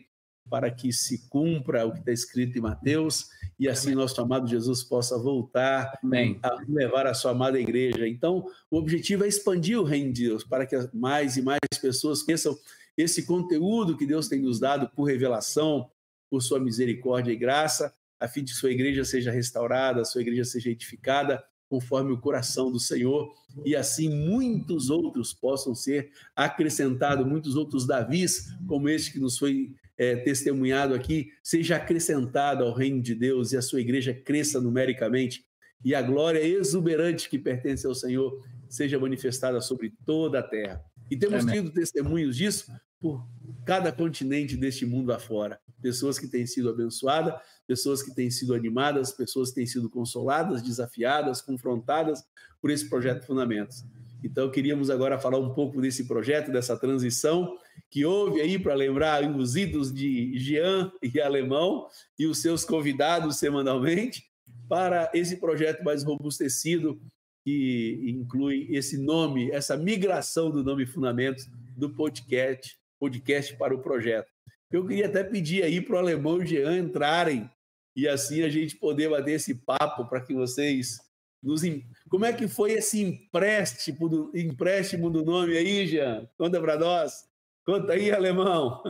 para 0.49 0.69
que 0.69 0.91
se 0.91 1.29
cumpra 1.29 1.85
o 1.85 1.93
que 1.93 1.99
está 1.99 2.11
escrito 2.11 2.57
em 2.57 2.61
Mateus 2.61 3.29
e 3.57 3.69
assim 3.69 3.95
nosso 3.95 4.19
amado 4.19 4.49
Jesus 4.49 4.83
possa 4.83 5.17
voltar 5.17 5.97
Amém. 6.03 6.37
a 6.43 6.57
levar 6.67 7.07
a 7.07 7.13
sua 7.13 7.31
amada 7.31 7.57
igreja. 7.57 8.05
Então, 8.05 8.45
o 8.69 8.77
objetivo 8.77 9.23
é 9.23 9.29
expandir 9.29 9.79
o 9.79 9.85
reino 9.85 10.11
de 10.11 10.27
Deus 10.27 10.43
para 10.43 10.65
que 10.65 10.75
mais 10.93 11.37
e 11.37 11.41
mais 11.41 11.61
pessoas 11.81 12.21
conheçam 12.21 12.53
esse 12.97 13.25
conteúdo 13.25 13.95
que 13.95 14.05
Deus 14.05 14.27
tem 14.27 14.41
nos 14.41 14.59
dado 14.59 14.89
por 14.89 15.05
revelação, 15.05 15.89
por 16.29 16.41
sua 16.41 16.59
misericórdia 16.59 17.31
e 17.31 17.37
graça, 17.37 17.95
a 18.19 18.27
fim 18.27 18.43
de 18.43 18.53
sua 18.53 18.71
igreja 18.71 19.05
seja 19.05 19.31
restaurada, 19.31 20.05
sua 20.05 20.21
igreja 20.21 20.43
seja 20.43 20.69
edificada 20.69 21.43
conforme 21.69 22.13
o 22.13 22.17
coração 22.17 22.71
do 22.71 22.79
Senhor, 22.79 23.29
e 23.65 23.75
assim 23.75 24.09
muitos 24.09 24.89
outros 24.89 25.33
possam 25.33 25.75
ser 25.75 26.11
acrescentados, 26.35 27.27
muitos 27.27 27.55
outros 27.55 27.85
Davis, 27.85 28.47
como 28.65 28.87
este 28.87 29.11
que 29.11 29.19
nos 29.19 29.37
foi 29.37 29.75
é, 29.97 30.15
testemunhado 30.15 30.93
aqui, 30.93 31.29
seja 31.43 31.75
acrescentado 31.75 32.63
ao 32.63 32.73
reino 32.73 33.01
de 33.01 33.13
Deus 33.13 33.51
e 33.51 33.57
a 33.57 33.61
sua 33.61 33.81
igreja 33.81 34.13
cresça 34.13 34.61
numericamente, 34.61 35.45
e 35.83 35.93
a 35.93 36.01
glória 36.01 36.39
exuberante 36.39 37.29
que 37.29 37.37
pertence 37.37 37.85
ao 37.85 37.93
Senhor 37.93 38.41
seja 38.69 38.97
manifestada 38.99 39.59
sobre 39.61 39.93
toda 40.05 40.39
a 40.39 40.43
terra. 40.43 40.81
E 41.09 41.17
temos 41.17 41.43
Amém. 41.43 41.55
tido 41.55 41.71
testemunhos 41.71 42.35
disso 42.35 42.71
por 42.99 43.25
cada 43.65 43.91
continente 43.91 44.57
deste 44.57 44.85
mundo 44.85 45.11
afora. 45.11 45.59
Pessoas 45.81 46.17
que 46.17 46.27
têm 46.27 46.45
sido 46.45 46.69
abençoadas, 46.69 47.35
pessoas 47.67 48.01
que 48.01 48.15
têm 48.15 48.31
sido 48.31 48.53
animadas, 48.53 49.11
pessoas 49.11 49.49
que 49.49 49.55
têm 49.55 49.65
sido 49.65 49.89
consoladas, 49.89 50.61
desafiadas, 50.61 51.41
confrontadas 51.41 52.23
por 52.61 52.71
esse 52.71 52.89
projeto 52.89 53.25
Fundamentos. 53.25 53.83
Então, 54.23 54.49
queríamos 54.49 54.89
agora 54.89 55.19
falar 55.19 55.37
um 55.37 55.53
pouco 55.53 55.79
desse 55.79 56.07
projeto, 56.07 56.51
dessa 56.51 56.75
transição 56.77 57.55
que 57.89 58.03
houve 58.03 58.41
aí 58.41 58.57
para 58.57 58.73
lembrar 58.73 59.23
os 59.29 59.55
idos 59.55 59.93
de 59.93 60.37
Jean 60.39 60.91
e 61.03 61.21
Alemão 61.21 61.87
e 62.17 62.25
os 62.25 62.41
seus 62.41 62.65
convidados 62.65 63.37
semanalmente 63.37 64.23
para 64.67 65.09
esse 65.13 65.37
projeto 65.37 65.83
mais 65.83 66.03
robustecido 66.03 66.99
que 67.43 68.03
inclui 68.07 68.67
esse 68.71 68.97
nome, 68.97 69.49
essa 69.51 69.77
migração 69.77 70.49
do 70.51 70.63
nome 70.63 70.85
Fundamentos 70.85 71.47
do 71.77 71.89
podcast, 71.89 72.77
podcast 72.99 73.55
para 73.55 73.73
o 73.73 73.81
projeto. 73.81 74.27
Eu 74.69 74.85
queria 74.85 75.05
até 75.05 75.23
pedir 75.23 75.63
aí 75.63 75.79
para 75.79 75.95
o 75.95 75.99
Alemão 75.99 76.41
e 76.41 76.47
Jean 76.47 76.77
entrarem 76.77 77.49
e 77.97 78.07
assim 78.07 78.43
a 78.43 78.49
gente 78.49 78.75
poder 78.75 79.09
bater 79.09 79.31
esse 79.31 79.55
papo 79.55 80.05
para 80.05 80.21
que 80.21 80.31
vocês 80.31 80.99
nos. 81.41 81.63
Como 82.07 82.25
é 82.25 82.31
que 82.31 82.47
foi 82.47 82.73
esse 82.73 83.01
empréstimo 83.01 84.07
do, 84.07 84.31
empréstimo 84.35 85.09
do 85.09 85.25
nome 85.25 85.57
aí, 85.57 85.87
Jean? 85.87 86.29
Conta 86.37 86.61
para 86.61 86.77
nós. 86.77 87.27
Conta 87.65 87.93
aí, 87.93 88.11
alemão. 88.11 88.83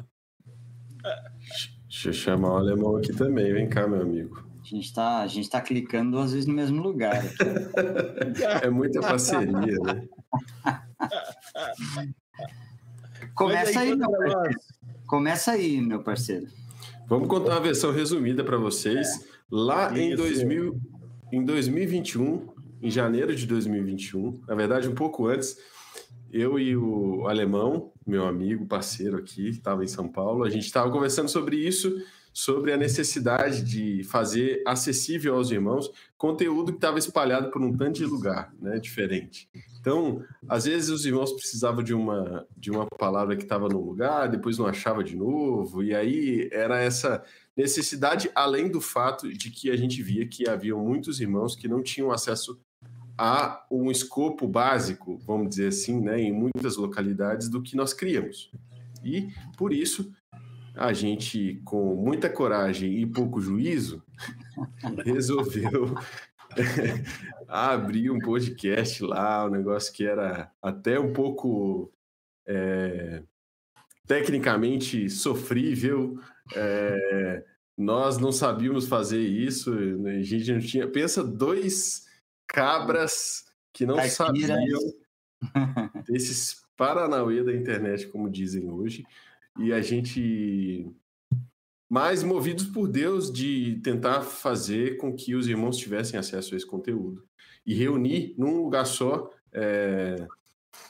Deixa 1.88 2.10
eu 2.10 2.14
chamar 2.14 2.52
o 2.52 2.58
alemão 2.58 2.98
aqui 2.98 3.14
também. 3.14 3.54
Vem 3.54 3.70
cá, 3.70 3.88
meu 3.88 4.02
amigo. 4.02 4.46
A 4.62 4.66
gente 4.68 4.86
está 4.86 5.22
a 5.22 5.28
gente 5.28 5.50
tá 5.50 5.62
clicando 5.62 6.12
duas 6.12 6.34
vezes 6.34 6.46
no 6.46 6.54
mesmo 6.54 6.84
lugar. 6.84 7.24
é 8.62 8.70
muita 8.70 9.00
parceria, 9.00 9.78
né? 9.80 10.06
Começa 13.34 13.80
aí, 13.80 13.92
aí 13.92 13.96
meu 13.96 14.12
parceiro. 14.12 14.60
Começa 15.08 15.52
aí, 15.54 15.80
meu 15.80 16.04
parceiro. 16.04 16.67
Vamos 17.08 17.30
contar 17.30 17.52
uma 17.52 17.62
versão 17.62 17.92
resumida 17.92 18.44
para 18.44 18.58
vocês. 18.58 19.08
Lá 19.50 19.98
em, 19.98 20.14
2000, 20.14 20.78
em 21.32 21.46
2021, 21.46 22.50
em 22.82 22.92
janeiro 22.92 23.34
de 23.34 23.48
2021, 23.48 24.42
na 24.46 24.54
verdade, 24.54 24.90
um 24.90 24.94
pouco 24.94 25.26
antes, 25.26 25.58
eu 26.30 26.60
e 26.60 26.76
o 26.76 27.26
alemão, 27.26 27.94
meu 28.06 28.26
amigo, 28.26 28.66
parceiro 28.66 29.16
aqui, 29.16 29.48
estava 29.48 29.86
em 29.86 29.88
São 29.88 30.10
Paulo, 30.10 30.44
a 30.44 30.50
gente 30.50 30.66
estava 30.66 30.92
conversando 30.92 31.30
sobre 31.30 31.56
isso 31.56 31.98
sobre 32.38 32.72
a 32.72 32.78
necessidade 32.78 33.64
de 33.64 34.04
fazer 34.04 34.62
acessível 34.64 35.34
aos 35.34 35.50
irmãos 35.50 35.92
conteúdo 36.16 36.72
que 36.72 36.78
estava 36.78 37.00
espalhado 37.00 37.50
por 37.50 37.64
um 37.64 37.76
tanto 37.76 37.98
de 37.98 38.06
lugar, 38.06 38.54
né, 38.62 38.78
diferente. 38.78 39.50
Então, 39.80 40.24
às 40.48 40.66
vezes 40.66 40.90
os 40.90 41.04
irmãos 41.04 41.32
precisavam 41.32 41.84
de 41.84 41.96
uma 41.96 42.46
de 42.56 42.70
uma 42.70 42.86
palavra 42.86 43.36
que 43.36 43.42
estava 43.42 43.68
num 43.68 43.80
lugar, 43.80 44.30
depois 44.30 44.60
não 44.60 44.68
achava 44.68 45.04
de 45.04 45.16
novo, 45.16 45.82
e 45.82 45.96
aí 45.96 46.48
era 46.52 46.80
essa 46.80 47.24
necessidade 47.56 48.30
além 48.36 48.70
do 48.70 48.80
fato 48.80 49.34
de 49.34 49.50
que 49.50 49.72
a 49.72 49.76
gente 49.76 50.04
via 50.04 50.28
que 50.28 50.48
havia 50.48 50.76
muitos 50.76 51.20
irmãos 51.20 51.56
que 51.56 51.68
não 51.68 51.82
tinham 51.82 52.12
acesso 52.12 52.62
a 53.18 53.66
um 53.72 53.90
escopo 53.90 54.48
básico, 54.48 55.18
vamos 55.26 55.50
dizer 55.50 55.70
assim, 55.70 56.00
né, 56.00 56.22
em 56.22 56.32
muitas 56.32 56.78
localidades 56.78 57.50
do 57.50 57.64
que 57.64 57.76
nós 57.76 57.94
criamos. 57.94 58.52
E 59.04 59.30
por 59.58 59.74
isso 59.74 60.12
a 60.78 60.94
gente, 60.94 61.60
com 61.66 61.96
muita 61.96 62.30
coragem 62.30 63.00
e 63.00 63.06
pouco 63.06 63.42
juízo, 63.42 64.04
resolveu 65.04 65.96
abrir 67.48 68.12
um 68.12 68.20
podcast 68.20 69.04
lá, 69.04 69.46
um 69.46 69.50
negócio 69.50 69.92
que 69.92 70.06
era 70.06 70.52
até 70.62 71.00
um 71.00 71.12
pouco 71.12 71.92
é, 72.46 73.24
tecnicamente 74.06 75.10
sofrível. 75.10 76.20
É, 76.56 77.44
nós 77.76 78.18
não 78.18 78.32
sabíamos 78.32 78.88
fazer 78.88 79.22
isso, 79.22 79.72
né, 79.72 80.18
a 80.18 80.24
gente 80.24 80.52
não 80.54 80.60
tinha. 80.60 80.88
Pensa 80.88 81.24
dois 81.24 82.06
cabras 82.48 83.46
que 83.74 83.86
não 83.86 84.00
sabiam 84.10 84.58
desses 86.08 86.66
Paranauê 86.78 87.44
da 87.44 87.54
internet, 87.54 88.08
como 88.08 88.30
dizem 88.30 88.70
hoje, 88.70 89.04
e 89.60 89.74
a 89.74 89.82
gente 89.82 90.92
mas 91.90 92.22
movidos 92.22 92.66
por 92.66 92.88
Deus 92.88 93.32
de 93.32 93.80
tentar 93.82 94.22
fazer 94.22 94.98
com 94.98 95.16
que 95.16 95.36
os 95.36 95.48
irmãos 95.48 95.78
tivessem 95.78 96.20
acesso 96.20 96.54
a 96.54 96.58
esse 96.58 96.66
conteúdo 96.66 97.26
e 97.66 97.74
reunir 97.74 98.36
num 98.38 98.62
lugar 98.62 98.86
só 98.86 99.30
é, 99.54 100.28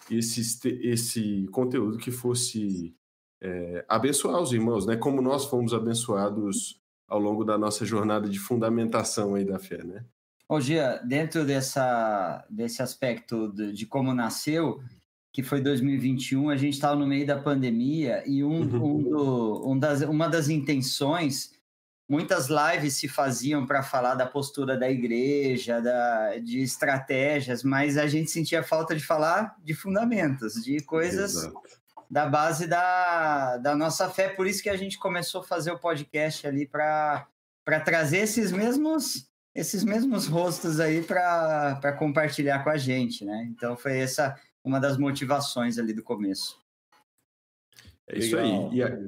esse, 0.09 0.41
esse 0.81 1.47
conteúdo 1.51 1.97
que 1.97 2.11
fosse 2.11 2.95
é, 3.41 3.85
abençoar 3.87 4.41
os 4.41 4.51
irmãos, 4.51 4.85
né? 4.85 4.95
Como 4.95 5.21
nós 5.21 5.45
fomos 5.45 5.73
abençoados 5.73 6.81
ao 7.07 7.19
longo 7.19 7.43
da 7.43 7.57
nossa 7.57 7.85
jornada 7.85 8.27
de 8.27 8.39
fundamentação 8.39 9.35
aí 9.35 9.45
da 9.45 9.59
fé, 9.59 9.83
né? 9.83 10.03
Ô 10.49 10.59
Gia, 10.61 10.97
dentro 10.97 11.45
dessa, 11.45 12.45
desse 12.49 12.81
aspecto 12.81 13.49
de, 13.49 13.73
de 13.73 13.85
como 13.85 14.13
nasceu, 14.13 14.81
que 15.37 15.43
foi 15.43 15.61
2021, 15.61 16.49
a 16.49 16.57
gente 16.57 16.73
estava 16.73 16.95
no 16.95 17.05
meio 17.05 17.23
da 17.23 17.37
pandemia 17.37 18.23
e 18.25 18.43
um, 18.43 18.59
uhum. 18.59 18.95
um, 18.97 19.03
do, 19.03 19.71
um 19.71 19.77
das, 19.77 20.01
uma 20.01 20.27
das 20.27 20.49
intenções, 20.49 21.51
muitas 22.09 22.47
lives 22.47 22.95
se 22.95 23.07
faziam 23.07 23.63
para 23.63 23.83
falar 23.83 24.15
da 24.15 24.25
postura 24.25 24.75
da 24.75 24.89
igreja, 24.89 25.79
da, 25.79 26.39
de 26.39 26.63
estratégias, 26.63 27.61
mas 27.61 27.99
a 27.99 28.07
gente 28.07 28.31
sentia 28.31 28.63
falta 28.63 28.95
de 28.95 29.05
falar 29.05 29.55
de 29.63 29.75
fundamentos, 29.75 30.55
de 30.55 30.79
coisas 30.81 31.35
Exato. 31.35 31.61
da 32.09 32.25
base 32.25 32.65
da, 32.65 33.57
da 33.57 33.75
nossa 33.75 34.09
fé. 34.09 34.29
Por 34.29 34.47
isso 34.47 34.63
que 34.63 34.71
a 34.71 34.75
gente 34.75 34.97
começou 34.97 35.41
a 35.41 35.43
fazer 35.43 35.69
o 35.69 35.77
podcast 35.77 36.47
ali 36.47 36.65
para 36.65 37.27
trazer 37.85 38.21
esses 38.21 38.51
mesmos 38.51 39.27
esses 39.53 39.83
mesmos 39.83 40.27
rostos 40.27 40.79
aí 40.79 41.01
para 41.01 41.91
compartilhar 41.97 42.63
com 42.63 42.69
a 42.69 42.77
gente, 42.77 43.25
né? 43.25 43.47
Então 43.49 43.75
foi 43.75 43.97
essa 43.97 44.35
uma 44.63 44.79
das 44.79 44.97
motivações 44.97 45.77
ali 45.77 45.93
do 45.93 46.03
começo. 46.03 46.59
É 48.07 48.19
isso 48.19 48.35
legal, 48.35 48.69
aí. 48.69 48.77
E, 48.77 48.83
a... 48.83 48.99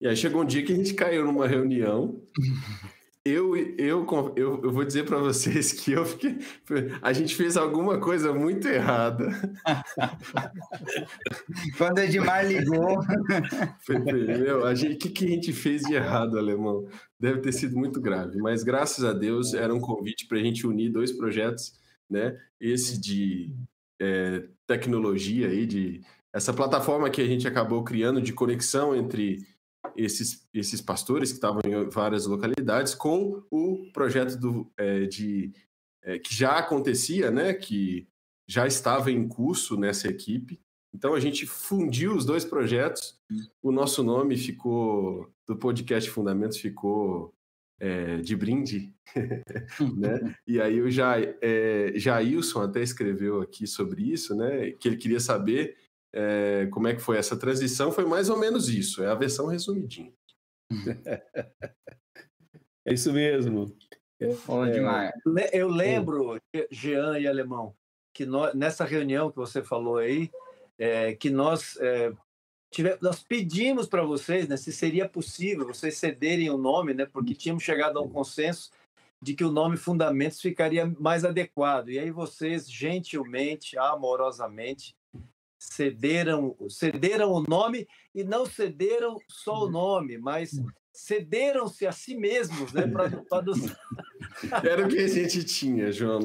e 0.00 0.08
aí 0.08 0.16
chegou 0.16 0.42
um 0.42 0.46
dia 0.46 0.64
que 0.64 0.72
a 0.72 0.76
gente 0.76 0.94
caiu 0.94 1.24
numa 1.24 1.46
reunião. 1.46 2.20
Eu, 3.24 3.56
eu, 3.56 4.04
eu, 4.34 4.60
eu 4.64 4.72
vou 4.72 4.84
dizer 4.84 5.04
para 5.04 5.16
vocês 5.16 5.72
que 5.72 5.92
eu 5.92 6.04
fiquei. 6.04 6.38
A 7.00 7.12
gente 7.12 7.36
fez 7.36 7.56
alguma 7.56 8.00
coisa 8.00 8.34
muito 8.34 8.66
errada. 8.66 9.28
Quando 11.78 11.98
o 11.98 12.00
Edmar 12.00 12.44
ligou. 12.44 12.98
Meu, 13.88 14.66
a 14.66 14.74
gente, 14.74 14.94
o 14.94 14.98
que, 14.98 15.08
que 15.08 15.24
a 15.24 15.28
gente 15.28 15.52
fez 15.52 15.82
de 15.82 15.94
errado, 15.94 16.36
alemão? 16.36 16.88
Deve 17.18 17.40
ter 17.40 17.52
sido 17.52 17.76
muito 17.76 18.00
grave. 18.00 18.40
Mas 18.40 18.64
graças 18.64 19.04
a 19.04 19.12
Deus 19.12 19.54
era 19.54 19.72
um 19.72 19.80
convite 19.80 20.26
para 20.26 20.38
a 20.38 20.42
gente 20.42 20.66
unir 20.66 20.90
dois 20.90 21.12
projetos, 21.12 21.74
né? 22.12 22.38
Esse 22.60 23.00
de 23.00 23.54
é, 24.00 24.48
tecnologia 24.66 25.48
aí, 25.48 25.66
de 25.66 26.02
essa 26.32 26.52
plataforma 26.52 27.10
que 27.10 27.20
a 27.20 27.26
gente 27.26 27.46
acabou 27.46 27.82
criando 27.84 28.20
de 28.20 28.32
conexão 28.32 28.94
entre 28.94 29.46
esses, 29.96 30.48
esses 30.54 30.80
pastores 30.80 31.30
que 31.30 31.36
estavam 31.36 31.60
em 31.64 31.88
várias 31.90 32.26
localidades 32.26 32.94
com 32.94 33.42
o 33.50 33.90
projeto 33.92 34.36
do, 34.36 34.70
é, 34.76 35.06
de, 35.06 35.52
é, 36.02 36.18
que 36.18 36.34
já 36.34 36.58
acontecia, 36.58 37.30
né, 37.30 37.52
que 37.52 38.06
já 38.48 38.66
estava 38.66 39.10
em 39.10 39.28
curso 39.28 39.76
nessa 39.76 40.08
equipe. 40.08 40.60
Então 40.94 41.14
a 41.14 41.20
gente 41.20 41.46
fundiu 41.46 42.14
os 42.14 42.24
dois 42.24 42.44
projetos. 42.44 43.18
O 43.62 43.72
nosso 43.72 44.02
nome 44.02 44.36
ficou 44.36 45.30
do 45.46 45.56
podcast 45.56 46.08
Fundamentos 46.10 46.58
ficou 46.58 47.34
é, 47.82 48.18
de 48.18 48.36
brinde, 48.36 48.94
né? 49.96 50.36
E 50.46 50.60
aí 50.60 50.80
o 50.80 50.88
ja, 50.88 51.16
é, 51.18 51.92
Jailson 51.96 52.62
até 52.62 52.80
escreveu 52.80 53.42
aqui 53.42 53.66
sobre 53.66 54.02
isso, 54.12 54.36
né? 54.36 54.70
Que 54.70 54.86
ele 54.86 54.96
queria 54.96 55.18
saber 55.18 55.76
é, 56.14 56.68
como 56.70 56.86
é 56.86 56.94
que 56.94 57.02
foi 57.02 57.16
essa 57.16 57.36
transição. 57.36 57.90
Foi 57.90 58.04
mais 58.04 58.30
ou 58.30 58.38
menos 58.38 58.68
isso, 58.68 59.02
é 59.02 59.08
a 59.08 59.16
versão 59.16 59.46
resumidinha. 59.48 60.12
é 62.86 62.94
isso 62.94 63.12
mesmo. 63.12 63.76
É, 64.20 64.30
eu 65.52 65.66
lembro, 65.66 66.38
Jean 66.70 67.18
e 67.18 67.26
Alemão, 67.26 67.74
que 68.14 68.24
nós, 68.24 68.54
nessa 68.54 68.84
reunião 68.84 69.28
que 69.28 69.36
você 69.36 69.60
falou 69.60 69.96
aí, 69.96 70.30
é, 70.78 71.14
que 71.14 71.30
nós 71.30 71.76
é, 71.80 72.12
tive, 72.72 72.96
nós 73.00 73.22
pedimos 73.22 73.86
para 73.86 74.02
vocês, 74.02 74.48
né, 74.48 74.56
se 74.56 74.72
seria 74.72 75.08
possível 75.08 75.66
vocês 75.66 75.96
cederem 75.96 76.50
o 76.50 76.56
nome, 76.56 76.94
né, 76.94 77.06
porque 77.06 77.34
tínhamos 77.34 77.62
chegado 77.62 77.98
a 77.98 78.02
um 78.02 78.08
consenso 78.08 78.70
de 79.20 79.34
que 79.34 79.44
o 79.44 79.52
nome 79.52 79.76
Fundamentos 79.76 80.40
ficaria 80.40 80.92
mais 80.98 81.24
adequado. 81.24 81.90
E 81.90 81.98
aí 81.98 82.10
vocês, 82.10 82.68
gentilmente, 82.68 83.78
amorosamente, 83.78 84.96
cederam, 85.56 86.56
cederam 86.68 87.30
o 87.30 87.40
nome 87.40 87.86
e 88.12 88.24
não 88.24 88.44
cederam 88.44 89.16
só 89.28 89.64
o 89.64 89.70
nome, 89.70 90.18
mas 90.18 90.60
cederam-se 90.92 91.86
a 91.86 91.92
si 91.92 92.16
mesmos, 92.16 92.72
né? 92.72 92.82
Pra 92.88 93.42
nos... 93.42 93.60
Era 94.68 94.84
o 94.84 94.88
que 94.88 94.98
a 94.98 95.08
gente 95.08 95.44
tinha, 95.44 95.92
João. 95.92 96.20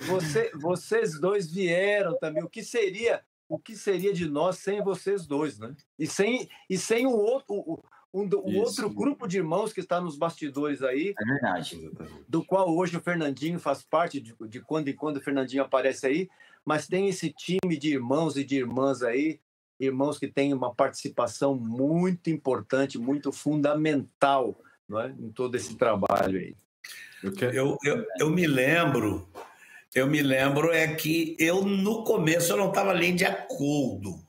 Você, 0.00 0.50
vocês 0.54 1.20
dois 1.20 1.50
vieram 1.50 2.18
também. 2.18 2.42
O 2.42 2.48
que 2.48 2.64
seria 2.64 3.22
o 3.48 3.58
que 3.58 3.76
seria 3.76 4.12
de 4.12 4.28
nós 4.28 4.58
sem 4.58 4.82
vocês 4.82 5.26
dois, 5.26 5.58
né? 5.58 5.74
E 5.98 6.06
sem, 6.06 6.48
e 6.68 6.78
sem 6.78 7.06
um 7.06 7.14
outro, 7.14 7.82
um, 8.12 8.22
um 8.22 8.58
outro 8.58 8.88
grupo 8.88 9.26
de 9.26 9.38
irmãos 9.38 9.72
que 9.72 9.80
está 9.80 10.00
nos 10.00 10.16
bastidores 10.16 10.82
aí. 10.82 11.14
É 11.18 11.24
verdade. 11.24 11.90
Do 12.28 12.44
qual 12.44 12.74
hoje 12.74 12.96
o 12.96 13.00
Fernandinho 13.00 13.58
faz 13.58 13.82
parte, 13.82 14.20
de, 14.20 14.34
de 14.48 14.60
quando 14.60 14.88
em 14.88 14.96
quando 14.96 15.18
o 15.18 15.20
Fernandinho 15.20 15.62
aparece 15.62 16.06
aí, 16.06 16.28
mas 16.64 16.86
tem 16.86 17.08
esse 17.08 17.30
time 17.30 17.76
de 17.76 17.92
irmãos 17.92 18.36
e 18.36 18.44
de 18.44 18.56
irmãs 18.56 19.02
aí, 19.02 19.40
irmãos 19.78 20.18
que 20.18 20.28
têm 20.28 20.54
uma 20.54 20.74
participação 20.74 21.54
muito 21.54 22.30
importante, 22.30 22.98
muito 22.98 23.30
fundamental 23.30 24.58
não 24.88 25.00
é? 25.00 25.14
em 25.18 25.30
todo 25.30 25.54
esse 25.56 25.76
trabalho 25.76 26.38
aí. 26.38 26.56
Eu, 27.22 27.78
eu, 27.82 28.06
eu 28.20 28.30
me 28.30 28.46
lembro 28.46 29.26
eu 29.94 30.08
me 30.08 30.20
lembro 30.22 30.72
é 30.72 30.94
que 30.94 31.36
eu, 31.38 31.64
no 31.64 32.02
começo, 32.02 32.52
eu 32.52 32.56
não 32.56 32.68
estava 32.68 32.92
nem 32.94 33.14
de 33.14 33.24
acordo. 33.24 34.26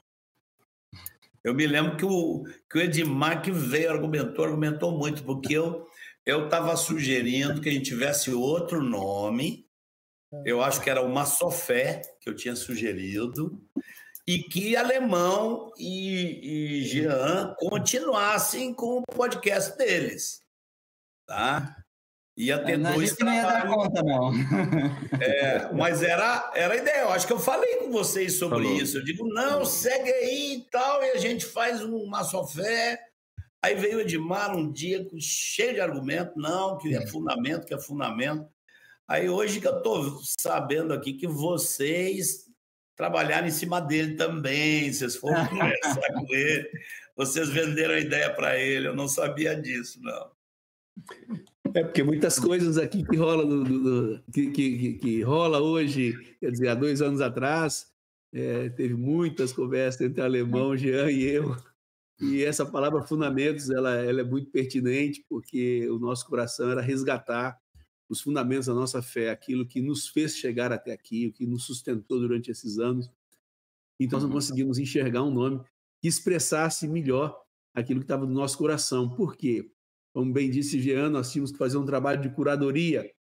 Eu 1.44 1.54
me 1.54 1.66
lembro 1.66 1.98
que 1.98 2.06
o, 2.06 2.44
que 2.70 2.78
o 2.78 2.82
Edmar 2.82 3.42
que 3.42 3.52
veio, 3.52 3.92
argumentou, 3.92 4.46
argumentou 4.46 4.92
muito, 4.92 5.24
porque 5.24 5.56
eu 5.56 6.46
estava 6.46 6.76
sugerindo 6.76 7.62
que 7.62 7.70
a 7.70 7.72
gente 7.72 7.86
tivesse 7.86 8.32
outro 8.32 8.82
nome. 8.82 9.68
Eu 10.44 10.62
acho 10.62 10.82
que 10.82 10.90
era 10.90 11.02
uma 11.02 11.26
só 11.26 11.50
fé 11.50 12.02
que 12.20 12.30
eu 12.30 12.36
tinha 12.36 12.56
sugerido 12.56 13.62
e 14.28 14.40
que 14.40 14.76
Alemão 14.76 15.72
e, 15.78 16.80
e 16.80 16.84
Jean 16.84 17.56
continuassem 17.60 18.74
com 18.74 19.00
o 19.00 19.04
podcast 19.04 19.78
deles, 19.78 20.42
tá? 21.28 21.85
Ia 22.38 22.60
ter 22.60 22.78
não, 22.78 22.94
dois 22.94 23.18
não 23.18 23.34
ia 23.34 23.44
dar 23.44 23.68
conta, 23.68 24.04
não. 24.04 24.32
É, 25.22 25.72
mas 25.74 26.04
era, 26.04 26.52
era 26.54 26.74
a 26.74 26.78
ideia. 26.78 27.02
Eu 27.02 27.12
acho 27.12 27.26
que 27.26 27.32
eu 27.32 27.40
falei 27.40 27.78
com 27.78 27.90
vocês 27.92 28.38
sobre 28.38 28.64
Falou. 28.64 28.82
isso. 28.82 28.98
Eu 28.98 29.06
digo, 29.06 29.26
não, 29.30 29.64
segue 29.64 30.12
aí 30.12 30.56
e 30.56 30.70
tal, 30.70 31.02
e 31.02 31.12
a 31.12 31.18
gente 31.18 31.46
faz 31.46 31.82
uma 31.82 32.24
só 32.26 32.46
fé. 32.46 33.00
Aí 33.64 33.74
veio 33.74 33.98
o 33.98 34.02
Edmar 34.02 34.56
um 34.56 34.70
dia 34.70 35.08
cheio 35.18 35.76
de 35.76 35.80
argumento, 35.80 36.34
não, 36.36 36.78
que 36.78 36.94
é 36.94 37.08
fundamento, 37.08 37.66
que 37.66 37.74
é 37.74 37.80
fundamento. 37.80 38.48
Aí 39.08 39.30
hoje 39.30 39.62
que 39.62 39.68
eu 39.68 39.78
estou 39.78 40.20
sabendo 40.38 40.94
aqui 40.94 41.14
que 41.14 41.28
vocês 41.28 42.46
trabalharam 42.96 43.48
em 43.48 43.52
cima 43.52 43.80
dele 43.80 44.16
também, 44.16 44.92
vocês 44.92 45.16
foram 45.16 45.46
conversar 45.48 46.14
com 46.14 46.26
ele, 46.34 46.70
vocês 47.16 47.50
venderam 47.50 47.94
a 47.94 48.00
ideia 48.00 48.34
para 48.34 48.58
ele, 48.58 48.88
eu 48.88 48.96
não 48.96 49.08
sabia 49.08 49.56
disso, 49.56 50.00
não. 50.02 50.32
É 51.76 51.84
porque 51.84 52.04
muitas 52.04 52.40
coisas 52.40 52.78
aqui 52.78 53.04
que 53.04 53.18
rola, 53.18 53.46
do, 53.46 53.64
do, 53.66 54.24
que, 54.32 54.50
que, 54.50 54.94
que, 54.94 55.22
rola 55.24 55.60
hoje, 55.60 56.14
quer 56.40 56.50
dizer, 56.50 56.70
há 56.70 56.74
dois 56.74 57.02
anos 57.02 57.20
atrás, 57.20 57.92
é, 58.34 58.70
teve 58.70 58.94
muitas 58.94 59.52
conversas 59.52 60.00
entre 60.00 60.22
alemão, 60.22 60.78
Jean 60.78 61.12
e 61.12 61.24
eu, 61.24 61.54
e 62.22 62.42
essa 62.46 62.66
palavra 62.66 63.02
fundamentos, 63.02 63.70
ela, 63.70 63.94
ela 63.94 64.22
é 64.22 64.24
muito 64.24 64.50
pertinente, 64.52 65.26
porque 65.28 65.86
o 65.90 66.00
nosso 66.00 66.26
coração 66.28 66.72
era 66.72 66.80
resgatar 66.80 67.60
os 68.08 68.22
fundamentos 68.22 68.68
da 68.68 68.74
nossa 68.74 69.02
fé, 69.02 69.30
aquilo 69.30 69.68
que 69.68 69.82
nos 69.82 70.08
fez 70.08 70.38
chegar 70.38 70.72
até 70.72 70.94
aqui, 70.94 71.28
o 71.28 71.34
que 71.34 71.46
nos 71.46 71.66
sustentou 71.66 72.22
durante 72.22 72.50
esses 72.50 72.80
anos. 72.80 73.12
Então, 74.00 74.18
nós 74.22 74.32
conseguimos 74.32 74.80
enxergar 74.80 75.24
um 75.24 75.32
nome 75.32 75.62
que 76.02 76.08
expressasse 76.08 76.88
melhor 76.88 77.38
aquilo 77.74 78.00
que 78.00 78.06
estava 78.06 78.26
no 78.26 78.34
nosso 78.34 78.58
coração. 78.58 79.10
Por 79.10 79.36
quê? 79.36 79.70
Como 80.16 80.32
bem 80.32 80.50
disse 80.50 80.80
Jean, 80.80 81.10
nós 81.10 81.30
tínhamos 81.30 81.52
que 81.52 81.58
fazer 81.58 81.78
um 81.78 81.86
trabalho 81.86 82.22
de 82.22 82.30
curadoria. 82.30 83.12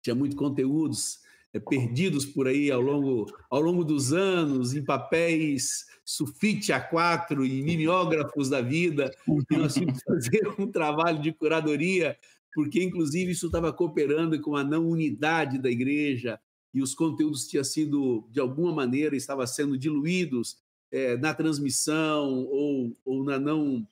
Tinha 0.00 0.14
muitos 0.14 0.38
conteúdos 0.38 1.18
é, 1.52 1.58
perdidos 1.58 2.24
por 2.24 2.46
aí 2.46 2.70
ao 2.70 2.80
longo, 2.80 3.26
ao 3.50 3.60
longo 3.60 3.82
dos 3.82 4.12
anos, 4.12 4.72
em 4.72 4.84
papéis 4.84 5.86
sulfite 6.04 6.70
A4 6.70 7.44
e 7.44 7.64
mimeógrafos 7.64 8.48
da 8.48 8.60
vida. 8.60 9.10
E 9.50 9.56
nós 9.56 9.74
tínhamos 9.74 9.98
que 9.98 10.04
fazer 10.04 10.54
um 10.56 10.70
trabalho 10.70 11.20
de 11.20 11.32
curadoria, 11.32 12.16
porque, 12.54 12.80
inclusive, 12.80 13.32
isso 13.32 13.46
estava 13.46 13.72
cooperando 13.72 14.40
com 14.40 14.54
a 14.54 14.62
não 14.62 14.86
unidade 14.86 15.58
da 15.58 15.68
igreja 15.68 16.38
e 16.72 16.80
os 16.80 16.94
conteúdos 16.94 17.48
tinham 17.48 17.64
sido, 17.64 18.24
de 18.30 18.38
alguma 18.38 18.72
maneira, 18.72 19.16
estavam 19.16 19.44
sendo 19.48 19.76
diluídos 19.76 20.58
é, 20.92 21.16
na 21.16 21.34
transmissão 21.34 22.44
ou, 22.44 22.96
ou 23.04 23.24
na 23.24 23.36
não 23.36 23.84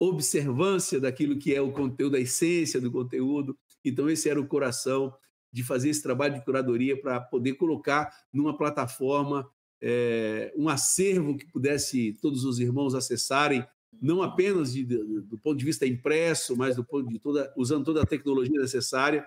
observância 0.00 0.98
daquilo 0.98 1.38
que 1.38 1.54
é 1.54 1.60
o 1.60 1.72
conteúdo, 1.72 2.16
a 2.16 2.20
essência 2.20 2.80
do 2.80 2.90
conteúdo. 2.90 3.56
Então, 3.84 4.08
esse 4.08 4.30
era 4.30 4.40
o 4.40 4.46
coração 4.46 5.14
de 5.52 5.62
fazer 5.62 5.90
esse 5.90 6.02
trabalho 6.02 6.34
de 6.34 6.44
curadoria 6.44 6.98
para 6.98 7.20
poder 7.20 7.54
colocar 7.54 8.10
numa 8.32 8.56
plataforma 8.56 9.46
é, 9.82 10.52
um 10.56 10.68
acervo 10.68 11.36
que 11.36 11.46
pudesse 11.46 12.16
todos 12.22 12.44
os 12.44 12.58
irmãos 12.58 12.94
acessarem, 12.94 13.64
não 14.00 14.22
apenas 14.22 14.72
de, 14.72 14.84
de, 14.84 14.96
do 15.22 15.38
ponto 15.38 15.58
de 15.58 15.64
vista 15.64 15.86
impresso, 15.86 16.56
mas 16.56 16.76
do 16.76 16.84
ponto 16.84 17.08
de 17.08 17.18
toda, 17.18 17.52
usando 17.56 17.84
toda 17.84 18.02
a 18.02 18.06
tecnologia 18.06 18.58
necessária. 18.58 19.26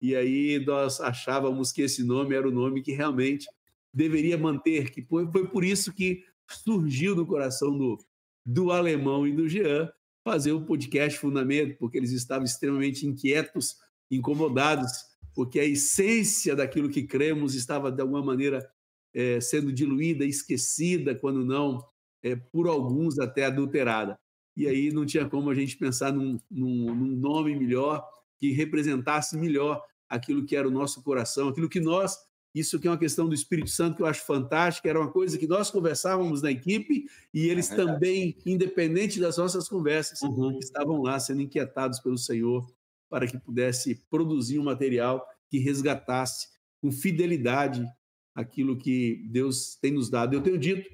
E 0.00 0.16
aí 0.16 0.64
nós 0.64 1.00
achávamos 1.00 1.70
que 1.70 1.82
esse 1.82 2.02
nome 2.02 2.34
era 2.34 2.48
o 2.48 2.52
nome 2.52 2.82
que 2.82 2.92
realmente 2.92 3.46
deveria 3.92 4.36
manter, 4.36 4.90
que 4.90 5.02
foi, 5.02 5.30
foi 5.30 5.46
por 5.48 5.64
isso 5.64 5.92
que 5.92 6.24
surgiu 6.48 7.14
no 7.14 7.26
coração 7.26 7.76
do, 7.76 7.98
do 8.44 8.72
alemão 8.72 9.26
e 9.26 9.32
do 9.32 9.48
Jean 9.48 9.90
fazer 10.28 10.52
o 10.52 10.60
podcast 10.60 11.18
Fundamento, 11.18 11.78
porque 11.78 11.96
eles 11.96 12.12
estavam 12.12 12.44
extremamente 12.44 13.06
inquietos, 13.06 13.76
incomodados, 14.10 14.92
porque 15.34 15.58
a 15.58 15.64
essência 15.64 16.54
daquilo 16.54 16.90
que 16.90 17.02
cremos 17.02 17.54
estava, 17.54 17.90
de 17.90 18.02
alguma 18.02 18.22
maneira, 18.22 18.70
é, 19.14 19.40
sendo 19.40 19.72
diluída, 19.72 20.26
esquecida, 20.26 21.14
quando 21.14 21.46
não, 21.46 21.82
é, 22.22 22.36
por 22.36 22.68
alguns 22.68 23.18
até 23.18 23.46
adulterada. 23.46 24.18
E 24.54 24.66
aí 24.66 24.92
não 24.92 25.06
tinha 25.06 25.26
como 25.26 25.48
a 25.48 25.54
gente 25.54 25.78
pensar 25.78 26.12
num, 26.12 26.38
num, 26.50 26.94
num 26.94 27.16
nome 27.16 27.56
melhor, 27.56 28.06
que 28.36 28.52
representasse 28.52 29.34
melhor 29.34 29.82
aquilo 30.10 30.44
que 30.44 30.54
era 30.54 30.68
o 30.68 30.70
nosso 30.70 31.02
coração, 31.02 31.48
aquilo 31.48 31.70
que 31.70 31.80
nós 31.80 32.18
isso 32.58 32.78
que 32.78 32.86
é 32.86 32.90
uma 32.90 32.98
questão 32.98 33.28
do 33.28 33.34
Espírito 33.34 33.70
Santo 33.70 33.96
que 33.96 34.02
eu 34.02 34.06
acho 34.06 34.24
fantástica, 34.24 34.88
era 34.88 35.00
uma 35.00 35.10
coisa 35.10 35.38
que 35.38 35.46
nós 35.46 35.70
conversávamos 35.70 36.42
na 36.42 36.50
equipe 36.50 37.04
e 37.32 37.48
eles 37.48 37.70
é 37.70 37.76
também, 37.76 38.36
independente 38.44 39.20
das 39.20 39.36
nossas 39.36 39.68
conversas, 39.68 40.20
uhum. 40.22 40.58
estavam 40.58 41.02
lá 41.02 41.18
sendo 41.18 41.42
inquietados 41.42 42.00
pelo 42.00 42.18
Senhor 42.18 42.66
para 43.08 43.26
que 43.26 43.38
pudesse 43.38 43.94
produzir 44.10 44.58
um 44.58 44.64
material 44.64 45.24
que 45.48 45.58
resgatasse 45.58 46.48
com 46.80 46.92
fidelidade 46.92 47.84
aquilo 48.34 48.76
que 48.76 49.26
Deus 49.30 49.76
tem 49.80 49.92
nos 49.92 50.08
dado. 50.08 50.34
Eu 50.34 50.42
tenho 50.42 50.58
dito 50.58 50.88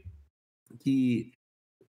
que 0.81 1.33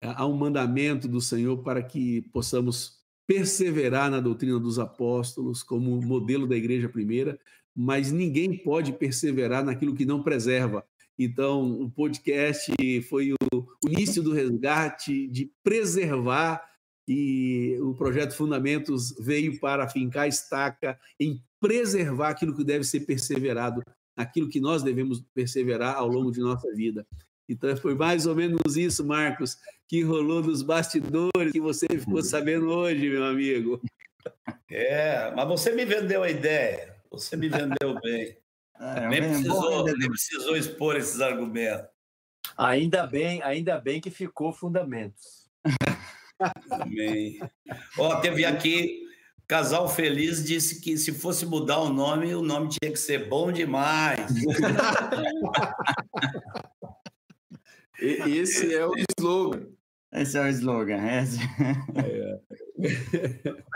há 0.01 0.25
um 0.25 0.35
mandamento 0.35 1.07
do 1.07 1.19
Senhor 1.19 1.57
para 1.63 1.81
que 1.81 2.21
possamos 2.33 2.99
perseverar 3.25 4.09
na 4.09 4.19
doutrina 4.19 4.59
dos 4.59 4.79
apóstolos 4.79 5.61
como 5.61 6.01
modelo 6.01 6.47
da 6.47 6.55
igreja 6.55 6.89
primeira, 6.89 7.39
mas 7.81 8.11
ninguém 8.11 8.57
pode 8.57 8.91
perseverar 8.91 9.63
naquilo 9.63 9.95
que 9.95 10.03
não 10.03 10.21
preserva. 10.21 10.83
Então, 11.17 11.71
o 11.81 11.89
podcast 11.89 12.73
foi 13.03 13.31
o 13.31 13.87
início 13.87 14.21
do 14.21 14.33
resgate 14.33 15.29
de 15.29 15.49
preservar 15.63 16.61
e 17.07 17.77
o 17.79 17.93
projeto 17.93 18.35
Fundamentos 18.35 19.15
veio 19.17 19.57
para 19.61 19.87
fincar 19.87 20.23
a 20.23 20.27
estaca 20.27 20.99
em 21.17 21.41
preservar 21.57 22.31
aquilo 22.31 22.53
que 22.53 22.65
deve 22.65 22.83
ser 22.83 23.01
perseverado, 23.01 23.81
aquilo 24.13 24.49
que 24.49 24.59
nós 24.59 24.83
devemos 24.83 25.23
perseverar 25.33 25.95
ao 25.95 26.09
longo 26.09 26.31
de 26.31 26.41
nossa 26.41 26.69
vida. 26.73 27.07
Então, 27.47 27.75
foi 27.77 27.95
mais 27.95 28.25
ou 28.25 28.35
menos 28.35 28.75
isso, 28.75 29.05
Marcos, 29.05 29.57
que 29.87 30.03
rolou 30.03 30.43
nos 30.43 30.61
bastidores 30.61 31.53
que 31.53 31.61
você 31.61 31.87
ficou 31.87 32.21
sabendo 32.21 32.67
hoje, 32.67 33.09
meu 33.09 33.23
amigo. 33.23 33.81
É, 34.69 35.33
mas 35.33 35.47
você 35.47 35.71
me 35.71 35.85
vendeu 35.85 36.23
a 36.23 36.29
ideia. 36.29 36.98
Você 37.11 37.35
me 37.35 37.49
vendeu 37.49 37.99
bem. 38.01 38.37
É, 38.79 38.79
nem, 39.09 39.21
precisou, 39.21 39.85
nem 39.85 40.09
precisou 40.09 40.55
expor 40.55 40.95
esses 40.95 41.21
argumentos. 41.21 41.87
Ainda 42.57 43.05
bem, 43.05 43.43
ainda 43.43 43.79
bem 43.79 44.01
que 44.01 44.09
ficou 44.09 44.51
fundamentos. 44.51 45.47
Amém. 46.71 47.39
Ó, 47.97 48.19
teve 48.21 48.45
aqui 48.45 49.09
Casal 49.49 49.89
Feliz 49.89 50.45
disse 50.45 50.79
que 50.79 50.95
se 50.95 51.11
fosse 51.11 51.43
mudar 51.43 51.79
o 51.79 51.89
nome, 51.89 52.35
o 52.35 52.43
nome 52.43 52.69
tinha 52.69 52.91
que 52.91 52.99
ser 52.99 53.27
bom 53.27 53.51
demais. 53.51 54.19
Esse 57.99 58.75
é 58.75 58.85
o 58.85 58.93
slogan. 59.17 59.65
Esse 60.13 60.37
é 60.37 60.41
o 60.41 60.47
slogan. 60.49 61.21
Esse... 61.21 61.39
É. 61.97 62.39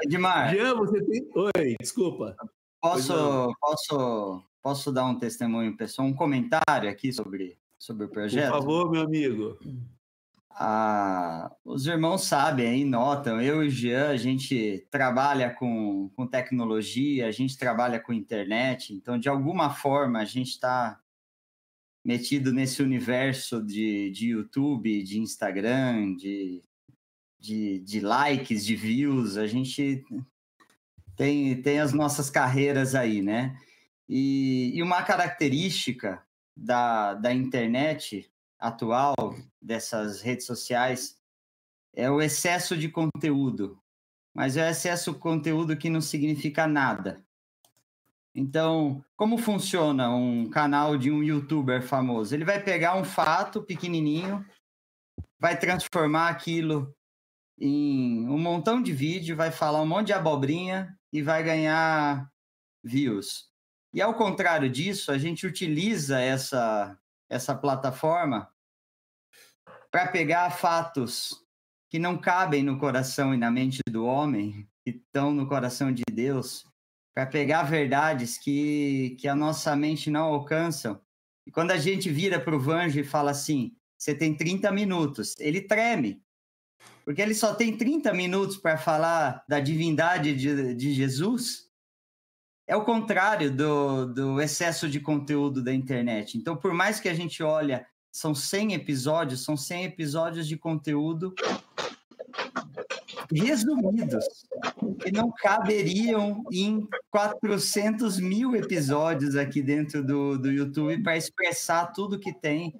Edmar. 0.03 0.53
Jean, 0.53 0.75
você 0.75 1.03
tem. 1.03 1.27
Oi, 1.35 1.75
desculpa. 1.81 2.37
Posso, 2.83 3.55
posso, 3.61 4.43
posso 4.61 4.91
dar 4.91 5.05
um 5.05 5.17
testemunho 5.17 5.77
pessoal, 5.77 6.05
um 6.05 6.13
comentário 6.13 6.89
aqui 6.89 7.13
sobre, 7.13 7.57
sobre 7.79 8.07
o 8.07 8.09
projeto? 8.09 8.51
Por 8.51 8.59
favor, 8.59 8.91
meu 8.91 9.03
amigo. 9.03 9.57
Ah, 10.49 11.49
os 11.63 11.87
irmãos 11.87 12.25
sabem 12.25 12.67
aí, 12.67 12.83
notam, 12.83 13.41
eu 13.41 13.63
e 13.63 13.67
o 13.67 13.69
Jean, 13.69 14.09
a 14.09 14.17
gente 14.17 14.85
trabalha 14.91 15.49
com, 15.49 16.09
com 16.13 16.27
tecnologia, 16.27 17.25
a 17.25 17.31
gente 17.31 17.57
trabalha 17.57 18.01
com 18.01 18.11
internet, 18.11 18.93
então, 18.93 19.17
de 19.17 19.29
alguma 19.29 19.69
forma, 19.69 20.19
a 20.19 20.25
gente 20.25 20.49
está 20.49 20.99
metido 22.03 22.51
nesse 22.51 22.83
universo 22.83 23.63
de, 23.63 24.11
de 24.11 24.31
YouTube, 24.31 25.01
de 25.03 25.21
Instagram, 25.21 26.17
de, 26.17 26.61
de, 27.39 27.79
de 27.79 28.01
likes, 28.01 28.65
de 28.65 28.75
views, 28.75 29.37
a 29.37 29.47
gente 29.47 30.03
tem, 31.15 31.61
tem 31.61 31.79
as 31.79 31.93
nossas 31.93 32.29
carreiras 32.29 32.95
aí, 32.95 33.21
né? 33.21 33.57
E, 34.07 34.71
e 34.73 34.83
uma 34.83 35.03
característica 35.03 36.23
da, 36.55 37.13
da 37.13 37.33
internet 37.33 38.31
atual, 38.59 39.15
dessas 39.61 40.21
redes 40.21 40.45
sociais, 40.45 41.19
é 41.95 42.09
o 42.09 42.21
excesso 42.21 42.77
de 42.77 42.89
conteúdo. 42.89 43.79
Mas 44.33 44.57
é 44.57 44.65
o 44.65 44.69
excesso 44.69 45.13
de 45.13 45.19
conteúdo 45.19 45.77
que 45.77 45.89
não 45.89 46.01
significa 46.01 46.65
nada. 46.65 47.23
Então, 48.35 49.03
como 49.15 49.37
funciona 49.37 50.09
um 50.09 50.49
canal 50.49 50.97
de 50.97 51.11
um 51.11 51.21
youtuber 51.21 51.83
famoso? 51.83 52.33
Ele 52.33 52.43
vai 52.43 52.59
pegar 52.59 52.95
um 52.95 53.03
fato 53.03 53.61
pequenininho, 53.61 54.43
vai 55.39 55.57
transformar 55.59 56.29
aquilo 56.29 56.91
em 57.59 58.27
um 58.27 58.39
montão 58.39 58.81
de 58.81 58.91
vídeo, 58.91 59.35
vai 59.35 59.51
falar 59.51 59.81
um 59.81 59.85
monte 59.85 60.07
de 60.07 60.13
abobrinha 60.13 60.97
e 61.13 61.21
vai 61.21 61.43
ganhar 61.43 62.27
views. 62.83 63.47
E 63.93 64.01
ao 64.01 64.15
contrário 64.15 64.67
disso, 64.67 65.11
a 65.11 65.17
gente 65.19 65.45
utiliza 65.45 66.19
essa, 66.19 66.97
essa 67.29 67.55
plataforma 67.55 68.51
para 69.91 70.07
pegar 70.07 70.49
fatos 70.49 71.39
que 71.87 71.99
não 71.99 72.17
cabem 72.17 72.63
no 72.63 72.79
coração 72.79 73.35
e 73.35 73.37
na 73.37 73.51
mente 73.51 73.79
do 73.87 74.03
homem, 74.03 74.67
que 74.83 74.89
estão 74.89 75.31
no 75.31 75.47
coração 75.47 75.93
de 75.93 76.01
Deus, 76.11 76.65
para 77.13 77.27
pegar 77.27 77.61
verdades 77.61 78.39
que, 78.39 79.15
que 79.19 79.27
a 79.27 79.35
nossa 79.35 79.75
mente 79.75 80.09
não 80.09 80.23
alcança. 80.23 80.99
E 81.45 81.51
quando 81.51 81.69
a 81.69 81.77
gente 81.77 82.09
vira 82.09 82.39
para 82.39 82.55
o 82.55 82.59
Vanjo 82.59 82.99
e 82.99 83.03
fala 83.03 83.29
assim: 83.29 83.75
você 83.95 84.15
tem 84.15 84.35
30 84.35 84.71
minutos, 84.71 85.35
ele 85.37 85.61
treme, 85.61 86.23
porque 87.05 87.21
ele 87.21 87.35
só 87.35 87.53
tem 87.53 87.75
30 87.75 88.13
minutos 88.13 88.57
para 88.57 88.77
falar 88.77 89.43
da 89.47 89.59
divindade 89.59 90.35
de, 90.35 90.73
de 90.73 90.93
Jesus. 90.93 91.69
É 92.65 92.75
o 92.75 92.85
contrário 92.85 93.51
do, 93.51 94.05
do 94.05 94.41
excesso 94.41 94.87
de 94.87 94.99
conteúdo 94.99 95.61
da 95.61 95.73
internet. 95.73 96.37
Então, 96.37 96.55
por 96.55 96.73
mais 96.73 96.99
que 96.99 97.09
a 97.09 97.13
gente 97.13 97.43
olha, 97.43 97.85
são 98.11 98.33
100 98.33 98.73
episódios, 98.73 99.43
são 99.43 99.57
100 99.57 99.85
episódios 99.85 100.47
de 100.47 100.55
conteúdo 100.55 101.33
resumidos, 103.31 104.25
que 105.01 105.11
não 105.11 105.31
caberiam 105.31 106.43
em 106.51 106.87
400 107.09 108.19
mil 108.19 108.55
episódios 108.55 109.35
aqui 109.35 109.61
dentro 109.61 110.03
do, 110.03 110.37
do 110.37 110.51
YouTube 110.51 111.01
para 111.01 111.17
expressar 111.17 111.87
tudo 111.87 112.19
que 112.19 112.33
tem 112.33 112.73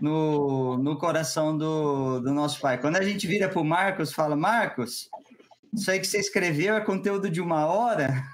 no, 0.00 0.76
no 0.78 0.98
coração 0.98 1.56
do, 1.56 2.20
do 2.20 2.32
nosso 2.32 2.60
pai. 2.60 2.78
Quando 2.80 2.96
a 2.96 3.02
gente 3.02 3.26
vira 3.26 3.48
para 3.48 3.60
o 3.60 3.64
Marcos 3.64 4.12
fala, 4.12 4.36
Marcos, 4.36 5.08
isso 5.72 5.90
aí 5.90 5.98
que 5.98 6.06
você 6.06 6.18
escreveu 6.18 6.76
é 6.76 6.80
conteúdo 6.80 7.30
de 7.30 7.40
uma 7.40 7.66
hora? 7.66 8.24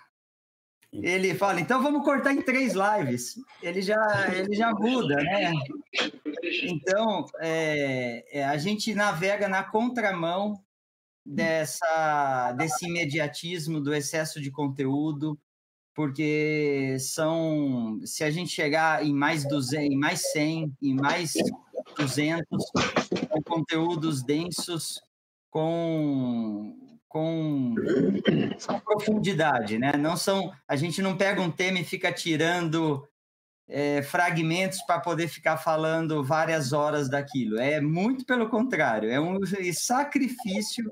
ele 0.92 1.34
fala, 1.34 1.58
então 1.58 1.82
vamos 1.82 2.04
cortar 2.04 2.34
em 2.34 2.42
três 2.42 2.74
lives. 2.74 3.40
Ele 3.62 3.80
já, 3.80 3.96
ele 4.34 4.54
já 4.54 4.72
muda, 4.72 5.16
né? 5.16 5.52
Então, 6.64 7.24
é, 7.40 8.40
é, 8.40 8.44
a 8.44 8.58
gente 8.58 8.94
navega 8.94 9.48
na 9.48 9.64
contramão 9.64 10.62
dessa, 11.24 12.52
desse 12.58 12.86
imediatismo, 12.86 13.80
do 13.80 13.94
excesso 13.94 14.40
de 14.40 14.50
conteúdo, 14.50 15.38
porque 15.94 16.96
são, 16.98 18.00
se 18.04 18.24
a 18.24 18.30
gente 18.30 18.50
chegar 18.50 19.04
em 19.04 19.12
mais 19.12 19.46
200, 19.46 19.92
em 19.92 19.96
mais 19.96 20.32
100, 20.32 20.72
em 20.82 20.94
mais 20.94 21.32
200, 21.96 22.46
são 22.48 23.42
conteúdos 23.44 24.22
densos 24.22 25.00
com 25.50 26.82
com, 27.12 27.74
com 28.66 28.80
profundidade, 28.80 29.78
né? 29.78 29.92
Não 29.98 30.16
são, 30.16 30.50
a 30.66 30.76
gente 30.76 31.02
não 31.02 31.14
pega 31.14 31.42
um 31.42 31.50
tema 31.50 31.78
e 31.78 31.84
fica 31.84 32.10
tirando 32.10 33.06
é, 33.68 34.00
fragmentos 34.02 34.80
para 34.86 34.98
poder 34.98 35.28
ficar 35.28 35.58
falando 35.58 36.24
várias 36.24 36.72
horas 36.72 37.10
daquilo. 37.10 37.58
É 37.58 37.82
muito 37.82 38.24
pelo 38.24 38.48
contrário, 38.48 39.10
é 39.10 39.20
um 39.20 39.38
sacrifício 39.74 40.90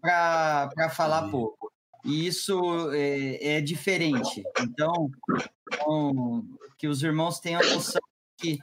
para 0.00 0.88
falar 0.90 1.28
pouco. 1.30 1.65
E 2.06 2.26
isso 2.26 2.90
é, 2.92 3.56
é 3.56 3.60
diferente. 3.60 4.42
Então, 4.60 5.10
então, 5.72 6.44
que 6.78 6.86
os 6.86 7.02
irmãos 7.02 7.40
tenham 7.40 7.60
a 7.60 7.74
noção 7.74 8.00
que 8.38 8.58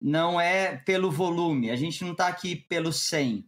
não 0.00 0.40
é 0.40 0.76
pelo 0.76 1.10
volume, 1.10 1.70
a 1.70 1.76
gente 1.76 2.04
não 2.04 2.12
está 2.12 2.26
aqui 2.26 2.56
pelo 2.56 2.92
100, 2.92 3.46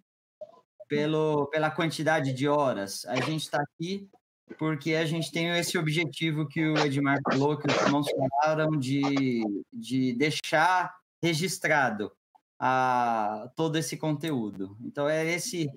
pelo, 0.88 1.46
pela 1.46 1.70
quantidade 1.70 2.32
de 2.32 2.48
horas. 2.48 3.04
A 3.06 3.16
gente 3.16 3.42
está 3.42 3.60
aqui 3.60 4.08
porque 4.56 4.94
a 4.94 5.04
gente 5.04 5.30
tem 5.30 5.48
esse 5.58 5.76
objetivo 5.76 6.46
que 6.46 6.64
o 6.66 6.78
Edmar 6.78 7.18
falou, 7.30 7.58
que 7.58 7.70
os 7.70 7.82
irmãos 7.82 8.06
falaram, 8.10 8.70
de, 8.70 9.42
de 9.72 10.14
deixar 10.14 10.96
registrado 11.22 12.10
a, 12.58 13.50
todo 13.54 13.76
esse 13.76 13.96
conteúdo. 13.96 14.76
Então, 14.80 15.08
é 15.08 15.26
esse, 15.26 15.68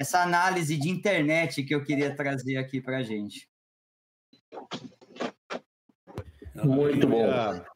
essa 0.00 0.22
análise 0.22 0.78
de 0.78 0.88
internet 0.88 1.62
que 1.62 1.74
eu 1.74 1.84
queria 1.84 2.16
trazer 2.16 2.56
aqui 2.56 2.80
para 2.80 2.98
a 2.98 3.02
gente. 3.02 3.46
Muito 6.64 7.06
bom. 7.06 7.26
Deixa 7.26 7.66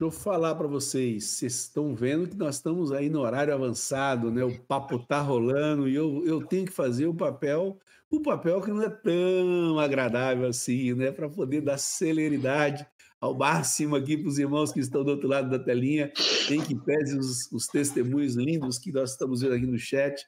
eu 0.00 0.10
falar 0.10 0.56
para 0.56 0.66
vocês, 0.66 1.24
vocês 1.24 1.60
estão 1.60 1.94
vendo 1.94 2.28
que 2.28 2.36
nós 2.36 2.56
estamos 2.56 2.90
aí 2.90 3.08
no 3.08 3.20
horário 3.20 3.54
avançado, 3.54 4.32
né? 4.32 4.42
O 4.42 4.58
papo 4.64 4.98
tá 4.98 5.20
rolando 5.20 5.88
e 5.88 5.94
eu, 5.94 6.26
eu 6.26 6.44
tenho 6.44 6.66
que 6.66 6.72
fazer 6.72 7.06
o 7.06 7.14
papel, 7.14 7.78
o 8.10 8.20
papel 8.20 8.60
que 8.60 8.72
não 8.72 8.82
é 8.82 8.90
tão 8.90 9.78
agradável 9.78 10.48
assim, 10.48 10.94
né? 10.94 11.12
Para 11.12 11.28
poder 11.28 11.60
dar 11.60 11.78
celeridade 11.78 12.84
ao 13.20 13.32
máximo 13.38 13.94
aqui 13.94 14.16
para 14.16 14.28
os 14.28 14.36
irmãos 14.40 14.72
que 14.72 14.80
estão 14.80 15.04
do 15.04 15.12
outro 15.12 15.28
lado 15.28 15.48
da 15.48 15.60
telinha, 15.60 16.12
em 16.50 16.60
que 16.60 16.74
pese 16.74 17.16
os, 17.16 17.52
os 17.52 17.68
testemunhos 17.68 18.34
lindos 18.34 18.80
que 18.80 18.90
nós 18.90 19.12
estamos 19.12 19.42
vendo 19.42 19.54
aqui 19.54 19.66
no 19.66 19.78
chat. 19.78 20.26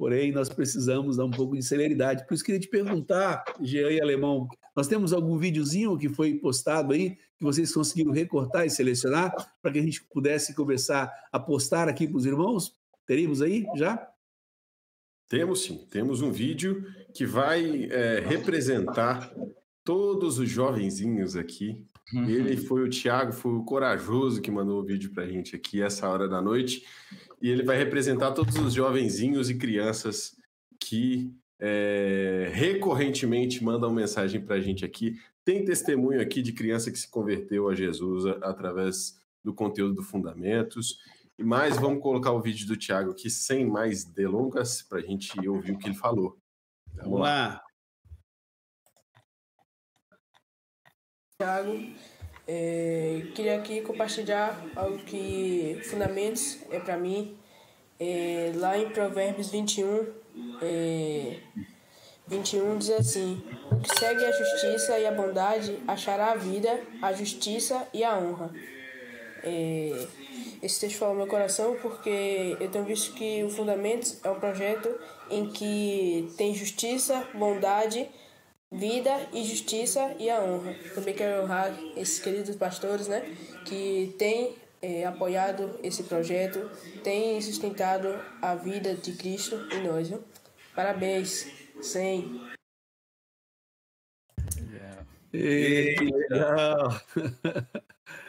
Porém, 0.00 0.32
nós 0.32 0.48
precisamos 0.48 1.18
dar 1.18 1.26
um 1.26 1.30
pouco 1.30 1.54
de 1.54 1.62
celeridade. 1.62 2.26
Por 2.26 2.32
isso, 2.32 2.42
queria 2.42 2.58
te 2.58 2.68
perguntar, 2.68 3.44
Jean 3.60 3.90
e 3.90 4.00
Alemão, 4.00 4.48
nós 4.74 4.88
temos 4.88 5.12
algum 5.12 5.36
videozinho 5.36 5.98
que 5.98 6.08
foi 6.08 6.32
postado 6.36 6.94
aí, 6.94 7.18
que 7.36 7.44
vocês 7.44 7.70
conseguiram 7.70 8.10
recortar 8.10 8.64
e 8.64 8.70
selecionar, 8.70 9.30
para 9.60 9.70
que 9.70 9.78
a 9.78 9.82
gente 9.82 10.02
pudesse 10.04 10.54
começar 10.54 11.12
a 11.30 11.38
postar 11.38 11.86
aqui 11.86 12.08
para 12.08 12.16
os 12.16 12.24
irmãos? 12.24 12.74
Teríamos 13.06 13.42
aí 13.42 13.66
já? 13.76 14.08
Temos 15.28 15.64
sim, 15.64 15.86
temos 15.90 16.22
um 16.22 16.32
vídeo 16.32 16.82
que 17.12 17.26
vai 17.26 17.84
é, 17.90 18.20
representar 18.20 19.30
todos 19.84 20.38
os 20.38 20.48
jovenzinhos 20.48 21.36
aqui. 21.36 21.84
Uhum. 22.14 22.26
Ele 22.26 22.56
foi 22.56 22.82
o 22.82 22.88
Tiago, 22.88 23.32
foi 23.32 23.52
o 23.52 23.64
corajoso 23.64 24.40
que 24.40 24.50
mandou 24.50 24.80
o 24.80 24.84
vídeo 24.84 25.12
para 25.12 25.24
a 25.24 25.28
gente 25.28 25.54
aqui 25.54 25.82
essa 25.82 26.08
hora 26.08 26.26
da 26.26 26.40
noite 26.40 26.86
e 27.40 27.48
ele 27.48 27.62
vai 27.62 27.76
representar 27.76 28.32
todos 28.32 28.56
os 28.56 28.74
jovenzinhos 28.74 29.48
e 29.48 29.56
crianças 29.56 30.36
que 30.78 31.32
é, 31.58 32.50
recorrentemente 32.52 33.62
mandam 33.62 33.92
mensagem 33.92 34.40
para 34.40 34.56
a 34.56 34.60
gente 34.60 34.84
aqui. 34.84 35.18
Tem 35.44 35.64
testemunho 35.64 36.20
aqui 36.20 36.42
de 36.42 36.52
criança 36.52 36.90
que 36.90 36.98
se 36.98 37.08
converteu 37.08 37.68
a 37.68 37.74
Jesus 37.74 38.26
através 38.42 39.18
do 39.42 39.54
conteúdo 39.54 39.94
do 39.94 40.02
Fundamentos. 40.02 40.98
E 41.38 41.44
mais, 41.44 41.76
vamos 41.76 42.02
colocar 42.02 42.32
o 42.32 42.42
vídeo 42.42 42.66
do 42.66 42.76
Tiago 42.76 43.12
aqui 43.12 43.30
sem 43.30 43.64
mais 43.66 44.04
delongas 44.04 44.82
para 44.82 44.98
a 44.98 45.02
gente 45.02 45.48
ouvir 45.48 45.72
o 45.72 45.78
que 45.78 45.88
ele 45.88 45.94
falou. 45.94 46.38
Vamos 46.94 47.20
lá. 47.20 47.62
Tiago, 51.38 51.72
é, 52.46 53.22
queria 53.34 53.56
aqui 53.56 53.80
compartilhar 53.82 54.60
algo 54.74 54.98
que 54.98 55.80
Fundamentos 55.84 56.58
é 56.70 56.78
para 56.80 56.96
mim. 56.96 57.36
É, 57.98 58.52
lá 58.56 58.78
em 58.78 58.88
Provérbios 58.90 59.50
21, 59.50 60.06
é, 60.62 61.36
21 62.26 62.78
diz 62.78 62.90
assim: 62.90 63.42
O 63.70 63.76
que 63.76 63.98
segue 63.98 64.24
a 64.24 64.32
justiça 64.32 64.98
e 64.98 65.06
a 65.06 65.12
bondade 65.12 65.78
achará 65.86 66.32
a 66.32 66.36
vida, 66.36 66.80
a 67.02 67.12
justiça 67.12 67.86
e 67.92 68.02
a 68.02 68.18
honra. 68.18 68.50
É, 69.42 70.06
esse 70.62 70.80
texto 70.80 70.98
fala 70.98 71.14
meu 71.14 71.26
coração 71.26 71.76
porque 71.80 72.56
eu 72.60 72.70
tenho 72.70 72.84
visto 72.84 73.14
que 73.14 73.42
o 73.42 73.50
Fundamentos 73.50 74.18
é 74.22 74.30
um 74.30 74.38
projeto 74.38 74.94
em 75.30 75.46
que 75.48 76.32
tem 76.36 76.54
justiça, 76.54 77.26
bondade 77.34 78.08
vida 78.72 79.10
e 79.32 79.44
justiça 79.44 80.14
e 80.18 80.30
a 80.30 80.40
honra. 80.40 80.74
Também 80.94 81.14
quero 81.14 81.42
honrar 81.42 81.76
esses 81.96 82.20
queridos 82.20 82.54
pastores, 82.56 83.08
né, 83.08 83.22
que 83.66 84.14
têm 84.18 84.54
é, 84.80 85.04
apoiado 85.04 85.78
esse 85.82 86.04
projeto, 86.04 86.70
têm 87.02 87.40
sustentado 87.40 88.08
a 88.40 88.54
vida 88.54 88.94
de 88.94 89.12
Cristo 89.12 89.56
em 89.72 89.86
nós. 89.86 90.08
Viu? 90.08 90.22
Parabéns, 90.74 91.46
sem. 91.82 92.48
Que 95.30 95.96
legal! 96.00 97.00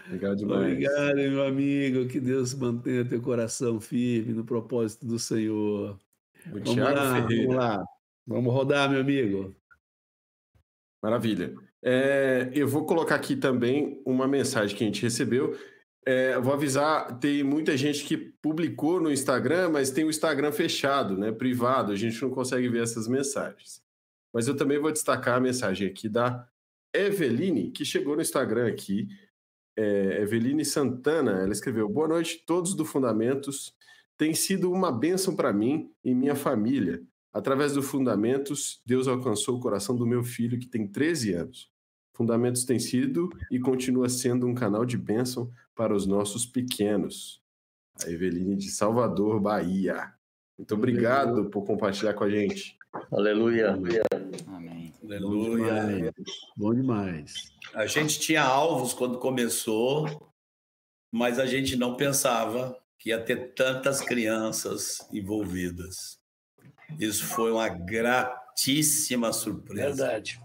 Legal 0.10 0.36
demais. 0.36 0.62
Obrigado, 0.62 1.16
meu 1.16 1.48
amigo. 1.48 2.08
Que 2.08 2.20
Deus 2.20 2.54
mantenha 2.54 3.06
teu 3.06 3.22
coração 3.22 3.80
firme 3.80 4.34
no 4.34 4.44
propósito 4.44 5.06
do 5.06 5.18
Senhor. 5.18 5.98
O 6.48 6.60
vamos 6.60 6.76
lá, 6.76 7.16
Ferreira. 7.16 7.48
Vamos 7.48 7.56
lá. 7.56 7.86
Vamos 8.28 8.54
rodar, 8.54 8.90
meu 8.90 9.00
amigo. 9.00 9.56
Maravilha. 11.02 11.54
É, 11.84 12.52
eu 12.54 12.68
vou 12.68 12.86
colocar 12.86 13.16
aqui 13.16 13.36
também 13.36 14.02
uma 14.06 14.28
mensagem 14.28 14.76
que 14.76 14.84
a 14.84 14.88
gente 14.88 15.02
recebeu. 15.02 15.58
É, 16.06 16.40
vou 16.40 16.54
avisar, 16.54 17.20
tem 17.20 17.44
muita 17.44 17.76
gente 17.78 18.04
que 18.06 18.18
publicou 18.18 19.00
no 19.00 19.12
Instagram, 19.12 19.70
mas 19.70 19.92
tem 19.92 20.04
o 20.04 20.10
Instagram 20.10 20.52
fechado, 20.52 21.16
né, 21.16 21.32
privado, 21.32 21.92
a 21.92 21.96
gente 21.96 22.20
não 22.22 22.32
consegue 22.32 22.68
ver 22.70 22.84
essas 22.84 23.08
mensagens. 23.08 23.84
Mas 24.34 24.48
eu 24.48 24.56
também 24.56 24.80
vou 24.80 24.92
destacar 24.92 25.38
a 25.38 25.40
mensagem 25.40 25.88
aqui 25.88 26.08
da 26.10 26.48
Eveline, 26.94 27.72
que 27.72 27.86
chegou 27.86 28.16
no 28.16 28.22
Instagram 28.22 28.68
aqui. 28.68 29.08
É, 29.78 30.22
Eveline 30.22 30.66
Santana, 30.66 31.42
ela 31.44 31.52
escreveu: 31.52 31.88
Boa 31.88 32.08
noite, 32.08 32.44
todos 32.46 32.74
do 32.76 32.86
Fundamentos. 32.86 33.74
Tem 34.18 34.34
sido 34.34 34.72
uma 34.72 34.92
bênção 34.92 35.36
para 35.36 35.52
mim 35.52 35.92
e 36.04 36.14
minha 36.14 36.36
família. 36.36 37.02
Através 37.34 37.74
do 37.74 37.82
Fundamentos, 37.82 38.82
Deus 38.86 39.08
alcançou 39.08 39.58
o 39.58 39.60
coração 39.60 39.96
do 39.96 40.06
meu 40.06 40.24
filho, 40.24 40.60
que 40.60 40.68
tem 40.68 40.88
13 40.88 41.34
anos. 41.34 41.72
Fundamentos 42.14 42.66
tem 42.66 42.78
sido 42.78 43.30
e 43.50 43.60
continua 43.60 44.10
sendo 44.10 44.46
um 44.46 44.54
canal 44.54 44.86
de 44.86 44.98
bênção 44.98 45.52
para 45.74 45.96
os 45.96 46.06
nossos 46.06 46.46
pequenos. 46.46 47.42
A 48.04 48.10
Eveline 48.10 48.56
de 48.56 48.70
Salvador, 48.70 49.40
Bahia. 49.40 50.14
Muito 50.58 50.76
obrigado 50.76 51.50
por 51.50 51.66
compartilhar 51.66 52.14
com 52.14 52.24
a 52.24 52.30
gente. 52.30 52.78
Aleluia. 53.12 53.72
Amém. 54.48 54.94
Aleluia. 55.04 56.14
Bom 56.56 56.74
demais. 56.74 57.52
A 57.74 57.86
gente 57.86 58.20
tinha 58.20 58.44
alvos 58.44 58.94
quando 58.94 59.18
começou, 59.18 60.32
mas 61.12 61.40
a 61.40 61.46
gente 61.46 61.76
não 61.76 61.96
pensava 61.96 62.78
que 63.00 63.10
ia 63.10 63.20
ter 63.20 63.54
tantas 63.54 64.02
crianças 64.02 65.00
envolvidas. 65.12 66.21
Isso 67.00 67.26
foi 67.26 67.52
uma 67.52 67.68
gratíssima 67.68 69.32
surpresa. 69.34 70.08
Verdade. 70.08 70.40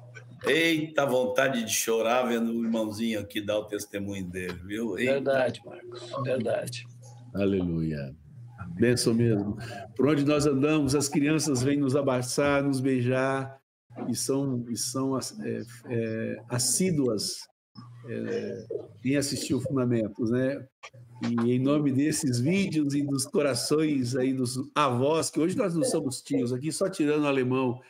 Eita 0.46 1.04
vontade 1.04 1.64
de 1.64 1.72
chorar 1.72 2.24
vendo 2.24 2.52
o 2.52 2.64
irmãozinho 2.64 3.20
aqui 3.20 3.40
dar 3.40 3.58
o 3.58 3.64
testemunho 3.64 4.24
dele, 4.24 4.60
viu? 4.64 4.98
Eita. 4.98 5.12
Verdade, 5.14 5.62
Marcos. 5.64 6.12
Verdade. 6.22 6.86
Aleluia. 7.34 8.14
Benção 8.78 9.14
mesmo. 9.14 9.56
Por 9.96 10.08
onde 10.08 10.24
nós 10.24 10.46
andamos, 10.46 10.94
as 10.94 11.08
crianças 11.08 11.62
vêm 11.62 11.78
nos 11.78 11.96
abraçar, 11.96 12.62
nos 12.62 12.80
beijar 12.80 13.58
e 14.08 14.14
são, 14.14 14.64
e 14.68 14.76
são 14.76 15.18
é, 15.18 15.62
é, 15.88 16.36
assíduas 16.48 17.38
é, 18.08 18.66
quem 19.02 19.16
assistiu 19.16 19.60
Fundamentos, 19.60 20.30
né? 20.30 20.66
E 21.22 21.52
em 21.52 21.58
nome 21.58 21.92
desses 21.92 22.38
vídeos 22.38 22.94
e 22.94 23.02
dos 23.02 23.24
corações 23.24 24.14
aí 24.14 24.34
dos 24.34 24.60
avós, 24.74 25.30
que 25.30 25.40
hoje 25.40 25.56
nós 25.56 25.74
não 25.74 25.82
somos 25.82 26.20
tios, 26.20 26.52
aqui 26.52 26.70
só 26.70 26.90
tirando 26.90 27.22
o 27.22 27.26
alemão 27.26 27.80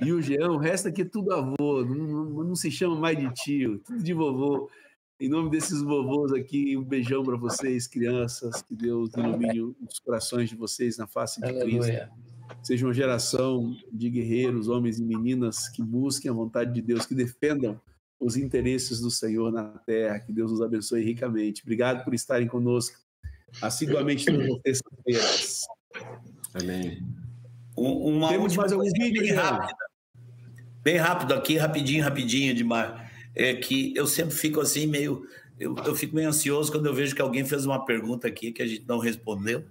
e 0.00 0.12
o 0.12 0.22
Jean, 0.22 0.52
o 0.52 0.56
resto 0.56 0.88
aqui 0.88 1.02
é 1.02 1.04
tudo 1.04 1.32
avô, 1.32 1.84
não, 1.84 1.94
não, 1.94 2.44
não 2.44 2.54
se 2.54 2.70
chama 2.70 2.96
mais 2.96 3.18
de 3.18 3.28
tio, 3.34 3.80
tudo 3.80 4.02
de 4.02 4.12
vovô. 4.12 4.70
Em 5.18 5.28
nome 5.28 5.50
desses 5.50 5.80
vovôs 5.82 6.32
aqui, 6.32 6.76
um 6.76 6.84
beijão 6.84 7.24
para 7.24 7.36
vocês, 7.36 7.86
crianças, 7.86 8.62
que 8.62 8.76
Deus 8.76 9.10
ilumine 9.16 9.62
os 9.62 9.98
corações 9.98 10.50
de 10.50 10.56
vocês 10.56 10.98
na 10.98 11.06
face 11.06 11.40
de 11.40 11.52
Cristo. 11.58 12.08
Seja 12.62 12.86
uma 12.86 12.92
geração 12.92 13.74
de 13.90 14.10
guerreiros, 14.10 14.68
homens 14.68 14.98
e 14.98 15.04
meninas 15.04 15.68
que 15.70 15.82
busquem 15.82 16.30
a 16.30 16.34
vontade 16.34 16.72
de 16.72 16.82
Deus, 16.82 17.06
que 17.06 17.14
defendam 17.14 17.80
os 18.18 18.36
interesses 18.36 19.00
do 19.00 19.10
Senhor 19.10 19.52
na 19.52 19.64
terra. 19.64 20.18
Que 20.20 20.32
Deus 20.32 20.50
nos 20.50 20.62
abençoe 20.62 21.02
ricamente. 21.02 21.62
Obrigado 21.62 22.04
por 22.04 22.14
estarem 22.14 22.46
conosco 22.46 22.98
assiduamente 23.60 24.26
todas 24.26 24.48
as 24.48 24.62
terças-feiras. 24.62 25.60
Amém. 26.54 27.02
Uma 27.76 28.28
Temos 28.28 28.56
mais 28.56 28.72
algum 28.72 28.84
vídeo, 28.84 29.22
bem 29.22 29.32
rápido. 29.32 29.74
Bem 30.82 30.96
rápido 30.96 31.34
aqui, 31.34 31.56
rapidinho, 31.56 32.04
rapidinho, 32.04 32.50
Edmar. 32.50 33.10
É 33.34 33.54
que 33.54 33.94
eu 33.94 34.06
sempre 34.06 34.34
fico 34.34 34.60
assim 34.60 34.86
meio... 34.86 35.26
Eu, 35.58 35.74
eu 35.86 35.94
fico 35.94 36.14
meio 36.14 36.28
ansioso 36.28 36.70
quando 36.70 36.86
eu 36.86 36.94
vejo 36.94 37.14
que 37.14 37.22
alguém 37.22 37.44
fez 37.44 37.64
uma 37.64 37.84
pergunta 37.84 38.28
aqui 38.28 38.52
que 38.52 38.62
a 38.62 38.66
gente 38.66 38.86
não 38.86 38.98
respondeu. 38.98 39.64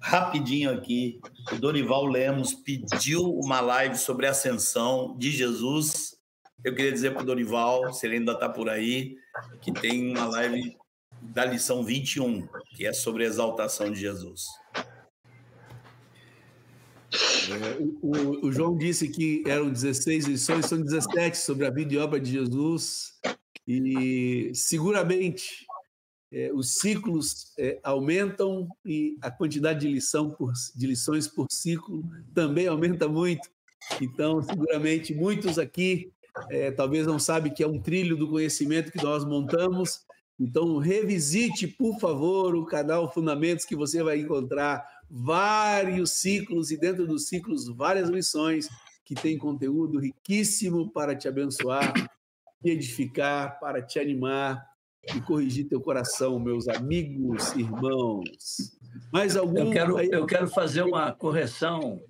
Rapidinho 0.00 0.70
aqui, 0.70 1.20
o 1.52 1.56
Dorival 1.56 2.06
Lemos 2.06 2.54
pediu 2.54 3.22
uma 3.22 3.60
live 3.60 3.96
sobre 3.96 4.26
a 4.26 4.30
ascensão 4.30 5.16
de 5.18 5.30
Jesus 5.30 6.15
eu 6.64 6.74
queria 6.74 6.92
dizer 6.92 7.12
para 7.12 7.22
o 7.22 7.26
Dorival, 7.26 7.92
se 7.92 8.06
ele 8.06 8.16
ainda 8.16 8.32
está 8.32 8.48
por 8.48 8.68
aí, 8.68 9.16
que 9.60 9.72
tem 9.72 10.10
uma 10.10 10.26
live 10.26 10.76
da 11.20 11.44
lição 11.44 11.84
21, 11.84 12.46
que 12.74 12.86
é 12.86 12.92
sobre 12.92 13.24
a 13.24 13.26
exaltação 13.26 13.90
de 13.90 14.00
Jesus. 14.00 14.44
É, 17.48 17.78
o, 17.80 18.46
o, 18.46 18.52
João 18.52 18.76
disse 18.76 19.08
que 19.08 19.42
eram 19.46 19.70
16 19.70 20.26
lições, 20.26 20.66
são 20.66 20.80
17 20.80 21.38
sobre 21.38 21.66
a 21.66 21.70
vida 21.70 21.94
e 21.94 21.98
obra 21.98 22.20
de 22.20 22.32
Jesus, 22.32 23.14
e 23.66 24.50
seguramente 24.54 25.66
é, 26.32 26.52
os 26.52 26.74
ciclos 26.74 27.52
é, 27.58 27.78
aumentam 27.82 28.68
e 28.84 29.16
a 29.22 29.30
quantidade 29.30 29.80
de, 29.80 29.88
lição 29.88 30.30
por, 30.30 30.52
de 30.74 30.86
lições 30.86 31.28
por 31.28 31.46
ciclo 31.50 32.02
também 32.34 32.66
aumenta 32.66 33.08
muito. 33.08 33.48
Então, 34.00 34.42
seguramente, 34.42 35.14
muitos 35.14 35.58
aqui 35.58 36.12
é, 36.50 36.70
talvez 36.70 37.06
não 37.06 37.18
sabe 37.18 37.50
que 37.50 37.62
é 37.62 37.66
um 37.66 37.80
trilho 37.80 38.16
do 38.16 38.28
conhecimento 38.28 38.92
que 38.92 39.02
nós 39.02 39.24
montamos. 39.24 40.04
Então, 40.38 40.76
revisite, 40.78 41.66
por 41.66 41.98
favor, 41.98 42.54
o 42.54 42.66
canal 42.66 43.12
Fundamentos, 43.12 43.64
que 43.64 43.74
você 43.74 44.02
vai 44.02 44.18
encontrar 44.18 44.86
vários 45.08 46.10
ciclos 46.10 46.70
e, 46.70 46.76
dentro 46.76 47.06
dos 47.06 47.26
ciclos, 47.28 47.68
várias 47.68 48.08
lições 48.08 48.68
que 49.04 49.14
tem 49.14 49.38
conteúdo 49.38 49.98
riquíssimo 49.98 50.90
para 50.90 51.14
te 51.14 51.28
abençoar, 51.28 51.92
te 52.62 52.70
edificar, 52.70 53.58
para 53.60 53.80
te 53.80 53.98
animar 53.98 54.62
e 55.14 55.20
corrigir 55.20 55.68
teu 55.68 55.80
coração, 55.80 56.38
meus 56.38 56.68
amigos, 56.68 57.54
irmãos. 57.54 58.76
Mais 59.12 59.36
algum? 59.36 59.58
Eu 59.58 59.70
quero, 59.70 60.00
eu 60.00 60.26
quero 60.26 60.48
fazer 60.48 60.82
uma 60.82 61.12
correção, 61.12 62.00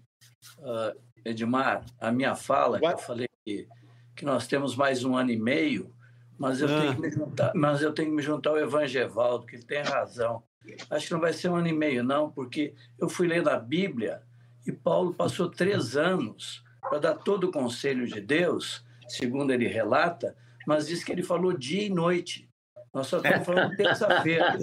uh, 0.59 0.99
Edmar, 1.25 1.85
a 2.01 2.11
minha 2.11 2.35
fala, 2.35 2.81
que 2.81 2.87
eu 2.87 2.99
falei 2.99 3.29
que 3.45 3.69
que 4.17 4.25
nós 4.25 4.47
temos 4.47 4.75
mais 4.75 5.05
um 5.05 5.15
ano 5.15 5.31
e 5.31 5.37
meio, 5.37 5.95
mas 6.39 6.61
eu, 6.61 6.69
ah. 6.69 6.81
tenho, 6.81 6.95
que 6.95 7.01
me 7.03 7.11
juntar, 7.11 7.53
mas 7.55 7.83
eu 7.83 7.93
tenho 7.93 8.09
que 8.09 8.17
me 8.17 8.23
juntar 8.23 8.51
ao 8.51 8.59
Evangevaldo, 8.59 9.47
que 9.47 9.57
ele 9.57 9.65
tem 9.65 9.83
razão. 9.83 10.43
Acho 10.91 11.07
que 11.07 11.13
não 11.13 11.21
vai 11.21 11.33
ser 11.33 11.51
um 11.51 11.57
ano 11.57 11.69
e 11.69 11.73
meio, 11.73 12.03
não, 12.03 12.31
porque 12.31 12.75
eu 12.99 13.09
fui 13.09 13.29
ler 13.29 13.43
na 13.43 13.59
Bíblia 13.59 14.23
e 14.67 14.73
Paulo 14.73 15.15
passou 15.15 15.49
três 15.49 15.97
anos 15.97 16.65
para 16.81 16.99
dar 16.99 17.15
todo 17.15 17.45
o 17.45 17.53
conselho 17.53 18.07
de 18.07 18.21
Deus, 18.21 18.85
segundo 19.07 19.53
ele 19.53 19.69
relata, 19.69 20.37
mas 20.67 20.87
diz 20.87 21.05
que 21.05 21.13
ele 21.13 21.23
falou 21.23 21.53
dia 21.53 21.85
e 21.85 21.91
noite. 21.91 22.49
Nós 22.97 23.09
só 23.09 23.19
estamos 23.19 23.45
falando 23.45 23.77
terça-feira. 23.77 24.57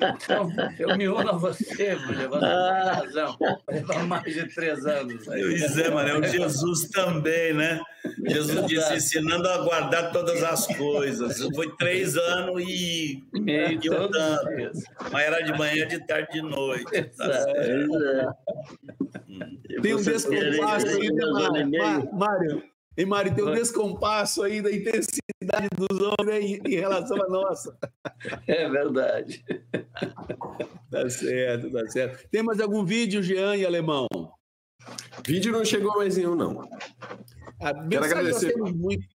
Então, 0.00 0.50
eu 0.76 0.96
me 0.96 1.08
uno 1.08 1.28
a 1.30 1.36
você, 1.36 1.94
mulher. 1.94 2.26
Você 2.26 2.40
tem 2.40 2.94
razão. 2.96 3.38
Vai 3.84 4.02
mais 4.02 4.24
de 4.24 4.52
três 4.52 4.84
anos. 4.84 5.24
Pois 5.24 5.78
é, 5.78 5.88
mano. 5.88 6.18
O 6.18 6.24
Jesus 6.24 6.88
também, 6.88 7.54
né? 7.54 7.80
Jesus 8.26 8.66
disse 8.66 8.94
ensinando 8.94 9.48
a 9.48 9.58
guardar 9.58 10.10
todas 10.10 10.42
as 10.42 10.66
coisas. 10.76 11.38
Foi 11.54 11.70
três 11.76 12.16
anos 12.16 12.60
e 12.60 13.22
meio 13.34 13.78
Mas 15.12 15.24
era 15.24 15.40
de 15.40 15.56
manhã, 15.56 15.86
de 15.86 16.04
tarde, 16.04 16.32
de 16.32 16.42
noite. 16.42 16.90
Tá 17.16 18.34
Tem 19.80 19.94
um 19.94 20.02
descompasso 20.02 20.88
aí, 20.88 21.08
né, 21.08 22.08
Mário? 22.12 22.64
E 22.96 23.06
Mário, 23.06 23.32
tem 23.32 23.44
um 23.44 23.54
descompasso 23.54 24.42
aí 24.42 24.60
da 24.60 24.72
intensidade 24.72 25.29
dos 25.40 26.00
homens 26.18 26.60
em 26.64 26.74
relação 26.76 27.22
à 27.22 27.28
nossa. 27.28 27.76
É 28.46 28.68
verdade. 28.68 29.44
Tá 30.90 31.08
certo, 31.08 31.70
tá 31.70 31.86
certo. 31.88 32.28
Tem 32.30 32.42
mais 32.42 32.60
algum 32.60 32.84
vídeo, 32.84 33.22
Jean 33.22 33.56
e 33.56 33.64
Alemão? 33.64 34.06
Vídeo 35.26 35.52
não 35.52 35.64
chegou 35.64 35.96
mais 35.96 36.16
nenhum, 36.16 36.34
não. 36.34 36.68
A 37.60 37.74
quero 37.88 38.04
agradecer. 38.04 38.56
Muito... 38.56 39.06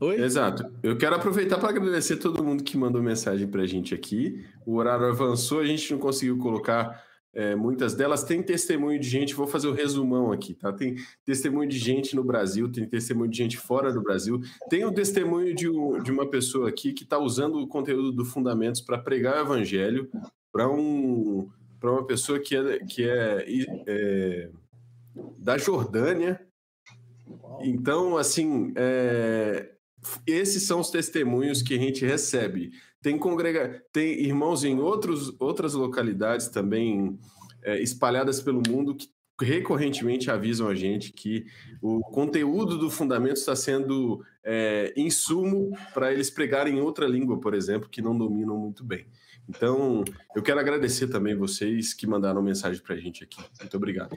Oi? 0.00 0.20
Exato. 0.20 0.64
Eu 0.82 0.98
quero 0.98 1.16
aproveitar 1.16 1.58
para 1.58 1.70
agradecer 1.70 2.16
todo 2.16 2.44
mundo 2.44 2.64
que 2.64 2.76
mandou 2.76 3.02
mensagem 3.02 3.46
para 3.46 3.62
a 3.62 3.66
gente 3.66 3.94
aqui. 3.94 4.44
O 4.66 4.76
horário 4.76 5.06
avançou, 5.06 5.60
a 5.60 5.64
gente 5.64 5.92
não 5.92 5.98
conseguiu 5.98 6.36
colocar 6.38 7.02
é, 7.34 7.54
muitas 7.54 7.94
delas 7.94 8.22
têm 8.22 8.42
testemunho 8.42 8.98
de 8.98 9.08
gente, 9.08 9.34
vou 9.34 9.46
fazer 9.46 9.66
o 9.66 9.72
um 9.72 9.74
resumão 9.74 10.30
aqui, 10.30 10.54
tá? 10.54 10.72
Tem 10.72 10.96
testemunho 11.24 11.68
de 11.68 11.78
gente 11.78 12.14
no 12.14 12.22
Brasil, 12.22 12.70
tem 12.70 12.86
testemunho 12.86 13.30
de 13.30 13.36
gente 13.36 13.56
fora 13.56 13.92
do 13.92 14.02
Brasil, 14.02 14.40
tem 14.70 14.84
o 14.84 14.92
testemunho 14.92 15.54
de, 15.54 15.68
um, 15.68 16.00
de 16.02 16.12
uma 16.12 16.28
pessoa 16.28 16.68
aqui 16.68 16.92
que 16.92 17.02
está 17.02 17.18
usando 17.18 17.56
o 17.56 17.66
conteúdo 17.66 18.12
do 18.12 18.24
Fundamentos 18.24 18.80
para 18.80 18.98
pregar 18.98 19.36
o 19.36 19.40
evangelho 19.40 20.08
para 20.52 20.70
um, 20.70 21.50
uma 21.82 22.06
pessoa 22.06 22.38
que 22.38 22.56
é, 22.56 22.78
que 22.78 23.02
é, 23.02 23.44
é 23.86 24.50
da 25.38 25.58
Jordânia. 25.58 26.40
Então, 27.60 28.16
assim, 28.16 28.72
é, 28.76 29.70
esses 30.26 30.62
são 30.64 30.80
os 30.80 30.90
testemunhos 30.90 31.62
que 31.62 31.74
a 31.74 31.78
gente 31.78 32.04
recebe. 32.04 32.72
Tem, 33.04 33.18
congrega... 33.18 33.84
tem 33.92 34.18
irmãos 34.18 34.64
em 34.64 34.80
outros, 34.80 35.36
outras 35.38 35.74
localidades 35.74 36.48
também 36.48 37.18
é, 37.62 37.78
espalhadas 37.82 38.40
pelo 38.40 38.62
mundo 38.66 38.94
que 38.94 39.10
recorrentemente 39.42 40.30
avisam 40.30 40.68
a 40.68 40.74
gente 40.74 41.12
que 41.12 41.44
o 41.82 42.00
conteúdo 42.00 42.78
do 42.78 42.90
fundamento 42.90 43.36
está 43.36 43.54
sendo 43.54 44.24
é, 44.42 44.94
insumo 44.96 45.76
para 45.92 46.14
eles 46.14 46.30
pregarem 46.30 46.80
outra 46.80 47.06
língua, 47.06 47.38
por 47.38 47.52
exemplo, 47.52 47.90
que 47.90 48.00
não 48.00 48.16
dominam 48.16 48.56
muito 48.56 48.82
bem. 48.82 49.04
Então, 49.46 50.02
eu 50.34 50.42
quero 50.42 50.58
agradecer 50.58 51.08
também 51.08 51.36
vocês 51.36 51.92
que 51.92 52.06
mandaram 52.06 52.40
mensagem 52.40 52.82
para 52.82 52.94
a 52.94 52.98
gente 52.98 53.22
aqui. 53.22 53.36
Muito 53.60 53.76
obrigado. 53.76 54.16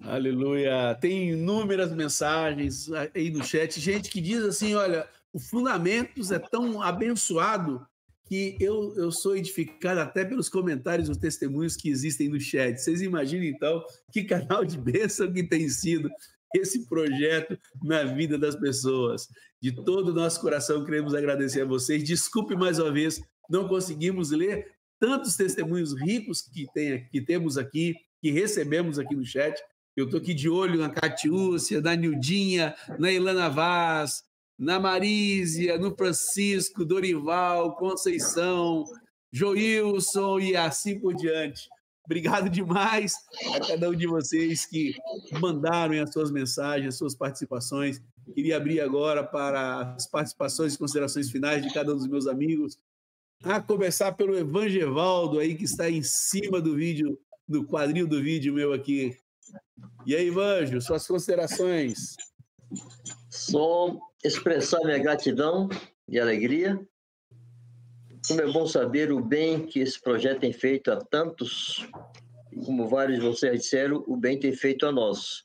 Aleluia. 0.00 0.96
Tem 0.98 1.32
inúmeras 1.32 1.92
mensagens 1.92 2.90
aí 2.90 3.28
no 3.28 3.44
chat, 3.44 3.78
gente 3.78 4.08
que 4.08 4.22
diz 4.22 4.42
assim: 4.42 4.74
olha, 4.74 5.06
o 5.30 5.38
Fundamentos 5.38 6.32
é 6.32 6.38
tão 6.38 6.80
abençoado 6.80 7.86
que 8.26 8.56
eu, 8.58 8.94
eu 8.96 9.12
sou 9.12 9.36
edificado 9.36 10.00
até 10.00 10.24
pelos 10.24 10.48
comentários, 10.48 11.08
os 11.08 11.16
testemunhos 11.18 11.76
que 11.76 11.88
existem 11.88 12.28
no 12.28 12.40
chat. 12.40 12.78
Vocês 12.78 13.02
imaginam, 13.02 13.44
então, 13.44 13.84
que 14.10 14.24
canal 14.24 14.64
de 14.64 14.78
bênção 14.78 15.32
que 15.32 15.42
tem 15.42 15.68
sido 15.68 16.10
esse 16.54 16.86
projeto 16.86 17.58
na 17.82 18.04
vida 18.04 18.38
das 18.38 18.56
pessoas. 18.56 19.28
De 19.60 19.72
todo 19.72 20.08
o 20.08 20.14
nosso 20.14 20.40
coração, 20.40 20.84
queremos 20.84 21.14
agradecer 21.14 21.62
a 21.62 21.66
vocês. 21.66 22.02
Desculpe 22.04 22.54
mais 22.54 22.78
uma 22.78 22.92
vez, 22.92 23.20
não 23.50 23.68
conseguimos 23.68 24.30
ler 24.30 24.72
tantos 24.98 25.36
testemunhos 25.36 25.92
ricos 26.00 26.40
que, 26.40 26.66
tem, 26.72 27.06
que 27.08 27.20
temos 27.20 27.58
aqui, 27.58 27.94
que 28.22 28.30
recebemos 28.30 28.98
aqui 28.98 29.14
no 29.14 29.24
chat. 29.24 29.60
Eu 29.96 30.06
estou 30.06 30.18
aqui 30.18 30.32
de 30.32 30.48
olho 30.48 30.78
na 30.78 30.88
Catiúcia, 30.88 31.80
na 31.80 31.94
Nildinha, 31.94 32.74
na 32.98 33.12
Ilana 33.12 33.50
Vaz, 33.50 34.22
na 34.58 34.78
Marísia, 34.78 35.78
no 35.78 35.94
Francisco, 35.94 36.84
Dorival, 36.84 37.76
Conceição, 37.76 38.84
Joilson 39.32 40.38
e 40.38 40.56
assim 40.56 40.98
por 40.98 41.14
diante. 41.14 41.68
Obrigado 42.04 42.50
demais 42.50 43.14
a 43.54 43.60
cada 43.66 43.88
um 43.88 43.94
de 43.94 44.06
vocês 44.06 44.66
que 44.66 44.94
mandaram 45.40 46.00
as 46.02 46.12
suas 46.12 46.30
mensagens, 46.30 46.88
as 46.88 46.98
suas 46.98 47.14
participações. 47.14 48.00
Queria 48.34 48.58
abrir 48.58 48.80
agora 48.80 49.24
para 49.24 49.94
as 49.94 50.06
participações 50.06 50.74
e 50.74 50.78
considerações 50.78 51.30
finais 51.30 51.62
de 51.62 51.72
cada 51.72 51.92
um 51.92 51.96
dos 51.96 52.06
meus 52.06 52.26
amigos. 52.26 52.78
A 53.42 53.60
começar 53.60 54.12
pelo 54.12 54.36
Evangevaldo 54.36 55.38
aí, 55.38 55.54
que 55.54 55.64
está 55.64 55.90
em 55.90 56.02
cima 56.02 56.60
do 56.60 56.74
vídeo, 56.74 57.18
do 57.48 57.64
quadril 57.64 58.06
do 58.06 58.22
vídeo 58.22 58.52
meu 58.52 58.72
aqui. 58.72 59.16
E 60.06 60.14
aí, 60.14 60.28
Evanjo, 60.28 60.80
suas 60.80 61.06
considerações. 61.06 62.16
Só 63.30 63.98
expressar 64.24 64.80
minha 64.84 64.98
gratidão 64.98 65.68
e 66.08 66.18
alegria 66.18 66.80
Como 68.26 68.40
é 68.40 68.50
bom 68.50 68.66
saber 68.66 69.12
o 69.12 69.20
bem 69.20 69.66
que 69.66 69.80
esse 69.80 70.00
projeto 70.00 70.40
tem 70.40 70.52
feito 70.52 70.90
a 70.90 70.96
tantos, 70.96 71.86
como 72.64 72.88
vários 72.88 73.18
de 73.20 73.26
vocês 73.26 73.60
disseram, 73.60 74.02
o 74.06 74.16
bem 74.16 74.40
tem 74.40 74.52
feito 74.52 74.86
a 74.86 74.92
nós. 74.92 75.44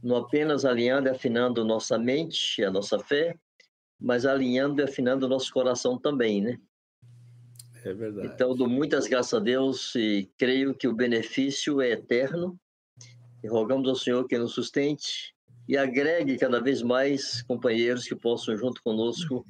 Não 0.00 0.16
apenas 0.16 0.64
alinhando 0.64 1.08
e 1.08 1.10
afinando 1.10 1.64
nossa 1.64 1.98
mente, 1.98 2.62
a 2.62 2.70
nossa 2.70 3.00
fé, 3.00 3.36
mas 3.98 4.24
alinhando 4.24 4.80
e 4.80 4.84
afinando 4.84 5.28
nosso 5.28 5.52
coração 5.52 5.98
também, 5.98 6.40
né? 6.40 6.56
É 7.84 7.92
verdade. 7.92 8.28
Então, 8.28 8.54
dou 8.54 8.68
muitas 8.68 9.08
graças 9.08 9.34
a 9.34 9.40
Deus 9.40 9.94
e 9.96 10.30
creio 10.38 10.74
que 10.74 10.86
o 10.86 10.94
benefício 10.94 11.80
é 11.80 11.90
eterno. 11.90 12.56
E 13.42 13.48
rogamos 13.48 13.88
ao 13.88 13.96
Senhor 13.96 14.26
que 14.26 14.38
nos 14.38 14.52
sustente 14.52 15.34
e 15.68 15.76
agregue 15.76 16.38
cada 16.38 16.60
vez 16.60 16.82
mais 16.82 17.42
companheiros 17.42 18.08
que 18.08 18.16
possam, 18.16 18.56
junto 18.56 18.82
conosco, 18.82 19.46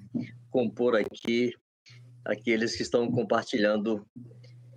compor 0.51 0.97
aqui 0.97 1.55
aqueles 2.25 2.77
que 2.77 2.83
estão 2.83 3.11
compartilhando 3.11 4.05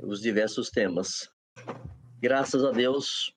os 0.03 0.21
diversos 0.21 0.69
temas. 0.69 1.29
Graças 2.19 2.63
a 2.63 2.71
Deus 2.71 3.33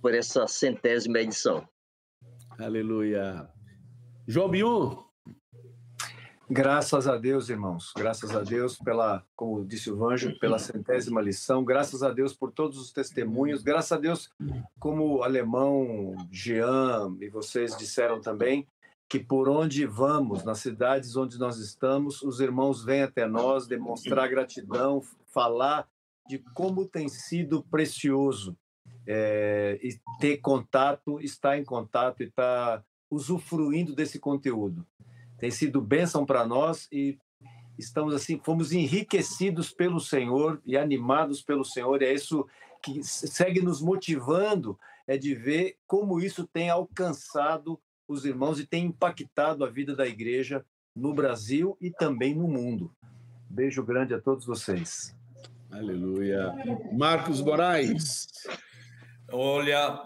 por 0.00 0.14
essa 0.14 0.46
centésima 0.46 1.20
edição. 1.20 1.68
Aleluia. 2.58 3.48
João 4.26 4.48
Bion. 4.48 5.04
Graças 6.48 7.08
a 7.08 7.16
Deus, 7.16 7.48
irmãos. 7.48 7.92
Graças 7.96 8.34
a 8.36 8.40
Deus 8.40 8.76
pela, 8.78 9.24
como 9.34 9.64
disse 9.64 9.90
o 9.90 9.96
Vanjo, 9.96 10.38
pela 10.38 10.58
centésima 10.58 11.20
lição. 11.20 11.64
Graças 11.64 12.02
a 12.02 12.10
Deus 12.10 12.34
por 12.34 12.52
todos 12.52 12.78
os 12.78 12.92
testemunhos. 12.92 13.62
Graças 13.62 13.92
a 13.92 13.96
Deus, 13.96 14.30
como 14.78 15.16
o 15.16 15.22
alemão 15.22 16.14
Jean 16.30 17.16
e 17.20 17.30
vocês 17.30 17.74
disseram 17.76 18.20
também, 18.20 18.66
que 19.08 19.18
por 19.18 19.48
onde 19.48 19.86
vamos, 19.86 20.44
nas 20.44 20.58
cidades 20.58 21.16
onde 21.16 21.38
nós 21.38 21.56
estamos, 21.56 22.20
os 22.22 22.40
irmãos 22.40 22.84
vêm 22.84 23.02
até 23.02 23.26
nós 23.26 23.66
demonstrar 23.66 24.28
gratidão, 24.28 25.02
falar 25.32 25.88
de 26.28 26.38
como 26.54 26.86
tem 26.86 27.08
sido 27.08 27.62
precioso 27.62 28.56
é, 29.06 29.78
e 29.82 29.98
ter 30.20 30.38
contato, 30.38 31.20
estar 31.20 31.58
em 31.58 31.64
contato 31.64 32.22
e 32.22 32.26
estar 32.26 32.84
usufruindo 33.10 33.94
desse 33.94 34.18
conteúdo. 34.18 34.86
Tem 35.38 35.50
sido 35.50 35.80
bênção 35.80 36.24
para 36.24 36.46
nós 36.46 36.88
e 36.90 37.18
estamos 37.78 38.14
assim, 38.14 38.40
fomos 38.42 38.72
enriquecidos 38.72 39.70
pelo 39.70 40.00
Senhor 40.00 40.60
e 40.64 40.76
animados 40.76 41.42
pelo 41.42 41.64
Senhor. 41.64 42.02
E 42.02 42.06
é 42.06 42.12
isso 42.12 42.46
que 42.82 43.02
segue 43.02 43.60
nos 43.60 43.80
motivando, 43.80 44.78
é 45.06 45.16
de 45.16 45.34
ver 45.34 45.76
como 45.86 46.20
isso 46.20 46.46
tem 46.46 46.70
alcançado 46.70 47.80
os 48.06 48.24
irmãos 48.24 48.60
e 48.60 48.66
tem 48.66 48.86
impactado 48.86 49.64
a 49.64 49.70
vida 49.70 49.96
da 49.96 50.06
igreja 50.06 50.64
no 50.94 51.12
Brasil 51.12 51.76
e 51.80 51.90
também 51.90 52.34
no 52.34 52.46
mundo. 52.46 52.94
Beijo 53.48 53.82
grande 53.82 54.14
a 54.14 54.20
todos 54.20 54.44
vocês. 54.44 55.14
Aleluia. 55.70 56.52
Marcos 56.92 57.40
Moraes. 57.40 58.28
Olha, 59.32 60.00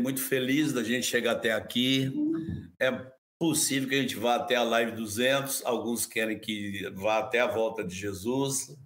muito 0.00 0.20
feliz 0.20 0.72
da 0.72 0.82
gente 0.82 1.06
chegar 1.06 1.32
até 1.32 1.52
aqui. 1.52 2.12
É 2.80 3.13
possível 3.38 3.88
que 3.88 3.94
a 3.94 4.00
gente 4.00 4.16
vá 4.16 4.36
até 4.36 4.56
a 4.56 4.62
live 4.62 4.92
200, 4.92 5.64
alguns 5.64 6.06
querem 6.06 6.38
que 6.38 6.88
vá 6.94 7.18
até 7.18 7.40
a 7.40 7.46
volta 7.46 7.84
de 7.84 7.94
Jesus. 7.94 8.76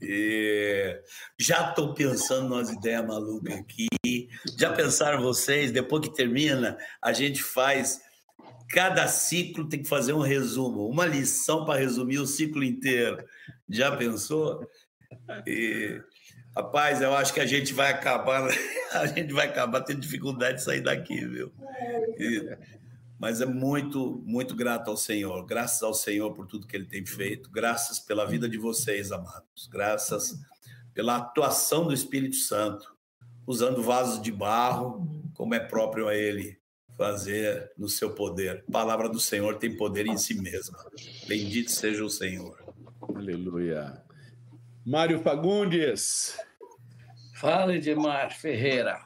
E 0.00 1.00
já 1.38 1.70
estou 1.70 1.94
pensando 1.94 2.54
nas 2.54 2.70
ideias 2.70 3.06
malucas 3.06 3.54
aqui. 3.54 4.28
Já 4.58 4.72
pensaram 4.72 5.22
vocês? 5.22 5.72
Depois 5.72 6.06
que 6.06 6.14
termina, 6.14 6.76
a 7.00 7.12
gente 7.12 7.42
faz. 7.42 8.00
Cada 8.68 9.06
ciclo 9.06 9.68
tem 9.68 9.82
que 9.82 9.88
fazer 9.88 10.12
um 10.12 10.20
resumo, 10.20 10.88
uma 10.88 11.06
lição 11.06 11.64
para 11.64 11.78
resumir 11.78 12.18
o 12.18 12.26
ciclo 12.26 12.64
inteiro. 12.64 13.24
Já 13.68 13.96
pensou? 13.96 14.68
E, 15.46 16.00
rapaz, 16.54 17.00
eu 17.00 17.14
acho 17.14 17.32
que 17.32 17.40
a 17.40 17.46
gente 17.46 17.72
vai 17.72 17.92
acabar, 17.92 18.48
a 18.92 19.06
gente 19.06 19.32
vai 19.32 19.46
acabar 19.46 19.82
tendo 19.82 20.00
dificuldade 20.00 20.58
de 20.58 20.64
sair 20.64 20.80
daqui, 20.80 21.24
viu? 21.24 21.52
E, 22.18 22.56
mas 23.18 23.40
é 23.40 23.46
muito, 23.46 24.22
muito 24.24 24.54
grato 24.54 24.90
ao 24.90 24.96
Senhor. 24.96 25.44
Graças 25.46 25.82
ao 25.82 25.94
Senhor 25.94 26.32
por 26.34 26.46
tudo 26.46 26.66
que 26.66 26.76
Ele 26.76 26.86
tem 26.86 27.04
feito. 27.04 27.50
Graças 27.50 27.98
pela 27.98 28.26
vida 28.26 28.48
de 28.48 28.58
vocês, 28.58 29.10
amados. 29.10 29.66
Graças 29.70 30.38
pela 30.92 31.16
atuação 31.16 31.86
do 31.86 31.94
Espírito 31.94 32.36
Santo, 32.36 32.94
usando 33.46 33.82
vasos 33.82 34.20
de 34.22 34.32
barro, 34.32 35.22
como 35.34 35.54
é 35.54 35.60
próprio 35.60 36.08
a 36.08 36.14
Ele 36.14 36.58
fazer 36.96 37.70
no 37.76 37.88
seu 37.88 38.14
poder. 38.14 38.64
A 38.68 38.72
palavra 38.72 39.08
do 39.08 39.20
Senhor 39.20 39.56
tem 39.56 39.76
poder 39.76 40.06
em 40.06 40.16
si 40.16 40.34
mesma. 40.34 40.78
Bendito 41.26 41.70
seja 41.70 42.04
o 42.04 42.10
Senhor. 42.10 42.64
Aleluia. 43.14 44.02
Mário 44.84 45.20
Fagundes. 45.20 46.38
Fala, 47.34 47.74
Edmar 47.74 48.34
Ferreira. 48.34 49.05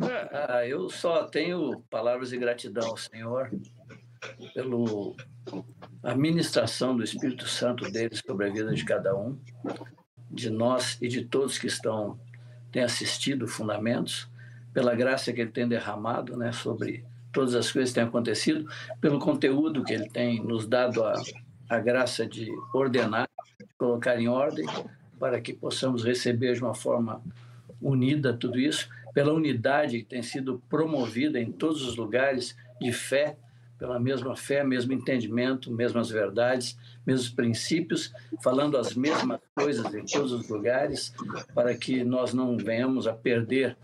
Ah, 0.00 0.66
eu 0.66 0.88
só 0.88 1.24
tenho 1.24 1.80
palavras 1.90 2.30
de 2.30 2.38
gratidão 2.38 2.88
ao 2.88 2.96
Senhor 2.96 3.50
pelo 4.54 5.16
a 6.02 6.14
ministração 6.14 6.96
do 6.96 7.02
Espírito 7.02 7.46
Santo 7.46 7.90
dele 7.90 8.14
sobre 8.14 8.48
a 8.48 8.52
vida 8.52 8.72
de 8.72 8.84
cada 8.84 9.14
um, 9.16 9.38
de 10.30 10.50
nós 10.50 10.98
e 11.00 11.08
de 11.08 11.24
todos 11.24 11.58
que 11.58 11.66
estão 11.66 12.18
têm 12.70 12.82
assistido 12.82 13.46
Fundamentos, 13.46 14.28
pela 14.72 14.94
graça 14.94 15.32
que 15.32 15.42
ele 15.42 15.50
tem 15.50 15.68
derramado, 15.68 16.36
né, 16.36 16.52
sobre 16.52 17.04
todas 17.32 17.54
as 17.54 17.70
coisas 17.70 17.90
que 17.90 17.96
têm 17.96 18.04
acontecido, 18.08 18.66
pelo 19.00 19.18
conteúdo 19.18 19.84
que 19.84 19.92
ele 19.92 20.08
tem 20.08 20.42
nos 20.42 20.66
dado 20.66 21.04
a, 21.04 21.14
a 21.68 21.78
graça 21.78 22.26
de 22.26 22.50
ordenar, 22.72 23.28
de 23.60 23.74
colocar 23.76 24.18
em 24.18 24.28
ordem, 24.28 24.66
para 25.18 25.40
que 25.40 25.52
possamos 25.52 26.02
receber 26.02 26.54
de 26.54 26.62
uma 26.62 26.74
forma 26.74 27.22
unida 27.80 28.32
tudo 28.32 28.58
isso 28.58 28.88
pela 29.12 29.32
unidade 29.32 29.98
que 29.98 30.04
tem 30.04 30.22
sido 30.22 30.62
promovida 30.68 31.40
em 31.40 31.52
todos 31.52 31.82
os 31.86 31.96
lugares 31.96 32.56
de 32.80 32.92
fé, 32.92 33.36
pela 33.78 33.98
mesma 33.98 34.36
fé, 34.36 34.62
mesmo 34.62 34.92
entendimento, 34.92 35.72
mesmas 35.72 36.08
verdades, 36.08 36.78
mesmos 37.04 37.28
princípios, 37.30 38.12
falando 38.40 38.78
as 38.78 38.94
mesmas 38.94 39.40
coisas 39.54 39.92
em 39.92 40.04
todos 40.04 40.32
os 40.32 40.48
lugares, 40.48 41.12
para 41.52 41.74
que 41.74 42.04
nós 42.04 42.32
não 42.32 42.56
venhamos 42.56 43.06
a 43.06 43.12
perder 43.12 43.76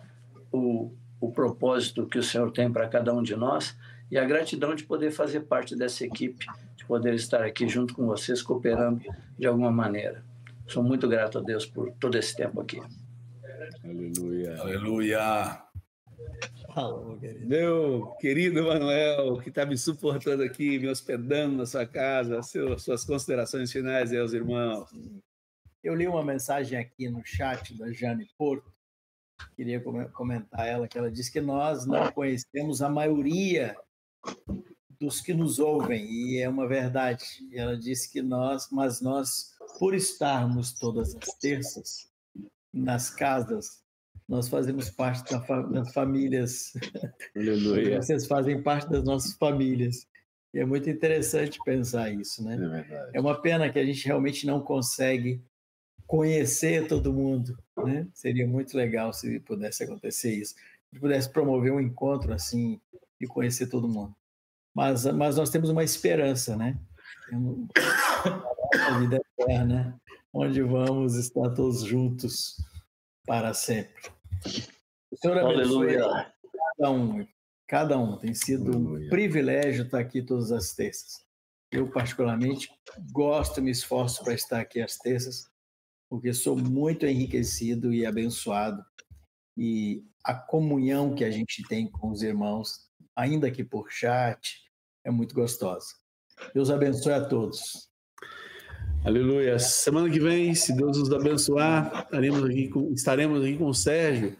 o, 0.53 0.93
o 1.21 1.33
propósito 1.33 2.07
que 2.07 2.19
o 2.19 2.23
Senhor 2.23 2.51
tem 2.53 2.71
para 2.71 2.89
cada 2.89 3.13
um 3.13 3.23
de 3.23 3.35
nós 3.35 3.77
e 4.11 4.17
a 4.17 4.25
gratidão 4.25 4.75
de 4.75 4.85
poder 4.85 5.11
fazer 5.11 5.41
parte 5.41 5.77
dessa 5.77 6.05
equipe, 6.05 6.47
de 6.77 6.85
poder 6.85 7.15
estar 7.15 7.43
aqui 7.43 7.69
junto 7.69 7.93
com 7.93 8.07
vocês, 8.07 8.41
cooperando 8.41 9.03
de 9.39 9.47
alguma 9.47 9.71
maneira. 9.71 10.25
Sou 10.67 10.83
muito 10.83 11.09
grato 11.09 11.39
a 11.39 11.43
Deus 11.43 11.67
por 11.67 11.91
todo 11.93 12.17
esse 12.17 12.37
tempo 12.37 12.61
aqui. 12.61 12.81
Aleluia. 13.83 14.61
Aleluia. 14.61 15.65
Meu 17.45 18.15
querido 18.21 18.63
Manuel, 18.65 19.41
que 19.41 19.49
está 19.49 19.67
me 19.67 19.77
suportando 19.77 20.45
aqui, 20.45 20.79
me 20.79 20.89
hospedando 20.89 21.57
na 21.57 21.67
sua 21.67 21.85
casa, 21.85 22.41
seu, 22.43 22.79
suas 22.79 23.05
considerações 23.05 23.73
finais 23.73 24.13
aí 24.13 24.19
aos 24.19 24.33
irmãos. 24.33 24.89
Eu 25.83 25.95
li 25.95 26.07
uma 26.07 26.25
mensagem 26.25 26.79
aqui 26.79 27.09
no 27.09 27.25
chat 27.25 27.77
da 27.77 27.91
Jane 27.93 28.29
Porto, 28.39 28.73
queria 29.57 29.83
comentar 30.13 30.69
ela, 30.69 30.87
que 30.87 30.97
ela 30.97 31.11
disse 31.11 31.33
que 31.33 31.41
nós 31.41 31.85
não 31.85 32.13
conhecemos 32.13 32.81
a 32.81 32.89
maioria 32.89 33.77
dos 35.01 35.21
que 35.21 35.35
nos 35.35 35.59
ouvem, 35.59 36.05
e 36.05 36.41
é 36.41 36.49
uma 36.49 36.69
verdade. 36.69 37.25
Ela 37.53 37.77
disse 37.77 38.13
que 38.13 38.23
nós, 38.23 38.69
mas 38.71 39.01
nós, 39.01 39.57
por 39.81 39.95
estarmos 39.95 40.73
todas 40.73 41.17
as 41.17 41.35
terças 41.39 42.08
nas 42.73 43.11
casas, 43.11 43.83
nós 44.29 44.49
fazemos 44.49 44.91
parte 44.91 45.25
das 45.71 45.93
famílias. 45.93 46.73
Aleluia. 47.35 48.03
Vocês 48.03 48.27
fazem 48.27 48.63
parte 48.63 48.91
das 48.91 49.03
nossas 49.03 49.33
famílias. 49.35 50.07
E 50.53 50.59
é 50.59 50.65
muito 50.65 50.89
interessante 50.89 51.59
pensar 51.65 52.11
isso, 52.11 52.43
né? 52.45 52.55
É, 52.55 52.83
verdade. 52.83 53.11
é 53.15 53.21
uma 53.21 53.41
pena 53.41 53.71
que 53.71 53.79
a 53.79 53.85
gente 53.85 54.05
realmente 54.07 54.47
não 54.47 54.61
consegue 54.61 55.43
conhecer 56.07 56.87
todo 56.87 57.13
mundo, 57.13 57.57
né? 57.77 58.07
Seria 58.15 58.47
muito 58.47 58.77
legal 58.77 59.13
se 59.13 59.41
pudesse 59.41 59.85
acontecer 59.85 60.35
isso. 60.35 60.55
Se 60.93 60.99
pudesse 60.99 61.31
promover 61.31 61.73
um 61.73 61.81
encontro 61.81 62.33
assim 62.33 62.81
e 63.21 63.27
conhecer 63.27 63.67
todo 63.67 63.89
mundo. 63.89 64.15
Mas, 64.75 65.05
mas 65.07 65.37
nós 65.37 65.51
temos 65.51 65.71
uma 65.71 65.85
esperança, 65.85 66.57
né? 66.57 66.79
A 68.89 68.99
vida 68.99 69.19
eterna, 69.39 69.99
onde 70.33 70.63
vamos 70.63 71.17
estar 71.17 71.51
todos 71.55 71.83
juntos 71.83 72.57
para 73.27 73.53
sempre. 73.55 74.11
O 75.11 75.17
Senhor 75.17 75.39
abençoe 75.39 75.97
Aleluia. 75.97 76.33
cada 76.77 76.91
um. 76.91 77.27
Cada 77.67 77.99
um. 77.99 78.17
Tem 78.19 78.35
sido 78.35 78.73
Aleluia. 78.73 79.07
um 79.07 79.09
privilégio 79.11 79.85
estar 79.85 80.01
aqui 80.01 80.23
todas 80.23 80.53
as 80.53 80.73
terças. 80.73 81.27
Eu, 81.71 81.91
particularmente, 81.91 82.71
gosto 83.13 83.61
e 83.61 83.63
me 83.63 83.71
esforço 83.71 84.25
para 84.25 84.33
estar 84.33 84.61
aqui 84.61 84.81
às 84.81 84.97
terças, 84.97 85.51
porque 86.09 86.33
sou 86.33 86.57
muito 86.57 87.05
enriquecido 87.05 87.93
e 87.93 88.07
abençoado. 88.07 88.83
E 89.57 90.03
a 90.25 90.35
comunhão 90.35 91.15
que 91.15 91.25
a 91.25 91.31
gente 91.31 91.63
tem 91.69 91.91
com 91.91 92.11
os 92.11 92.23
irmãos, 92.23 92.89
ainda 93.15 93.51
que 93.51 93.63
por 93.63 93.91
chat, 93.91 94.63
é 95.05 95.11
muito 95.11 95.35
gostosa. 95.35 95.95
Deus 96.55 96.71
abençoe 96.71 97.13
a 97.13 97.25
todos. 97.27 97.88
Aleluia. 99.05 99.59
Semana 99.59 100.11
que 100.11 100.19
vem, 100.19 100.55
se 100.55 100.77
Deus 100.77 100.99
nos 100.99 101.13
abençoar, 101.13 102.03
estaremos 102.05 102.45
aqui 102.45 102.69
com, 102.69 102.93
estaremos 102.93 103.43
aqui 103.43 103.57
com 103.57 103.69
o 103.69 103.75
Sérgio, 103.75 104.37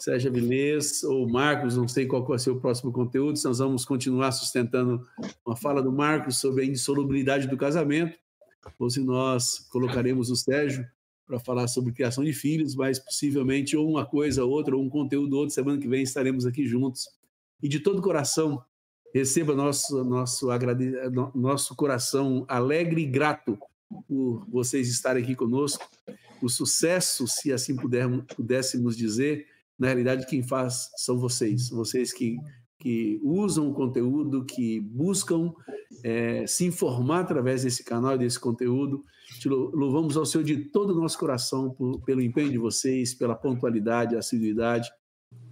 Sérgio 0.00 0.30
Avilés 0.30 1.04
ou 1.04 1.28
Marcos, 1.28 1.76
não 1.76 1.86
sei 1.86 2.06
qual 2.06 2.26
vai 2.26 2.38
ser 2.38 2.50
o 2.50 2.60
próximo 2.60 2.90
conteúdo, 2.90 3.38
nós 3.44 3.58
vamos 3.58 3.84
continuar 3.84 4.32
sustentando 4.32 5.06
uma 5.46 5.54
fala 5.54 5.82
do 5.82 5.92
Marcos 5.92 6.38
sobre 6.40 6.62
a 6.62 6.66
indissolubilidade 6.66 7.46
do 7.46 7.56
casamento, 7.56 8.18
ou 8.78 8.88
se 8.88 9.00
nós 9.00 9.58
colocaremos 9.70 10.30
o 10.30 10.36
Sérgio 10.36 10.86
para 11.26 11.38
falar 11.38 11.68
sobre 11.68 11.92
criação 11.92 12.24
de 12.24 12.32
filhos, 12.32 12.74
mas 12.74 12.98
possivelmente 12.98 13.76
ou 13.76 13.88
uma 13.88 14.06
coisa, 14.06 14.42
outra, 14.44 14.74
ou 14.74 14.82
um 14.82 14.88
conteúdo, 14.88 15.36
outro, 15.36 15.54
semana 15.54 15.78
que 15.78 15.86
vem 15.86 16.02
estaremos 16.02 16.46
aqui 16.46 16.66
juntos. 16.66 17.06
E 17.62 17.68
de 17.68 17.80
todo 17.80 18.00
coração, 18.00 18.62
receba 19.14 19.54
nosso, 19.54 20.02
nosso, 20.02 20.48
nosso 21.34 21.76
coração 21.76 22.46
alegre 22.48 23.02
e 23.02 23.06
grato 23.06 23.58
por 24.06 24.46
vocês 24.48 24.88
estarem 24.88 25.22
aqui 25.22 25.34
conosco. 25.34 25.88
O 26.42 26.48
sucesso, 26.48 27.26
se 27.26 27.52
assim 27.52 27.74
pudermos, 27.74 28.24
pudéssemos 28.34 28.96
dizer, 28.96 29.46
na 29.78 29.88
realidade 29.88 30.26
quem 30.26 30.42
faz 30.42 30.90
são 30.96 31.18
vocês, 31.18 31.68
vocês 31.70 32.12
que, 32.12 32.36
que 32.78 33.20
usam 33.22 33.68
o 33.70 33.74
conteúdo, 33.74 34.44
que 34.44 34.80
buscam 34.80 35.52
é, 36.04 36.46
se 36.46 36.64
informar 36.64 37.20
através 37.20 37.62
desse 37.62 37.84
canal 37.84 38.14
e 38.14 38.18
desse 38.18 38.38
conteúdo. 38.38 39.04
Te 39.40 39.48
louvamos 39.48 40.16
ao 40.16 40.24
Senhor 40.24 40.44
de 40.44 40.56
todo 40.56 40.90
o 40.94 41.00
nosso 41.00 41.18
coração 41.18 41.70
por, 41.70 42.00
pelo 42.02 42.22
empenho 42.22 42.50
de 42.50 42.58
vocês, 42.58 43.14
pela 43.14 43.34
pontualidade, 43.34 44.16
assiduidade. 44.16 44.90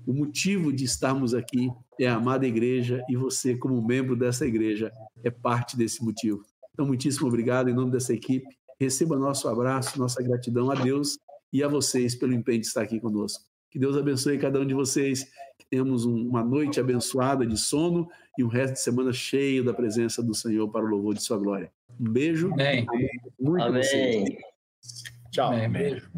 O 0.06 0.12
motivo 0.12 0.72
de 0.72 0.84
estarmos 0.84 1.34
aqui 1.34 1.68
é 2.00 2.06
a 2.06 2.14
amada 2.14 2.46
igreja 2.46 3.02
e 3.08 3.16
você, 3.16 3.56
como 3.56 3.84
membro 3.84 4.16
dessa 4.16 4.46
igreja, 4.46 4.90
é 5.22 5.30
parte 5.30 5.76
desse 5.76 6.02
motivo. 6.02 6.44
Então, 6.76 6.84
muitíssimo 6.84 7.26
obrigado 7.26 7.70
em 7.70 7.72
nome 7.72 7.90
dessa 7.90 8.12
equipe. 8.12 8.46
Receba 8.78 9.16
nosso 9.16 9.48
abraço, 9.48 9.98
nossa 9.98 10.22
gratidão 10.22 10.70
a 10.70 10.74
Deus 10.74 11.18
e 11.50 11.62
a 11.62 11.68
vocês 11.68 12.14
pelo 12.14 12.34
empenho 12.34 12.60
de 12.60 12.66
estar 12.66 12.82
aqui 12.82 13.00
conosco. 13.00 13.42
Que 13.70 13.78
Deus 13.78 13.96
abençoe 13.96 14.36
cada 14.36 14.60
um 14.60 14.66
de 14.66 14.74
vocês, 14.74 15.24
que 15.58 15.66
tenhamos 15.70 16.04
uma 16.04 16.44
noite 16.44 16.78
abençoada 16.78 17.46
de 17.46 17.56
sono 17.56 18.06
e 18.36 18.44
um 18.44 18.48
resto 18.48 18.74
de 18.74 18.80
semana 18.80 19.10
cheio 19.10 19.64
da 19.64 19.72
presença 19.72 20.22
do 20.22 20.34
Senhor 20.34 20.68
para 20.68 20.84
o 20.84 20.88
louvor 20.88 21.14
de 21.14 21.22
sua 21.22 21.38
glória. 21.38 21.72
Um 21.98 22.12
beijo. 22.12 22.52
Amém. 22.52 22.86
Muito 23.40 23.64
Amém. 23.64 24.38
Tchau. 25.32 25.52
Amém. 25.52 25.70
Beijo. 25.70 26.10